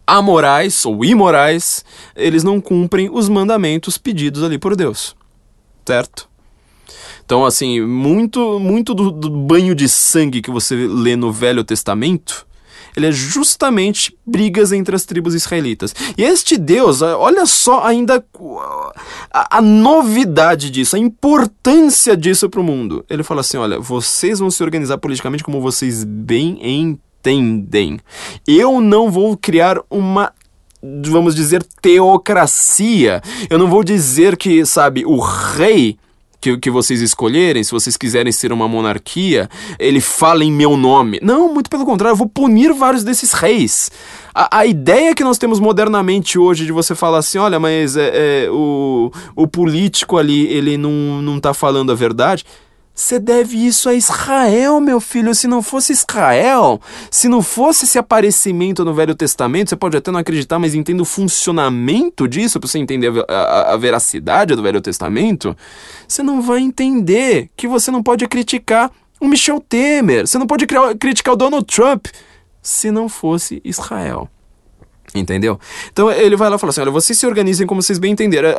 amorais 0.06 0.86
ou 0.86 1.06
imorais, 1.06 1.86
eles 2.14 2.44
não 2.44 2.60
cumprem 2.60 3.10
os 3.10 3.30
mandamentos 3.30 3.98
pedidos 3.98 4.44
ali 4.44 4.58
por 4.58 4.76
Deus. 4.76 5.16
Certo? 5.86 6.28
Então, 7.24 7.46
assim, 7.46 7.80
muito, 7.80 8.60
muito 8.60 8.94
do, 8.94 9.10
do 9.10 9.30
banho 9.30 9.74
de 9.74 9.88
sangue 9.88 10.42
que 10.42 10.52
você 10.52 10.76
lê 10.76 11.16
no 11.16 11.32
Velho 11.32 11.64
Testamento 11.64 12.46
ele 13.00 13.08
é 13.08 13.12
justamente 13.12 14.16
brigas 14.26 14.72
entre 14.72 14.96
as 14.96 15.06
tribos 15.06 15.34
israelitas. 15.34 15.96
E 16.18 16.24
este 16.24 16.58
Deus, 16.58 17.02
olha 17.02 17.46
só 17.46 17.84
ainda 17.84 18.24
a, 19.32 19.58
a 19.58 19.62
novidade 19.62 20.70
disso, 20.70 20.96
a 20.96 21.00
importância 21.00 22.16
disso 22.16 22.50
para 22.50 22.60
o 22.60 22.64
mundo. 22.64 23.04
Ele 23.10 23.24
fala 23.24 23.42
assim: 23.42 23.58
olha, 23.58 23.80
vocês 23.80 24.40
vão 24.40 24.52
se 24.52 24.62
organizar 24.62 24.98
politicamente 24.98 25.44
como 25.44 25.62
vocês 25.62 26.04
bem 26.04 26.60
entendem. 26.62 28.00
Eu 28.46 28.82
não 28.82 29.10
vou 29.10 29.36
criar 29.38 29.80
uma 29.90 30.34
vamos 30.82 31.36
dizer, 31.36 31.62
teocracia. 31.82 33.22
Eu 33.50 33.58
não 33.58 33.70
vou 33.70 33.84
dizer 33.84 34.38
que, 34.38 34.66
sabe, 34.66 35.06
o 35.06 35.20
rei 35.20 35.98
que, 36.42 36.58
que 36.58 36.72
vocês 36.72 37.02
escolherem, 37.02 37.64
se 37.64 37.72
vocês 37.72 37.98
quiserem 37.98 38.32
ser 38.32 38.52
uma 38.52 38.68
monarquia, 38.68 39.50
ele 39.78 40.00
fala 40.00 40.44
em 40.44 40.52
meu 40.52 40.78
nome. 40.78 41.20
Não, 41.22 41.54
muito 41.54 41.70
pelo 41.70 41.86
contrário, 41.86 42.14
eu 42.14 42.18
vou 42.18 42.30
punir 42.30 42.74
vários 42.74 43.04
desses 43.04 43.34
reis. 43.34 43.92
A, 44.34 44.60
a 44.60 44.66
ideia 44.66 45.14
que 45.14 45.24
nós 45.24 45.38
temos 45.38 45.60
modernamente 45.60 46.40
hoje 46.40 46.66
de 46.66 46.72
você 46.72 46.96
falar 46.96 47.20
assim, 47.20 47.38
olha, 47.38 47.60
mas 47.60 47.98
é, 47.98 48.46
é, 48.46 48.50
o, 48.50 49.12
o 49.36 49.48
político 49.48 50.18
ali, 50.18 50.48
ele 50.48 50.78
não, 50.78 51.22
não 51.22 51.40
tá 51.40 51.54
falando 51.54 51.92
a 51.92 51.96
verdade. 51.96 52.46
Você 53.00 53.18
deve 53.18 53.66
isso 53.66 53.88
a 53.88 53.94
Israel, 53.94 54.82
meu 54.82 55.00
filho. 55.00 55.34
Se 55.34 55.48
não 55.48 55.62
fosse 55.62 55.94
Israel, 55.94 56.82
se 57.10 57.30
não 57.30 57.42
fosse 57.42 57.86
esse 57.86 57.98
aparecimento 57.98 58.84
no 58.84 58.94
Velho 58.94 59.16
Testamento, 59.16 59.70
você 59.70 59.78
pode 59.78 59.96
até 59.96 60.12
não 60.12 60.20
acreditar, 60.20 60.60
mas 60.60 60.76
entenda 60.76 61.02
o 61.02 61.06
funcionamento 61.06 62.28
disso 62.28 62.60
para 62.60 62.68
você 62.68 62.78
entender 62.78 63.10
a, 63.30 63.34
a, 63.34 63.74
a, 63.74 63.78
veracidade 63.78 64.54
do 64.54 64.62
Velho 64.62 64.82
Testamento. 64.82 65.56
Você 66.06 66.22
não 66.22 66.42
vai 66.42 66.60
entender 66.60 67.50
que 67.56 67.70
você 67.70 67.90
não 67.90 68.04
pode 68.04 68.28
criticar 68.28 68.92
o 69.18 69.30
Michel 69.30 69.62
Temer, 69.62 70.28
você 70.28 70.38
não 70.38 70.46
pode 70.46 70.68
criticar 71.00 71.36
o 71.36 71.38
Donald 71.38 71.66
Trump 71.74 72.08
se 72.62 72.92
não 72.92 73.08
fosse 73.08 73.62
Israel. 73.64 74.30
Entendeu? 75.14 75.60
Então 75.92 76.12
ele 76.12 76.36
vai 76.36 76.50
lá 76.50 76.56
e 76.56 76.60
fala 76.60 76.70
assim: 76.70 76.82
olha, 76.82 76.92
vocês 76.92 77.18
se 77.18 77.26
organizem 77.26 77.66
como 77.66 77.82
vocês 77.82 77.98
bem 77.98 78.12
entenderem. 78.12 78.54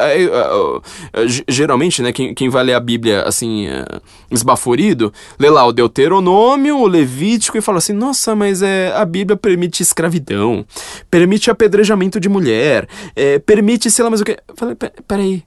Geralmente, 1.49 2.03
né, 2.03 2.13
quem, 2.13 2.35
quem 2.35 2.49
vai 2.49 2.65
ler 2.65 2.75
a 2.75 2.81
Bíblia 2.81 3.23
assim, 3.23 3.67
é, 3.69 3.85
esbaforido, 4.31 5.13
lê 5.39 5.49
lá 5.49 5.65
o 5.65 5.73
Deuteronômio, 5.73 6.79
o 6.79 6.87
Levítico 6.87 7.57
e 7.57 7.61
fala 7.61 7.79
assim: 7.79 7.93
nossa, 7.93 8.35
mas 8.35 8.63
é, 8.63 8.93
a 8.97 9.05
Bíblia 9.05 9.37
permite 9.37 9.83
escravidão, 9.83 10.67
permite 11.09 11.51
apedrejamento 11.51 12.19
de 12.19 12.29
mulher, 12.29 12.89
é, 13.15 13.39
permite, 13.39 13.91
sei 13.91 14.05
lá, 14.05 14.11
mas 14.11 14.21
o 14.21 14.25
que. 14.25 14.37
Falei, 14.57 14.77
peraí, 15.07 15.45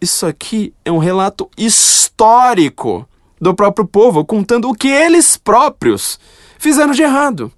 isso 0.00 0.24
aqui 0.24 0.72
é 0.84 0.92
um 0.92 0.98
relato 0.98 1.50
histórico 1.58 3.08
do 3.40 3.54
próprio 3.54 3.86
povo, 3.86 4.24
contando 4.24 4.68
o 4.68 4.74
que 4.74 4.88
eles 4.88 5.36
próprios 5.36 6.18
fizeram 6.58 6.92
de 6.92 7.02
errado 7.02 7.52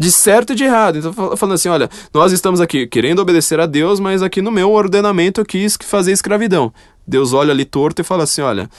de 0.00 0.10
certo 0.10 0.54
e 0.54 0.56
de 0.56 0.64
errado. 0.64 0.96
Então, 0.96 1.12
falando 1.36 1.56
assim, 1.56 1.68
olha, 1.68 1.90
nós 2.12 2.32
estamos 2.32 2.58
aqui 2.58 2.86
querendo 2.86 3.18
obedecer 3.18 3.60
a 3.60 3.66
Deus, 3.66 4.00
mas 4.00 4.22
aqui 4.22 4.40
no 4.40 4.50
meu 4.50 4.70
ordenamento 4.70 5.42
eu 5.42 5.44
quis 5.44 5.76
fazer 5.78 6.10
escravidão. 6.10 6.72
Deus 7.06 7.34
olha 7.34 7.50
ali 7.52 7.66
torto 7.66 8.00
e 8.00 8.04
fala 8.04 8.24
assim, 8.24 8.40
olha, 8.40 8.70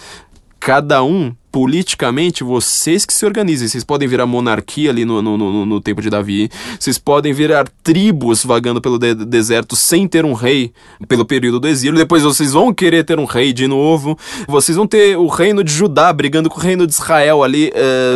cada 0.59 1.03
um, 1.03 1.32
politicamente, 1.51 2.43
vocês 2.43 3.05
que 3.05 3.13
se 3.13 3.24
organizem. 3.24 3.67
Vocês 3.67 3.84
podem 3.84 4.07
virar 4.07 4.26
monarquia 4.26 4.89
ali 4.89 5.05
no, 5.05 5.22
no, 5.22 5.38
no, 5.38 5.63
no 5.63 5.80
tempo 5.80 6.01
de 6.01 6.09
Davi. 6.09 6.49
Vocês 6.80 6.97
podem 6.97 7.34
virar 7.34 7.67
tribos 7.84 8.43
vagando 8.43 8.82
pelo 8.82 8.97
de 8.97 9.13
deserto 9.13 9.76
sem 9.76 10.07
ter 10.07 10.26
um 10.26 10.34
rei 10.34 10.74
pelo 11.07 11.24
período 11.24 11.59
do 11.59 11.67
exílio. 11.67 11.99
Depois 11.99 12.24
vocês 12.24 12.53
vão 12.53 12.74
querer 12.74 13.03
ter 13.03 13.19
um 13.19 13.26
rei 13.26 13.53
de 13.53 13.67
novo. 13.67 14.17
Vocês 14.47 14.76
vão 14.76 14.88
ter 14.88 15.15
o 15.17 15.28
reino 15.28 15.63
de 15.63 15.72
Judá 15.72 16.11
brigando 16.11 16.49
com 16.49 16.59
o 16.59 16.63
reino 16.63 16.88
de 16.88 16.93
Israel 16.93 17.43
ali, 17.43 17.72
é, 17.76 18.13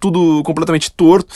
tudo 0.00 0.42
completamente 0.42 0.90
torto. 0.90 1.34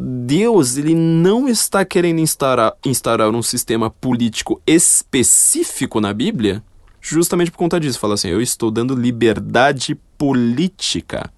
Deus 0.00 0.76
ele 0.76 0.94
não 0.94 1.48
está 1.48 1.84
querendo 1.84 2.20
instaurar, 2.20 2.72
instaurar 2.84 3.30
um 3.30 3.42
sistema 3.42 3.90
político 3.90 4.62
específico 4.64 6.00
na 6.00 6.14
Bíblia, 6.14 6.62
justamente 7.00 7.50
por 7.50 7.58
conta 7.58 7.80
disso. 7.80 7.98
Fala 7.98 8.14
assim: 8.14 8.28
eu 8.28 8.40
estou 8.40 8.70
dando 8.70 8.94
liberdade 8.94 9.96
política 10.16 11.28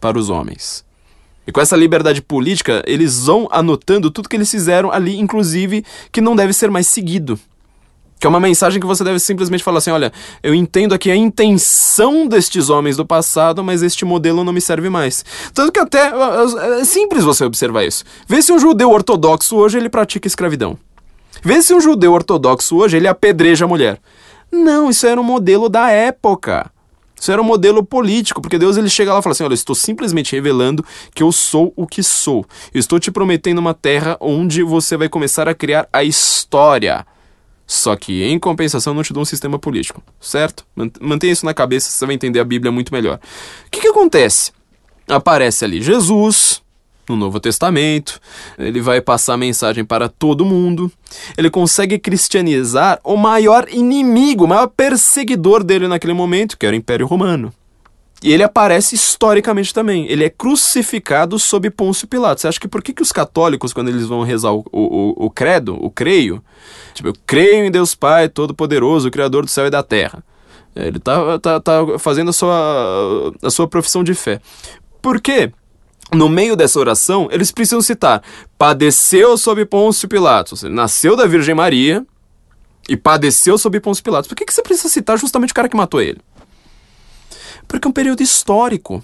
para 0.00 0.18
os 0.18 0.30
homens. 0.30 0.86
E 1.46 1.52
com 1.52 1.60
essa 1.60 1.76
liberdade 1.76 2.22
política, 2.22 2.82
eles 2.86 3.26
vão 3.26 3.46
anotando 3.50 4.10
tudo 4.10 4.28
que 4.28 4.36
eles 4.36 4.50
fizeram 4.50 4.90
ali, 4.90 5.18
inclusive 5.18 5.84
que 6.10 6.22
não 6.22 6.34
deve 6.34 6.54
ser 6.54 6.70
mais 6.70 6.86
seguido. 6.86 7.38
Que 8.20 8.26
é 8.26 8.28
uma 8.30 8.38
mensagem 8.38 8.78
que 8.78 8.86
você 8.86 9.02
deve 9.02 9.18
simplesmente 9.18 9.64
falar 9.64 9.78
assim: 9.78 9.90
olha, 9.90 10.12
eu 10.42 10.54
entendo 10.54 10.94
aqui 10.94 11.10
a 11.10 11.16
intenção 11.16 12.28
destes 12.28 12.68
homens 12.68 12.94
do 12.94 13.06
passado, 13.06 13.64
mas 13.64 13.82
este 13.82 14.04
modelo 14.04 14.44
não 14.44 14.52
me 14.52 14.60
serve 14.60 14.90
mais. 14.90 15.24
Tanto 15.54 15.72
que 15.72 15.80
até 15.80 16.12
é 16.78 16.84
simples 16.84 17.24
você 17.24 17.44
observar 17.44 17.82
isso. 17.82 18.04
Vê 18.28 18.42
se 18.42 18.52
um 18.52 18.58
judeu 18.58 18.90
ortodoxo 18.90 19.56
hoje 19.56 19.78
ele 19.78 19.88
pratica 19.88 20.28
escravidão. 20.28 20.78
Vê 21.42 21.62
se 21.62 21.72
um 21.72 21.80
judeu 21.80 22.12
ortodoxo 22.12 22.76
hoje 22.76 22.98
ele 22.98 23.08
apedreja 23.08 23.64
a 23.64 23.68
mulher. 23.68 23.98
Não, 24.52 24.90
isso 24.90 25.06
era 25.06 25.18
um 25.18 25.24
modelo 25.24 25.70
da 25.70 25.90
época. 25.90 26.70
Isso 27.18 27.32
era 27.32 27.40
um 27.40 27.44
modelo 27.44 27.82
político, 27.82 28.42
porque 28.42 28.58
Deus 28.58 28.76
ele 28.76 28.90
chega 28.90 29.14
lá 29.14 29.20
e 29.20 29.22
fala 29.22 29.32
assim: 29.32 29.44
Olha, 29.44 29.54
estou 29.54 29.74
simplesmente 29.74 30.36
revelando 30.36 30.84
que 31.14 31.22
eu 31.22 31.32
sou 31.32 31.72
o 31.74 31.86
que 31.86 32.02
sou. 32.02 32.44
Eu 32.74 32.80
estou 32.80 33.00
te 33.00 33.10
prometendo 33.10 33.58
uma 33.58 33.72
terra 33.72 34.18
onde 34.20 34.62
você 34.62 34.94
vai 34.94 35.08
começar 35.08 35.48
a 35.48 35.54
criar 35.54 35.88
a 35.90 36.04
história. 36.04 37.06
Só 37.70 37.94
que, 37.94 38.24
em 38.24 38.36
compensação, 38.36 38.92
não 38.92 39.04
te 39.04 39.12
dou 39.12 39.22
um 39.22 39.24
sistema 39.24 39.56
político, 39.56 40.02
certo? 40.20 40.66
Mantenha 41.00 41.32
isso 41.32 41.46
na 41.46 41.54
cabeça, 41.54 41.88
você 41.88 42.04
vai 42.04 42.16
entender 42.16 42.40
a 42.40 42.44
Bíblia 42.44 42.72
muito 42.72 42.92
melhor. 42.92 43.20
O 43.64 43.70
que, 43.70 43.80
que 43.80 43.86
acontece? 43.86 44.50
Aparece 45.06 45.64
ali 45.64 45.80
Jesus, 45.80 46.60
no 47.08 47.14
Novo 47.14 47.38
Testamento, 47.38 48.20
ele 48.58 48.80
vai 48.80 49.00
passar 49.00 49.34
a 49.34 49.36
mensagem 49.36 49.84
para 49.84 50.08
todo 50.08 50.44
mundo, 50.44 50.90
ele 51.38 51.48
consegue 51.48 51.96
cristianizar 51.96 52.98
o 53.04 53.16
maior 53.16 53.68
inimigo, 53.70 54.46
o 54.46 54.48
maior 54.48 54.66
perseguidor 54.66 55.62
dele 55.62 55.86
naquele 55.86 56.12
momento, 56.12 56.58
que 56.58 56.66
era 56.66 56.74
o 56.74 56.76
Império 56.76 57.06
Romano. 57.06 57.54
E 58.22 58.32
ele 58.32 58.42
aparece 58.42 58.94
historicamente 58.94 59.72
também. 59.72 60.06
Ele 60.06 60.24
é 60.24 60.28
crucificado 60.28 61.38
sob 61.38 61.70
Pôncio 61.70 62.06
Pilatos. 62.06 62.42
Você 62.42 62.48
acha 62.48 62.60
que 62.60 62.68
por 62.68 62.82
que, 62.82 62.92
que 62.92 63.02
os 63.02 63.12
católicos, 63.12 63.72
quando 63.72 63.88
eles 63.88 64.06
vão 64.06 64.22
rezar 64.22 64.52
o, 64.52 64.64
o, 64.70 65.26
o 65.26 65.30
credo, 65.30 65.74
o 65.82 65.90
creio, 65.90 66.42
tipo, 66.92 67.08
eu 67.08 67.14
creio 67.26 67.64
em 67.64 67.70
Deus 67.70 67.94
Pai 67.94 68.28
Todo-Poderoso, 68.28 69.10
Criador 69.10 69.44
do 69.44 69.50
céu 69.50 69.66
e 69.66 69.70
da 69.70 69.82
terra. 69.82 70.22
É, 70.76 70.86
ele 70.86 70.98
tá, 70.98 71.38
tá, 71.38 71.60
tá 71.60 71.98
fazendo 71.98 72.28
a 72.28 72.32
sua, 72.32 73.32
a 73.42 73.50
sua 73.50 73.66
profissão 73.66 74.04
de 74.04 74.14
fé. 74.14 74.40
Por 75.00 75.20
quê? 75.20 75.50
No 76.12 76.28
meio 76.28 76.56
dessa 76.56 76.78
oração, 76.78 77.28
eles 77.30 77.50
precisam 77.50 77.80
citar: 77.80 78.22
padeceu 78.58 79.38
sob 79.38 79.64
Pôncio 79.64 80.08
Pilatos, 80.08 80.62
nasceu 80.64 81.16
da 81.16 81.26
Virgem 81.26 81.54
Maria 81.54 82.04
e 82.88 82.96
padeceu 82.96 83.56
sob 83.56 83.78
Pôncio 83.80 84.04
Pilatos. 84.04 84.28
Por 84.28 84.34
que, 84.34 84.44
que 84.44 84.52
você 84.52 84.62
precisa 84.62 84.88
citar 84.88 85.16
justamente 85.16 85.52
o 85.52 85.54
cara 85.54 85.68
que 85.68 85.76
matou 85.76 86.02
ele? 86.02 86.20
Porque 87.70 87.86
é 87.86 87.88
um 87.88 87.92
período 87.92 88.20
histórico. 88.20 89.02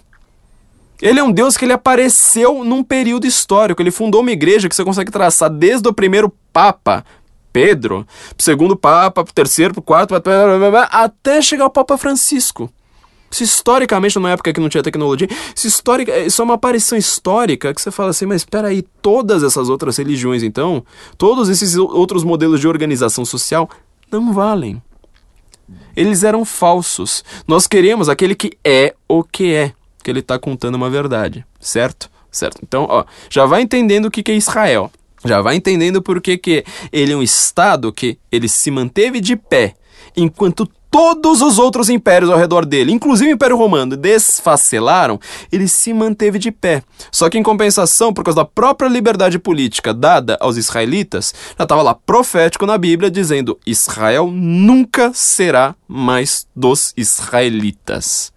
Ele 1.00 1.20
é 1.20 1.22
um 1.22 1.30
Deus 1.30 1.56
que 1.56 1.64
ele 1.64 1.72
apareceu 1.72 2.64
num 2.64 2.82
período 2.82 3.24
histórico. 3.24 3.80
Ele 3.80 3.92
fundou 3.92 4.22
uma 4.22 4.32
igreja 4.32 4.68
que 4.68 4.74
você 4.74 4.84
consegue 4.84 5.10
traçar 5.10 5.48
desde 5.48 5.88
o 5.88 5.92
primeiro 5.92 6.32
Papa, 6.52 7.04
Pedro, 7.52 8.04
segundo 8.36 8.76
Papa, 8.76 9.24
terceiro, 9.32 9.80
quarto, 9.80 10.14
até 10.16 11.40
chegar 11.40 11.64
ao 11.64 11.70
Papa 11.70 11.96
Francisco. 11.96 12.68
Se 13.30 13.44
historicamente, 13.44 14.16
numa 14.16 14.30
época 14.30 14.52
que 14.52 14.60
não 14.60 14.68
tinha 14.68 14.82
tecnologia, 14.82 15.28
se 15.54 15.68
histórica, 15.68 16.18
isso 16.18 16.42
é 16.42 16.44
uma 16.44 16.54
aparição 16.54 16.98
histórica 16.98 17.72
que 17.72 17.80
você 17.80 17.92
fala 17.92 18.10
assim, 18.10 18.26
mas 18.26 18.42
espera 18.42 18.68
aí, 18.68 18.82
todas 19.00 19.44
essas 19.44 19.68
outras 19.68 19.96
religiões, 19.96 20.42
então, 20.42 20.84
todos 21.16 21.48
esses 21.48 21.76
outros 21.76 22.24
modelos 22.24 22.60
de 22.60 22.66
organização 22.66 23.24
social 23.24 23.70
não 24.10 24.32
valem. 24.32 24.82
Eles 25.96 26.22
eram 26.22 26.44
falsos. 26.44 27.24
Nós 27.48 27.66
queremos 27.66 28.08
aquele 28.08 28.34
que 28.34 28.56
é 28.62 28.94
o 29.08 29.24
que 29.24 29.54
é, 29.54 29.72
que 30.02 30.10
ele 30.10 30.20
está 30.20 30.38
contando 30.38 30.74
uma 30.74 30.90
verdade, 30.90 31.44
certo? 31.58 32.10
Certo. 32.30 32.60
Então, 32.62 32.86
ó, 32.88 33.04
já 33.30 33.46
vai 33.46 33.62
entendendo 33.62 34.06
o 34.06 34.10
que, 34.10 34.22
que 34.22 34.30
é 34.30 34.36
Israel. 34.36 34.92
Já 35.24 35.40
vai 35.40 35.56
entendendo 35.56 36.02
por 36.02 36.20
que, 36.20 36.36
que 36.36 36.64
ele 36.92 37.12
é 37.12 37.16
um 37.16 37.22
Estado 37.22 37.92
que 37.92 38.18
ele 38.30 38.48
se 38.48 38.70
manteve 38.70 39.20
de 39.20 39.34
pé 39.34 39.74
enquanto 40.14 40.70
todos 40.96 41.42
os 41.42 41.58
outros 41.58 41.90
impérios 41.90 42.30
ao 42.30 42.38
redor 42.38 42.64
dele, 42.64 42.90
inclusive 42.90 43.30
o 43.30 43.34
Império 43.34 43.54
Romano, 43.54 43.98
desfacelaram, 43.98 45.20
ele 45.52 45.68
se 45.68 45.92
manteve 45.92 46.38
de 46.38 46.50
pé. 46.50 46.82
Só 47.12 47.28
que 47.28 47.36
em 47.36 47.42
compensação, 47.42 48.14
por 48.14 48.24
causa 48.24 48.36
da 48.36 48.44
própria 48.46 48.88
liberdade 48.88 49.38
política 49.38 49.92
dada 49.92 50.38
aos 50.40 50.56
israelitas, 50.56 51.34
já 51.58 51.64
estava 51.64 51.82
lá 51.82 51.94
profético 51.94 52.64
na 52.64 52.78
Bíblia 52.78 53.10
dizendo: 53.10 53.58
Israel 53.66 54.30
nunca 54.32 55.12
será 55.12 55.74
mais 55.86 56.46
dos 56.56 56.94
israelitas. 56.96 58.32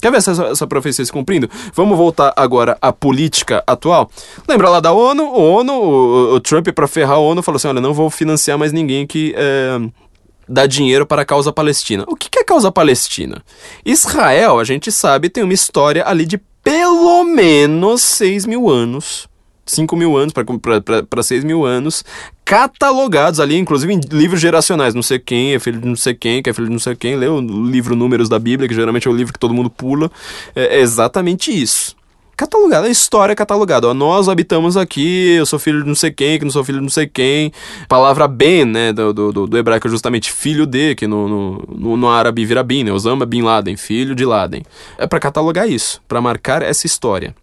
Quer 0.00 0.12
ver 0.12 0.18
essa, 0.18 0.30
essa 0.44 0.66
profecia 0.66 1.04
se 1.04 1.10
cumprindo? 1.10 1.50
Vamos 1.74 1.98
voltar 1.98 2.32
agora 2.36 2.78
à 2.80 2.92
política 2.92 3.64
atual. 3.66 4.08
Lembra 4.46 4.68
lá 4.68 4.78
da 4.78 4.92
ONU? 4.92 5.24
O 5.24 5.40
ONU, 5.40 5.72
o, 5.72 6.34
o 6.34 6.40
Trump, 6.40 6.68
para 6.68 6.86
ferrar 6.86 7.16
a 7.16 7.18
ONU, 7.18 7.42
falou 7.42 7.56
assim: 7.56 7.66
olha, 7.66 7.80
não 7.80 7.92
vou 7.92 8.10
financiar 8.10 8.56
mais 8.56 8.72
ninguém 8.72 9.06
que. 9.06 9.34
É 9.36 10.05
dá 10.48 10.66
dinheiro 10.66 11.06
para 11.06 11.22
a 11.22 11.24
causa 11.24 11.52
palestina. 11.52 12.04
O 12.06 12.16
que 12.16 12.38
é 12.38 12.44
causa 12.44 12.70
palestina? 12.70 13.42
Israel, 13.84 14.58
a 14.58 14.64
gente 14.64 14.92
sabe, 14.92 15.28
tem 15.28 15.42
uma 15.42 15.52
história 15.52 16.06
ali 16.06 16.24
de 16.24 16.38
pelo 16.62 17.24
menos 17.24 18.02
6 18.02 18.46
mil 18.46 18.68
anos. 18.68 19.28
5 19.64 19.96
mil 19.96 20.16
anos 20.16 20.32
para 20.32 21.22
6 21.24 21.42
mil 21.42 21.64
anos, 21.64 22.04
catalogados 22.44 23.40
ali, 23.40 23.56
inclusive 23.56 23.92
em 23.92 24.00
livros 24.12 24.40
geracionais. 24.40 24.94
Não 24.94 25.02
sei 25.02 25.18
quem 25.18 25.54
é 25.54 25.58
filho 25.58 25.80
de 25.80 25.88
não 25.88 25.96
sei 25.96 26.14
quem, 26.14 26.40
que 26.40 26.48
é 26.48 26.52
filho 26.52 26.68
de 26.68 26.72
não 26.72 26.78
sei 26.78 26.94
quem. 26.94 27.16
Lê 27.16 27.26
o 27.26 27.40
livro 27.40 27.96
Números 27.96 28.28
da 28.28 28.38
Bíblia, 28.38 28.68
que 28.68 28.74
geralmente 28.74 29.08
é 29.08 29.10
o 29.10 29.14
livro 29.14 29.32
que 29.32 29.40
todo 29.40 29.52
mundo 29.52 29.68
pula. 29.68 30.08
É, 30.54 30.76
é 30.76 30.80
exatamente 30.80 31.50
isso 31.50 31.96
catalogado, 32.36 32.86
a 32.86 32.90
história 32.90 33.32
é 33.32 33.36
catalogada. 33.36 33.92
nós 33.94 34.28
habitamos 34.28 34.76
aqui, 34.76 35.30
eu 35.30 35.46
sou 35.46 35.58
filho 35.58 35.82
de 35.82 35.88
não 35.88 35.94
sei 35.94 36.10
quem, 36.10 36.38
que 36.38 36.44
não 36.44 36.52
sou 36.52 36.62
filho 36.62 36.78
de 36.78 36.82
não 36.82 36.90
sei 36.90 37.06
quem. 37.06 37.50
Palavra 37.88 38.28
Ben, 38.28 38.64
né, 38.64 38.92
do, 38.92 39.12
do, 39.12 39.46
do 39.46 39.58
hebraico 39.58 39.86
é 39.86 39.90
justamente 39.90 40.30
filho 40.30 40.66
de, 40.66 40.94
que 40.94 41.06
no, 41.06 41.26
no, 41.26 41.64
no, 41.68 41.96
no 41.96 42.08
árabe 42.08 42.44
vira 42.44 42.62
Bin, 42.62 42.84
né, 42.84 42.92
Osama 42.92 43.24
Bin 43.24 43.42
Laden, 43.42 43.76
filho 43.76 44.14
de 44.14 44.24
Laden. 44.24 44.62
É 44.98 45.06
para 45.06 45.18
catalogar 45.18 45.68
isso, 45.68 46.02
para 46.06 46.20
marcar 46.20 46.62
essa 46.62 46.86
história. 46.86 47.34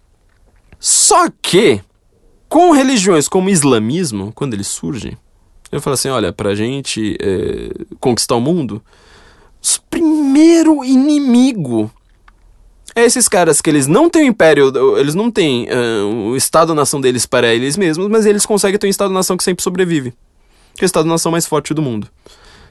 Só 0.80 1.28
que, 1.42 1.82
com 2.48 2.72
religiões 2.72 3.28
como 3.28 3.48
o 3.48 3.52
islamismo, 3.52 4.32
quando 4.36 4.54
ele 4.54 4.64
surge, 4.64 5.18
eu 5.72 5.82
falo 5.82 5.96
assim, 5.96 6.10
olha, 6.10 6.32
pra 6.32 6.54
gente 6.54 7.18
é, 7.20 7.72
conquistar 8.00 8.36
o 8.36 8.42
mundo, 8.42 8.80
o 9.60 9.82
primeiro 9.90 10.84
inimigo 10.84 11.90
é 12.96 13.04
esses 13.04 13.28
caras 13.28 13.62
que 13.62 13.70
eles 13.70 13.88
não 13.88 14.10
têm 14.10 14.24
o 14.24 14.28
império, 14.28 14.72
eles 14.98 15.16
não 15.16 15.32
têm 15.32 15.68
uh, 15.70 16.30
o 16.30 16.36
Estado-nação 16.36 17.02
deles 17.02 17.26
para 17.26 17.54
eles 17.54 17.76
mesmos, 17.76 18.08
mas 18.08 18.26
eles 18.26 18.46
conseguem 18.46 18.78
ter 18.78 18.88
um 18.88 18.90
Estado-nação 18.90 19.36
que 19.36 19.44
sempre 19.44 19.64
sobrevive. 19.64 20.14
Que 20.76 20.84
é 20.84 20.86
o 20.86 20.88
Estado-nação 20.88 21.32
mais 21.32 21.46
forte 21.46 21.74
do 21.74 21.82
mundo. 21.82 22.08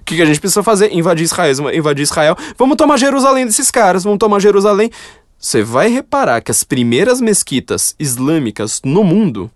O 0.01 0.05
que, 0.05 0.17
que 0.17 0.23
a 0.23 0.27
gente 0.27 0.41
precisa 0.41 0.63
fazer? 0.63 0.93
Invadir 0.93 1.25
Israel, 1.25 1.75
invadir 1.75 2.03
Israel. 2.03 2.37
Vamos 2.59 2.77
tomar 2.77 2.97
Jerusalém 2.97 3.47
desses 3.47 3.71
caras, 3.71 4.03
vamos 4.03 4.19
tomar 4.19 4.41
Jerusalém. 4.41 4.91
Você 5.39 5.63
vai 5.63 5.89
reparar 5.89 6.41
que 6.41 6.51
as 6.51 6.65
primeiras 6.65 7.21
mesquitas 7.21 7.95
islâmicas 7.99 8.81
no 8.85 9.03
mundo, 9.03 9.51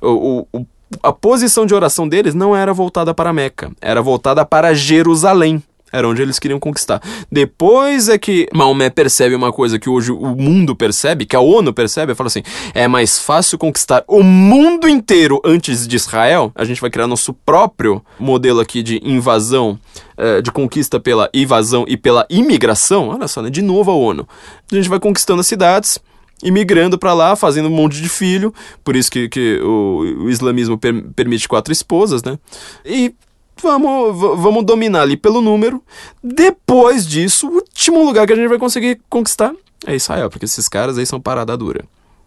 o, 0.00 0.46
o, 0.52 0.66
a 1.02 1.12
posição 1.12 1.66
de 1.66 1.74
oração 1.74 2.08
deles 2.08 2.34
não 2.34 2.54
era 2.54 2.72
voltada 2.72 3.14
para 3.14 3.32
Meca, 3.32 3.70
era 3.80 4.02
voltada 4.02 4.44
para 4.44 4.74
Jerusalém. 4.74 5.62
Era 5.92 6.08
onde 6.08 6.22
eles 6.22 6.38
queriam 6.38 6.60
conquistar. 6.60 7.00
Depois 7.30 8.08
é 8.08 8.18
que 8.18 8.48
Maomé 8.54 8.90
percebe 8.90 9.34
uma 9.34 9.52
coisa 9.52 9.78
que 9.78 9.88
hoje 9.88 10.12
o 10.12 10.36
mundo 10.36 10.74
percebe, 10.74 11.26
que 11.26 11.34
a 11.34 11.40
ONU 11.40 11.72
percebe, 11.72 12.14
fala 12.14 12.28
assim: 12.28 12.42
é 12.74 12.86
mais 12.86 13.18
fácil 13.18 13.58
conquistar 13.58 14.04
o 14.06 14.22
mundo 14.22 14.88
inteiro 14.88 15.40
antes 15.44 15.86
de 15.86 15.96
Israel. 15.96 16.52
A 16.54 16.64
gente 16.64 16.80
vai 16.80 16.90
criar 16.90 17.06
nosso 17.06 17.32
próprio 17.32 18.02
modelo 18.18 18.60
aqui 18.60 18.82
de 18.82 19.00
invasão, 19.02 19.78
eh, 20.16 20.40
de 20.40 20.52
conquista 20.52 21.00
pela 21.00 21.28
invasão 21.34 21.84
e 21.88 21.96
pela 21.96 22.26
imigração. 22.30 23.08
Olha 23.08 23.26
só, 23.26 23.42
né? 23.42 23.50
De 23.50 23.62
novo 23.62 23.90
a 23.90 23.94
ONU. 23.94 24.28
A 24.70 24.74
gente 24.74 24.88
vai 24.88 25.00
conquistando 25.00 25.40
as 25.40 25.46
cidades 25.46 25.98
imigrando 26.42 26.98
para 26.98 27.12
lá, 27.12 27.36
fazendo 27.36 27.68
um 27.68 27.72
monte 27.72 28.00
de 28.00 28.08
filho, 28.08 28.52
por 28.82 28.96
isso 28.96 29.10
que, 29.10 29.28
que 29.28 29.60
o, 29.62 30.24
o 30.24 30.30
islamismo 30.30 30.78
per, 30.78 31.02
permite 31.14 31.48
quatro 31.48 31.72
esposas, 31.72 32.22
né? 32.22 32.38
E 32.84 33.14
vamos, 33.62 34.18
vamos 34.18 34.64
dominar 34.64 35.02
ali 35.02 35.16
pelo 35.16 35.40
número. 35.40 35.82
Depois 36.22 37.06
disso, 37.06 37.48
o 37.48 37.54
último 37.54 38.04
lugar 38.04 38.26
que 38.26 38.32
a 38.32 38.36
gente 38.36 38.48
vai 38.48 38.58
conseguir 38.58 39.00
conquistar 39.08 39.52
é 39.86 39.94
Israel, 39.94 40.28
porque 40.28 40.44
esses 40.44 40.68
caras 40.68 40.98
aí 40.98 41.06
são 41.06 41.20
parada 41.20 41.56
dura. 41.56 41.84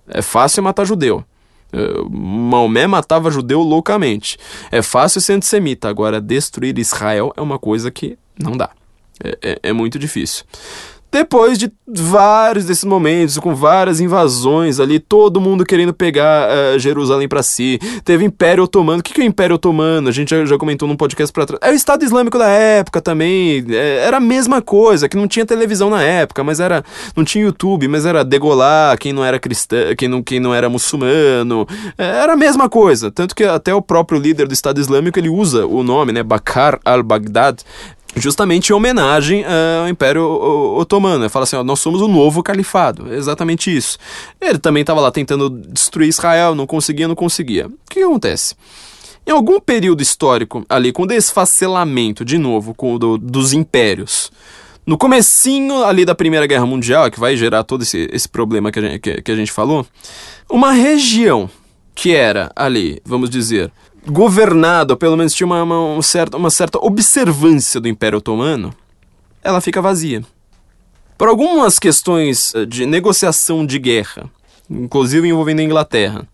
É 0.07 0.22
fácil 0.22 0.64
matar 0.64 0.85
judeu. 0.85 1.23
É, 1.72 1.77
Maomé 2.10 2.88
matava 2.88 3.31
judeu 3.31 3.61
loucamente. 3.61 4.38
É 4.72 4.81
fácil 4.81 5.22
ser 5.22 5.34
antissemita. 5.34 5.89
Agora, 5.89 6.22
destruir 6.22 6.77
Israel 6.77 7.34
é 7.35 7.41
uma 7.41 7.57
coisa 7.57 7.89
que 7.89 8.18
não 8.39 8.55
dá. 8.55 8.69
É, 9.23 9.38
é, 9.41 9.60
é 9.64 9.73
muito 9.73 9.97
difícil. 9.97 10.45
Depois 11.14 11.60
de 11.60 11.72
vários 11.88 12.65
desses 12.65 12.84
momentos, 12.84 13.38
com 13.38 13.53
várias 13.53 13.99
invasões 13.99 14.80
ali, 14.80 14.98
todo 14.98 15.40
mundo 15.40 15.64
querendo 15.64 15.94
pegar 15.94 16.49
uh, 16.49 16.80
Jerusalém 16.80 17.27
para 17.27 17.44
si, 17.44 17.80
teve 18.03 18.26
Império 18.26 18.64
Otomano. 18.64 18.99
O 18.99 19.03
que, 19.03 19.14
que 19.14 19.22
é 19.22 19.23
o 19.23 19.27
Império 19.27 19.57
Otomano? 19.57 20.10
A 20.10 20.11
gente 20.11 20.31
já, 20.31 20.44
já 20.44 20.57
comentou 20.57 20.88
num 20.88 20.95
podcast 20.95 21.31
pra 21.31 21.45
trás. 21.45 21.60
É 21.61 21.69
o 21.69 21.76
Estado 21.76 22.03
Islâmico 22.03 22.40
da 22.40 22.48
época 22.48 22.99
também. 22.99 23.64
É, 23.69 24.06
era 24.07 24.18
a 24.18 24.19
mesma 24.19 24.60
coisa, 24.60 25.07
que 25.07 25.15
não 25.15 25.27
tinha 25.27 25.45
televisão 25.45 25.88
na 25.88 26.02
época, 26.02 26.44
mas 26.44 26.60
era. 26.60 26.84
Não 27.15 27.23
tinha 27.23 27.45
YouTube, 27.45 27.88
mas 27.88 28.07
era 28.07 28.26
degolar 28.26 28.98
quem 28.98 29.14
não 29.14 29.23
era 29.23 29.38
cristão, 29.38 29.95
quem 29.95 30.07
não, 30.07 30.23
quem 30.23 30.40
não 30.40 30.52
era 30.52 30.68
muçulmano. 30.68 31.68
É, 31.95 32.06
era 32.23 32.34
a 32.34 32.38
mesma 32.38 32.68
coisa. 32.68 33.11
Tanto 33.11 33.35
que 33.35 33.44
até 33.44 33.72
o 33.72 33.84
próprio 33.84 34.19
líder 34.19 34.48
do 34.48 34.53
Estado 34.53 34.81
Islâmico 34.81 35.19
ele 35.19 35.30
usa 35.30 35.68
o 35.68 35.84
nome, 35.84 36.11
né? 36.11 36.23
Bakar 36.23 36.80
al-Baghdad 36.84 37.61
justamente 38.15 38.69
em 38.69 38.73
homenagem 38.73 39.44
ao 39.45 39.90
Império 39.90 40.23
Otomano. 40.77 41.23
Ele 41.23 41.30
fala 41.30 41.44
assim: 41.44 41.56
ó, 41.56 41.64
nós 41.64 41.80
somos 41.80 42.02
o 42.02 42.07
novo 42.07 42.44
califado. 42.44 43.11
É 43.14 43.18
exatamente 43.18 43.76
isso. 43.76 43.98
Ele 44.40 44.57
também 44.57 44.81
estava 44.81 45.02
lá 45.02 45.11
tentando 45.11 45.49
destruir 45.49 46.10
Israel, 46.10 46.56
não 46.56 46.68
conseguia, 46.68 47.07
não 47.07 47.15
conseguia. 47.15 47.68
O 47.68 47.72
que 47.90 48.02
acontece? 48.02 48.56
Em 49.26 49.31
algum 49.31 49.60
período 49.60 50.02
histórico, 50.02 50.65
ali, 50.68 50.91
com 50.91 51.07
desfacelamento, 51.07 52.26
de 52.26 52.38
novo, 52.38 52.73
com 52.73 52.98
do, 52.98 53.18
dos 53.18 53.53
impérios, 53.53 54.30
no 54.85 54.98
comecinho 54.98 55.84
ali 55.85 56.03
da 56.03 56.14
Primeira 56.14 56.45
Guerra 56.45 56.65
Mundial, 56.65 57.10
que 57.10 57.19
vai 57.19 57.38
gerar 57.38 57.64
todo 57.64 57.84
esse, 57.84 58.10
esse 58.11 58.27
problema 58.27 58.69
que 58.69 58.80
a, 58.80 58.81
gente, 58.81 58.99
que, 58.99 59.22
que 59.22 59.31
a 59.31 59.35
gente 59.35 59.52
falou, 59.52 59.85
uma 60.49 60.73
região 60.73 61.49
que 61.95 62.14
era 62.14 62.52
ali, 62.53 63.02
vamos 63.06 63.30
dizer, 63.30 63.72
governado, 64.05 64.91
ou 64.91 64.97
pelo 64.97 65.17
menos 65.17 65.34
tinha 65.34 65.45
uma, 65.47 65.63
uma, 65.63 65.80
uma, 65.80 66.01
certa, 66.01 66.38
uma 66.38 66.49
certa 66.49 66.77
observância 66.80 67.80
do 67.80 67.88
Império 67.88 68.17
Otomano, 68.17 68.73
ela 69.43 69.61
fica 69.61 69.81
vazia. 69.81 70.23
Por 71.17 71.27
algumas 71.27 71.80
questões 71.80 72.53
eh, 72.55 72.65
de 72.65 72.85
negociação 72.85 73.65
de 73.65 73.80
guerra, 73.80 74.30
inclusive 74.69 75.27
envolvendo 75.27 75.59
a 75.59 75.63
Inglaterra, 75.63 76.27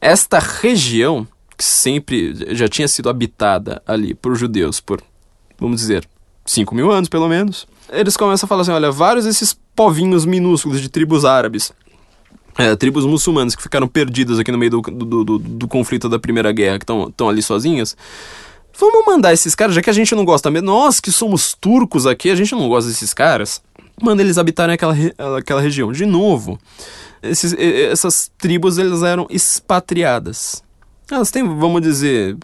esta 0.00 0.38
região, 0.38 1.26
que 1.56 1.64
sempre 1.64 2.34
já 2.54 2.68
tinha 2.68 2.86
sido 2.86 3.08
habitada 3.08 3.82
ali 3.86 4.14
por 4.14 4.36
judeus 4.36 4.80
por, 4.80 5.02
vamos 5.58 5.80
dizer, 5.80 6.08
5 6.44 6.74
mil 6.74 6.90
anos 6.90 7.08
pelo 7.08 7.28
menos, 7.28 7.66
eles 7.90 8.16
começam 8.16 8.46
a 8.46 8.48
falar 8.48 8.62
assim: 8.62 8.70
olha, 8.70 8.90
vários 8.90 9.24
desses 9.24 9.58
povinhos 9.74 10.24
minúsculos 10.24 10.80
de 10.80 10.88
tribos 10.88 11.24
árabes 11.24 11.72
é, 12.58 12.74
tribos 12.74 13.06
muçulmanas 13.06 13.54
que 13.54 13.62
ficaram 13.62 13.86
perdidas 13.86 14.38
aqui 14.38 14.50
no 14.50 14.58
meio 14.58 14.72
do, 14.72 14.80
do, 14.80 15.24
do, 15.24 15.38
do 15.38 15.68
conflito 15.68 16.08
da 16.08 16.18
Primeira 16.18 16.50
Guerra, 16.50 16.78
que 16.78 16.84
estão 16.84 17.28
ali 17.28 17.40
sozinhas. 17.40 17.96
Vamos 18.78 19.06
mandar 19.06 19.32
esses 19.32 19.54
caras, 19.54 19.74
já 19.74 19.80
que 19.80 19.90
a 19.90 19.92
gente 19.92 20.14
não 20.14 20.24
gosta 20.24 20.50
mesmo, 20.50 20.66
nós 20.66 21.00
que 21.00 21.10
somos 21.10 21.54
turcos 21.54 22.06
aqui, 22.06 22.30
a 22.30 22.34
gente 22.34 22.52
não 22.52 22.68
gosta 22.68 22.90
desses 22.90 23.14
caras, 23.14 23.62
manda 24.00 24.22
eles 24.22 24.38
habitarem 24.38 24.74
aquela, 24.74 24.94
aquela 25.36 25.60
região. 25.60 25.92
De 25.92 26.04
novo, 26.04 26.58
esses, 27.22 27.54
essas 27.54 28.30
tribos 28.38 28.78
elas 28.78 29.02
eram 29.02 29.26
expatriadas. 29.30 30.62
Elas 31.10 31.30
têm, 31.30 31.42
vamos 31.42 31.82
dizer, 31.82 32.36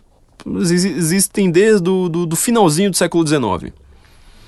existem 0.47 1.51
desde 1.51 1.89
o 1.89 2.09
do, 2.09 2.27
do 2.27 2.36
finalzinho 2.36 2.91
do 2.91 2.97
século 2.97 3.27
XIX. 3.27 3.73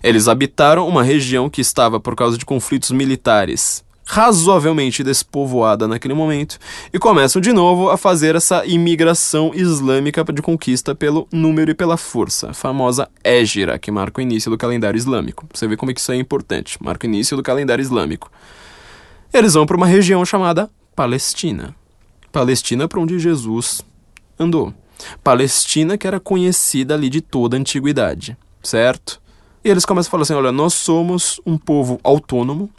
Eles 0.03 0.29
habitaram 0.29 0.87
uma 0.89 1.03
região 1.03 1.51
que 1.51 1.61
estava, 1.61 2.01
por 2.01 2.15
causa 2.15 2.37
de 2.37 2.45
conflitos 2.45 2.91
militares, 2.91 3.85
razoavelmente 4.07 5.03
despovoada 5.03 5.89
naquele 5.89 6.15
momento 6.15 6.59
e 6.93 6.99
começam 6.99 7.43
de 7.43 7.53
novo 7.53 7.91
a 7.91 7.97
fazer 7.97 8.37
essa 8.37 8.65
imigração 8.65 9.51
islâmica 9.53 10.25
de 10.33 10.41
conquista 10.41 10.95
pelo 10.95 11.27
número 11.33 11.73
e 11.73 11.75
pela 11.75 11.97
força, 11.97 12.51
a 12.51 12.55
famosa 12.55 13.09
Égira, 13.25 13.79
que 13.79 13.91
marca 13.91 14.21
o 14.21 14.23
início 14.23 14.51
do 14.51 14.57
calendário 14.57 14.97
islâmico. 14.97 15.47
Você 15.53 15.67
vê 15.67 15.77
como 15.77 15.91
é 15.91 15.95
que 15.95 16.01
isso 16.01 16.13
é 16.13 16.17
importante, 16.17 16.79
marca 16.81 17.07
o 17.07 17.11
início 17.11 17.37
do 17.37 17.43
calendário 17.43 17.83
islâmico. 17.83 18.31
Eles 19.35 19.55
vão 19.55 19.67
para 19.67 19.77
uma 19.77 19.87
região 19.87 20.25
chamada 20.25 20.71
Palestina. 20.95 21.75
Palestina 22.31 22.87
para 22.87 23.01
onde 23.01 23.19
Jesus 23.19 23.83
andou. 24.39 24.73
Palestina 25.23 25.99
que 25.99 26.07
era 26.07 26.21
conhecida 26.21 26.95
ali 26.95 27.11
de 27.11 27.21
toda 27.21 27.57
a 27.57 27.61
antiguidade, 27.61 28.37
certo? 28.63 29.21
E 29.65 29.69
eles 29.69 29.85
começam 29.85 30.09
a 30.09 30.13
falar 30.13 30.23
assim: 30.23 30.35
olha, 30.35 30.53
nós 30.53 30.75
somos 30.75 31.41
um 31.45 31.59
povo 31.59 31.99
autônomo, 32.05 32.71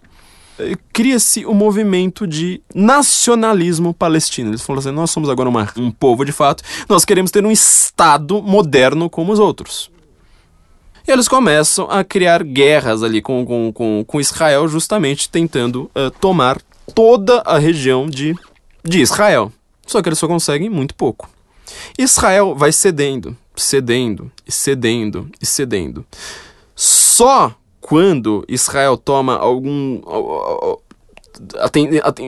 cria-se 0.91 1.45
o 1.45 1.51
um 1.51 1.53
movimento 1.53 2.25
de 2.25 2.61
nacionalismo 2.73 3.93
palestino. 3.93 4.49
Eles 4.49 4.61
falam 4.61 4.79
assim: 4.79 4.91
nós 4.91 5.11
somos 5.11 5.29
agora 5.29 5.49
uma, 5.49 5.69
um 5.77 5.91
povo 5.91 6.25
de 6.25 6.31
fato, 6.31 6.63
nós 6.89 7.05
queremos 7.05 7.31
ter 7.31 7.45
um 7.45 7.51
Estado 7.51 8.41
moderno 8.41 9.09
como 9.09 9.31
os 9.31 9.39
outros. 9.39 9.89
E 11.07 11.11
eles 11.11 11.27
começam 11.27 11.89
a 11.89 12.03
criar 12.03 12.43
guerras 12.43 13.01
ali 13.01 13.21
com, 13.21 13.45
com, 13.45 13.71
com, 13.71 14.03
com 14.05 14.19
Israel, 14.19 14.67
justamente 14.67 15.29
tentando 15.29 15.89
uh, 15.95 16.11
tomar 16.19 16.61
toda 16.93 17.39
a 17.45 17.57
região 17.57 18.07
de, 18.07 18.35
de 18.83 18.99
Israel. 18.99 19.51
Só 19.85 20.01
que 20.01 20.09
eles 20.09 20.19
só 20.19 20.27
conseguem 20.27 20.69
muito 20.69 20.93
pouco. 20.95 21.29
Israel 21.97 22.53
vai 22.55 22.73
cedendo, 22.73 23.37
cedendo, 23.55 24.29
cedendo 24.47 25.29
cedendo. 25.41 26.05
Só 26.75 27.55
quando 27.87 28.43
Israel 28.49 28.97
toma 28.97 29.37
algum. 29.37 30.01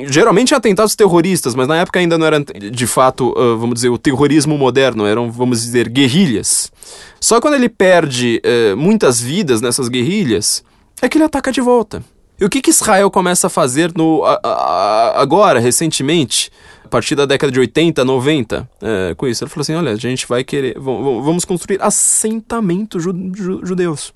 geralmente 0.08 0.56
atentados 0.56 0.96
terroristas, 0.96 1.54
mas 1.54 1.68
na 1.68 1.82
época 1.82 2.00
ainda 2.00 2.18
não 2.18 2.26
era 2.26 2.40
de 2.40 2.88
fato, 2.88 3.32
uh, 3.32 3.58
vamos 3.58 3.76
dizer, 3.76 3.90
o 3.90 3.98
terrorismo 3.98 4.58
moderno, 4.58 5.06
eram, 5.06 5.30
vamos 5.30 5.62
dizer, 5.62 5.90
guerrilhas. 5.90 6.72
Só 7.20 7.42
quando 7.42 7.56
ele 7.56 7.68
perde 7.68 8.42
uh, 8.46 8.78
muitas 8.78 9.20
vidas 9.20 9.60
nessas 9.60 9.90
guerrilhas 9.90 10.64
é 11.02 11.10
que 11.10 11.18
ele 11.18 11.26
ataca 11.26 11.52
de 11.52 11.60
volta. 11.60 12.02
E 12.40 12.46
o 12.46 12.50
que, 12.50 12.62
que 12.62 12.70
Israel 12.70 13.12
começa 13.12 13.48
a 13.48 13.50
fazer 13.50 13.92
no, 13.98 14.24
a, 14.24 14.40
a, 14.42 15.22
agora, 15.22 15.60
recentemente, 15.60 16.50
a 16.86 16.88
partir 16.88 17.16
da 17.16 17.26
década 17.26 17.52
de 17.52 17.60
80, 17.60 18.06
90, 18.06 18.70
é, 18.82 19.14
com 19.14 19.28
isso? 19.28 19.44
Ele 19.44 19.52
falou 19.52 19.64
assim: 19.64 19.76
olha, 19.76 19.92
a 19.92 19.98
gente 19.98 20.26
vai 20.26 20.42
querer, 20.42 20.80
vamos 20.80 21.44
construir 21.44 21.82
assentamentos 21.82 23.04
judeus 23.04 24.14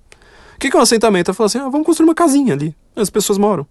que, 0.60 0.70
que 0.70 0.76
é 0.76 0.80
um 0.80 0.84
assentamento? 0.84 1.30
Ela 1.30 1.36
falou 1.36 1.48
assim: 1.48 1.60
ah, 1.60 1.70
vamos 1.70 1.86
construir 1.86 2.08
uma 2.08 2.16
casinha 2.16 2.54
ali. 2.54 2.76
As 2.96 3.10
pessoas 3.10 3.38
moram. 3.38 3.66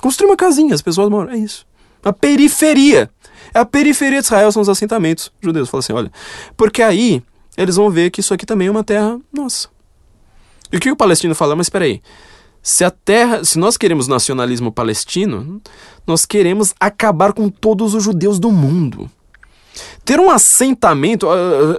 Construir 0.00 0.28
uma 0.28 0.36
casinha, 0.36 0.74
as 0.74 0.82
pessoas 0.82 1.08
moram. 1.08 1.32
É 1.32 1.36
isso. 1.36 1.66
A 2.02 2.12
periferia. 2.12 3.10
É 3.52 3.58
a 3.60 3.64
periferia 3.64 4.20
de 4.20 4.26
Israel 4.26 4.50
são 4.52 4.62
os 4.62 4.68
assentamentos 4.68 5.32
judeus. 5.40 5.68
Fala 5.68 5.80
assim: 5.80 5.92
olha, 5.92 6.12
porque 6.56 6.82
aí 6.82 7.22
eles 7.56 7.76
vão 7.76 7.90
ver 7.90 8.10
que 8.10 8.20
isso 8.20 8.34
aqui 8.34 8.44
também 8.44 8.68
é 8.68 8.70
uma 8.70 8.84
terra 8.84 9.18
nossa. 9.32 9.68
E 10.72 10.76
o 10.76 10.80
que 10.80 10.90
o 10.90 10.96
palestino 10.96 11.34
fala? 11.34 11.54
Mas 11.54 11.66
espera 11.66 11.84
aí. 11.84 12.02
Se 12.62 12.82
a 12.82 12.90
terra, 12.90 13.44
se 13.44 13.58
nós 13.58 13.76
queremos 13.76 14.08
nacionalismo 14.08 14.72
palestino, 14.72 15.60
nós 16.06 16.24
queremos 16.24 16.74
acabar 16.80 17.32
com 17.32 17.48
todos 17.50 17.94
os 17.94 18.02
judeus 18.02 18.38
do 18.38 18.50
mundo. 18.50 19.10
Ter 20.04 20.20
um 20.20 20.30
assentamento, 20.30 21.26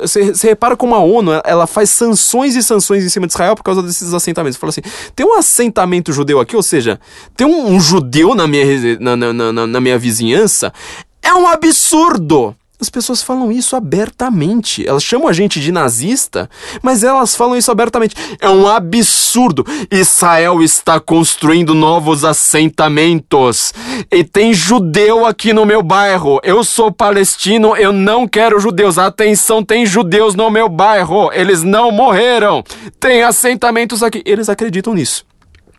você, 0.02 0.34
repara 0.48 0.76
como 0.76 0.96
a 0.96 1.00
ONU 1.00 1.32
ela 1.44 1.68
faz 1.68 1.90
sanções 1.90 2.56
e 2.56 2.64
sanções 2.64 3.04
em 3.04 3.10
cima 3.10 3.28
de 3.28 3.34
Israel 3.34 3.56
por 3.56 3.64
causa 3.64 3.82
desses 3.82 4.14
assentamentos. 4.14 4.58
Fala 4.58 4.70
assim: 4.70 4.82
tem 5.16 5.26
um 5.26 5.38
assentamento 5.38 6.12
judeu 6.12 6.40
aqui, 6.40 6.56
ou 6.56 6.64
seja, 6.64 7.00
tem 7.36 7.46
um, 7.46 7.74
um 7.74 7.80
judeu 7.80 8.36
na 8.36 8.48
minha, 8.48 8.66
na, 9.00 9.16
na, 9.16 9.34
na, 9.34 9.68
na 9.68 9.82
minha 9.82 9.98
vizinhança, 9.98 10.74
é 11.22 11.34
um 11.34 11.48
absurdo. 11.48 12.56
As 12.80 12.90
pessoas 12.90 13.24
falam 13.24 13.52
isso 13.52 13.76
abertamente. 13.76 14.86
Elas 14.88 15.04
chamam 15.04 15.28
a 15.28 15.34
gente 15.34 15.62
de 15.62 15.72
nazista, 15.72 16.50
mas 16.82 17.04
elas 17.04 17.36
falam 17.36 17.56
isso 17.56 17.72
abertamente. 17.72 18.16
É 18.40 18.50
um 18.50 18.68
absurdo. 18.68 19.66
Israel 19.90 20.62
está 20.62 21.00
construindo 21.00 21.74
novos 21.74 22.26
assentamentos. 22.26 23.74
E 24.12 24.24
tem 24.24 24.54
judeu 24.54 25.26
aqui 25.26 25.54
no 25.54 25.66
meu 25.66 25.82
bairro. 25.82 26.40
Eu 26.44 26.64
sou 26.64 26.92
palestino, 26.92 27.78
eu 27.78 27.94
não 27.94 28.28
quero 28.28 28.60
judeus. 28.60 28.98
Atenção, 28.98 29.64
tem 29.64 29.86
judeus 29.86 30.36
no 30.36 30.50
meu 30.50 30.68
bairro. 30.68 31.32
Eles 31.32 31.64
não 31.64 31.92
morreram. 31.92 32.64
Tem 33.00 33.24
assentamentos 33.24 34.04
aqui. 34.04 34.22
Eles 34.26 34.50
acreditam 34.50 34.94
nisso. 34.94 35.26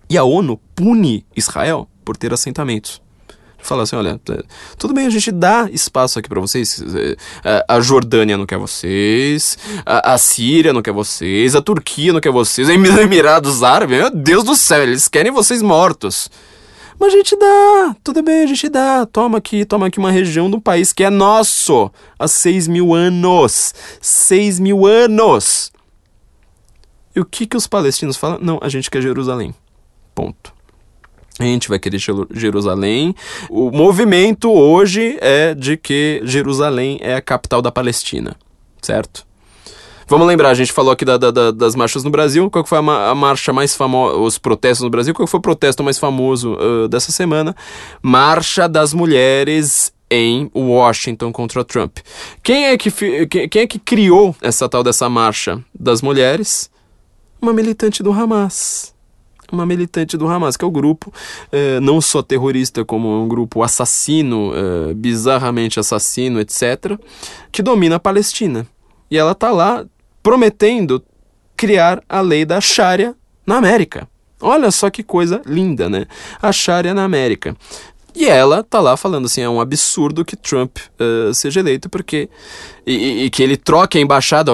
E 0.09 0.17
a 0.17 0.25
ONU 0.25 0.59
pune 0.75 1.27
Israel 1.37 1.87
por 2.05 2.17
ter 2.17 2.33
assentamentos 2.33 3.06
fala 3.67 3.83
assim, 3.83 3.97
olha, 3.97 4.21
tudo 4.79 4.95
bem, 4.95 5.07
a 5.07 5.11
gente 5.11 5.31
dá 5.31 5.69
espaço 5.71 6.19
aqui 6.19 6.29
para 6.29 6.41
vocês. 6.41 6.83
É, 7.45 7.65
a 7.69 7.81
Jordânia 7.81 8.37
não 8.37 8.47
quer 8.47 8.59
vocês, 8.59 9.59
a, 9.85 10.15
a, 10.15 10.19
Síria 10.19 10.73
não 10.73 10.83
quer 10.83 10.93
vocês, 10.93 11.55
a 11.55 11.63
Turquia 11.63 12.13
não 12.13 12.21
quer 12.21 12.33
vocês, 12.33 12.69
os 12.69 12.75
Emirados 12.99 13.63
Árabes, 13.63 13.99
meu 13.99 14.11
Deus 14.11 14.45
do 14.45 14.55
céu, 14.55 14.83
eles 14.83 15.09
querem 15.09 15.33
vocês 15.33 15.63
mortos. 15.63 16.31
Mas 16.99 17.13
a 17.13 17.17
gente 17.17 17.37
dá, 17.37 17.97
tudo 18.03 18.23
bem, 18.23 18.43
a 18.43 18.47
gente 18.47 18.69
dá. 18.69 19.05
Toma 19.05 19.39
aqui, 19.39 19.67
toma 19.67 19.87
aqui 19.87 19.99
uma 19.99 20.11
região 20.11 20.51
do 20.51 20.61
país 20.61 20.93
que 20.95 21.05
é 21.05 21.11
nosso 21.11 21.91
há 22.19 22.27
seis 22.27 22.67
mil 22.67 22.95
anos. 22.95 23.75
Seis 24.01 24.59
mil 24.59 24.87
anos. 24.87 25.71
E 27.15 27.21
o 27.21 27.25
que, 27.25 27.47
que 27.47 27.57
os 27.57 27.67
palestinos 27.67 28.17
falam? 28.17 28.39
Não, 28.41 28.59
a 28.63 28.69
gente 28.71 28.91
quer 28.91 29.03
Jerusalém. 29.03 29.55
Ponto. 30.15 30.56
A 31.39 31.45
gente 31.45 31.69
vai 31.69 31.79
querer 31.79 31.99
Jerusalém. 32.31 33.15
O 33.51 33.71
movimento 33.71 34.51
hoje 34.51 35.19
é 35.21 35.55
de 35.55 35.77
que 35.77 36.21
Jerusalém 36.25 36.99
é 37.03 37.15
a 37.15 37.21
capital 37.21 37.61
da 37.61 37.71
Palestina, 37.71 38.37
certo? 38.81 39.27
Vamos 40.09 40.27
lembrar, 40.29 40.51
a 40.51 40.55
gente 40.55 40.73
falou 40.73 40.93
aqui 40.93 41.05
da, 41.05 41.19
da, 41.19 41.51
das 41.51 41.75
marchas 41.75 42.05
no 42.05 42.11
Brasil. 42.11 42.49
Qual 42.49 42.65
foi 42.65 42.79
a, 42.79 43.15
marcha 43.15 43.53
mais 43.53 43.75
famosa, 43.75 44.17
os 44.17 44.39
protestos 44.39 44.85
no 44.85 44.91
Brasil? 44.91 45.13
Qual 45.13 45.27
foi 45.27 45.39
o 45.39 45.43
protesto 45.43 45.83
mais 45.83 45.99
famoso 45.99 46.55
uh, 46.55 46.89
dessa 46.89 47.11
semana? 47.11 47.55
Marcha 48.01 48.69
das 48.69 48.95
Mulheres 48.95 49.93
em 50.09 50.49
Washington 50.55 51.33
contra 51.33 51.65
Trump. 51.65 51.99
Quem 52.41 52.67
é 52.67 52.79
que, 52.79 52.91
quem 53.27 53.63
é 53.63 53.67
que 53.67 53.81
criou 53.81 54.35
essa 54.41 54.69
tal 54.69 54.85
dessa 54.85 55.09
marcha 55.09 55.61
das 55.75 56.01
mulheres? 56.01 56.71
Uma 57.43 57.53
militante 57.53 58.01
do 58.01 58.13
Hamas 58.13 58.96
uma 59.53 59.67
militante 59.67 60.17
do 60.17 60.27
Hamas, 60.27 60.57
que 60.57 60.65
é 60.65 60.69
o 60.69 60.71
grupo 60.71 61.13
eh, 61.53 61.81
não 61.81 62.01
só 62.01 62.23
terrorista, 62.23 62.85
como 62.85 63.23
um 63.23 63.29
grupo 63.29 63.63
assassino, 63.63 64.53
eh, 64.55 64.95
bizarramente 64.95 65.79
assassino, 65.79 66.41
etc., 66.41 66.99
que 67.53 67.63
domina 67.63 67.97
a 67.97 68.01
Palestina. 68.01 68.67
E 69.11 69.17
ela 69.17 69.33
está 69.33 69.51
lá 69.51 69.85
prometendo 70.23 71.03
criar 71.57 72.03
a 72.09 72.21
lei 72.21 72.45
da 72.45 72.61
Sharia 72.61 73.15
na 73.47 73.57
América. 73.57 74.09
Olha 74.41 74.71
só 74.71 74.91
que 74.91 75.03
coisa 75.03 75.41
linda, 75.47 75.89
né? 75.89 76.07
A 76.43 76.53
Sharia 76.53 76.93
na 76.93 77.05
América. 77.05 77.57
E 78.15 78.27
ela 78.27 78.63
tá 78.63 78.81
lá 78.81 78.97
falando 78.97 79.27
assim, 79.27 79.43
é 79.43 79.49
um 79.49 79.61
absurdo 79.61 80.25
que 80.25 80.37
Trump 80.37 80.79
uh, 80.79 81.35
seja 81.35 81.61
eleito, 81.61 81.91
porque. 81.91 82.31
E, 82.87 83.25
e, 83.25 83.31
que 83.31 83.43
ele 83.43 83.57
troque 83.57 83.99
a 83.99 84.01
embaixada, 84.01 84.53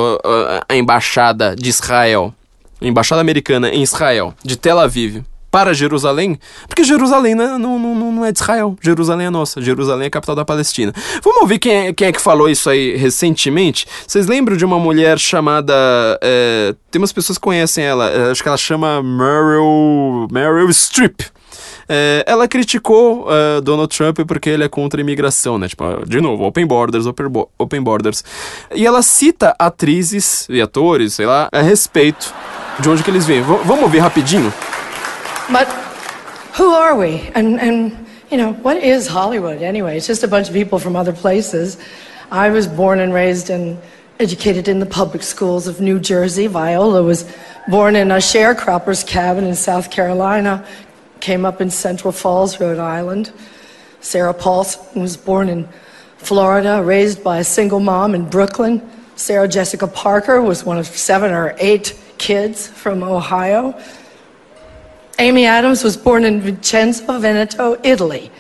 a 0.69 0.77
embaixada 0.77 1.55
de 1.55 1.69
Israel 1.69 2.35
embaixada 2.83 3.21
americana 3.21 3.69
em 3.69 3.83
Israel, 3.83 4.35
de 4.45 4.57
Tel 4.57 4.79
Aviv 4.79 5.23
para 5.53 5.75
Jerusalém, 5.75 6.39
porque 6.67 6.83
Jerusalém 6.83 7.35
não, 7.35 7.59
não, 7.59 7.79
não, 7.79 8.11
não 8.11 8.25
é 8.25 8.33
de 8.33 8.39
Israel, 8.39 8.75
Jerusalém 8.81 9.27
é 9.27 9.31
nossa, 9.31 9.61
Jerusalém 9.61 10.05
é 10.05 10.07
a 10.07 10.11
capital 10.11 10.35
da 10.35 10.47
Palestina. 10.47 10.95
Vamos 11.23 11.43
ouvir 11.43 11.59
quem 11.59 11.89
é, 11.89 11.93
quem 11.93 12.09
é 12.09 12.13
que 12.13 12.23
falou 12.23 12.49
isso 12.49 12.71
aí 12.71 12.97
recentemente? 12.97 13.87
Vocês 14.07 14.27
lembram 14.27 14.57
de 14.57 14.65
uma 14.65 14.79
mulher 14.79 15.19
chamada. 15.19 15.75
É, 16.23 16.75
tem 16.91 16.99
umas 16.99 17.13
pessoas 17.13 17.37
que 17.37 17.43
conhecem 17.43 17.85
ela, 17.85 18.09
é, 18.09 18.31
acho 18.31 18.43
que 18.43 18.49
ela 18.49 18.57
chama 18.57 19.03
Meryl, 19.03 20.27
Meryl 20.33 20.73
Streep. 20.73 21.21
É, 21.87 22.25
ela 22.27 22.49
criticou 22.49 23.27
uh, 23.27 23.61
Donald 23.61 23.95
Trump 23.95 24.21
porque 24.27 24.49
ele 24.49 24.65
é 24.65 24.69
contra 24.69 24.99
a 24.99 25.03
imigração, 25.03 25.59
né? 25.59 25.69
Tipo, 25.69 25.85
de 26.07 26.23
novo, 26.23 26.45
open 26.45 26.67
borders, 26.67 27.05
open, 27.05 27.27
open 27.59 27.83
borders. 27.83 28.25
E 28.75 28.87
ela 28.87 29.03
cita 29.03 29.55
atrizes 29.59 30.47
e 30.49 30.63
atores, 30.63 31.13
sei 31.13 31.27
lá, 31.27 31.51
a 31.53 31.61
respeito 31.61 32.33
de 32.81 32.89
onde 32.89 33.03
que 33.03 33.11
eles 33.11 33.27
vêm. 33.27 33.43
V 33.43 33.65
vamos 33.65 33.83
ouvir 33.83 34.01
rapidinho? 34.01 34.53
But 35.51 35.69
who 36.59 36.73
are 36.73 36.97
we? 36.97 37.31
And, 37.35 37.61
and, 37.61 38.07
you 38.31 38.37
know, 38.37 38.53
what 38.63 38.77
is 38.77 39.07
Hollywood 39.07 39.63
anyway? 39.63 39.97
It's 39.97 40.07
just 40.07 40.23
a 40.23 40.29
bunch 40.29 40.49
of 40.49 40.55
people 40.55 40.79
from 40.79 40.97
other 40.97 41.13
places. 41.13 41.77
I 42.31 42.51
was 42.51 42.67
born 42.67 43.01
and 43.01 43.13
raised 43.13 43.51
and 43.51 43.79
educated 44.19 44.69
in 44.69 44.79
the 44.79 44.87
public 44.87 45.23
schools 45.23 45.67
of 45.67 45.81
New 45.81 45.99
Jersey. 45.99 46.47
Viola 46.47 47.03
was 47.03 47.31
born 47.69 47.97
in 47.97 48.11
a 48.11 48.17
sharecropper's 48.17 49.05
cabin 49.05 49.45
in 49.45 49.55
South 49.55 49.91
Carolina, 49.91 50.65
came 51.21 51.45
up 51.45 51.61
in 51.61 51.71
Central 51.71 52.13
Falls, 52.13 52.61
Rhode 52.61 52.79
Island. 52.79 53.33
Sarah 54.01 54.35
Paulson 54.35 55.01
was 55.01 55.17
born 55.17 55.49
in 55.49 55.69
Florida, 56.19 56.83
raised 56.83 57.23
by 57.23 57.39
a 57.39 57.45
single 57.45 57.81
mom 57.81 58.15
in 58.15 58.29
Brooklyn. 58.29 58.81
Sarah 59.17 59.49
Jessica 59.49 59.87
Parker 59.87 60.41
was 60.41 60.65
one 60.65 60.79
of 60.79 60.87
seven 60.87 61.33
or 61.33 61.55
eight 61.59 61.99
kids 62.23 62.69
from 62.69 63.03
Ohio. 63.03 63.75
Amy 65.19 65.45
Adams 65.45 65.83
was 65.83 65.97
born 65.97 66.25
in 66.25 66.41
Vicenza, 66.41 67.21
Veneto, 67.21 67.77
Italy. 67.83 68.31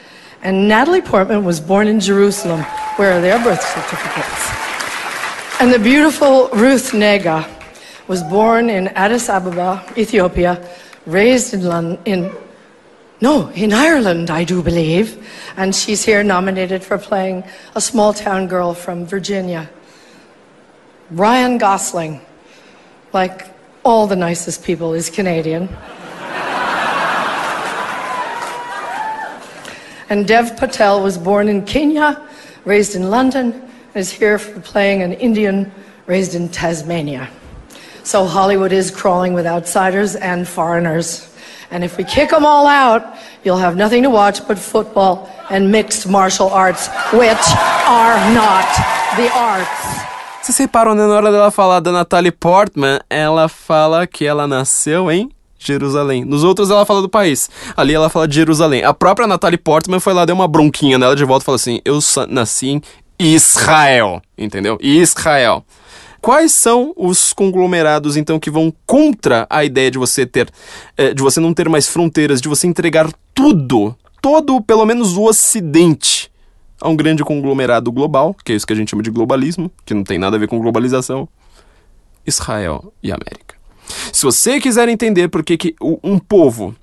And 0.43 0.69
Natalie 0.69 1.03
Portman 1.03 1.45
was 1.45 1.59
born 1.59 1.89
in 1.89 1.99
Jerusalem. 1.99 2.63
Where 2.97 3.19
are 3.19 3.21
their 3.21 3.43
birth 3.43 3.61
certificates? 3.61 4.43
And 5.61 5.73
the 5.73 5.81
beautiful 5.81 6.49
Ruth 6.51 6.93
Nega 6.93 7.49
was 8.07 8.23
born 8.23 8.71
in 8.71 8.87
Addis 8.89 9.29
Ababa, 9.29 9.83
Ethiopia, 9.97 10.63
raised 11.05 11.53
in 11.53 11.65
London, 11.65 11.99
in 12.05 12.31
no, 13.21 13.49
in 13.51 13.73
Ireland, 13.73 14.31
I 14.31 14.43
do 14.43 14.63
believe. 14.63 15.09
And 15.57 15.75
she's 15.75 16.05
here 16.05 16.23
nominated 16.25 16.83
for 16.83 16.99
playing 16.99 17.45
a 17.75 17.81
small 17.81 18.13
town 18.13 18.49
girl 18.49 18.75
from 18.75 19.07
Virginia. 19.07 19.71
Ryan 21.11 21.59
Gosling, 21.59 22.21
like 23.13 23.52
all 23.85 24.07
the 24.07 24.17
nicest 24.17 24.65
people, 24.65 24.95
is 24.95 25.11
Canadian. 25.11 25.69
and 30.09 30.27
Dev 30.27 30.57
Patel 30.57 31.03
was 31.03 31.19
born 31.19 31.49
in 31.49 31.65
Kenya, 31.65 32.21
raised 32.65 32.95
in 32.95 33.11
London, 33.11 33.53
and 33.53 33.97
is 33.97 34.11
here 34.11 34.39
for 34.39 34.61
playing 34.61 35.03
an 35.03 35.13
Indian 35.15 35.73
raised 36.07 36.35
in 36.35 36.49
Tasmania. 36.49 37.29
So 38.05 38.27
Hollywood 38.27 38.73
is 38.73 38.91
crawling 38.91 39.33
with 39.33 39.47
outsiders 39.47 40.17
and 40.17 40.47
foreigners. 40.47 41.29
And 41.71 41.85
if 41.85 41.97
we 41.97 42.05
kick 42.05 42.31
them 42.31 42.45
all 42.45 42.67
out, 42.67 43.17
you'll 43.45 43.59
have 43.59 43.77
nothing 43.77 44.03
to 44.03 44.11
watch 44.11 44.47
but 44.47 44.59
football 44.59 45.31
and 45.51 45.71
mixed 45.71 46.09
martial 46.09 46.49
arts, 46.49 46.89
which 47.13 47.45
are 47.87 48.35
not 48.35 48.67
the 49.17 49.31
arts. 49.35 50.12
Vocês 50.43 50.59
reparam, 50.59 50.93
né, 50.93 51.07
na 51.07 51.15
hora 51.15 51.31
dela 51.31 51.53
falar 51.53 51.79
da 51.79 51.93
Natalie 51.93 52.33
Portman, 52.33 52.99
ela 53.09 53.49
fala 53.49 54.09
que 54.09 54.25
ela 54.25 54.45
nasceu 54.45 55.09
em 55.09 55.31
Jerusalém. 55.57 56.25
Nos 56.25 56.43
outros 56.43 56.69
ela 56.69 56.85
fala 56.85 57.01
do 57.01 57.09
país. 57.09 57.49
Ali 57.77 57.95
ela 57.95 58.11
fala 58.11 58.27
de 58.27 58.35
Jerusalém. 58.35 58.83
A 58.83 58.93
própria 58.93 59.29
Natalie 59.29 59.57
Portman 59.57 60.01
foi 60.01 60.13
lá, 60.13 60.25
deu 60.25 60.35
uma 60.35 60.49
bronquinha 60.49 60.99
nela 60.99 61.15
de 61.15 61.25
volta 61.25 61.45
e 61.45 61.47
falou 61.47 61.55
assim: 61.55 61.81
Eu 61.85 62.01
nasci 62.29 62.71
em 62.71 62.83
Israel. 63.21 64.21
Entendeu? 64.37 64.79
Israel. 64.81 65.65
Quais 66.21 66.51
são 66.51 66.93
os 66.97 67.33
conglomerados, 67.33 68.17
então, 68.17 68.41
que 68.41 68.51
vão 68.51 68.73
contra 68.85 69.47
a 69.49 69.65
ideia 69.65 69.93
de 69.93 69.99
você 69.99 70.27
ter. 70.27 70.51
Eh, 70.97 71.15
de 71.15 71.23
você 71.23 71.39
não 71.39 71.55
ter 71.55 71.69
mais 71.69 71.87
fronteiras, 71.87 72.41
de 72.41 72.49
você 72.49 72.67
entregar 72.67 73.09
tudo, 73.33 73.97
todo, 74.21 74.61
pelo 74.61 74.85
menos 74.85 75.17
o 75.17 75.23
Ocidente, 75.23 76.32
a 76.83 76.89
um 76.89 76.97
grande 76.97 77.23
conglomerado 77.23 77.93
global, 77.93 78.35
que 78.45 78.53
é 78.53 78.57
isso 78.57 78.67
que 78.67 78.73
a 78.73 78.77
gente 78.77 78.91
chama 78.91 79.03
de 79.03 79.11
globalismo, 79.11 79.71
que 79.87 79.95
não 79.95 80.03
tem 80.03 80.19
nada 80.19 80.37
a 80.37 80.39
ver 80.39 80.49
com 80.49 80.59
globalização, 80.59 81.29
Israel 82.27 82.93
e 83.03 83.13
América. 83.13 83.55
Se 84.13 84.25
você 84.25 84.61
quiser 84.61 84.89
entender 84.89 85.29
por 85.29 85.45
que, 85.45 85.57
que 85.57 85.77
um 85.81 86.19
povo 86.19 86.75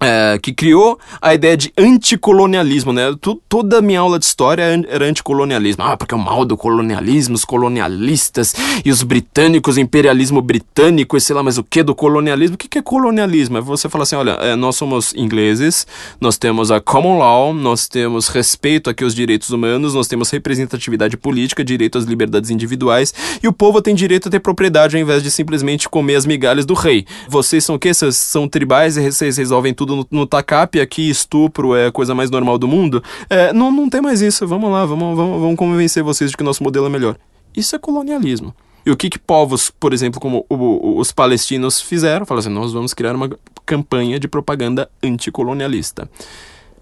é, 0.00 0.38
que 0.40 0.52
criou 0.52 0.98
a 1.20 1.34
ideia 1.34 1.56
de 1.56 1.72
anticolonialismo, 1.76 2.92
né? 2.92 3.14
Toda 3.48 3.78
a 3.78 3.82
minha 3.82 4.00
aula 4.00 4.18
de 4.18 4.26
história 4.26 4.62
era 4.88 5.06
anticolonialismo. 5.06 5.82
Ah, 5.82 5.96
porque 5.96 6.14
é 6.14 6.16
o 6.16 6.20
mal 6.20 6.44
do 6.44 6.56
colonialismo, 6.56 7.34
os 7.34 7.44
colonialistas 7.44 8.54
e 8.84 8.90
os 8.90 9.02
britânicos, 9.02 9.78
imperialismo 9.78 10.42
britânico 10.42 11.16
e 11.16 11.20
sei 11.20 11.34
lá 11.34 11.42
mais 11.42 11.56
o 11.58 11.64
que 11.64 11.82
do 11.82 11.94
colonialismo. 11.94 12.56
O 12.56 12.58
que, 12.58 12.68
que 12.68 12.78
é 12.78 12.82
colonialismo? 12.82 13.58
É 13.58 13.60
você 13.60 13.88
falar 13.88 14.02
assim, 14.02 14.16
olha, 14.16 14.32
é, 14.32 14.54
nós 14.54 14.76
somos 14.76 15.14
ingleses, 15.14 15.86
nós 16.20 16.36
temos 16.36 16.70
a 16.70 16.80
common 16.80 17.18
law, 17.18 17.54
nós 17.54 17.88
temos 17.88 18.28
respeito 18.28 18.90
aqui 18.90 19.02
aos 19.02 19.14
direitos 19.14 19.50
humanos, 19.50 19.94
nós 19.94 20.06
temos 20.06 20.30
representatividade 20.30 21.16
política, 21.16 21.64
direito 21.64 21.96
às 21.96 22.04
liberdades 22.04 22.50
individuais 22.50 23.14
e 23.42 23.48
o 23.48 23.52
povo 23.52 23.80
tem 23.80 23.94
direito 23.94 24.28
a 24.28 24.30
ter 24.30 24.40
propriedade 24.40 24.96
ao 24.96 25.02
invés 25.02 25.22
de 25.22 25.30
simplesmente 25.30 25.88
comer 25.88 26.16
as 26.16 26.26
migalhas 26.26 26.66
do 26.66 26.74
rei. 26.74 27.06
Vocês 27.28 27.64
são 27.64 27.76
o 27.76 27.78
quê? 27.78 27.94
Vocês 27.94 28.16
são 28.16 28.46
tribais 28.48 28.96
e 28.96 29.10
vocês 29.10 29.36
resolvem 29.38 29.72
tudo 29.72 29.85
tudo 29.86 30.08
no, 30.10 30.20
no 30.20 30.28
aqui 30.82 31.08
estupro 31.08 31.74
é 31.74 31.86
a 31.86 31.92
coisa 31.92 32.14
mais 32.14 32.30
normal 32.30 32.58
do 32.58 32.66
mundo. 32.66 33.02
É, 33.30 33.52
não, 33.52 33.70
não 33.70 33.88
tem 33.88 34.00
mais 34.00 34.20
isso. 34.20 34.46
Vamos 34.46 34.70
lá, 34.70 34.84
vamos, 34.84 35.16
vamos, 35.16 35.40
vamos 35.40 35.56
convencer 35.56 36.02
vocês 36.02 36.30
de 36.30 36.36
que 36.36 36.42
o 36.42 36.46
nosso 36.46 36.62
modelo 36.62 36.86
é 36.86 36.88
melhor. 36.88 37.16
Isso 37.56 37.76
é 37.76 37.78
colonialismo. 37.78 38.54
E 38.84 38.90
o 38.90 38.96
que, 38.96 39.08
que 39.08 39.18
povos, 39.18 39.70
por 39.70 39.92
exemplo, 39.92 40.20
como 40.20 40.44
o, 40.48 40.98
os 40.98 41.10
palestinos 41.10 41.80
fizeram? 41.80 42.26
Falaram 42.26 42.46
assim, 42.46 42.54
nós 42.54 42.72
vamos 42.72 42.92
criar 42.94 43.14
uma 43.14 43.30
campanha 43.64 44.18
de 44.18 44.28
propaganda 44.28 44.88
anticolonialista. 45.02 46.08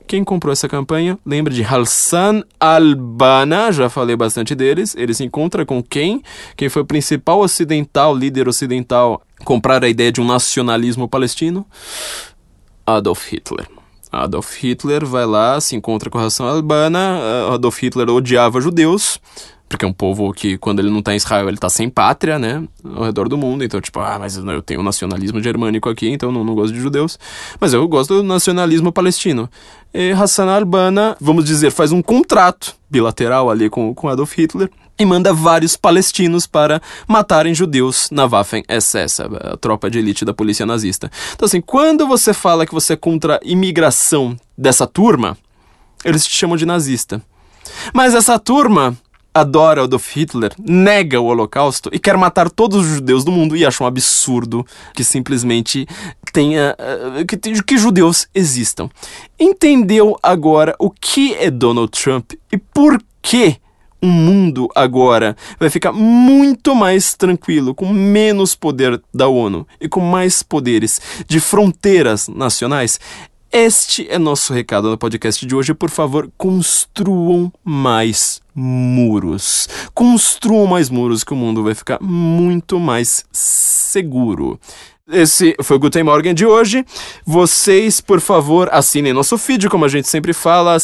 Quem 0.07 0.23
comprou 0.23 0.53
essa 0.53 0.69
campanha? 0.69 1.19
Lembra 1.25 1.53
de 1.53 1.65
Hassan 1.65 2.43
al-Banna, 2.61 3.73
já 3.73 3.89
falei 3.89 4.15
bastante 4.15 4.55
deles. 4.55 4.95
Ele 4.95 5.15
se 5.15 5.25
encontra 5.25 5.65
com 5.65 5.83
quem? 5.83 6.23
Quem 6.57 6.69
foi 6.69 6.83
o 6.83 6.85
principal 6.85 7.41
ocidental, 7.41 8.15
líder 8.15 8.47
ocidental, 8.47 9.23
comprar 9.45 9.83
a 9.83 9.89
ideia 9.89 10.13
de 10.13 10.21
um 10.21 10.27
nacionalismo 10.27 11.09
palestino? 11.09 11.67
Adolf 12.87 13.33
Hitler. 13.33 13.67
Adolf 14.11 14.57
Hitler 14.63 15.05
vai 15.05 15.27
lá, 15.27 15.61
se 15.61 15.75
encontra 15.75 16.09
com 16.09 16.19
a 16.19 16.23
ração 16.23 16.47
albana. 16.47 17.19
Eh, 17.21 17.55
Adolf 17.55 17.83
Hitler 17.83 18.09
odiava 18.11 18.61
judeus, 18.61 19.21
porque 19.69 19.85
é 19.85 19.89
um 19.89 19.93
povo 19.93 20.33
que, 20.33 20.57
quando 20.59 20.79
ele 20.79 20.91
não 20.91 21.03
tá 21.03 21.13
em 21.13 21.17
Israel, 21.17 21.49
ele 21.49 21.57
tá 21.57 21.69
sem 21.69 21.89
pátria, 21.89 22.39
né? 22.39 22.63
Ao 22.85 23.05
redor 23.05 23.29
do 23.29 23.37
mundo. 23.37 23.65
Então, 23.65 23.81
tipo, 23.81 23.99
ah, 23.99 24.17
mas 24.19 24.37
eu 24.37 24.63
tenho 24.63 24.83
nacionalismo 24.83 25.43
germânico 25.43 25.89
aqui, 25.89 26.09
então 26.09 26.31
não, 26.31 26.45
não 26.45 26.55
gosto 26.55 26.73
de 26.73 26.81
judeus. 26.81 27.19
Mas 27.59 27.73
eu 27.73 27.87
gosto 27.89 28.15
do 28.15 28.23
nacionalismo 28.23 28.93
palestino. 28.93 29.51
E 29.93 30.13
Hassan 30.13 30.49
al-Banna, 30.49 31.17
vamos 31.21 31.45
dizer, 31.45 31.71
faz 31.71 31.91
um 31.91 32.03
contrato 32.03 32.77
bilateral 32.89 33.51
ali 33.51 33.69
com, 33.69 33.93
com 33.95 34.09
Adolf 34.09 34.39
Hitler 34.39 34.71
e 34.99 35.05
manda 35.05 35.33
vários 35.33 35.77
palestinos 35.77 36.47
para 36.47 36.81
matarem 37.07 37.55
judeus 37.55 38.09
na 38.11 38.27
Waffen-SS, 38.27 39.23
a 39.23 39.57
tropa 39.57 39.91
de 39.91 39.99
elite 39.99 40.25
da 40.25 40.33
polícia 40.33 40.65
nazista. 40.65 41.11
Então, 41.35 41.47
assim, 41.47 41.61
quando 41.61 42.07
você 42.07 42.33
fala 42.33 42.67
que 42.67 42.75
você 42.75 42.93
é 42.93 42.97
contra 42.97 43.37
a 43.37 43.41
imigração 43.43 44.37
dessa 44.57 44.87
turma, 44.87 45.37
eles 46.05 46.27
te 46.27 46.35
chamam 46.35 46.57
de 46.57 46.67
nazista. 46.67 47.21
Mas 47.93 48.15
essa 48.15 48.39
turma 48.39 48.97
adora 49.35 49.83
Adolf 49.83 50.15
Hitler, 50.15 50.53
nega 50.59 51.21
o 51.21 51.25
Holocausto 51.25 51.91
e 51.93 51.99
quer 51.99 52.17
matar 52.17 52.49
todos 52.49 52.87
os 52.87 52.87
judeus 52.87 53.25
do 53.25 53.33
mundo 53.33 53.57
e 53.57 53.67
acha 53.67 53.83
um 53.83 53.87
absurdo 53.87 54.65
que 54.95 55.03
simplesmente 55.03 55.89
tenha 56.33 56.77
uh, 56.79 57.27
que, 57.27 57.37
que 57.37 57.77
judeus 57.77 58.29
existam. 58.33 58.89
Entendeu 59.39 60.17
agora 60.23 60.77
o 60.79 60.89
que 60.89 61.35
é 61.35 61.51
Donald 61.51 61.91
Trump 61.91 62.33
e 62.53 62.57
por 62.57 63.03
que 63.21 63.57
um 64.05 64.11
mundo 64.11 64.69
agora 64.75 65.35
vai 65.59 65.71
ficar 65.71 65.91
muito 65.91 66.75
mais 66.75 67.15
tranquilo, 67.15 67.75
com 67.75 67.89
menos 67.89 68.55
poder 68.55 69.01
da 69.13 69.29
ONU 69.29 69.67
e 69.81 69.89
com 69.89 70.01
mais 70.01 70.43
poderes 70.43 71.01
de 71.27 71.41
fronteiras 71.41 72.29
nacionais. 72.29 73.01
Este 73.51 74.07
é 74.11 74.19
nosso 74.19 74.53
recado 74.53 74.91
no 74.91 74.99
podcast 74.99 75.47
de 75.47 75.55
hoje. 75.55 75.73
Por 75.73 75.89
favor, 75.89 76.31
construam 76.37 77.51
mais 77.65 78.43
muros. 78.55 79.69
Construam 79.95 80.67
mais 80.67 80.91
muros 80.91 81.25
que 81.25 81.33
o 81.33 81.37
mundo 81.37 81.63
vai 81.63 81.75
ficar 81.75 81.99
muito 82.03 82.79
mais 82.79 83.25
seguro. 83.33 84.61
Esse 85.13 85.55
foi 85.63 85.77
o 85.77 85.81
Guten 85.81 86.03
Morgen 86.03 86.33
de 86.33 86.47
hoje. 86.47 86.83
Vocês, 87.27 88.01
por 88.01 88.23
favor, 88.23 88.71
assinem 88.73 89.13
nosso 89.13 89.37
feed, 89.37 89.69
como 89.69 89.85
a 89.85 89.89
gente 89.89 90.09
sempre 90.09 90.33
fala. 90.33 90.79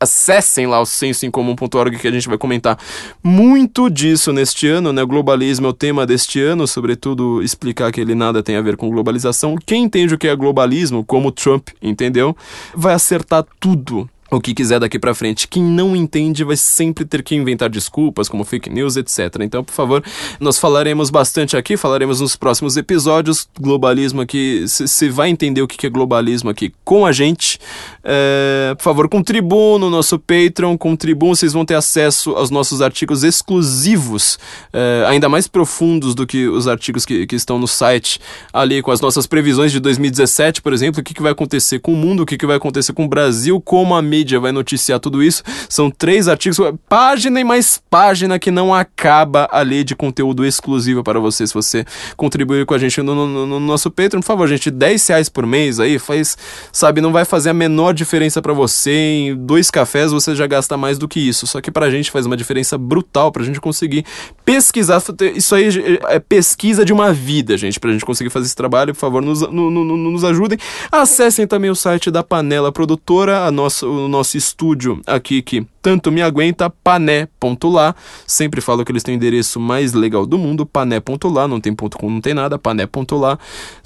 acessem 0.00 0.66
lá 0.66 0.80
o 0.80 0.86
sensoincomum.org 0.86 1.98
que 1.98 2.08
a 2.08 2.10
gente 2.10 2.26
vai 2.26 2.38
comentar 2.38 2.78
muito 3.22 3.90
disso 3.90 4.32
neste 4.32 4.66
ano, 4.68 4.90
né? 4.90 5.02
O 5.02 5.06
globalismo 5.06 5.66
é 5.66 5.68
o 5.68 5.74
tema 5.74 6.06
deste 6.06 6.40
ano, 6.40 6.66
sobretudo 6.66 7.42
explicar 7.42 7.92
que 7.92 8.00
ele 8.00 8.14
nada 8.14 8.42
tem 8.42 8.56
a 8.56 8.62
ver 8.62 8.78
com 8.78 8.88
globalização. 8.88 9.54
Quem 9.66 9.84
entende 9.84 10.14
o 10.14 10.18
que 10.18 10.26
é 10.26 10.34
globalismo, 10.34 11.04
como 11.04 11.30
Trump 11.30 11.68
entendeu, 11.82 12.34
vai 12.74 12.94
acertar 12.94 13.44
tudo 13.60 14.08
o 14.30 14.40
que 14.40 14.54
quiser 14.54 14.78
daqui 14.78 14.98
para 14.98 15.14
frente. 15.14 15.48
Quem 15.48 15.62
não 15.62 15.96
entende 15.96 16.44
vai 16.44 16.56
sempre 16.56 17.04
ter 17.04 17.22
que 17.22 17.34
inventar 17.34 17.68
desculpas, 17.68 18.28
como 18.28 18.44
fake 18.44 18.70
news, 18.70 18.96
etc. 18.96 19.36
Então, 19.40 19.64
por 19.64 19.72
favor, 19.72 20.04
nós 20.38 20.58
falaremos 20.58 21.10
bastante 21.10 21.56
aqui, 21.56 21.76
falaremos 21.76 22.20
nos 22.20 22.36
próximos 22.36 22.76
episódios. 22.76 23.48
Globalismo 23.58 24.20
aqui, 24.20 24.64
você 24.66 25.08
vai 25.08 25.30
entender 25.30 25.62
o 25.62 25.68
que 25.68 25.86
é 25.86 25.90
globalismo 25.90 26.50
aqui 26.50 26.72
com 26.84 27.04
a 27.04 27.12
gente. 27.12 27.58
É, 28.04 28.74
por 28.76 28.84
favor, 28.84 29.08
contribuam 29.08 29.78
no 29.78 29.90
nosso 29.90 30.18
Patreon, 30.18 30.76
contribuam, 30.78 31.34
vocês 31.34 31.52
vão 31.52 31.64
ter 31.64 31.74
acesso 31.74 32.30
aos 32.32 32.50
nossos 32.50 32.80
artigos 32.80 33.24
exclusivos, 33.24 34.38
é, 34.72 35.04
ainda 35.06 35.28
mais 35.28 35.48
profundos 35.48 36.14
do 36.14 36.26
que 36.26 36.48
os 36.48 36.68
artigos 36.68 37.04
que, 37.04 37.26
que 37.26 37.36
estão 37.36 37.58
no 37.58 37.66
site, 37.66 38.20
ali 38.52 38.82
com 38.82 38.90
as 38.90 39.00
nossas 39.00 39.26
previsões 39.26 39.72
de 39.72 39.80
2017, 39.80 40.62
por 40.62 40.72
exemplo, 40.72 41.00
o 41.00 41.04
que, 41.04 41.14
que 41.14 41.22
vai 41.22 41.32
acontecer 41.32 41.78
com 41.80 41.92
o 41.92 41.96
mundo, 41.96 42.22
o 42.22 42.26
que, 42.26 42.38
que 42.38 42.46
vai 42.46 42.56
acontecer 42.56 42.92
com 42.92 43.04
o 43.04 43.08
Brasil, 43.08 43.60
como 43.60 43.94
a 43.94 44.02
Media 44.20 44.38
vai 44.38 44.52
noticiar 44.52 45.00
tudo 45.00 45.22
isso. 45.22 45.42
São 45.66 45.90
três 45.90 46.28
artigos, 46.28 46.58
página 46.88 47.40
e 47.40 47.44
mais 47.44 47.82
página 47.88 48.38
que 48.38 48.50
não 48.50 48.74
acaba 48.74 49.48
ali 49.50 49.82
de 49.82 49.96
conteúdo 49.96 50.44
exclusivo 50.44 51.02
para 51.02 51.18
você. 51.18 51.46
Se 51.46 51.54
você 51.54 51.86
contribuir 52.18 52.66
com 52.66 52.74
a 52.74 52.78
gente 52.78 53.00
no, 53.00 53.14
no, 53.14 53.46
no 53.46 53.60
nosso 53.60 53.90
Patreon, 53.90 54.20
por 54.20 54.26
favor, 54.26 54.46
gente, 54.46 54.70
10 54.70 55.06
reais 55.08 55.28
por 55.30 55.46
mês 55.46 55.80
aí 55.80 55.98
faz, 55.98 56.36
sabe, 56.70 57.00
não 57.00 57.12
vai 57.12 57.24
fazer 57.24 57.48
a 57.48 57.54
menor 57.54 57.94
diferença 57.94 58.42
para 58.42 58.52
você. 58.52 58.92
Em 58.92 59.36
dois 59.36 59.70
cafés 59.70 60.12
você 60.12 60.36
já 60.36 60.46
gasta 60.46 60.76
mais 60.76 60.98
do 60.98 61.08
que 61.08 61.18
isso. 61.18 61.46
Só 61.46 61.62
que 61.62 61.70
pra 61.70 61.88
gente 61.88 62.10
faz 62.10 62.26
uma 62.26 62.36
diferença 62.36 62.76
brutal 62.76 63.32
pra 63.32 63.42
gente 63.42 63.58
conseguir 63.58 64.04
pesquisar. 64.44 65.02
Isso 65.34 65.54
aí 65.54 65.68
é 66.08 66.18
pesquisa 66.18 66.84
de 66.84 66.92
uma 66.92 67.10
vida, 67.10 67.56
gente, 67.56 67.80
pra 67.80 67.90
gente 67.90 68.04
conseguir 68.04 68.28
fazer 68.28 68.46
esse 68.46 68.56
trabalho. 68.56 68.92
Por 68.92 69.00
favor, 69.00 69.22
nos, 69.22 69.40
no, 69.40 69.70
no, 69.70 69.96
nos 69.96 70.24
ajudem. 70.24 70.58
Acessem 70.92 71.46
também 71.46 71.70
o 71.70 71.74
site 71.74 72.10
da 72.10 72.22
Panela 72.22 72.70
Produtora, 72.70 73.46
a 73.46 73.50
nossa, 73.50 73.86
o 73.86 74.09
nosso 74.10 74.36
estúdio 74.36 75.00
aqui 75.06 75.40
que 75.40 75.66
tanto 75.82 76.12
me 76.12 76.20
aguenta, 76.20 76.68
pané.lá. 76.68 77.94
Sempre 78.26 78.60
falo 78.60 78.84
que 78.84 78.92
eles 78.92 79.02
têm 79.02 79.14
o 79.14 79.16
endereço 79.16 79.58
mais 79.58 79.92
legal 79.92 80.26
do 80.26 80.36
mundo, 80.36 80.66
pané.lá, 80.66 81.48
não 81.48 81.60
tem 81.60 81.74
ponto 81.74 81.96
com, 81.96 82.10
não 82.10 82.20
tem 82.20 82.34
nada, 82.34 82.58
pané.lá. 82.58 83.38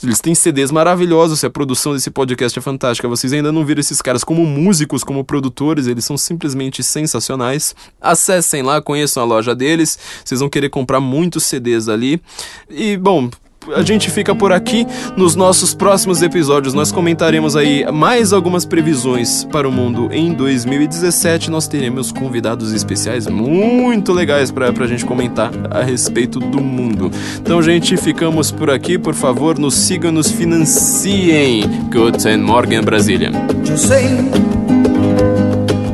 Eles 0.03 0.21
têm 0.21 0.35
CDs 0.35 0.71
maravilhosos, 0.71 1.45
a 1.45 1.51
produção 1.51 1.93
desse 1.93 2.11
podcast 2.11 2.59
é 2.59 2.63
fantástica. 2.63 3.09
Vocês 3.09 3.33
ainda 3.33 3.53
não 3.53 3.65
viram 3.65 3.81
esses 3.81 4.03
caras 4.03 4.25
como 4.25 4.45
músicos, 4.45 5.05
como 5.05 5.25
produtores, 5.25 5.87
eles 5.87 6.05
são 6.05 6.17
simplesmente 6.17 6.83
sensacionais. 6.83 7.75
Acessem 8.01 8.63
lá, 8.63 8.83
conheçam 8.83 9.23
a 9.23 9.27
loja 9.27 9.55
deles, 9.55 9.99
vocês 10.25 10.41
vão 10.41 10.49
querer 10.49 10.71
comprar 10.71 11.01
muitos 11.01 11.45
CDs 11.45 11.89
ali. 11.89 12.21
E, 12.69 12.97
bom, 12.97 13.31
a 13.75 13.83
gente 13.83 14.11
fica 14.11 14.35
por 14.35 14.53
aqui. 14.53 14.87
Nos 15.17 15.35
nossos 15.35 15.75
próximos 15.75 16.23
episódios, 16.23 16.75
nós 16.75 16.93
comentaremos 16.93 17.57
aí 17.57 17.85
mais 17.93 18.33
algumas 18.33 18.65
previsões 18.65 19.45
para 19.45 19.69
o 19.69 19.73
mundo 19.73 20.09
em 20.13 20.33
2017. 20.33 21.51
Nós 21.51 21.69
teremos 21.69 22.13
convidados 22.13 22.73
especiais 22.73 23.27
muito 23.27 24.13
legais 24.13 24.51
para 24.51 24.69
a 24.69 24.87
gente 24.87 25.05
comentar 25.05 25.51
a 25.71 25.83
respeito 25.83 26.39
do 26.39 26.61
mundo. 26.61 27.11
Então, 27.39 27.63
gente, 27.63 27.97
ficamos 27.97 28.51
por 28.51 28.71
aqui. 28.71 28.99
Por 28.99 29.15
favor, 29.15 29.59
nos 29.59 29.75
sigam, 29.75 30.13
nos 30.13 30.31
financiem. 30.31 31.65
Guten 31.93 32.39
Morgen, 32.39 32.83
Brasília. 32.83 33.31
Eu 33.69 33.79
sei 33.79 34.05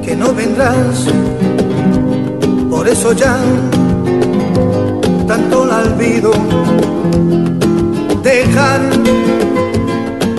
que 0.03 0.15
não 0.15 0.35
vendrás, 0.35 1.05
por 2.69 2.87
isso 2.87 3.15
já 3.17 3.39
tanto 5.27 5.65
la 5.65 5.83
olvido. 5.83 6.31
Dejar 8.31 8.81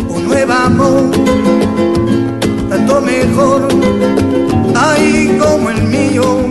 un 0.07 0.25
nuevo 0.25 0.53
amor, 0.53 1.11
tanto 2.69 3.01
mejor, 3.01 3.67
ahí 4.75 5.37
como 5.37 5.69
el 5.71 5.83
mío, 5.83 6.49